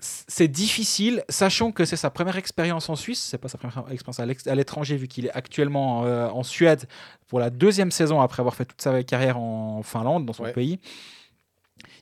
c'est 0.00 0.48
difficile, 0.48 1.24
sachant 1.28 1.72
que 1.72 1.84
c'est 1.84 1.96
sa 1.96 2.10
première 2.10 2.36
expérience 2.36 2.88
en 2.90 2.96
Suisse, 2.96 3.22
c'est 3.22 3.38
pas 3.38 3.48
sa 3.48 3.56
première 3.56 3.90
expérience 3.90 4.20
à 4.46 4.54
l'étranger, 4.54 4.96
vu 4.96 5.08
qu'il 5.08 5.26
est 5.26 5.32
actuellement 5.32 6.04
euh, 6.04 6.28
en 6.28 6.42
Suède 6.42 6.86
pour 7.28 7.40
la 7.40 7.50
deuxième 7.50 7.90
saison 7.90 8.20
après 8.20 8.40
avoir 8.40 8.54
fait 8.56 8.64
toute 8.66 8.82
sa 8.82 9.02
carrière 9.04 9.38
en 9.38 9.82
Finlande, 9.82 10.26
dans 10.26 10.32
son 10.34 10.42
Ouais. 10.42 10.52
pays. 10.52 10.80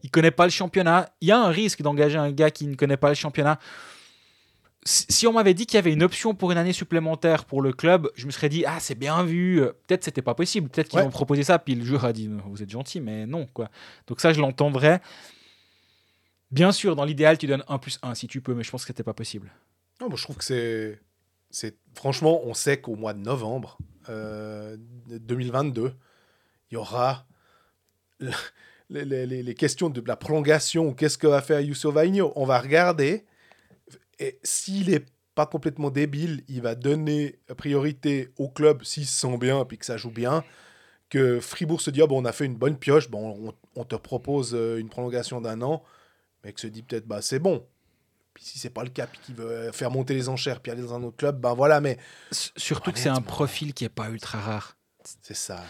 Il 0.05 0.11
connaît 0.11 0.31
pas 0.31 0.45
le 0.45 0.51
championnat. 0.51 1.09
Il 1.21 1.27
y 1.29 1.33
a 1.33 1.39
un 1.41 1.49
risque 1.49 1.83
d'engager 1.83 2.17
un 2.19 2.31
gars 2.31 2.51
qui 2.53 2.67
ne 2.69 2.77
connaît 2.77 2.97
pas 2.97 3.09
le 3.09 3.15
championnat. 3.17 3.59
Si 4.87 5.27
on 5.27 5.33
m'avait 5.33 5.55
dit 5.55 5.65
qu'il 5.65 5.77
y 5.77 5.79
avait 5.79 5.93
une 5.95 6.03
option 6.03 6.35
pour 6.35 6.53
une 6.53 6.59
année 6.59 6.75
supplémentaire 6.75 7.47
pour 7.47 7.63
le 7.63 7.73
club, 7.73 8.11
je 8.17 8.27
me 8.27 8.31
serais 8.31 8.51
dit 8.51 8.65
ah 8.67 8.79
c'est 8.81 8.95
bien 8.95 9.25
vu. 9.25 9.63
Euh, 9.63 9.73
Peut-être 9.89 10.05
c'était 10.05 10.21
pas 10.23 10.35
possible. 10.35 10.69
Peut-être 10.69 10.89
qu'ils 10.91 10.99
Ouais. 11.01 11.07
ont 11.07 11.11
proposé 11.11 11.43
ça 11.43 11.59
puis 11.59 11.75
le 11.75 11.85
joueur 11.85 12.05
a 12.05 12.13
dit 12.13 12.29
vous 12.47 12.63
êtes 12.63 12.69
gentil 12.71 13.01
mais 13.01 13.25
non 13.27 13.47
quoi. 13.47 13.71
Donc 14.07 14.21
ça 14.21 14.33
je 14.35 14.41
l'entendrais. 14.43 15.01
Bien 16.51 16.71
sûr 16.71 16.97
dans 16.97 17.05
l'idéal 17.07 17.39
tu 17.39 17.47
donnes 17.47 17.65
1 17.67 17.79
plus 17.79 17.99
1 18.03 18.15
si 18.15 18.27
tu 18.29 18.43
peux 18.43 18.53
mais 18.55 18.63
je 18.63 18.71
pense 18.71 18.83
que 18.83 18.89
c'était 18.89 19.03
pas 19.03 19.15
possible. 19.15 19.51
Non, 20.03 20.09
moi, 20.09 20.19
je 20.19 20.25
trouve 20.25 20.37
que 20.37 20.45
c'est. 20.45 21.01
c'est 21.51 21.79
Franchement, 21.95 22.43
on 22.45 22.53
sait 22.53 22.79
qu'au 22.81 22.97
mois 22.97 23.15
de 23.15 23.21
novembre 23.21 23.79
euh, 24.11 24.77
2022, 25.09 25.95
il 26.71 26.75
y 26.75 26.77
aura 26.77 27.27
les, 28.91 29.05
les- 29.05 29.43
les- 29.43 29.55
questions 29.55 29.91
de 29.91 30.03
la 30.07 30.17
prolongation. 30.17 30.93
Qu'est-ce 30.93 31.19
que 31.19 31.27
va 31.27 31.43
faire 31.43 31.61
Youssef 31.61 31.93
Vaigno 31.95 32.33
On 32.37 32.45
va 32.45 32.61
regarder. 32.61 33.25
Et 34.19 34.39
s'il 34.43 34.93
est 34.93 35.07
pas 35.35 35.47
complètement 35.47 35.91
débile, 35.91 36.45
il 36.49 36.63
va 36.63 36.75
donner 36.75 37.39
priorité 37.57 38.31
au 38.39 38.49
club 38.49 38.85
s'il 38.85 39.07
se 39.07 39.19
sent 39.21 39.37
bien 39.39 39.65
puis 39.65 39.79
que 39.79 39.87
ça 39.87 39.97
joue 39.97 40.11
bien. 40.11 40.45
Que 41.09 41.41
Fribourg 41.41 41.81
se 41.81 41.91
dit 41.91 42.03
Ah 42.03 42.07
bon, 42.07 42.23
on 42.23 42.25
a 42.25 42.33
fait 42.33 42.45
une 42.47 42.57
bonne 42.57 42.77
pioche, 42.79 43.09
bon, 43.11 43.49
on, 43.49 43.81
on 43.81 43.85
te 43.85 43.97
propose 43.97 44.55
euh, 44.55 44.79
une 44.79 44.89
prolongation 44.89 45.41
d'un 45.41 45.61
an. 45.63 45.83
Mais 46.45 46.53
que 46.53 46.61
se 46.61 46.67
dit 46.67 46.83
peut-être 46.83 47.07
bah 47.07 47.23
c'est 47.23 47.39
bon. 47.39 47.67
Puis 48.35 48.45
si 48.45 48.59
c'est 48.59 48.71
pas 48.71 48.83
le 48.85 48.91
cas, 48.91 49.07
puis 49.07 49.21
qu'il 49.25 49.35
veut 49.37 49.71
faire 49.73 49.91
monter 49.91 50.13
les 50.15 50.29
enchères, 50.29 50.61
puis 50.61 50.73
aller 50.73 50.83
dans 50.83 50.95
un 50.95 51.03
autre 51.05 51.17
club, 51.17 51.41
ben 51.41 51.55
voilà, 51.55 51.81
mais 51.81 51.99
Surtout 52.33 52.91
que 52.93 52.99
c'est 52.99 53.09
un 53.09 53.21
profil 53.23 53.73
qui 53.75 53.85
est 53.85 53.89
pas 53.89 54.11
ultra 54.11 54.41
rare. 54.41 54.77
C'est 55.23 55.35
ça. 55.35 55.63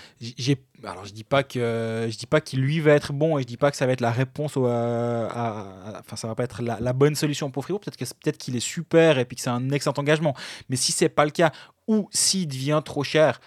Alors 0.85 1.05
je 1.05 1.13
dis 1.13 1.25
pas 1.25 1.43
que 1.43 2.09
je 2.11 2.17
dis 2.17 2.27
pas 2.27 2.41
qu'il 2.41 2.61
lui 2.61 2.81
va 2.81 2.93
être 2.93 3.13
bon 3.13 3.39
et 3.39 3.43
je 3.43 3.47
dis 3.47 3.57
pas 3.57 3.71
que 3.71 3.77
ça 3.77 3.87
va 3.87 3.93
être 3.93 4.01
la 4.01 4.11
réponse 4.11 4.55
euh, 4.57 5.29
enfin 5.29 6.17
ça 6.17 6.29
va 6.29 6.35
pas 6.35 6.45
être 6.45 6.63
la, 6.63 6.93
bonne 6.93 7.15
solution 7.15 7.51
pour 7.51 7.65
Fribourg. 7.65 7.81
Peut-être 7.81 7.97
que 7.97 8.05
peut-être 8.05 8.39
qu'il 8.39 8.57
est 8.57 8.61
super 8.61 9.19
et 9.19 9.25
puis 9.25 9.37
que 9.37 9.43
c'est 9.43 9.51
un 9.51 9.71
excellent 9.71 9.95
engagement. 9.99 10.35
Mais 10.69 10.77
si 10.77 10.93
c'est 10.93 11.09
pas 11.09 11.25
le 11.25 11.31
cas 11.31 11.53
ou 11.87 12.09
s'il 12.13 12.49
devient 12.49 12.81
trop 12.85 13.05
cher, 13.05 13.41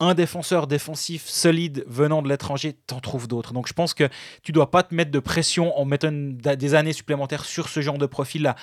un 0.00 0.14
défenseur 0.14 0.66
défensif 0.66 1.26
solide 1.28 1.84
venant 1.86 2.22
de 2.22 2.28
l'étranger, 2.28 2.76
t'en 2.86 3.00
trouves 3.00 3.28
d'autres. 3.28 3.52
Donc 3.52 3.68
je 3.68 3.72
pense 3.72 3.94
que 3.94 4.08
tu 4.42 4.52
dois 4.52 4.70
pas 4.70 4.82
te 4.82 4.94
mettre 4.94 5.10
de 5.10 5.20
pression 5.20 5.76
en 5.78 5.84
mettant 5.84 6.10
des 6.12 6.74
années 6.74 6.92
supplémentaires 6.92 7.44
sur 7.44 7.68
ce 7.68 7.80
genre 7.80 7.98
de 7.98 8.06
profil-là. 8.06 8.56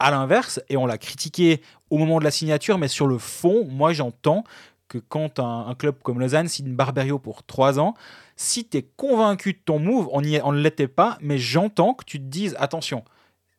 À 0.00 0.12
l'inverse, 0.12 0.60
et 0.68 0.76
on 0.76 0.86
l'a 0.86 0.96
critiqué 0.96 1.60
au 1.90 1.98
moment 1.98 2.20
de 2.20 2.24
la 2.24 2.30
signature, 2.30 2.78
mais 2.78 2.86
sur 2.86 3.08
le 3.08 3.18
fond, 3.18 3.66
moi 3.68 3.92
j'entends 3.92 4.44
que 4.88 4.98
quand 4.98 5.38
un, 5.38 5.66
un 5.68 5.74
club 5.74 5.96
comme 6.02 6.18
Lausanne 6.20 6.48
signe 6.48 6.74
Barberio 6.74 7.18
pour 7.18 7.44
3 7.44 7.78
ans, 7.78 7.94
si 8.36 8.66
tu 8.68 8.78
es 8.78 8.82
convaincu 8.96 9.52
de 9.52 9.58
ton 9.64 9.78
move, 9.78 10.08
on 10.12 10.20
ne 10.22 10.60
l'était 10.60 10.88
pas, 10.88 11.18
mais 11.20 11.38
j'entends 11.38 11.94
que 11.94 12.04
tu 12.04 12.18
te 12.18 12.24
dises 12.24 12.56
attention, 12.58 13.04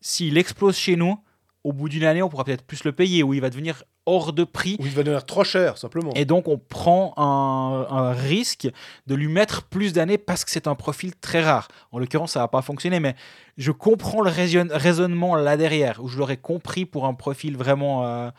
s'il 0.02 0.38
explose 0.38 0.76
chez 0.78 0.96
nous, 0.96 1.20
au 1.64 1.74
bout 1.74 1.90
d'une 1.90 2.06
année, 2.06 2.24
on 2.24 2.30
pourra 2.30 2.46
peut-être 2.46 2.64
plus 2.64 2.84
le 2.86 2.94
payer, 2.94 3.22
ou 3.22 3.34
il 3.34 3.42
va 3.42 3.50
devenir 3.50 3.84
hors 4.06 4.32
de 4.34 4.46
prix. 4.46 4.78
Ou 4.80 4.86
il 4.86 4.92
va 4.94 5.04
devenir 5.04 5.26
trop 5.26 5.44
cher, 5.44 5.78
simplement. 5.78 6.12
Et 6.16 6.24
donc, 6.26 6.48
on 6.48 6.58
prend 6.58 7.14
un, 7.18 7.86
un 7.96 8.12
risque 8.14 8.70
de 9.06 9.14
lui 9.14 9.28
mettre 9.28 9.64
plus 9.64 9.92
d'années 9.94 10.18
parce 10.18 10.46
que 10.46 10.52
c'est 10.52 10.68
un 10.68 10.74
profil 10.76 11.16
très 11.18 11.44
rare. 11.44 11.68
En 11.92 12.00
l'occurrence, 12.00 12.32
ça 12.32 12.40
va 12.40 12.48
pas 12.48 12.62
fonctionner, 12.62 13.00
mais 13.02 13.14
je 13.58 13.72
comprends 13.72 14.22
le 14.22 14.32
raison- 14.32 14.70
raisonnement 14.72 15.36
là 15.36 15.58
derrière, 15.58 16.02
où 16.02 16.08
je 16.08 16.18
l'aurais 16.18 16.38
compris 16.38 16.86
pour 16.86 17.06
un 17.06 17.14
profil 17.14 17.56
vraiment. 17.58 18.08
euh, 18.08 18.32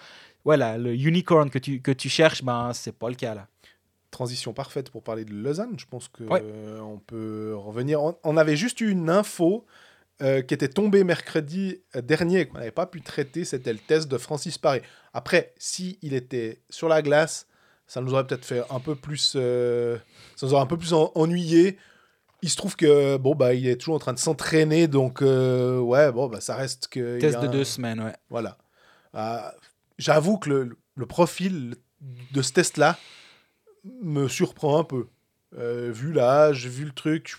voilà, 0.45 0.79
le 0.79 0.95
unicorn 0.95 1.51
que 1.51 1.59
tu, 1.59 1.81
que 1.81 1.91
tu 1.93 2.09
cherches, 2.09 2.43
ben, 2.43 2.73
c'est 2.75 2.93
pas 2.97 3.09
le 3.09 3.15
cas 3.15 3.35
là. 3.35 3.47
Transition 4.11 4.53
parfaite 4.53 4.91
pour 4.91 5.03
parler 5.03 5.25
de 5.25 5.33
Lausanne. 5.33 5.75
Je 5.79 5.87
pense 5.87 6.09
que 6.09 6.25
Ouais. 6.25 6.43
euh, 6.45 6.81
on 6.81 6.99
peut 6.99 7.55
revenir. 7.57 8.03
On, 8.03 8.17
on 8.25 8.37
avait 8.37 8.57
juste 8.57 8.81
eu 8.81 8.91
une 8.91 9.09
info 9.09 9.65
euh, 10.23 10.43
qui 10.43 10.53
était 10.53 10.69
tombée 10.69 11.05
mercredi 11.05 11.79
dernier, 11.95 12.47
qu'on 12.47 12.59
n'avait 12.59 12.73
pas 12.73 12.87
pu 12.87 13.01
traiter. 13.03 13.45
C'était 13.45 13.73
le 13.73 13.79
test 13.79 14.09
de 14.09 14.19
Francis 14.19 14.59
Paré. 14.59 14.83
Après, 15.15 15.55
si 15.59 15.99
il 16.03 16.13
était 16.15 16.61
sur 16.71 16.89
la 16.89 17.03
glace, 17.03 17.47
ça 17.87 18.01
nous 18.01 18.13
aurait 18.13 18.27
peut-être 18.27 18.45
fait 18.45 18.63
un 18.71 18.81
peu 18.81 18.97
plus. 18.97 19.35
euh, 19.37 19.97
ça 20.37 20.47
nous 20.47 20.55
aurait 20.55 20.63
un 20.63 20.67
peu 20.67 20.77
plus 20.77 20.93
en- 20.93 21.13
ennuyé. 21.15 21.79
Il 22.43 22.49
se 22.51 22.57
trouve 22.57 22.75
que 22.75 23.17
bon 23.19 23.35
bah 23.35 23.53
il 23.55 23.67
est 23.69 23.77
toujours 23.77 23.97
en 23.97 23.99
train 23.99 24.15
de 24.15 24.19
s'entraîner 24.19 24.89
donc 24.89 25.21
euh, 25.21 25.79
ouais 25.79 26.11
bon 26.11 26.27
bah 26.29 26.41
ça 26.41 26.57
reste 26.57 26.89
que 26.89 27.19
Test 27.21 27.37
a 27.37 27.41
de 27.43 27.47
un- 27.49 27.51
deux 27.51 27.65
semaines, 27.65 28.01
ouais. 28.01 28.15
voilà. 28.31 28.57
Euh, 29.15 29.41
J'avoue 30.01 30.39
que 30.39 30.49
le, 30.97 31.07
profil 31.07 31.77
de 32.33 32.41
ce 32.41 32.53
test-là 32.55 32.99
me 34.03 34.29
surprend 34.29 34.79
un 34.79 34.85
peu. 34.85 35.09
Euh, 35.59 35.91
vu 35.93 36.13
l'âge, 36.13 36.67
vu 36.67 36.87
le 36.87 36.93
truc. 36.93 37.37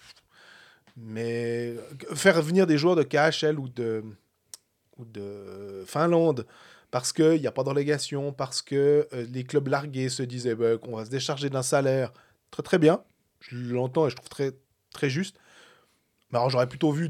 Mais 0.95 1.75
faire 2.13 2.39
venir 2.41 2.67
des 2.67 2.77
joueurs 2.77 2.95
de 2.95 3.01
KHL 3.01 3.59
ou 3.59 3.67
de, 3.67 4.03
ou 4.97 5.05
de 5.05 5.83
Finlande 5.88 6.45
parce 6.91 7.13
qu'il 7.13 7.39
n'y 7.39 7.47
a 7.47 7.51
pas 7.51 7.63
de 7.63 7.69
relégation, 7.69 8.33
parce 8.33 8.61
que 8.61 9.07
euh, 9.13 9.25
les 9.31 9.43
clubs 9.43 9.67
largués 9.67 10.09
se 10.09 10.21
disaient 10.21 10.55
bah, 10.55 10.77
qu'on 10.77 10.97
va 10.97 11.05
se 11.05 11.09
décharger 11.09 11.49
d'un 11.49 11.63
salaire, 11.63 12.11
très 12.51 12.61
très 12.61 12.77
bien. 12.77 13.03
Je 13.39 13.55
l'entends 13.73 14.05
et 14.05 14.09
je 14.11 14.15
trouve 14.17 14.29
très, 14.29 14.51
très 14.93 15.09
juste. 15.09 15.38
Mais 16.29 16.38
alors 16.38 16.51
j'aurais 16.51 16.67
plutôt 16.67 16.91
vu 16.91 17.09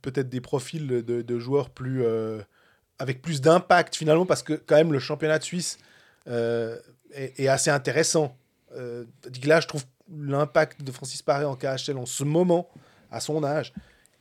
peut-être 0.00 0.30
des 0.30 0.40
profils 0.40 0.86
de, 0.86 1.02
de 1.02 1.38
joueurs 1.38 1.68
plus, 1.68 2.02
euh, 2.02 2.40
avec 2.98 3.22
plus 3.22 3.40
d'impact 3.40 3.96
finalement, 3.96 4.26
parce 4.26 4.42
que 4.42 4.54
quand 4.54 4.76
même 4.76 4.92
le 4.92 4.98
championnat 4.98 5.38
de 5.38 5.44
Suisse 5.44 5.78
euh, 6.28 6.78
est, 7.12 7.48
assez 7.48 7.70
intéressant. 7.70 8.36
Euh, 8.76 9.04
là, 9.44 9.60
je 9.60 9.68
trouve 9.68 9.84
l'impact 10.10 10.82
de 10.82 10.92
Francis 10.92 11.22
Paré 11.22 11.44
en 11.44 11.56
KHL 11.56 11.96
en 11.98 12.06
ce 12.06 12.24
moment, 12.24 12.68
à 13.10 13.20
son 13.20 13.42
âge, 13.44 13.72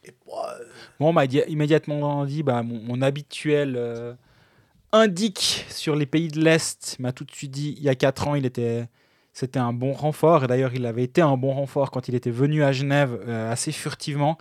et, 0.04 0.14
bah, 0.28 0.58
Bon, 1.00 1.10
on 1.10 1.14
m'a 1.14 1.28
di- 1.28 1.42
immédiatement 1.48 2.26
dit, 2.26 2.44
bah, 2.44 2.64
mon, 2.64 3.02
habituel 3.02 3.76
euh, 3.76 4.14
indique 4.92 5.66
sur 5.70 5.96
les 5.96 6.06
pays 6.06 6.28
de 6.28 6.40
l'Est 6.40 6.98
m'a 7.00 7.12
tout 7.12 7.24
de 7.24 7.32
suite 7.32 7.52
dit, 7.52 7.76
il 7.78 7.84
y 7.84 7.90
a 7.90 7.96
4 7.96 8.28
ans, 8.28 8.36
il 8.36 8.46
était, 8.46 8.88
c'était 9.34 9.60
un 9.60 9.74
bon 9.74 9.94
renfort. 9.94 10.44
Et 10.44 10.48
d'ailleurs, 10.48 10.74
il 10.74 10.86
avait 10.86 11.04
été 11.04 11.22
un 11.22 11.38
bon 11.38 11.54
renfort 11.54 11.92
quand 11.92 12.08
il 12.08 12.16
était 12.16 12.32
venu 12.32 12.64
à 12.64 12.72
Genève 12.72 13.20
euh, 13.28 13.52
assez 13.52 13.72
furtivement. 13.72 14.38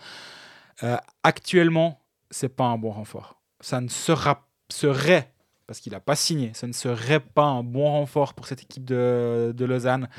Euh, 0.82 0.96
actuellement, 1.22 2.00
c'est 2.30 2.48
pas 2.48 2.64
un 2.64 2.76
bon 2.76 2.90
renfort. 2.90 3.40
Ça 3.64 3.80
ne 3.80 3.88
sera, 3.88 4.46
serait, 4.70 5.32
parce 5.66 5.80
qu'il 5.80 5.92
n'a 5.92 6.00
pas 6.00 6.16
signé, 6.16 6.52
ça 6.52 6.66
ne 6.66 6.74
serait 6.74 7.20
pas 7.20 7.44
un 7.44 7.62
bon 7.62 7.86
renfort 7.90 8.34
pour 8.34 8.46
cette 8.46 8.60
équipe 8.60 8.84
de, 8.84 9.54
de 9.56 9.64
Lausanne. 9.64 10.10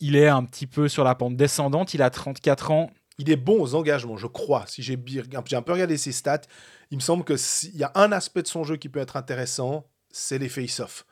Il 0.00 0.16
est 0.16 0.28
un 0.28 0.44
petit 0.44 0.66
peu 0.66 0.86
sur 0.86 1.02
la 1.02 1.14
pente 1.14 1.34
descendante, 1.34 1.94
il 1.94 2.02
a 2.02 2.10
34 2.10 2.70
ans. 2.70 2.90
il 3.16 3.30
est 3.30 3.36
bon 3.36 3.58
aux 3.58 3.74
engagements, 3.74 4.18
je 4.18 4.26
crois. 4.26 4.64
Si 4.66 4.82
j'ai 4.82 4.98
un 5.32 5.62
peu 5.62 5.72
regardé 5.72 5.96
ses 5.96 6.12
stats, 6.12 6.42
il 6.90 6.98
me 6.98 7.02
semble 7.02 7.24
que 7.24 7.38
s'il 7.38 7.74
y 7.74 7.84
a 7.84 7.92
un 7.94 8.12
aspect 8.12 8.42
de 8.42 8.48
son 8.48 8.64
jeu 8.64 8.76
qui 8.76 8.90
peut 8.90 9.00
être 9.00 9.16
intéressant, 9.16 9.86
c'est 10.10 10.36
les 10.36 10.50
face-off. 10.50 11.06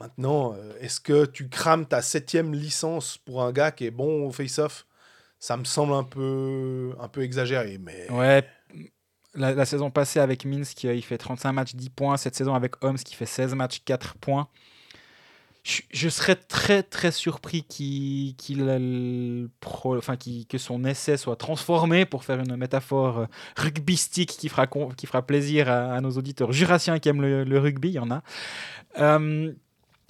Maintenant, 0.00 0.54
euh, 0.54 0.72
est-ce 0.80 0.98
que 0.98 1.26
tu 1.26 1.50
crames 1.50 1.84
ta 1.84 2.00
septième 2.00 2.54
licence 2.54 3.18
pour 3.18 3.42
un 3.42 3.52
gars 3.52 3.70
qui 3.70 3.84
est 3.84 3.90
bon 3.90 4.26
au 4.26 4.32
face-off 4.32 4.86
Ça 5.38 5.58
me 5.58 5.64
semble 5.64 5.92
un 5.92 6.04
peu, 6.04 6.94
un 6.98 7.08
peu 7.08 7.22
exagéré, 7.22 7.76
mais 7.78 8.10
Ouais. 8.10 8.48
La, 9.34 9.64
saison 9.64 9.90
passée 9.90 10.18
avec 10.18 10.44
Minsk, 10.44 10.84
euh, 10.84 10.94
il 10.94 11.02
fait 11.02 11.16
35 11.16 11.52
matchs, 11.52 11.74
10 11.74 11.90
points. 11.90 12.16
Cette 12.16 12.34
saison 12.34 12.54
avec 12.54 12.82
Homs, 12.84 12.96
qui 12.96 13.14
fait 13.14 13.26
16 13.26 13.54
matchs, 13.54 13.80
4 13.84 14.16
points. 14.16 14.48
Je, 15.62 16.08
serais 16.08 16.36
très 16.36 16.82
très 16.82 17.10
surpris 17.12 17.64
qu'il, 17.64 18.34
que 20.48 20.58
son 20.58 20.84
essai 20.84 21.18
soit 21.18 21.36
transformé, 21.36 22.06
pour 22.06 22.24
faire 22.24 22.40
une 22.40 22.56
métaphore 22.56 23.18
euh, 23.18 23.26
rugbystique 23.56 24.30
qui 24.30 24.48
fera, 24.48 24.66
qui 24.66 25.06
fera 25.06 25.20
plaisir 25.22 25.70
à, 25.70 26.00
nos 26.00 26.12
auditeurs 26.12 26.50
jurassiens 26.52 26.98
qui 26.98 27.10
aiment 27.10 27.20
le, 27.20 27.58
rugby, 27.58 27.90
il 27.90 27.94
y 27.94 27.98
en 27.98 28.10
a. 28.10 28.22
Euh, 28.98 29.52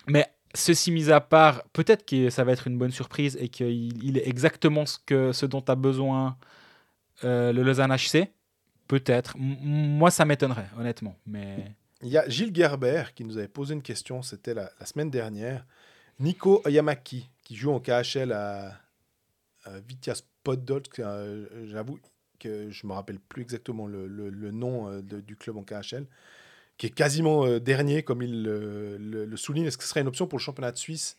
mais 0.07 0.27
ceci 0.55 0.93
mis 0.93 1.11
à 1.11 1.21
part, 1.21 1.65
peut-être 1.73 2.07
que 2.07 2.31
ça 2.31 2.45
va 2.45 2.53
être 2.53 2.69
une 2.69 2.79
bonne 2.79 2.93
surprise 2.93 3.37
et 3.41 3.49
qu'il 3.49 4.05
il 4.05 4.19
est 4.19 4.29
exactement 4.29 4.87
ce, 4.87 4.99
que, 5.05 5.33
ce 5.33 5.47
dont 5.47 5.65
a 5.67 5.75
besoin 5.75 6.37
le 7.23 7.53
Lausanne 7.63 7.95
HC. 7.95 8.29
Peut-être. 8.91 9.37
Moi, 9.39 10.11
ça 10.11 10.25
m'étonnerait, 10.25 10.69
honnêtement. 10.77 11.17
Mais 11.25 11.77
il 12.03 12.09
y 12.09 12.19
a 12.19 12.29
Gilles 12.29 12.53
Gerber 12.53 13.05
qui 13.15 13.25
nous 13.25 13.39
avait 13.39 13.47
posé 13.47 13.73
une 13.73 13.83
question, 13.83 14.21
c'était 14.21 14.53
la, 14.53 14.69
semaine 14.85 15.11
dernière. 15.11 15.65
Nico 16.19 16.61
Oyamaki, 16.65 17.31
qui 17.45 17.55
joue 17.55 17.71
en 17.71 17.79
KHL 17.79 18.33
à, 18.33 18.81
à 19.63 19.79
Vitias 19.87 20.23
Podolsk, 20.43 20.99
euh, 20.99 21.47
j'avoue 21.67 22.01
que 22.41 22.69
je 22.69 22.85
me 22.85 22.93
rappelle 22.93 23.21
plus 23.21 23.43
exactement 23.43 23.87
le, 23.87 24.09
nom 24.51 24.91
euh, 24.91 25.03
du 25.03 25.37
club 25.37 25.57
en 25.57 25.63
KHL, 25.63 26.09
qui 26.77 26.87
est 26.87 26.91
quasiment 26.91 27.47
euh, 27.47 27.61
dernier, 27.61 28.03
comme 28.03 28.23
il 28.23 28.43
le, 28.43 29.37
souligne. 29.37 29.67
Est-ce 29.67 29.79
que 29.79 29.85
ce 29.85 29.91
serait 29.91 30.01
une 30.01 30.09
option 30.09 30.27
pour 30.27 30.41
le 30.41 30.43
championnat 30.43 30.73
de 30.73 30.79
Suisse? 30.79 31.17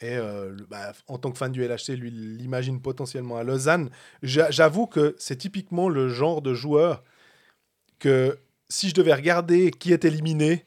Et 0.00 0.16
euh, 0.16 0.56
bah, 0.70 0.94
en 1.06 1.18
tant 1.18 1.30
que 1.30 1.36
fan 1.36 1.52
du 1.52 1.62
LHC, 1.62 1.96
lui, 1.96 2.10
l'imagine 2.10 2.80
potentiellement 2.80 3.36
à 3.36 3.44
Lausanne. 3.44 3.90
J'a- 4.22 4.50
J'avoue 4.50 4.86
que 4.86 5.14
c'est 5.18 5.36
typiquement 5.36 5.90
le 5.90 6.08
genre 6.08 6.40
de 6.40 6.54
joueur 6.54 7.04
que 8.00 8.38
si 8.68 8.88
je 8.88 8.94
devais 8.94 9.14
regarder 9.14 9.70
qui 9.70 9.92
est 9.92 10.04
éliminé, 10.04 10.64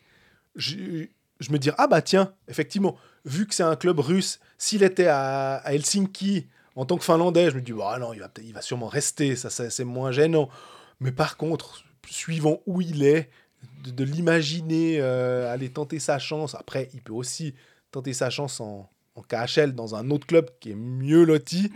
je, 0.55 1.07
me 1.49 1.57
dirais, 1.57 1.75
ah 1.77 1.87
bah 1.87 2.01
tiens, 2.01 2.33
effectivement, 2.47 2.95
vu 3.25 3.45
que 3.45 3.53
c'est 3.53 3.63
un 3.63 3.75
club 3.75 3.99
russe, 3.99 4.39
s'il 4.57 4.83
était 4.83 5.07
à, 5.07 5.61
Helsinki 5.65 6.47
en 6.75 6.85
tant 6.85 6.97
que 6.97 7.03
Finlandais, 7.03 7.51
je 7.51 7.55
me 7.55 7.61
dis, 7.61 7.73
bah 7.73 7.97
non, 7.99 8.13
il 8.13 8.19
va, 8.19 8.31
il 8.41 8.53
va 8.53 8.61
sûrement 8.61 8.87
rester, 8.87 9.35
ça, 9.35 9.49
c'est 9.49 9.83
moins 9.83 10.11
gênant. 10.11 10.49
Mais 11.01 11.11
par 11.11 11.35
contre, 11.35 11.83
suivant 12.07 12.61
où 12.65 12.79
il 12.81 13.03
est, 13.03 13.29
de, 13.83 13.91
de 13.91 14.03
l'imaginer 14.03 14.99
euh, 14.99 15.51
aller 15.51 15.69
tenter 15.69 15.99
sa 15.99 16.19
chance, 16.19 16.55
après, 16.55 16.89
il 16.93 17.01
peut 17.01 17.13
aussi 17.13 17.53
tenter 17.91 18.13
sa 18.13 18.29
chance 18.29 18.59
en, 18.59 18.89
en 19.15 19.21
KHL 19.21 19.73
dans 19.73 19.95
un 19.95 20.09
autre 20.09 20.25
club 20.25 20.49
qui 20.59 20.71
est 20.71 20.75
mieux 20.75 21.23
loti. 21.23 21.71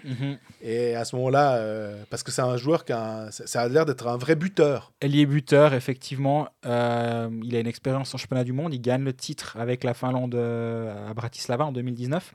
Et 0.62 0.96
à 0.96 1.06
ce 1.06 1.16
moment-là, 1.18 1.56
euh, 1.58 2.04
parce 2.10 2.24
que 2.24 2.32
c'est 2.32 2.42
un 2.42 2.58
joueur 2.58 2.84
qui 2.86 2.94
a, 2.94 3.26
un- 3.28 3.32
ça 3.32 3.62
a 3.62 3.68
l'air 3.68 3.86
d'être 3.86 4.08
un 4.08 4.18
vrai 4.18 4.36
buteur. 4.36 4.92
Ailier 5.02 5.26
buteur, 5.26 5.74
effectivement. 5.74 6.48
Euh, 6.66 7.30
il 7.44 7.56
a 7.56 7.60
une 7.60 7.68
expérience 7.68 8.14
en 8.16 8.18
championnat 8.18 8.44
du 8.44 8.54
monde. 8.54 8.74
Il 8.74 8.82
gagne 8.82 9.04
le 9.04 9.14
titre 9.14 9.56
avec 9.58 9.84
la 9.84 9.94
Finlande 9.94 10.36
euh, 10.36 11.10
à 11.10 11.14
Bratislava 11.14 11.66
en 11.66 11.72
2019. 11.72 12.34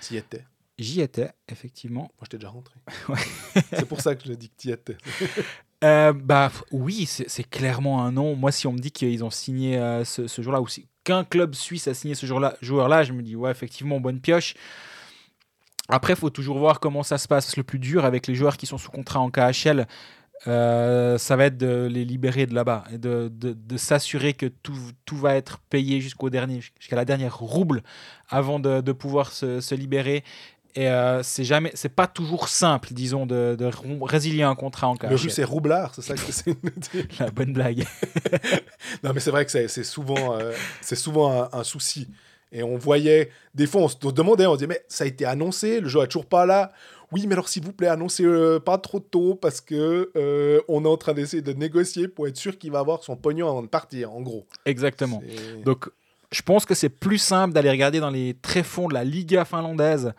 S'y 0.00 0.16
était. 0.16 0.44
J'y 0.78 1.00
étais, 1.00 1.30
effectivement. 1.48 2.02
Moi, 2.02 2.22
j'étais 2.22 2.38
déjà 2.38 2.48
rentré. 2.50 2.74
C'est 3.72 3.86
pour 3.88 4.00
ça 4.00 4.14
que 4.16 4.22
je 4.26 4.32
dis 4.34 4.48
que 4.50 4.54
tu 4.56 4.68
y 4.68 4.72
étais. 4.72 4.96
Euh, 5.82 6.12
bah 6.12 6.50
oui, 6.72 7.04
c'est 7.06 7.28
c'est 7.28 7.44
clairement 7.44 8.02
un 8.04 8.10
nom. 8.12 8.34
Moi, 8.36 8.50
si 8.52 8.66
on 8.66 8.72
me 8.72 8.78
dit 8.78 8.90
qu'ils 8.90 9.22
ont 9.22 9.30
signé 9.30 9.78
euh, 9.78 10.02
ce, 10.04 10.26
ce 10.26 10.40
jour-là, 10.40 10.60
ou 10.62 10.66
si 10.66 10.88
qu'un 11.04 11.24
club 11.24 11.54
suisse 11.54 11.86
a 11.88 11.94
signé 11.94 12.14
ce 12.14 12.26
joueur-là, 12.26 13.02
je 13.02 13.12
me 13.12 13.22
dis 13.22 13.36
ouais, 13.36 13.50
effectivement, 13.50 14.00
bonne 14.00 14.20
pioche. 14.20 14.54
Après, 15.88 16.14
il 16.14 16.18
faut 16.18 16.30
toujours 16.30 16.58
voir 16.58 16.80
comment 16.80 17.02
ça 17.02 17.18
se 17.18 17.28
passe. 17.28 17.56
Le 17.56 17.62
plus 17.62 17.78
dur 17.78 18.04
avec 18.04 18.26
les 18.26 18.34
joueurs 18.34 18.56
qui 18.56 18.66
sont 18.66 18.78
sous 18.78 18.90
contrat 18.90 19.20
en 19.20 19.30
KHL, 19.30 19.86
euh, 20.46 21.18
ça 21.18 21.36
va 21.36 21.46
être 21.46 21.58
de 21.58 21.88
les 21.90 22.04
libérer 22.04 22.46
de 22.46 22.54
là-bas 22.54 22.84
et 22.92 22.98
de, 22.98 23.30
s'assurer 23.76 24.32
que 24.32 24.46
tout, 24.46 24.76
tout 25.04 25.16
va 25.16 25.34
être 25.34 25.58
payé 25.70 26.00
jusqu'au 26.00 26.30
dernier, 26.30 26.60
jusqu'à 26.78 26.96
la 26.96 27.04
dernière 27.04 27.36
rouble 27.36 27.82
avant 28.28 28.58
de, 28.58 28.92
pouvoir 28.92 29.32
se 29.32 29.74
libérer. 29.74 30.24
Et 30.76 30.88
euh, 30.88 31.22
c'est 31.22 31.44
jamais, 31.44 31.70
c'est 31.74 31.88
pas 31.88 32.06
toujours 32.08 32.48
simple, 32.48 32.88
disons, 32.92 33.26
de, 33.26 33.56
résilier 34.02 34.42
un 34.42 34.56
contrat 34.56 34.88
en 34.88 34.96
KHL. 34.96 35.10
Le 35.10 35.16
russe 35.16 35.38
est 35.38 35.44
roublard, 35.44 35.94
c'est 35.94 36.02
ça 36.02 36.14
que 36.14 36.20
c'est. 36.32 36.56
La 37.20 37.30
bonne 37.30 37.52
blague. 37.52 37.84
Non, 39.02 39.12
mais 39.14 39.20
c'est 39.20 39.30
vrai 39.30 39.44
que 39.44 39.50
c'est 39.50 39.68
c'est 39.68 39.84
souvent, 39.84 40.36
euh, 40.38 40.52
c'est 40.80 40.96
souvent 40.96 41.42
un, 41.42 41.48
un 41.52 41.64
souci. 41.64 42.08
Et 42.52 42.62
on 42.62 42.76
voyait, 42.76 43.30
des 43.54 43.66
fois, 43.66 43.82
on 43.82 43.88
se 43.88 43.96
demandait, 44.12 44.46
on 44.46 44.52
se 44.52 44.58
disait, 44.58 44.68
mais 44.68 44.84
ça 44.88 45.04
a 45.04 45.06
été 45.06 45.24
annoncé, 45.24 45.80
le 45.80 45.88
jeu 45.88 46.00
est 46.02 46.06
toujours 46.06 46.26
pas 46.26 46.46
là. 46.46 46.72
Oui, 47.12 47.26
mais 47.26 47.34
alors 47.34 47.48
s'il 47.48 47.64
vous 47.64 47.72
plaît, 47.72 47.88
annoncez 47.88 48.24
euh, 48.24 48.58
pas 48.60 48.78
trop 48.78 49.00
tôt 49.00 49.34
parce 49.34 49.60
que 49.60 50.10
euh, 50.16 50.60
on 50.68 50.84
est 50.84 50.88
en 50.88 50.96
train 50.96 51.14
d'essayer 51.14 51.42
de 51.42 51.52
négocier 51.52 52.08
pour 52.08 52.26
être 52.28 52.36
sûr 52.36 52.58
qu'il 52.58 52.72
va 52.72 52.78
avoir 52.80 53.02
son 53.02 53.16
pognon 53.16 53.48
avant 53.48 53.62
de 53.62 53.68
partir, 53.68 54.12
en 54.12 54.20
gros. 54.20 54.46
Exactement. 54.66 55.22
C'est- 55.28 55.62
Donc, 55.64 55.90
je 56.30 56.42
pense 56.42 56.64
que 56.64 56.74
c'est 56.74 56.88
plus 56.88 57.18
simple 57.18 57.54
d'aller 57.54 57.70
regarder 57.70 58.00
dans 58.00 58.10
les 58.10 58.34
tréfonds 58.34 58.88
de 58.88 58.94
la 58.94 59.04
Liga 59.04 59.44
finlandaise, 59.44 60.12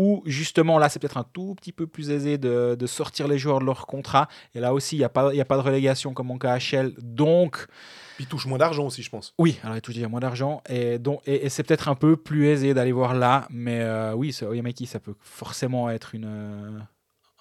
où 0.00 0.22
justement, 0.26 0.78
là, 0.78 0.88
c'est 0.88 1.00
peut-être 1.00 1.16
un 1.18 1.24
tout 1.32 1.54
petit 1.56 1.72
peu 1.72 1.88
plus 1.88 2.10
aisé 2.10 2.38
de, 2.38 2.76
de 2.78 2.86
sortir 2.86 3.26
les 3.26 3.36
joueurs 3.36 3.58
de 3.58 3.64
leur 3.64 3.86
contrat. 3.86 4.28
Et 4.54 4.60
là 4.60 4.72
aussi, 4.72 4.94
il 4.94 5.00
n'y 5.00 5.04
a, 5.04 5.08
pas- 5.08 5.34
il 5.34 5.36
y 5.36 5.40
a 5.40 5.44
pas 5.44 5.56
de 5.56 5.62
relégation 5.62 6.14
comme 6.14 6.30
en 6.30 6.38
KHL. 6.38 6.94
Donc, 7.02 7.66
Puis 8.14 8.24
il 8.24 8.28
touche 8.28 8.46
moins 8.46 8.58
d'argent 8.58 8.86
aussi, 8.86 9.02
je 9.02 9.10
pense. 9.10 9.34
oui, 9.38 9.58
alors 9.64 9.76
il 9.76 9.82
touche 9.82 9.96
déjà 9.96 10.06
moins 10.08 10.20
d'argent. 10.20 10.62
Et, 10.68 10.98
donc, 11.00 11.20
et, 11.26 11.44
et 11.44 11.48
c'est 11.48 11.64
peut-être 11.64 11.88
un 11.88 11.96
peu 11.96 12.16
plus 12.16 12.46
aisé 12.46 12.74
d'aller 12.74 12.92
voir 12.92 13.12
là. 13.14 13.48
Mais 13.50 13.80
euh, 13.80 14.14
oui, 14.14 14.32
ce 14.32 14.44
Oyamaki, 14.44 14.86
ça 14.86 15.00
peut 15.00 15.14
forcément 15.20 15.90
être 15.90 16.14
une, 16.14 16.26
euh, 16.26 16.78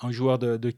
un 0.01 0.11
joueur 0.11 0.39
de, 0.39 0.57
de- 0.57 0.73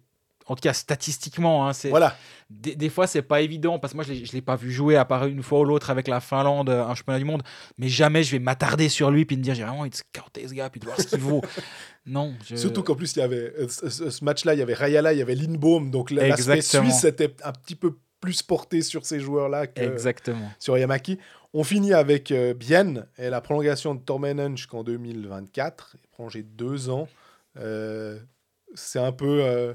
En 0.50 0.56
tout 0.56 0.62
cas, 0.62 0.74
statistiquement, 0.74 1.68
hein, 1.68 1.74
c'est, 1.74 1.90
Voilà. 1.90 2.16
des, 2.50 2.76
des 2.76 2.90
fois, 2.90 3.08
c'est 3.08 3.22
pas 3.22 3.42
évident 3.42 3.80
parce 3.80 3.94
que 3.94 3.98
moi, 3.98 4.04
je 4.04 4.14
ne 4.14 4.32
l'ai 4.34 4.42
pas 4.42 4.56
vu 4.56 4.72
jouer 4.72 4.96
à 4.98 5.06
part 5.06 5.26
une 5.28 5.44
fois 5.44 5.60
ou 5.60 5.66
l'autre 5.66 5.90
avec 5.92 6.08
la 6.08 6.20
Finlande, 6.20 6.70
un 6.70 6.94
championnat 6.96 7.20
du 7.20 7.26
monde. 7.26 7.44
Mais 7.78 7.88
jamais 7.88 8.24
je 8.24 8.32
vais 8.32 8.40
m'attarder 8.40 8.90
sur 8.90 9.12
lui 9.12 9.26
puis 9.26 9.38
me 9.38 9.42
dire 9.44 9.54
j'ai 9.56 9.64
vraiment 9.64 9.80
envie 9.82 9.92
de 9.92 9.96
scouter 9.96 10.48
ce 10.48 10.54
gars 10.54 10.70
puis 10.70 10.80
de 10.80 10.86
voir 10.86 11.00
ce 11.00 11.08
qu'il 11.08 11.20
vaut. 11.20 11.42
Non. 12.06 12.34
je- 12.44 12.56
Surtout 12.56 12.82
qu'en 12.82 12.96
plus, 12.96 13.16
il 13.16 13.20
y 13.20 13.22
avait 13.22 13.54
euh, 13.60 13.68
ce, 13.70 14.24
match-là, 14.24 14.56
il 14.56 14.60
y 14.60 14.64
avait 14.64 14.74
Rayala, 14.74 15.14
il 15.14 15.20
y 15.20 15.22
avait 15.22 15.36
Lindbaum, 15.36 15.92
donc 15.92 16.10
la- 16.10 16.30
l'aspect 16.30 16.62
suisse 16.62 17.04
était 17.04 17.36
un 17.44 17.52
petit 17.52 17.76
peu 17.76 17.96
plus 18.20 18.42
porté 18.42 18.82
sur 18.82 19.06
ces 19.06 19.20
joueurs-là 19.20 19.68
que 19.68 19.82
Exactement. 19.82 20.50
sur 20.58 20.76
Yamaki. 20.78 21.20
On 21.54 21.64
finit 21.64 21.94
avec 21.94 22.32
euh, 22.32 22.54
Bienne 22.56 23.06
et 23.20 23.30
la 23.30 23.42
prolongation 23.42 23.94
de 23.94 24.00
Tormenen 24.02 24.58
jusqu'en 24.58 24.84
2024. 24.84 25.96
Il 26.02 26.08
prolongé 26.10 26.42
deux 26.44 26.90
ans. 26.90 27.08
Euh, 27.58 28.20
c'est 28.76 29.00
un 29.00 29.12
peu, 29.12 29.42
euh, 29.44 29.74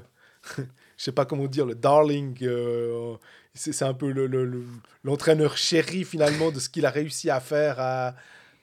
je 0.97 1.03
sais 1.03 1.11
pas 1.11 1.25
comment 1.25 1.47
dire, 1.47 1.65
le 1.65 1.75
darling. 1.75 2.37
euh, 2.43 3.15
c'est 3.53 3.83
un 3.83 3.93
peu 3.93 4.11
le- 4.11 4.27
le- 4.27 4.45
le- 4.45 4.65
l'entraîneur 5.03 5.57
chéri 5.57 6.03
finalement 6.03 6.51
de 6.51 6.59
ce 6.59 6.69
qu'il 6.69 6.85
a 6.85 6.89
réussi 6.89 7.29
à 7.29 7.39
faire 7.39 7.79
à, 7.79 8.15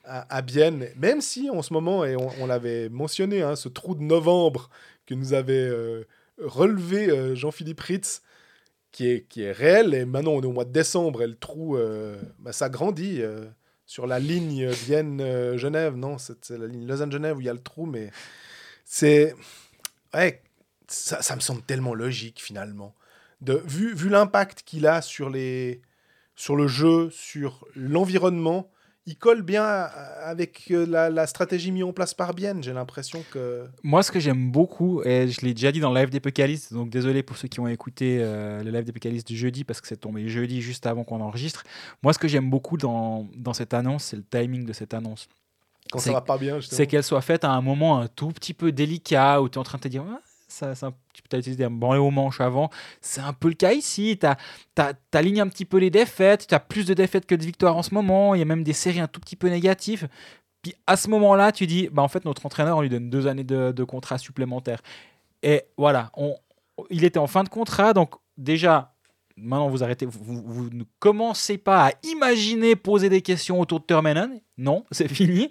à, 0.05 0.37
à. 0.37 0.41
Même 0.97 1.21
si 1.21 1.49
en 1.49 1.61
ce 1.61 1.73
moment, 1.73 2.05
et 2.05 2.15
on, 2.15 2.45
l'avait 2.45 2.89
mentionné, 2.89 3.41
hein, 3.41 3.55
ce 3.55 3.69
trou 3.69 3.95
de 3.95 4.03
novembre 4.03 4.69
que 5.05 5.15
nous 5.15 5.33
avait 5.33 5.53
euh, 5.53 6.03
relevé 6.39 7.09
euh, 7.09 7.35
Jean-Philippe 7.35 7.79
Ritz, 7.79 8.21
qui 8.91 9.09
est, 9.09 9.27
qui 9.27 9.43
est 9.43 9.51
réel. 9.51 9.93
Et 9.93 10.05
maintenant, 10.05 10.31
on 10.33 10.41
est 10.41 10.45
au 10.45 10.51
mois 10.51 10.65
de 10.65 10.71
décembre 10.71 11.23
et 11.23 11.27
le 11.27 11.35
trou 11.35 11.77
euh, 11.77 12.21
bah, 12.39 12.53
s'agrandit. 12.53 13.21
sur 13.85 14.07
la 14.07 14.19
ligne 14.19 14.69
Vienne-Genève, 14.69 15.95
non, 15.95 16.17
c'est 16.17 16.49
la 16.57 16.67
ligne 16.67 16.87
Lausanne-Genève 16.87 17.37
où 17.37 17.41
il 17.41 17.45
y 17.47 17.49
a 17.49 17.53
le 17.53 17.59
trou, 17.59 17.85
mais 17.85 18.11
c'est. 18.85 19.35
Ouais, 20.13 20.41
ça, 20.87 21.21
ça 21.21 21.35
me 21.35 21.41
semble 21.41 21.61
tellement 21.61 21.93
logique 21.93 22.41
finalement. 22.41 22.95
De, 23.41 23.61
vu 23.65 23.93
vu 23.93 24.09
l'impact 24.09 24.63
qu'il 24.63 24.87
a 24.87 25.01
sur, 25.01 25.29
les, 25.29 25.81
sur 26.35 26.55
le 26.55 26.67
jeu, 26.67 27.09
sur 27.11 27.65
l'environnement, 27.75 28.69
il 29.05 29.17
colle 29.17 29.41
bien 29.41 29.65
avec 29.65 30.71
euh, 30.71 30.85
la, 30.85 31.09
la 31.09 31.27
stratégie 31.27 31.71
mise 31.71 31.83
en 31.83 31.91
place 31.91 32.13
par 32.13 32.33
Bienne. 32.33 32.63
J'ai 32.63 32.71
l'impression 32.71 33.23
que. 33.31 33.67
Moi, 33.83 34.01
ce 34.01 34.11
que 34.11 34.19
j'aime 34.19 34.49
beaucoup, 34.49 35.03
et 35.03 35.27
je 35.27 35.41
l'ai 35.41 35.53
déjà 35.53 35.71
dit 35.73 35.81
dans 35.81 35.91
le 35.91 35.99
live 35.99 36.09
d'Epocaliste, 36.09 36.73
donc 36.73 36.89
désolé 36.89 37.21
pour 37.21 37.35
ceux 37.35 37.49
qui 37.49 37.59
ont 37.59 37.67
écouté 37.67 38.19
euh, 38.21 38.63
le 38.63 38.71
live 38.71 38.85
d'Epocaliste 38.85 39.27
du 39.27 39.35
jeudi, 39.35 39.65
parce 39.65 39.81
que 39.81 39.87
c'est 39.87 39.97
tombé 39.97 40.29
jeudi 40.29 40.61
juste 40.61 40.87
avant 40.87 41.03
qu'on 41.03 41.19
enregistre. 41.19 41.63
Moi, 42.01 42.13
ce 42.13 42.19
que 42.19 42.29
j'aime 42.29 42.49
beaucoup 42.49 42.77
dans, 42.77 43.27
dans 43.35 43.53
cette 43.53 43.73
annonce, 43.73 44.05
c'est 44.05 44.17
le 44.17 44.23
timing 44.23 44.65
de 44.65 44.73
cette 44.73 44.93
annonce. 44.93 45.27
Quand 45.91 45.99
ça 45.99 46.13
va 46.13 46.21
pas 46.21 46.37
bien, 46.37 46.59
justement. 46.61 46.77
C'est 46.77 46.87
qu'elle 46.87 47.03
soit 47.03 47.21
faite 47.21 47.43
à 47.43 47.51
un 47.51 47.61
moment 47.61 47.99
un 47.99 48.07
tout 48.07 48.29
petit 48.29 48.53
peu 48.53 48.71
délicat, 48.71 49.41
où 49.41 49.49
tu 49.49 49.55
es 49.55 49.57
en 49.57 49.63
train 49.63 49.79
de 49.79 49.83
te 49.83 49.89
dire, 49.89 50.05
Ah, 50.09 50.21
ça, 50.53 50.75
ça, 50.75 50.91
tu 51.13 51.23
peux 51.23 51.37
utiliser 51.37 51.63
un 51.63 51.71
branlé 51.71 51.99
aux 51.99 52.11
manches 52.11 52.39
avant. 52.39 52.69
C'est 53.01 53.21
un 53.21 53.33
peu 53.33 53.47
le 53.47 53.55
cas 53.55 53.73
ici. 53.73 54.19
Tu 54.19 55.17
alignes 55.17 55.41
un 55.41 55.47
petit 55.47 55.65
peu 55.65 55.77
les 55.77 55.89
défaites. 55.89 56.45
Tu 56.47 56.53
as 56.53 56.59
plus 56.59 56.85
de 56.85 56.93
défaites 56.93 57.25
que 57.25 57.33
de 57.35 57.43
victoires 57.43 57.75
en 57.75 57.81
ce 57.81 57.93
moment. 57.93 58.35
Il 58.35 58.39
y 58.39 58.41
a 58.41 58.45
même 58.45 58.63
des 58.63 58.73
séries 58.73 58.99
un 58.99 59.07
tout 59.07 59.19
petit 59.19 59.35
peu 59.35 59.49
négatives. 59.49 60.07
Puis 60.61 60.75
à 60.85 60.95
ce 60.95 61.09
moment-là, 61.09 61.51
tu 61.51 61.65
dis, 61.65 61.89
bah, 61.91 62.03
en 62.03 62.07
fait, 62.07 62.23
notre 62.23 62.45
entraîneur, 62.45 62.77
on 62.77 62.81
lui 62.81 62.89
donne 62.89 63.09
deux 63.09 63.25
années 63.25 63.43
de, 63.43 63.83
contrat 63.83 64.17
supplémentaire. 64.19 64.81
Et 65.41 65.63
voilà, 65.75 66.11
il 66.89 67.03
était 67.03 67.19
en 67.19 67.27
fin 67.27 67.43
de 67.43 67.49
contrat. 67.49 67.93
Donc 67.93 68.13
déjà, 68.37 68.93
maintenant, 69.35 69.69
vous 69.69 69.83
arrêtez. 69.83 70.05
Vous, 70.05 70.41
vous- 70.45 70.69
ne 70.69 70.83
commencez 70.99 71.57
pas 71.57 71.87
à 71.87 71.91
imaginer 72.03 72.75
poser 72.75 73.09
des 73.09 73.21
questions 73.21 73.59
autour 73.59 73.79
de 73.79 73.85
Termenen. 73.85 74.39
Non, 74.57 74.85
c'est 74.91 75.07
fini. 75.07 75.49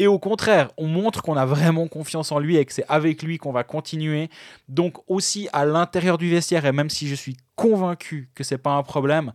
Et 0.00 0.08
au 0.08 0.18
contraire, 0.18 0.72
on 0.76 0.88
montre 0.88 1.22
qu'on 1.22 1.36
a 1.36 1.46
vraiment 1.46 1.86
confiance 1.86 2.32
en 2.32 2.40
lui 2.40 2.56
et 2.56 2.64
que 2.64 2.72
c'est 2.72 2.86
avec 2.88 3.22
lui 3.22 3.38
qu'on 3.38 3.52
va 3.52 3.62
continuer. 3.62 4.28
Donc 4.68 4.98
aussi 5.08 5.48
à 5.52 5.64
l'intérieur 5.64 6.18
du 6.18 6.28
vestiaire, 6.28 6.66
et 6.66 6.72
même 6.72 6.90
si 6.90 7.06
je 7.06 7.14
suis 7.14 7.36
convaincu 7.54 8.28
que 8.34 8.42
c'est 8.42 8.58
pas 8.58 8.72
un 8.72 8.82
problème, 8.82 9.32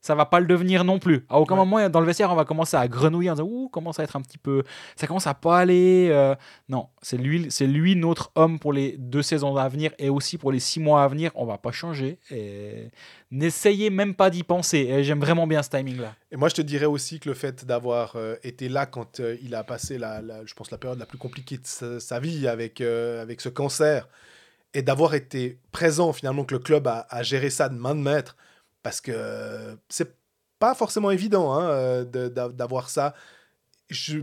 ça 0.00 0.14
va 0.14 0.24
pas 0.26 0.40
le 0.40 0.46
devenir 0.46 0.82
non 0.84 0.98
plus. 0.98 1.24
À 1.28 1.38
aucun 1.38 1.54
Ouais. 1.54 1.64
moment 1.64 1.88
dans 1.88 2.00
le 2.00 2.06
vestiaire, 2.06 2.30
on 2.32 2.34
va 2.36 2.44
commencer 2.44 2.76
à 2.76 2.88
grenouiller 2.88 3.30
en 3.30 3.34
disant 3.34 3.46
ouh, 3.46 3.68
commence 3.68 3.98
à 4.00 4.02
être 4.04 4.16
un 4.16 4.22
petit 4.22 4.38
peu, 4.38 4.62
ça 4.96 5.06
commence 5.06 5.26
à 5.26 5.34
pas 5.34 5.58
aller. 5.58 6.08
euh. 6.10 6.34
Non, 6.68 6.88
c'est 7.02 7.16
lui, 7.18 7.46
c'est 7.50 7.66
lui 7.66 7.96
notre 7.96 8.30
homme 8.34 8.58
pour 8.58 8.72
les 8.72 8.96
deux 8.98 9.22
saisons 9.22 9.56
à 9.56 9.68
venir 9.68 9.92
et 9.98 10.08
aussi 10.08 10.38
pour 10.38 10.52
les 10.52 10.60
six 10.60 10.80
mois 10.80 11.04
à 11.04 11.08
venir. 11.08 11.30
On 11.34 11.44
va 11.44 11.58
pas 11.58 11.72
changer 11.72 12.18
et 12.30 12.88
n'essayez 13.30 13.90
même 13.90 14.14
pas 14.14 14.30
d'y 14.30 14.42
penser. 14.42 14.78
Et 14.78 15.04
j'aime 15.04 15.20
vraiment 15.20 15.46
bien 15.46 15.62
ce 15.62 15.70
timing 15.70 15.98
là. 16.00 16.14
Et 16.32 16.36
moi, 16.36 16.48
je 16.48 16.54
te 16.54 16.62
dirais 16.62 16.86
aussi 16.86 17.20
que 17.20 17.28
le 17.28 17.34
fait 17.34 17.64
d'avoir 17.64 18.12
euh, 18.16 18.36
été 18.42 18.68
là 18.68 18.86
quand 18.86 19.20
euh, 19.20 19.36
il 19.42 19.54
a 19.54 19.64
passé, 19.64 19.98
la, 19.98 20.20
la- 20.22 20.44
je 20.46 20.54
pense, 20.54 20.70
la 20.70 20.78
période 20.78 20.98
la 20.98 21.06
plus 21.06 21.18
compliquée 21.18 21.56
de 21.56 21.66
sa, 21.66 22.00
sa 22.00 22.20
vie 22.20 22.48
avec, 22.48 22.80
avec 22.80 23.40
ce 23.40 23.48
cancer, 23.48 24.08
et 24.72 24.82
d'avoir 24.82 25.14
été 25.14 25.58
présent, 25.72 26.12
finalement, 26.12 26.44
que 26.44 26.54
le 26.54 26.60
club 26.60 26.86
a, 26.86 27.06
a 27.10 27.22
géré 27.24 27.50
ça 27.50 27.68
de 27.68 27.74
main 27.74 27.94
de 27.96 28.00
maître, 28.00 28.36
parce 28.82 29.00
que 29.00 29.76
c'est 29.88 30.14
pas 30.58 30.74
forcément 30.74 31.10
évident 31.10 31.52
hein, 31.54 31.68
euh, 31.70 32.04
d'avoir 32.04 32.90
ça. 32.90 33.14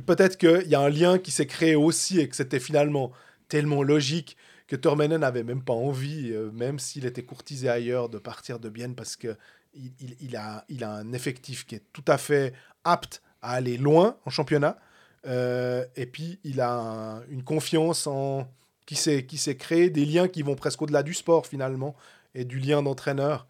Peut-être 0.06 0.38
qu'il 0.38 0.68
y 0.70 0.76
a 0.76 0.80
un 0.80 0.90
lien 0.90 1.18
qui 1.20 1.32
s'est 1.32 1.48
créé 1.48 1.76
aussi 1.76 2.20
et 2.20 2.30
que 2.30 2.36
c'était 2.36 2.60
finalement 2.60 3.12
tellement 3.50 3.84
logique 3.84 4.38
que 4.68 4.76
Tormenen 4.76 5.22
n'avait 5.22 5.44
même 5.44 5.64
pas 5.64 5.74
envie, 5.74 6.32
euh, 6.32 6.52
même 6.52 6.80
s'il 6.80 7.06
était 7.06 7.24
courtisé 7.24 7.70
ailleurs, 7.70 8.10
de 8.10 8.18
partir 8.18 8.60
de 8.60 8.70
Bienne 8.70 8.96
parce 8.96 9.16
que 9.16 9.36
il, 9.74 9.94
il- 10.20 10.36
a, 10.36 10.66
il 10.70 10.84
a 10.84 10.92
un 10.92 11.14
effectif 11.14 11.66
qui 11.66 11.76
est 11.76 11.84
tout 11.94 12.04
à 12.08 12.18
fait 12.18 12.54
apte 12.84 13.22
à 13.42 13.52
aller 13.52 13.78
loin 13.78 14.18
en 14.26 14.30
championnat. 14.30 14.78
Euh, 15.26 15.86
et 15.96 16.06
puis, 16.06 16.40
il 16.44 16.62
a 16.62 16.72
un- 16.74 17.24
une 17.28 17.44
confiance 17.44 18.08
en, 18.08 18.48
qui 18.86 18.96
s'est 18.96 19.26
qui 19.26 19.38
s'est 19.38 19.58
créé, 19.58 19.90
des 19.90 20.06
liens 20.06 20.28
qui 20.28 20.42
vont 20.42 20.56
presque 20.56 20.82
au-delà 20.82 21.04
du 21.04 21.14
sport 21.14 21.46
finalement, 21.48 21.96
et 22.36 22.46
du 22.46 22.60
lien 22.60 22.82
d'entraîneur 22.84 23.48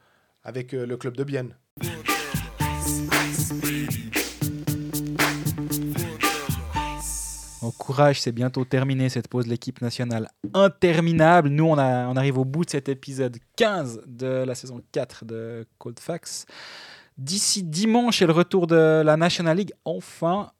avec 0.48 0.74
euh, 0.74 0.86
le 0.88 0.95
club 0.98 1.15
de 1.18 1.24
Bienne. 1.26 1.53
Au 7.64 7.72
courage, 7.72 8.22
c'est 8.22 8.32
bientôt 8.32 8.65
terminé 8.65 9.10
cette 9.10 9.28
pause 9.28 9.45
de 9.45 9.49
l'équipe 9.49 9.82
nationale 9.82 10.30
interminable. 10.53 11.49
Nous, 11.49 11.65
on, 11.65 11.78
a- 11.78 12.07
on 12.07 12.15
arrive 12.15 12.38
au 12.38 12.45
bout 12.45 12.65
de 12.65 12.69
cet 12.69 12.88
épisode 12.88 13.38
15 13.56 14.03
de 14.06 14.28
la 14.45 14.53
saison 14.53 14.80
4 14.91 15.26
de 15.26 15.65
Cold 15.80 15.99
Facts. 15.99 16.45
D'ici 17.18 17.64
dimanche 17.64 18.22
et 18.22 18.28
le 18.28 18.32
retour 18.32 18.68
de 18.68 19.02
la 19.03 19.18
National 19.18 19.57
League, 19.57 19.74
enfin, 19.86 20.52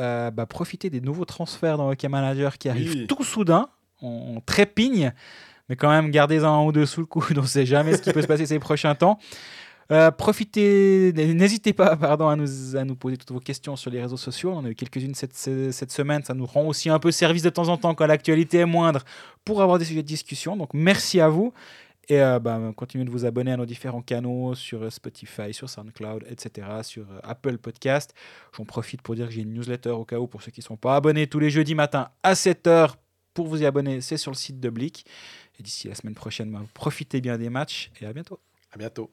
euh, 0.00 0.32
bah, 0.32 0.44
profitez 0.46 0.90
des 0.90 1.00
nouveaux 1.00 1.24
transferts 1.24 1.76
dans 1.78 1.88
Hockey 1.90 2.08
Manager 2.08 2.58
qui 2.58 2.68
arrivent 2.68 2.92
Oui. 2.94 3.06
tout 3.06 3.22
soudain. 3.22 3.68
On, 4.02 4.34
on 4.36 4.40
trépigne, 4.40 5.12
mais 5.70 5.76
quand 5.76 5.88
même, 5.88 6.10
gardez-en 6.10 6.66
ou 6.66 6.72
deux 6.72 6.84
sous 6.84 7.00
le 7.00 7.06
coude. 7.06 7.38
On 7.38 7.42
ne 7.42 7.46
sait 7.46 7.64
jamais 7.64 7.96
ce 7.96 8.02
qui 8.02 8.12
peut 8.12 8.20
se 8.20 8.26
passer 8.26 8.44
ces 8.44 8.58
prochains 8.58 8.94
temps. 8.94 9.18
Euh, 9.92 10.10
profitez, 10.10 11.12
n'hésitez 11.14 11.72
pas 11.72 11.96
pardon, 11.96 12.28
à, 12.28 12.36
nous, 12.36 12.76
à 12.76 12.84
nous 12.84 12.94
poser 12.94 13.16
toutes 13.16 13.30
vos 13.30 13.40
questions 13.40 13.76
sur 13.76 13.90
les 13.90 14.02
réseaux 14.02 14.16
sociaux. 14.16 14.50
On 14.52 14.58
en 14.58 14.64
a 14.64 14.70
eu 14.70 14.74
quelques-unes 14.74 15.14
cette, 15.14 15.34
cette 15.34 15.92
semaine. 15.92 16.22
Ça 16.24 16.34
nous 16.34 16.44
rend 16.44 16.66
aussi 16.66 16.90
un 16.90 16.98
peu 16.98 17.10
service 17.10 17.42
de 17.42 17.50
temps 17.50 17.68
en 17.68 17.76
temps 17.76 17.94
quand 17.94 18.06
l'actualité 18.06 18.58
est 18.58 18.66
moindre 18.66 19.04
pour 19.44 19.62
avoir 19.62 19.78
des 19.78 19.84
sujets 19.84 20.02
de 20.02 20.06
discussion. 20.06 20.56
Donc 20.56 20.74
merci 20.74 21.20
à 21.20 21.28
vous. 21.28 21.52
Et 22.08 22.20
euh, 22.20 22.40
bah, 22.40 22.60
continuez 22.74 23.04
de 23.04 23.10
vous 23.10 23.24
abonner 23.24 23.52
à 23.52 23.56
nos 23.56 23.66
différents 23.66 24.02
canaux 24.02 24.56
sur 24.56 24.92
Spotify, 24.92 25.54
sur 25.54 25.70
SoundCloud, 25.70 26.24
etc., 26.28 26.66
sur 26.82 27.04
euh, 27.04 27.20
Apple 27.22 27.58
Podcast. 27.58 28.12
J'en 28.56 28.64
profite 28.64 29.02
pour 29.02 29.14
dire 29.14 29.26
que 29.28 29.32
j'ai 29.32 29.42
une 29.42 29.54
newsletter 29.54 29.90
au 29.90 30.04
cas 30.04 30.18
où 30.18 30.26
pour 30.26 30.42
ceux 30.42 30.50
qui 30.50 30.58
ne 30.58 30.64
sont 30.64 30.76
pas 30.76 30.96
abonnés 30.96 31.28
tous 31.28 31.38
les 31.38 31.50
jeudis 31.50 31.76
matins 31.76 32.08
à 32.24 32.32
7h. 32.32 32.94
Pour 33.32 33.46
vous 33.46 33.62
y 33.62 33.66
abonner, 33.66 34.00
c'est 34.00 34.16
sur 34.16 34.32
le 34.32 34.36
site 34.36 34.58
de 34.58 34.70
Blick. 34.70 35.06
Et 35.60 35.62
d'ici 35.62 35.88
la 35.88 35.94
semaine 35.94 36.14
prochaine, 36.14 36.50
bah, 36.50 36.64
profitez 36.72 37.20
bien 37.20 37.36
des 37.36 37.50
matchs 37.50 37.92
et 38.00 38.06
à 38.06 38.14
bientôt. 38.14 38.40
À 38.72 38.78
bientôt. 38.78 39.10